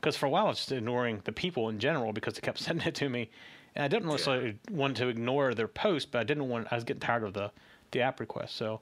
Because 0.00 0.16
for 0.16 0.26
a 0.26 0.28
while 0.30 0.46
I 0.46 0.48
was 0.50 0.58
just 0.58 0.72
ignoring 0.72 1.20
the 1.24 1.32
people 1.32 1.68
in 1.68 1.78
general 1.78 2.12
because 2.12 2.34
they 2.34 2.40
kept 2.40 2.58
sending 2.66 2.86
it 2.86 2.94
to 2.96 3.08
me, 3.08 3.30
and 3.74 3.84
I 3.84 3.88
didn't 3.88 4.08
necessarily 4.08 4.58
want 4.70 4.96
to 4.98 5.08
ignore 5.08 5.54
their 5.54 5.68
post, 5.68 6.12
but 6.12 6.20
I 6.20 6.24
didn't 6.24 6.48
want. 6.48 6.68
I 6.70 6.74
was 6.74 6.84
getting 6.84 7.00
tired 7.00 7.24
of 7.24 7.34
the 7.34 7.50
the 7.92 8.02
app 8.02 8.20
request. 8.20 8.56
So. 8.56 8.80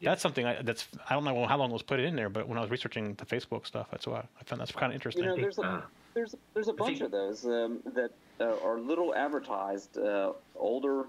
That's 0.00 0.22
something 0.22 0.46
I, 0.46 0.62
that's 0.62 0.86
I 1.10 1.14
don't 1.14 1.24
know 1.24 1.44
how 1.46 1.56
long 1.56 1.70
it 1.70 1.72
was 1.72 1.82
put 1.82 1.98
in 1.98 2.14
there, 2.14 2.28
but 2.28 2.46
when 2.46 2.56
I 2.56 2.60
was 2.60 2.70
researching 2.70 3.14
the 3.14 3.26
Facebook 3.26 3.66
stuff, 3.66 3.88
that's 3.90 4.06
why 4.06 4.20
I 4.40 4.44
found 4.44 4.60
that's 4.60 4.70
kind 4.70 4.92
of 4.92 4.94
interesting. 4.94 5.24
You 5.24 5.30
know, 5.30 5.36
there's 5.36 5.58
a 5.58 5.62
uh, 5.62 5.80
there's 6.14 6.34
there's 6.54 6.68
a 6.68 6.72
bunch 6.72 7.00
of 7.00 7.10
those 7.10 7.44
um, 7.44 7.80
that 7.94 8.10
uh, 8.40 8.56
are 8.64 8.78
little 8.78 9.14
advertised, 9.14 9.98
uh, 9.98 10.32
older 10.56 11.06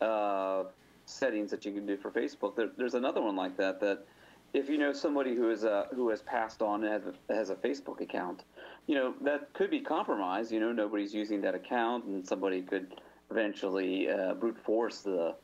uh, 0.00 0.64
settings 1.06 1.50
that 1.50 1.64
you 1.64 1.72
can 1.72 1.86
do 1.86 1.96
for 1.96 2.10
Facebook. 2.10 2.56
There, 2.56 2.70
there's 2.76 2.94
another 2.94 3.20
one 3.20 3.36
like 3.36 3.56
that 3.56 3.80
that 3.80 4.06
if 4.52 4.68
you 4.68 4.78
know 4.78 4.92
somebody 4.92 5.34
who 5.34 5.50
is 5.50 5.64
uh, 5.64 5.86
who 5.94 6.08
has 6.10 6.22
passed 6.22 6.62
on 6.62 6.84
and 6.84 6.92
has 6.92 7.02
a, 7.06 7.34
has 7.34 7.50
a 7.50 7.56
Facebook 7.56 8.00
account, 8.00 8.44
you 8.86 8.94
know 8.94 9.14
that 9.22 9.52
could 9.52 9.70
be 9.70 9.80
compromised. 9.80 10.52
You 10.52 10.60
know, 10.60 10.72
nobody's 10.72 11.14
using 11.14 11.40
that 11.42 11.54
account, 11.54 12.04
and 12.04 12.26
somebody 12.26 12.62
could 12.62 13.00
eventually 13.30 14.08
uh, 14.08 14.34
brute 14.34 14.58
force 14.58 15.00
the 15.00 15.34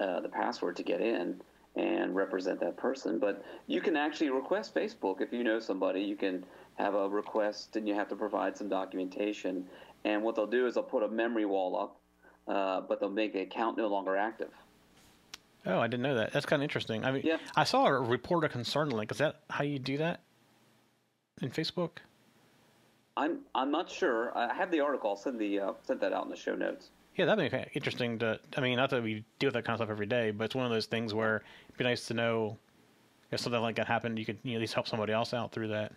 uh, 0.00 0.20
the 0.20 0.28
password 0.28 0.76
to 0.76 0.82
get 0.82 1.00
in 1.00 1.40
and 1.76 2.16
represent 2.16 2.58
that 2.60 2.76
person. 2.76 3.18
But 3.18 3.44
you 3.66 3.80
can 3.80 3.96
actually 3.96 4.30
request 4.30 4.74
Facebook 4.74 5.20
if 5.20 5.32
you 5.32 5.44
know 5.44 5.60
somebody. 5.60 6.00
You 6.00 6.16
can 6.16 6.44
have 6.76 6.94
a 6.94 7.08
request, 7.08 7.76
and 7.76 7.88
you 7.88 7.94
have 7.94 8.08
to 8.08 8.16
provide 8.16 8.56
some 8.56 8.68
documentation. 8.68 9.64
And 10.04 10.22
what 10.22 10.36
they'll 10.36 10.46
do 10.46 10.66
is 10.66 10.74
they'll 10.74 10.82
put 10.82 11.02
a 11.02 11.08
memory 11.08 11.44
wall 11.46 11.76
up, 11.78 12.00
uh, 12.54 12.80
but 12.82 13.00
they'll 13.00 13.08
make 13.10 13.32
the 13.32 13.40
account 13.40 13.76
no 13.76 13.88
longer 13.88 14.16
active. 14.16 14.50
Oh, 15.64 15.80
I 15.80 15.88
didn't 15.88 16.02
know 16.02 16.14
that. 16.14 16.32
That's 16.32 16.46
kind 16.46 16.62
of 16.62 16.64
interesting. 16.64 17.04
I 17.04 17.10
mean, 17.10 17.22
Yeah. 17.24 17.38
I 17.56 17.64
saw 17.64 17.86
a 17.86 18.00
report 18.00 18.44
a 18.44 18.48
concern 18.48 18.90
link. 18.90 19.10
Is 19.10 19.18
that 19.18 19.40
how 19.50 19.64
you 19.64 19.78
do 19.78 19.98
that 19.98 20.20
in 21.42 21.50
Facebook? 21.50 21.98
I'm 23.16 23.40
I'm 23.54 23.70
not 23.70 23.90
sure. 23.90 24.36
I 24.36 24.52
have 24.54 24.70
the 24.70 24.80
article. 24.80 25.10
I'll 25.10 25.16
send 25.16 25.40
the 25.40 25.58
uh, 25.58 25.72
send 25.82 26.00
that 26.00 26.12
out 26.12 26.24
in 26.24 26.30
the 26.30 26.36
show 26.36 26.54
notes. 26.54 26.90
Yeah, 27.16 27.24
that'd 27.24 27.50
be 27.50 27.64
interesting 27.72 28.18
to. 28.18 28.38
I 28.56 28.60
mean, 28.60 28.76
not 28.76 28.90
that 28.90 29.02
we 29.02 29.24
deal 29.38 29.48
with 29.48 29.54
that 29.54 29.64
kind 29.64 29.74
of 29.74 29.78
stuff 29.78 29.90
every 29.90 30.06
day, 30.06 30.30
but 30.30 30.44
it's 30.44 30.54
one 30.54 30.66
of 30.66 30.70
those 30.70 30.84
things 30.86 31.14
where 31.14 31.42
it'd 31.68 31.78
be 31.78 31.84
nice 31.84 32.06
to 32.08 32.14
know 32.14 32.58
if 33.32 33.40
something 33.40 33.60
like 33.60 33.76
that 33.76 33.86
happened, 33.86 34.18
you 34.18 34.26
could 34.26 34.38
you 34.42 34.52
know, 34.52 34.56
at 34.58 34.60
least 34.60 34.74
help 34.74 34.86
somebody 34.86 35.12
else 35.14 35.32
out 35.32 35.50
through 35.50 35.68
that. 35.68 35.92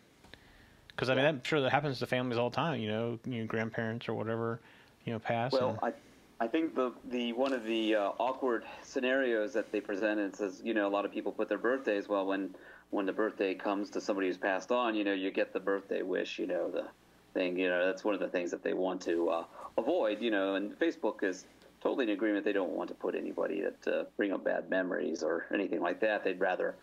Because 0.99 1.09
I 1.09 1.15
mean, 1.15 1.23
I'm 1.23 1.41
sure 1.45 1.61
that 1.61 1.69
happens 1.69 1.99
to 1.99 2.05
families 2.05 2.37
all 2.37 2.49
the 2.49 2.57
time. 2.57 2.81
You 2.81 2.89
know, 2.89 3.19
you 3.23 3.39
know, 3.39 3.47
grandparents 3.47 4.09
or 4.09 4.15
whatever, 4.15 4.59
you 5.05 5.13
know, 5.13 5.19
pass. 5.19 5.53
Well, 5.53 5.79
and- 5.81 5.93
I, 6.39 6.43
I 6.43 6.47
think 6.49 6.75
the 6.75 6.91
the 7.09 7.31
one 7.31 7.53
of 7.53 7.63
the 7.63 7.95
uh, 7.95 8.11
awkward 8.19 8.65
scenarios 8.83 9.53
that 9.53 9.71
they 9.71 9.79
presented 9.79 10.35
says, 10.35 10.61
you 10.61 10.73
know, 10.73 10.89
a 10.89 10.89
lot 10.89 11.05
of 11.05 11.13
people 11.13 11.31
put 11.31 11.47
their 11.47 11.57
birthdays. 11.57 12.09
Well, 12.09 12.25
when 12.25 12.53
when 12.89 13.05
the 13.05 13.13
birthday 13.13 13.53
comes 13.53 13.89
to 13.91 14.01
somebody 14.01 14.27
who's 14.27 14.37
passed 14.37 14.73
on, 14.73 14.93
you 14.93 15.05
know, 15.05 15.13
you 15.13 15.31
get 15.31 15.53
the 15.53 15.59
birthday 15.61 16.01
wish. 16.01 16.37
You 16.37 16.47
know, 16.47 16.69
the 16.69 16.87
thing. 17.33 17.57
You 17.57 17.69
know, 17.69 17.85
that's 17.85 18.03
one 18.03 18.13
of 18.13 18.19
the 18.19 18.27
things 18.27 18.51
that 18.51 18.61
they 18.61 18.73
want 18.73 18.99
to 19.03 19.29
uh, 19.29 19.43
avoid. 19.77 20.21
You 20.21 20.31
know, 20.31 20.55
and 20.55 20.77
Facebook 20.79 21.23
is 21.23 21.45
totally 21.79 22.03
in 22.03 22.09
agreement. 22.09 22.43
They 22.43 22.51
don't 22.51 22.71
want 22.71 22.89
to 22.89 22.95
put 22.95 23.15
anybody 23.15 23.61
that 23.61 23.87
uh, 23.87 24.03
bring 24.17 24.33
up 24.33 24.43
bad 24.43 24.69
memories 24.69 25.23
or 25.23 25.45
anything 25.53 25.79
like 25.79 26.01
that. 26.01 26.25
They'd 26.25 26.41
rather, 26.41 26.75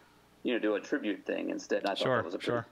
you 0.42 0.54
know, 0.54 0.58
do 0.58 0.76
a 0.76 0.80
tribute 0.80 1.26
thing 1.26 1.50
instead. 1.50 1.80
And 1.80 1.88
I 1.88 1.90
thought 1.90 1.98
Sure, 1.98 2.16
that 2.16 2.24
was 2.24 2.34
a 2.34 2.40
sure. 2.40 2.66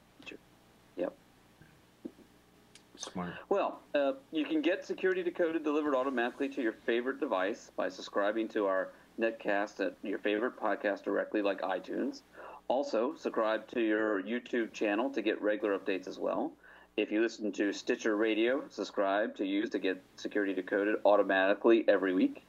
Smart. 2.96 3.34
Well, 3.48 3.80
uh, 3.94 4.12
you 4.30 4.44
can 4.44 4.60
get 4.60 4.84
Security 4.84 5.22
Decoded 5.22 5.64
delivered 5.64 5.96
automatically 5.96 6.48
to 6.50 6.62
your 6.62 6.72
favorite 6.72 7.18
device 7.18 7.70
by 7.76 7.88
subscribing 7.88 8.48
to 8.48 8.66
our 8.66 8.90
netcast 9.18 9.84
at 9.84 9.94
your 10.02 10.18
favorite 10.18 10.58
podcast 10.58 11.02
directly, 11.02 11.42
like 11.42 11.60
iTunes. 11.62 12.22
Also, 12.68 13.14
subscribe 13.14 13.66
to 13.68 13.80
your 13.80 14.22
YouTube 14.22 14.72
channel 14.72 15.10
to 15.10 15.22
get 15.22 15.40
regular 15.42 15.78
updates 15.78 16.06
as 16.06 16.18
well. 16.18 16.52
If 16.96 17.10
you 17.10 17.20
listen 17.20 17.50
to 17.52 17.72
Stitcher 17.72 18.16
Radio, 18.16 18.62
subscribe 18.68 19.36
to 19.36 19.44
use 19.44 19.70
to 19.70 19.80
get 19.80 20.00
Security 20.16 20.54
Decoded 20.54 20.96
automatically 21.04 21.84
every 21.88 22.14
week. 22.14 22.44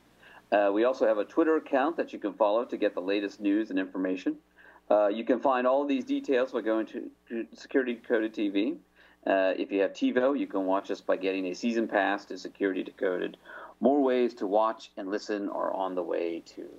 Uh, 0.52 0.70
we 0.72 0.84
also 0.84 1.08
have 1.08 1.18
a 1.18 1.26
Twitter 1.26 1.56
account 1.58 1.98
that 1.98 2.14
you 2.14 2.20
can 2.20 2.34
follow 2.34 2.64
to 2.66 2.78
get 2.78 2.94
the 2.94 3.02
latest 3.02 3.42
news 3.42 3.72
and 3.72 3.80
information. 3.80 4.38
Uh, 4.90 5.08
you 5.08 5.26
can 5.26 5.40
find 5.40 5.66
all 5.66 5.86
these 5.86 6.06
details 6.06 6.52
by 6.52 6.62
going 6.62 6.86
to, 6.86 7.10
to 7.28 7.48
Security 7.56 7.96
Decoded 7.96 8.34
TV. 8.36 8.78
Uh, 9.26 9.54
if 9.58 9.72
you 9.72 9.82
have 9.82 9.92
TiVo, 9.94 10.38
you 10.38 10.48
can 10.48 10.66
watch 10.66 10.92
us 10.92 11.02
by 11.02 11.18
getting 11.18 11.48
a 11.48 11.54
season 11.56 11.88
pass 11.88 12.26
to 12.26 12.38
Security 12.38 12.84
Decoded. 12.84 13.38
More 13.80 14.02
ways 14.02 14.34
to 14.36 14.48
watch 14.48 14.92
and 14.98 15.10
listen 15.10 15.50
are 15.50 15.74
on 15.74 15.96
the 15.96 16.04
way 16.04 16.44
too. 16.46 16.70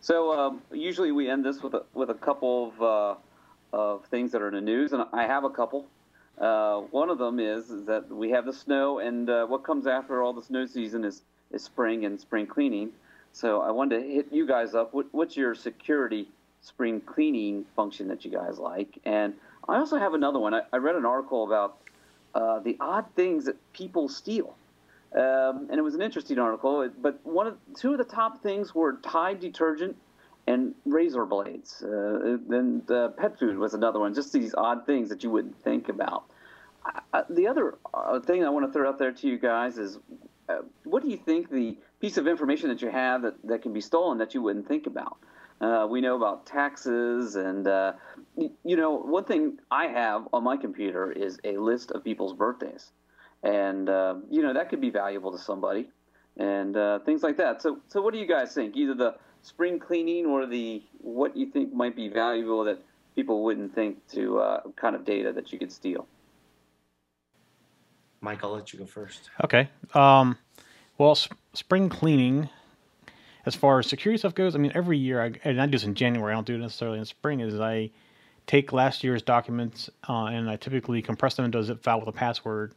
So 0.00 0.38
um, 0.38 0.62
usually 0.72 1.12
we 1.12 1.28
end 1.28 1.44
this 1.44 1.62
with 1.62 1.74
a, 1.74 1.84
with 1.94 2.10
a 2.10 2.14
couple 2.14 2.68
of, 2.68 2.82
uh, 2.82 3.14
of 3.72 4.04
things 4.06 4.32
that 4.32 4.42
are 4.42 4.48
in 4.48 4.54
the 4.54 4.60
news, 4.60 4.92
and 4.92 5.04
I 5.12 5.26
have 5.26 5.44
a 5.44 5.50
couple. 5.50 5.86
Uh, 6.38 6.80
one 6.90 7.10
of 7.10 7.18
them 7.18 7.38
is, 7.38 7.70
is 7.70 7.84
that 7.84 8.08
we 8.08 8.30
have 8.30 8.46
the 8.46 8.52
snow, 8.52 8.98
and 8.98 9.28
uh, 9.28 9.46
what 9.46 9.62
comes 9.62 9.86
after 9.86 10.22
all 10.22 10.32
the 10.32 10.42
snow 10.42 10.66
season 10.66 11.04
is, 11.04 11.22
is 11.52 11.62
spring 11.62 12.06
and 12.06 12.18
spring 12.18 12.46
cleaning. 12.46 12.90
So 13.32 13.60
I 13.60 13.70
wanted 13.70 14.00
to 14.00 14.08
hit 14.08 14.32
you 14.32 14.46
guys 14.46 14.74
up. 14.74 14.92
What, 14.92 15.06
what's 15.12 15.36
your 15.36 15.54
security 15.54 16.28
spring 16.62 17.00
cleaning 17.00 17.64
function 17.76 18.08
that 18.08 18.24
you 18.24 18.30
guys 18.30 18.58
like? 18.58 18.98
And 19.04 19.34
I 19.68 19.76
also 19.76 19.98
have 19.98 20.14
another 20.14 20.38
one. 20.38 20.54
I, 20.54 20.62
I 20.72 20.76
read 20.78 20.96
an 20.96 21.04
article 21.04 21.44
about 21.44 21.78
uh, 22.34 22.60
the 22.60 22.76
odd 22.80 23.06
things 23.16 23.44
that 23.44 23.56
people 23.72 24.08
steal. 24.08 24.54
Um, 25.14 25.66
and 25.70 25.74
it 25.74 25.82
was 25.82 25.94
an 25.94 26.02
interesting 26.02 26.38
article. 26.38 26.88
But 27.00 27.20
one 27.24 27.46
of 27.46 27.56
two 27.74 27.92
of 27.92 27.98
the 27.98 28.04
top 28.04 28.42
things 28.42 28.74
were 28.74 28.94
Tide 29.02 29.40
detergent 29.40 29.96
and 30.46 30.74
razor 30.84 31.26
blades. 31.26 31.82
Uh, 31.82 32.38
then 32.48 32.82
the 32.86 33.10
pet 33.16 33.38
food 33.38 33.58
was 33.58 33.74
another 33.74 34.00
one. 34.00 34.14
Just 34.14 34.32
these 34.32 34.54
odd 34.54 34.86
things 34.86 35.08
that 35.08 35.22
you 35.22 35.30
wouldn't 35.30 35.62
think 35.62 35.88
about. 35.88 36.24
The 37.28 37.46
other 37.46 37.76
uh, 37.92 38.20
thing 38.20 38.44
I 38.44 38.50
want 38.50 38.66
to 38.66 38.72
throw 38.72 38.88
out 38.88 38.98
there 38.98 39.12
to 39.12 39.28
you 39.28 39.38
guys 39.38 39.78
is, 39.78 39.98
uh, 40.48 40.58
what 40.84 41.02
do 41.02 41.10
you 41.10 41.16
think 41.16 41.50
the 41.50 41.76
piece 42.00 42.16
of 42.16 42.26
information 42.26 42.68
that 42.70 42.80
you 42.80 42.88
have 42.88 43.22
that, 43.22 43.34
that 43.44 43.62
can 43.62 43.72
be 43.72 43.80
stolen 43.80 44.18
that 44.18 44.34
you 44.34 44.42
wouldn't 44.42 44.66
think 44.66 44.86
about? 44.86 45.18
Uh, 45.60 45.86
we 45.90 46.00
know 46.00 46.16
about 46.16 46.46
taxes, 46.46 47.36
and 47.36 47.68
uh, 47.68 47.92
you 48.36 48.76
know, 48.76 48.96
one 48.96 49.24
thing 49.24 49.58
I 49.70 49.88
have 49.88 50.26
on 50.32 50.42
my 50.42 50.56
computer 50.56 51.12
is 51.12 51.38
a 51.44 51.58
list 51.58 51.90
of 51.90 52.02
people's 52.02 52.32
birthdays, 52.32 52.92
and 53.42 53.88
uh, 53.88 54.14
you 54.30 54.42
know 54.42 54.54
that 54.54 54.70
could 54.70 54.80
be 54.80 54.88
valuable 54.88 55.32
to 55.32 55.38
somebody, 55.38 55.90
and 56.38 56.76
uh, 56.76 57.00
things 57.00 57.22
like 57.22 57.36
that. 57.36 57.60
So, 57.60 57.78
so 57.88 58.00
what 58.00 58.14
do 58.14 58.20
you 58.20 58.26
guys 58.26 58.54
think? 58.54 58.74
Either 58.74 58.94
the 58.94 59.16
spring 59.42 59.78
cleaning 59.78 60.24
or 60.24 60.46
the 60.46 60.82
what 60.98 61.36
you 61.36 61.46
think 61.46 61.74
might 61.74 61.94
be 61.94 62.08
valuable 62.08 62.64
that 62.64 62.82
people 63.14 63.44
wouldn't 63.44 63.74
think 63.74 63.98
to 64.12 64.38
uh, 64.38 64.60
kind 64.76 64.96
of 64.96 65.04
data 65.04 65.30
that 65.32 65.52
you 65.52 65.58
could 65.58 65.72
steal. 65.72 66.06
Mike, 68.22 68.42
I'll 68.44 68.52
let 68.52 68.72
you 68.72 68.78
go 68.78 68.86
first. 68.86 69.30
Okay. 69.44 69.68
Um, 69.94 70.38
well, 70.96 71.14
sp- 71.16 71.36
spring 71.52 71.88
cleaning 71.88 72.48
as 73.46 73.54
far 73.54 73.78
as 73.78 73.86
security 73.86 74.18
stuff 74.18 74.34
goes, 74.34 74.54
I 74.54 74.58
mean, 74.58 74.72
every 74.74 74.98
year, 74.98 75.22
I, 75.22 75.32
and 75.44 75.60
I 75.60 75.66
do 75.66 75.72
this 75.72 75.84
in 75.84 75.94
January, 75.94 76.32
I 76.32 76.36
don't 76.36 76.46
do 76.46 76.54
it 76.56 76.58
necessarily 76.58 76.98
in 76.98 77.04
spring, 77.04 77.40
is 77.40 77.58
I 77.58 77.90
take 78.46 78.72
last 78.72 79.04
year's 79.04 79.22
documents 79.22 79.88
uh, 80.08 80.24
and 80.24 80.50
I 80.50 80.56
typically 80.56 81.02
compress 81.02 81.34
them 81.34 81.44
into 81.44 81.58
a 81.58 81.64
zip 81.64 81.82
file 81.82 82.00
with 82.00 82.08
a 82.08 82.12
password 82.12 82.74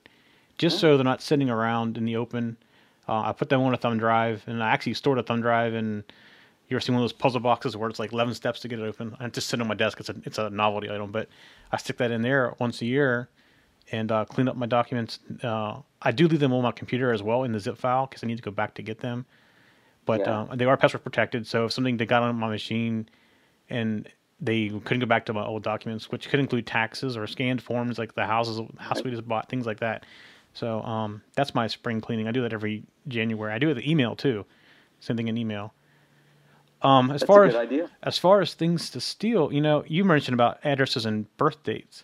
just 0.58 0.80
so 0.80 0.98
they're 0.98 1.04
not 1.04 1.22
sitting 1.22 1.50
around 1.50 1.98
in 1.98 2.06
the 2.06 2.16
open. 2.16 2.58
Uh, 3.08 3.22
I 3.22 3.32
put 3.32 3.50
them 3.50 3.62
on 3.62 3.74
a 3.74 3.78
thumb 3.78 3.98
drive 3.98 4.44
and 4.48 4.64
I 4.64 4.70
actually 4.70 4.94
stored 4.94 5.18
a 5.18 5.24
thumb 5.24 5.42
drive 5.42 5.74
and 5.74 6.04
you 6.70 6.78
ever 6.78 6.82
seen 6.82 6.96
one 6.96 7.04
of 7.04 7.10
those 7.10 7.18
puzzle 7.18 7.40
boxes 7.40 7.76
where 7.76 7.90
it's 7.90 8.00
like 8.00 8.14
11 8.14 8.36
steps 8.36 8.60
to 8.62 8.68
get 8.68 8.80
it 8.80 8.84
open? 8.84 9.16
I 9.20 9.28
just 9.30 9.48
sit 9.48 9.60
on 9.60 9.68
my 9.68 9.74
desk. 9.74 10.00
It's 10.00 10.10
a, 10.10 10.16
it's 10.24 10.38
a 10.38 10.50
novelty 10.50 10.90
item, 10.90 11.12
but 11.12 11.28
I 11.72 11.78
stick 11.78 11.98
that 11.98 12.12
in 12.12 12.22
there 12.22 12.54
once 12.60 12.82
a 12.82 12.86
year 12.86 13.30
and 13.92 14.12
uh, 14.12 14.26
clean 14.26 14.48
up 14.48 14.56
my 14.56 14.66
documents. 14.66 15.20
Uh, 15.44 15.80
I 16.02 16.12
do 16.12 16.28
leave 16.28 16.40
them 16.40 16.54
on 16.54 16.64
my 16.64 16.72
computer 16.72 17.12
as 17.12 17.22
well 17.22 17.44
in 17.44 17.52
the 17.52 17.60
zip 17.60 17.78
file 17.78 18.06
because 18.06 18.24
I 18.24 18.28
need 18.28 18.38
to 18.38 18.44
go 18.44 18.52
back 18.52 18.76
to 18.76 18.82
get 18.82 19.00
them 19.00 19.26
but 20.06 20.22
yeah. 20.22 20.42
um, 20.42 20.58
they 20.58 20.66
are 20.66 20.78
password 20.78 21.04
protected. 21.04 21.48
So 21.48 21.66
if 21.66 21.74
something 21.74 21.98
they 21.98 22.06
got 22.06 22.24
on 22.24 22.36
my 22.36 22.50
machine 22.50 23.10
and 23.70 24.08
they 24.40 24.70
couldn't 24.70 25.00
go 25.00 25.06
back 25.06 25.26
to 25.28 25.34
my 25.34 25.46
old 25.46 25.64
documents, 25.64 26.12
which 26.12 26.30
could 26.30 26.40
include 26.40 26.68
taxes 26.68 27.16
or 27.16 27.26
scanned 27.28 27.62
forms 27.62 27.98
like 27.98 28.16
the 28.16 28.26
houses 28.26 28.62
house 28.78 29.04
we 29.04 29.12
just 29.12 29.28
bought, 29.28 29.50
things 29.50 29.66
like 29.66 29.80
that. 29.80 30.06
So 30.54 30.82
um, 30.84 31.22
that's 31.36 31.56
my 31.56 31.68
spring 31.68 32.02
cleaning. 32.02 32.28
I 32.28 32.32
do 32.32 32.42
that 32.42 32.54
every 32.54 32.84
January. 33.08 33.54
I 33.54 33.58
do 33.58 33.70
it 33.70 33.76
with 33.76 33.86
email 33.86 34.16
too, 34.16 34.46
same 35.00 35.18
thing 35.18 35.28
in 35.28 35.38
email. 35.38 35.74
Um, 36.82 37.12
as 37.12 37.22
that's 37.22 37.28
far 37.28 37.46
as 37.46 37.56
idea. 37.56 37.90
as 38.04 38.18
far 38.18 38.42
as 38.42 38.54
things 38.54 38.90
to 38.90 39.00
steal, 39.00 39.54
you 39.54 39.62
know, 39.62 39.86
you 39.88 40.04
mentioned 40.04 40.34
about 40.34 40.60
addresses 40.66 41.06
and 41.06 41.36
birth 41.38 41.64
dates, 41.64 42.04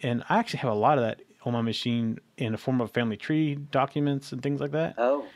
and 0.00 0.24
I 0.30 0.38
actually 0.38 0.60
have 0.60 0.72
a 0.72 0.76
lot 0.76 0.96
of 0.96 1.04
that 1.04 1.20
on 1.44 1.52
my 1.52 1.60
machine 1.60 2.18
in 2.38 2.52
the 2.52 2.58
form 2.58 2.80
of 2.80 2.90
family 2.90 3.18
tree 3.18 3.54
documents 3.54 4.32
and 4.32 4.42
things 4.42 4.60
like 4.60 4.70
that. 4.70 4.94
Oh 4.96 5.26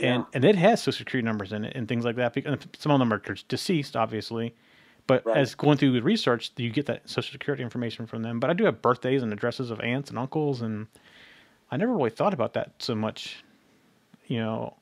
and 0.00 0.24
and 0.32 0.44
it 0.44 0.56
has 0.56 0.82
social 0.82 0.98
security 0.98 1.24
numbers 1.24 1.52
in 1.52 1.64
it 1.64 1.74
and 1.76 1.88
things 1.88 2.04
like 2.04 2.16
that. 2.16 2.34
Because 2.34 2.58
some 2.78 2.92
of 2.92 2.98
them 2.98 3.12
are 3.12 3.22
deceased, 3.48 3.96
obviously, 3.96 4.54
but 5.06 5.24
right. 5.26 5.36
as 5.36 5.54
going 5.54 5.78
through 5.78 5.92
the 5.92 6.02
research, 6.02 6.52
you 6.56 6.70
get 6.70 6.86
that 6.86 7.08
social 7.08 7.32
security 7.32 7.62
information 7.62 8.06
from 8.06 8.22
them. 8.22 8.40
But 8.40 8.50
I 8.50 8.52
do 8.52 8.64
have 8.64 8.82
birthdays 8.82 9.22
and 9.22 9.32
addresses 9.32 9.70
of 9.70 9.80
aunts 9.80 10.10
and 10.10 10.18
uncles, 10.18 10.62
and 10.62 10.86
I 11.70 11.76
never 11.76 11.92
really 11.92 12.10
thought 12.10 12.34
about 12.34 12.54
that 12.54 12.72
so 12.78 12.94
much. 12.94 13.44
You 14.26 14.38
know, 14.38 14.76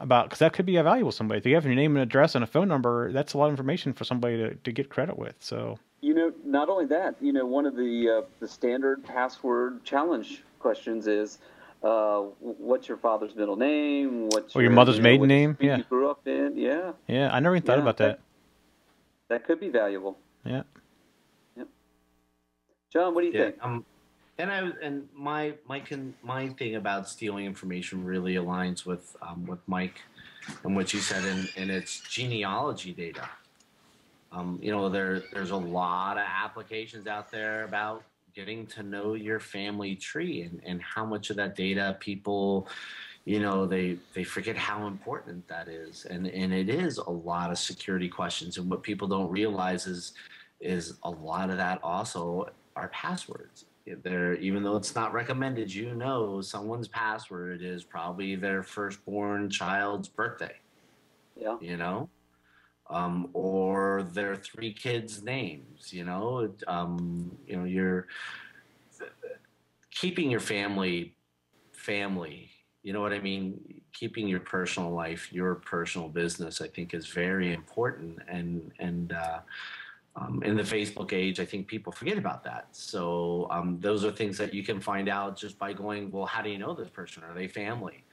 about 0.00 0.26
because 0.26 0.38
that 0.38 0.52
could 0.52 0.66
be 0.66 0.80
valuable 0.80 1.10
to 1.10 1.16
somebody. 1.16 1.38
If 1.38 1.46
you 1.46 1.54
have 1.54 1.64
your 1.64 1.74
name 1.74 1.96
and 1.96 2.02
address 2.02 2.34
and 2.34 2.42
a 2.42 2.46
phone 2.46 2.68
number, 2.68 3.12
that's 3.12 3.34
a 3.34 3.38
lot 3.38 3.46
of 3.46 3.52
information 3.52 3.92
for 3.92 4.04
somebody 4.04 4.36
to, 4.38 4.54
to 4.54 4.72
get 4.72 4.88
credit 4.88 5.18
with. 5.18 5.36
So 5.40 5.78
you 6.04 6.12
know, 6.12 6.34
not 6.44 6.68
only 6.68 6.84
that, 6.86 7.14
you 7.22 7.32
know, 7.32 7.46
one 7.46 7.64
of 7.64 7.76
the 7.76 8.18
uh, 8.18 8.26
the 8.38 8.46
standard 8.46 9.02
password 9.04 9.82
challenge 9.84 10.42
questions 10.58 11.06
is 11.06 11.38
uh, 11.84 12.20
what's 12.40 12.88
your 12.88 12.96
father's 12.96 13.34
middle 13.36 13.56
name? 13.56 14.28
What's 14.30 14.56
or 14.56 14.62
your, 14.62 14.70
your 14.70 14.74
mother's 14.74 14.96
you 14.96 15.02
know, 15.02 15.10
maiden 15.10 15.28
name? 15.28 15.56
Yeah. 15.60 15.76
You 15.76 15.84
grew 15.84 16.10
up 16.10 16.26
in? 16.26 16.56
Yeah. 16.56 16.92
Yeah, 17.06 17.30
I 17.32 17.40
never 17.40 17.56
even 17.56 17.66
thought 17.66 17.76
yeah, 17.76 17.82
about 17.82 17.98
that. 17.98 18.20
that. 19.28 19.40
That 19.40 19.46
could 19.46 19.60
be 19.60 19.68
valuable. 19.68 20.18
Yeah. 20.44 20.62
Yep. 21.56 21.68
John, 22.92 23.14
what 23.14 23.20
do 23.20 23.26
you 23.26 23.34
yeah, 23.34 23.44
think? 23.44 23.56
Um, 23.60 23.84
and 24.38 24.50
I 24.50 24.70
and 24.82 25.08
my 25.14 25.54
my 25.68 25.80
can 25.80 26.14
my 26.22 26.48
thing 26.48 26.76
about 26.76 27.08
stealing 27.08 27.44
information 27.44 28.02
really 28.04 28.34
aligns 28.34 28.86
with 28.86 29.16
um, 29.22 29.46
with 29.46 29.60
Mike 29.66 30.00
and 30.64 30.74
what 30.74 30.92
you 30.92 31.00
said, 31.00 31.24
and, 31.24 31.48
and 31.56 31.70
it's 31.70 32.00
genealogy 32.00 32.92
data. 32.92 33.28
Um, 34.32 34.58
you 34.62 34.72
know, 34.72 34.88
there 34.88 35.22
there's 35.32 35.50
a 35.50 35.56
lot 35.56 36.16
of 36.16 36.24
applications 36.26 37.06
out 37.06 37.30
there 37.30 37.64
about 37.64 38.02
getting 38.34 38.66
to 38.66 38.82
know 38.82 39.14
your 39.14 39.40
family 39.40 39.94
tree 39.94 40.42
and, 40.42 40.60
and 40.64 40.82
how 40.82 41.04
much 41.04 41.30
of 41.30 41.36
that 41.36 41.54
data 41.54 41.96
people 42.00 42.68
you 43.24 43.40
know 43.40 43.66
they 43.66 43.96
they 44.12 44.24
forget 44.24 44.56
how 44.56 44.86
important 44.86 45.46
that 45.48 45.68
is. 45.68 46.04
And 46.04 46.26
and 46.26 46.52
it 46.52 46.68
is 46.68 46.98
a 46.98 47.10
lot 47.10 47.50
of 47.50 47.58
security 47.58 48.08
questions. 48.08 48.58
And 48.58 48.70
what 48.70 48.82
people 48.82 49.08
don't 49.08 49.30
realize 49.30 49.86
is 49.86 50.12
is 50.60 50.98
a 51.02 51.10
lot 51.10 51.50
of 51.50 51.56
that 51.56 51.80
also 51.82 52.50
are 52.76 52.88
passwords. 52.88 53.64
There 54.02 54.34
even 54.34 54.62
though 54.62 54.76
it's 54.76 54.94
not 54.94 55.12
recommended 55.12 55.72
you 55.72 55.94
know 55.94 56.40
someone's 56.40 56.88
password 56.88 57.62
is 57.62 57.84
probably 57.84 58.34
their 58.34 58.62
firstborn 58.62 59.48
child's 59.48 60.08
birthday. 60.08 60.56
Yeah. 61.36 61.56
You 61.60 61.76
know 61.76 62.08
um, 62.90 63.28
or 63.32 64.02
their 64.12 64.36
three 64.36 64.72
kids' 64.72 65.22
names. 65.22 65.92
You 65.92 66.04
know, 66.04 66.52
um, 66.66 67.36
you 67.46 67.56
know, 67.56 67.64
you're 67.64 68.06
keeping 69.90 70.30
your 70.30 70.40
family 70.40 71.14
family. 71.72 72.50
You 72.82 72.92
know 72.92 73.00
what 73.00 73.12
I 73.12 73.18
mean? 73.20 73.60
Keeping 73.92 74.28
your 74.28 74.40
personal 74.40 74.90
life, 74.90 75.32
your 75.32 75.54
personal 75.54 76.08
business, 76.08 76.60
I 76.60 76.68
think, 76.68 76.94
is 76.94 77.06
very 77.06 77.52
important. 77.52 78.18
And 78.28 78.72
and 78.78 79.12
uh, 79.12 79.40
um, 80.16 80.42
in 80.44 80.56
the 80.56 80.62
Facebook 80.62 81.12
age, 81.12 81.40
I 81.40 81.44
think 81.44 81.66
people 81.66 81.92
forget 81.92 82.18
about 82.18 82.44
that. 82.44 82.68
So 82.72 83.48
um, 83.50 83.78
those 83.80 84.04
are 84.04 84.12
things 84.12 84.38
that 84.38 84.54
you 84.54 84.62
can 84.62 84.80
find 84.80 85.08
out 85.08 85.36
just 85.36 85.58
by 85.58 85.72
going, 85.72 86.10
well, 86.10 86.26
how 86.26 86.42
do 86.42 86.50
you 86.50 86.58
know 86.58 86.74
this 86.74 86.88
person? 86.88 87.24
Are 87.24 87.34
they 87.34 87.48
family? 87.48 88.04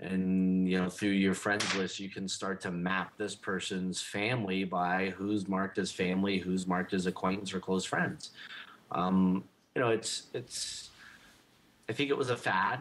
And 0.00 0.68
you 0.68 0.78
know 0.80 0.88
through 0.88 1.10
your 1.10 1.34
friends 1.34 1.74
list 1.76 2.00
you 2.00 2.08
can 2.08 2.26
start 2.26 2.60
to 2.62 2.70
map 2.70 3.16
this 3.16 3.34
person's 3.34 4.00
family 4.00 4.64
by 4.64 5.10
who's 5.16 5.46
marked 5.46 5.78
as 5.78 5.92
family 5.92 6.38
who's 6.38 6.66
marked 6.66 6.92
as 6.92 7.06
acquaintance 7.06 7.52
or 7.52 7.60
close 7.60 7.84
friends. 7.84 8.30
Um, 8.90 9.44
you 9.74 9.82
know 9.82 9.90
it's 9.90 10.24
it's 10.34 10.90
i 11.88 11.92
think 11.92 12.10
it 12.10 12.16
was 12.16 12.30
a 12.30 12.36
fad. 12.36 12.80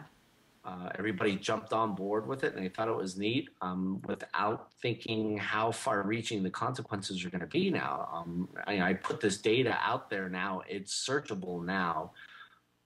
Uh, 0.65 0.89
everybody 0.99 1.35
jumped 1.35 1.72
on 1.73 1.95
board 1.95 2.27
with 2.27 2.44
it 2.44 2.53
and 2.53 2.64
they 2.64 2.69
thought 2.69 2.89
it 2.89 2.95
was 2.95 3.18
neat 3.18 3.49
um, 3.61 4.02
without 4.06 4.72
thinking 4.81 5.38
how 5.38 5.72
far 5.72 6.03
reaching 6.03 6.44
the 6.44 6.49
consequences 6.49 7.26
are 7.26 7.30
going 7.30 7.39
to 7.39 7.48
be 7.48 7.72
now. 7.72 8.07
Um, 8.14 8.48
I, 8.68 8.81
I 8.81 8.94
put 8.94 9.22
this 9.22 9.38
data 9.38 9.77
out 9.81 10.10
there 10.10 10.30
now 10.30 10.61
it's 10.68 10.94
searchable 10.94 11.64
now. 11.64 12.11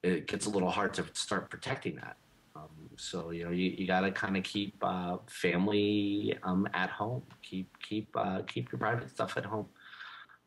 It 0.02 0.26
gets 0.26 0.46
a 0.46 0.50
little 0.50 0.70
hard 0.70 0.94
to 0.94 1.04
start 1.14 1.50
protecting 1.50 1.96
that 1.96 2.16
so 2.96 3.30
you 3.30 3.44
know 3.44 3.50
you, 3.50 3.70
you 3.76 3.86
got 3.86 4.00
to 4.00 4.10
kind 4.10 4.36
of 4.36 4.42
keep 4.44 4.76
uh, 4.82 5.18
family 5.26 6.36
um, 6.42 6.68
at 6.74 6.90
home. 6.90 7.22
Keep 7.42 7.78
keep 7.80 8.08
uh, 8.16 8.42
keep 8.46 8.70
your 8.72 8.78
private 8.78 9.10
stuff 9.10 9.36
at 9.36 9.44
home. 9.44 9.66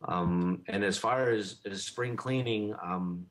Um, 0.07 0.61
and 0.67 0.83
as 0.83 0.97
far 0.97 1.31
as, 1.31 1.55
as 1.65 1.83
spring 1.83 2.15
cleaning, 2.15 2.75
um, 2.83 3.25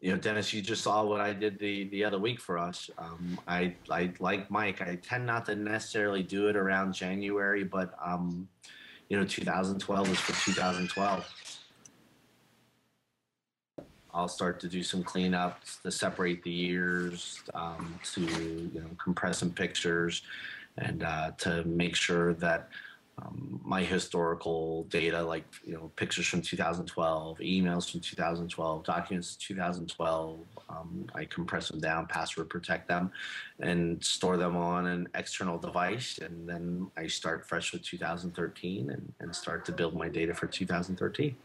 you 0.00 0.12
know, 0.12 0.16
Dennis, 0.16 0.52
you 0.52 0.62
just 0.62 0.82
saw 0.84 1.02
what 1.02 1.20
I 1.20 1.32
did 1.32 1.58
the 1.58 1.88
the 1.88 2.04
other 2.04 2.18
week 2.18 2.40
for 2.40 2.56
us. 2.56 2.88
Um, 2.98 3.38
I 3.48 3.74
I 3.90 4.12
like 4.20 4.48
Mike. 4.50 4.80
I 4.80 4.94
tend 4.96 5.26
not 5.26 5.46
to 5.46 5.56
necessarily 5.56 6.22
do 6.22 6.48
it 6.48 6.56
around 6.56 6.92
January, 6.92 7.64
but 7.64 7.94
um, 8.04 8.48
you 9.08 9.18
know, 9.18 9.24
2012 9.24 10.10
is 10.10 10.20
for 10.20 10.44
2012. 10.44 11.34
I'll 14.18 14.26
start 14.26 14.58
to 14.60 14.68
do 14.68 14.82
some 14.82 15.04
cleanups 15.04 15.80
to 15.82 15.92
separate 15.92 16.42
the 16.42 16.50
years, 16.50 17.40
um, 17.54 18.00
to 18.14 18.20
you 18.20 18.80
know 18.80 18.90
compress 19.02 19.38
some 19.38 19.52
pictures, 19.52 20.22
and 20.76 21.04
uh, 21.04 21.30
to 21.38 21.62
make 21.62 21.94
sure 21.94 22.34
that 22.34 22.68
um, 23.22 23.60
my 23.64 23.84
historical 23.84 24.84
data, 24.90 25.22
like 25.22 25.44
you 25.64 25.74
know 25.74 25.92
pictures 25.94 26.26
from 26.26 26.42
2012, 26.42 27.38
emails 27.38 27.92
from 27.92 28.00
2012, 28.00 28.82
documents 28.82 29.36
2012, 29.36 30.40
um, 30.68 31.06
I 31.14 31.24
compress 31.24 31.68
them 31.68 31.78
down, 31.78 32.06
password 32.06 32.50
protect 32.50 32.88
them, 32.88 33.12
and 33.60 34.04
store 34.04 34.36
them 34.36 34.56
on 34.56 34.86
an 34.86 35.08
external 35.14 35.58
device, 35.58 36.18
and 36.18 36.48
then 36.48 36.90
I 36.96 37.06
start 37.06 37.46
fresh 37.46 37.72
with 37.72 37.82
2013 37.84 38.90
and, 38.90 39.12
and 39.20 39.34
start 39.34 39.64
to 39.66 39.72
build 39.72 39.94
my 39.94 40.08
data 40.08 40.34
for 40.34 40.48
2013. 40.48 41.36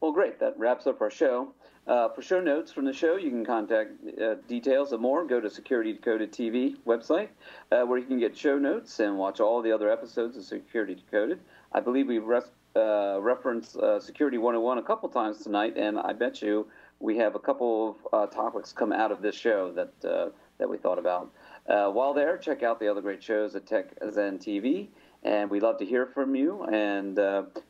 Well, 0.00 0.12
great. 0.12 0.40
That 0.40 0.58
wraps 0.58 0.86
up 0.86 1.02
our 1.02 1.10
show. 1.10 1.52
Uh, 1.86 2.08
for 2.08 2.22
show 2.22 2.40
notes 2.40 2.72
from 2.72 2.84
the 2.86 2.92
show, 2.92 3.16
you 3.16 3.30
can 3.30 3.44
contact 3.44 3.90
uh, 4.18 4.36
details 4.48 4.92
and 4.92 5.02
more. 5.02 5.26
Go 5.26 5.40
to 5.40 5.50
Security 5.50 5.92
Decoded 5.92 6.32
TV 6.32 6.76
website, 6.86 7.28
uh, 7.70 7.82
where 7.82 7.98
you 7.98 8.06
can 8.06 8.18
get 8.18 8.36
show 8.36 8.58
notes 8.58 9.00
and 9.00 9.18
watch 9.18 9.40
all 9.40 9.60
the 9.60 9.72
other 9.72 9.90
episodes 9.90 10.36
of 10.38 10.44
Security 10.44 10.94
Decoded. 10.94 11.40
I 11.72 11.80
believe 11.80 12.06
we 12.06 12.18
res- 12.18 12.50
uh, 12.76 13.18
referenced 13.20 13.76
uh, 13.76 14.00
Security 14.00 14.38
101 14.38 14.78
a 14.78 14.82
couple 14.82 15.08
times 15.10 15.42
tonight, 15.42 15.76
and 15.76 15.98
I 15.98 16.12
bet 16.12 16.40
you 16.40 16.66
we 16.98 17.18
have 17.18 17.34
a 17.34 17.38
couple 17.38 17.98
of 18.12 18.30
uh, 18.30 18.32
topics 18.32 18.72
come 18.72 18.92
out 18.92 19.12
of 19.12 19.20
this 19.20 19.34
show 19.34 19.70
that 19.72 20.32
that 20.58 20.68
we 20.68 20.78
thought 20.78 20.98
about. 20.98 21.30
while 21.66 22.14
there, 22.14 22.38
check 22.38 22.62
out 22.62 22.78
the 22.80 22.88
other 22.88 23.00
great 23.00 23.22
shows 23.22 23.54
at 23.54 23.66
Tech 23.66 23.90
Zen 24.10 24.38
TV, 24.38 24.88
and 25.24 25.50
we'd 25.50 25.62
love 25.62 25.78
to 25.78 25.84
hear 25.84 26.06
from 26.06 26.34
you. 26.34 26.62
And 26.64 27.18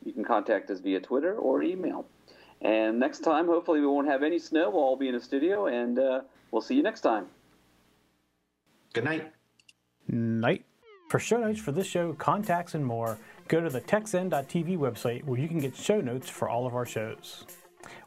you 0.04 0.12
can 0.12 0.24
contact 0.24 0.70
us 0.70 0.80
via 0.80 1.00
Twitter 1.00 1.34
or 1.34 1.62
email. 1.62 2.06
And 2.62 2.98
next 2.98 3.20
time, 3.20 3.46
hopefully, 3.46 3.80
we 3.80 3.86
won't 3.86 4.08
have 4.08 4.22
any 4.22 4.38
snow. 4.38 4.70
We'll 4.70 4.82
all 4.82 4.96
be 4.96 5.08
in 5.08 5.14
a 5.14 5.20
studio, 5.20 5.66
and 5.66 5.98
uh, 5.98 6.20
we'll 6.50 6.62
see 6.62 6.74
you 6.74 6.82
next 6.82 7.00
time. 7.00 7.26
Good 8.92 9.04
night. 9.04 9.32
Night. 10.08 10.64
For 11.08 11.18
show 11.18 11.38
notes 11.38 11.58
for 11.58 11.72
this 11.72 11.86
show, 11.86 12.12
contacts, 12.12 12.74
and 12.74 12.84
more, 12.84 13.18
go 13.48 13.60
to 13.60 13.70
the 13.70 13.80
techzen.tv 13.80 14.78
website 14.78 15.24
where 15.24 15.40
you 15.40 15.48
can 15.48 15.58
get 15.58 15.74
show 15.74 16.00
notes 16.00 16.28
for 16.28 16.48
all 16.48 16.66
of 16.66 16.74
our 16.74 16.86
shows. 16.86 17.44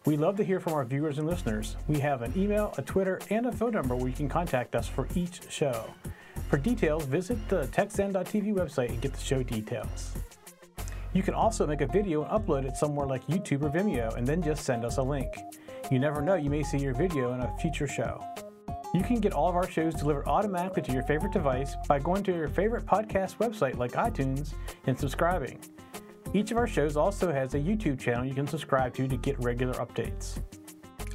We 0.06 0.18
love 0.18 0.38
to 0.38 0.44
hear 0.44 0.60
from 0.60 0.74
our 0.74 0.86
viewers 0.86 1.18
and 1.18 1.28
listeners. 1.28 1.76
We 1.88 2.00
have 2.00 2.22
an 2.22 2.34
email, 2.38 2.74
a 2.78 2.82
Twitter, 2.82 3.20
and 3.30 3.46
a 3.46 3.52
phone 3.52 3.72
number 3.72 3.96
where 3.96 4.08
you 4.08 4.16
can 4.16 4.30
contact 4.30 4.76
us 4.76 4.88
for 4.88 5.08
each 5.16 5.42
show. 5.50 5.94
For 6.50 6.58
details, 6.58 7.06
visit 7.06 7.38
the 7.50 7.68
techzen.tv 7.68 8.54
website 8.54 8.90
and 8.90 9.02
get 9.02 9.14
the 9.14 9.20
show 9.20 9.44
details. 9.44 10.14
You 11.14 11.22
can 11.22 11.36
also 11.36 11.68
make 11.68 11.82
a 11.82 11.88
video 11.88 12.24
and 12.24 12.32
upload 12.32 12.66
it 12.66 12.76
somewhere 12.76 13.06
like 13.06 13.26
YouTube 13.28 13.64
or 13.64 13.70
Vimeo 13.70 14.16
and 14.18 14.26
then 14.26 14.42
just 14.42 14.66
send 14.66 14.84
us 14.84 14.98
a 14.98 15.04
link. 15.04 15.30
You 15.92 16.00
never 16.00 16.22
know, 16.22 16.36
you 16.36 16.50
may 16.50 16.64
see 16.64 16.80
your 16.80 16.96
video 16.96 17.34
in 17.34 17.42
a 17.42 17.58
future 17.60 17.88
show. 17.88 18.24
You 18.96 19.04
can 19.04 19.20
get 19.20 19.34
all 19.34 19.50
of 19.50 19.56
our 19.56 19.68
shows 19.68 19.94
delivered 19.94 20.28
automatically 20.28 20.82
to 20.84 20.92
your 20.92 21.04
favorite 21.04 21.32
device 21.32 21.76
by 21.88 22.00
going 22.00 22.24
to 22.24 22.32
your 22.32 22.48
favorite 22.48 22.86
podcast 22.86 23.38
website 23.38 23.78
like 23.78 23.94
iTunes 23.94 24.54
and 24.88 24.98
subscribing. 24.98 25.60
Each 26.34 26.52
of 26.52 26.58
our 26.58 26.68
shows 26.68 26.98
also 26.98 27.32
has 27.32 27.54
a 27.54 27.60
YouTube 27.60 28.00
channel 28.00 28.26
you 28.26 28.34
can 28.34 28.48
subscribe 28.48 28.96
to 28.96 29.08
to 29.08 29.18
get 29.18 29.40
regular 29.44 29.74
updates. 29.76 30.42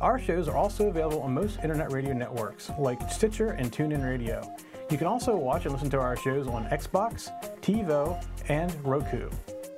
Our 0.00 0.18
shows 0.18 0.46
are 0.46 0.56
also 0.56 0.88
available 0.88 1.22
on 1.22 1.34
most 1.34 1.58
internet 1.64 1.92
radio 1.92 2.12
networks 2.12 2.70
like 2.78 3.10
Stitcher 3.10 3.50
and 3.50 3.72
TuneIn 3.72 4.04
Radio. 4.04 4.48
You 4.90 4.96
can 4.96 5.08
also 5.08 5.36
watch 5.36 5.64
and 5.64 5.74
listen 5.74 5.90
to 5.90 5.98
our 5.98 6.16
shows 6.16 6.46
on 6.46 6.66
Xbox, 6.66 7.30
TiVo, 7.60 8.24
and 8.48 8.72
Roku. 8.84 9.28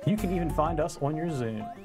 You 0.05 0.17
can 0.17 0.33
even 0.35 0.49
find 0.49 0.79
us 0.79 0.97
on 0.99 1.15
your 1.15 1.27
Zune. 1.27 1.80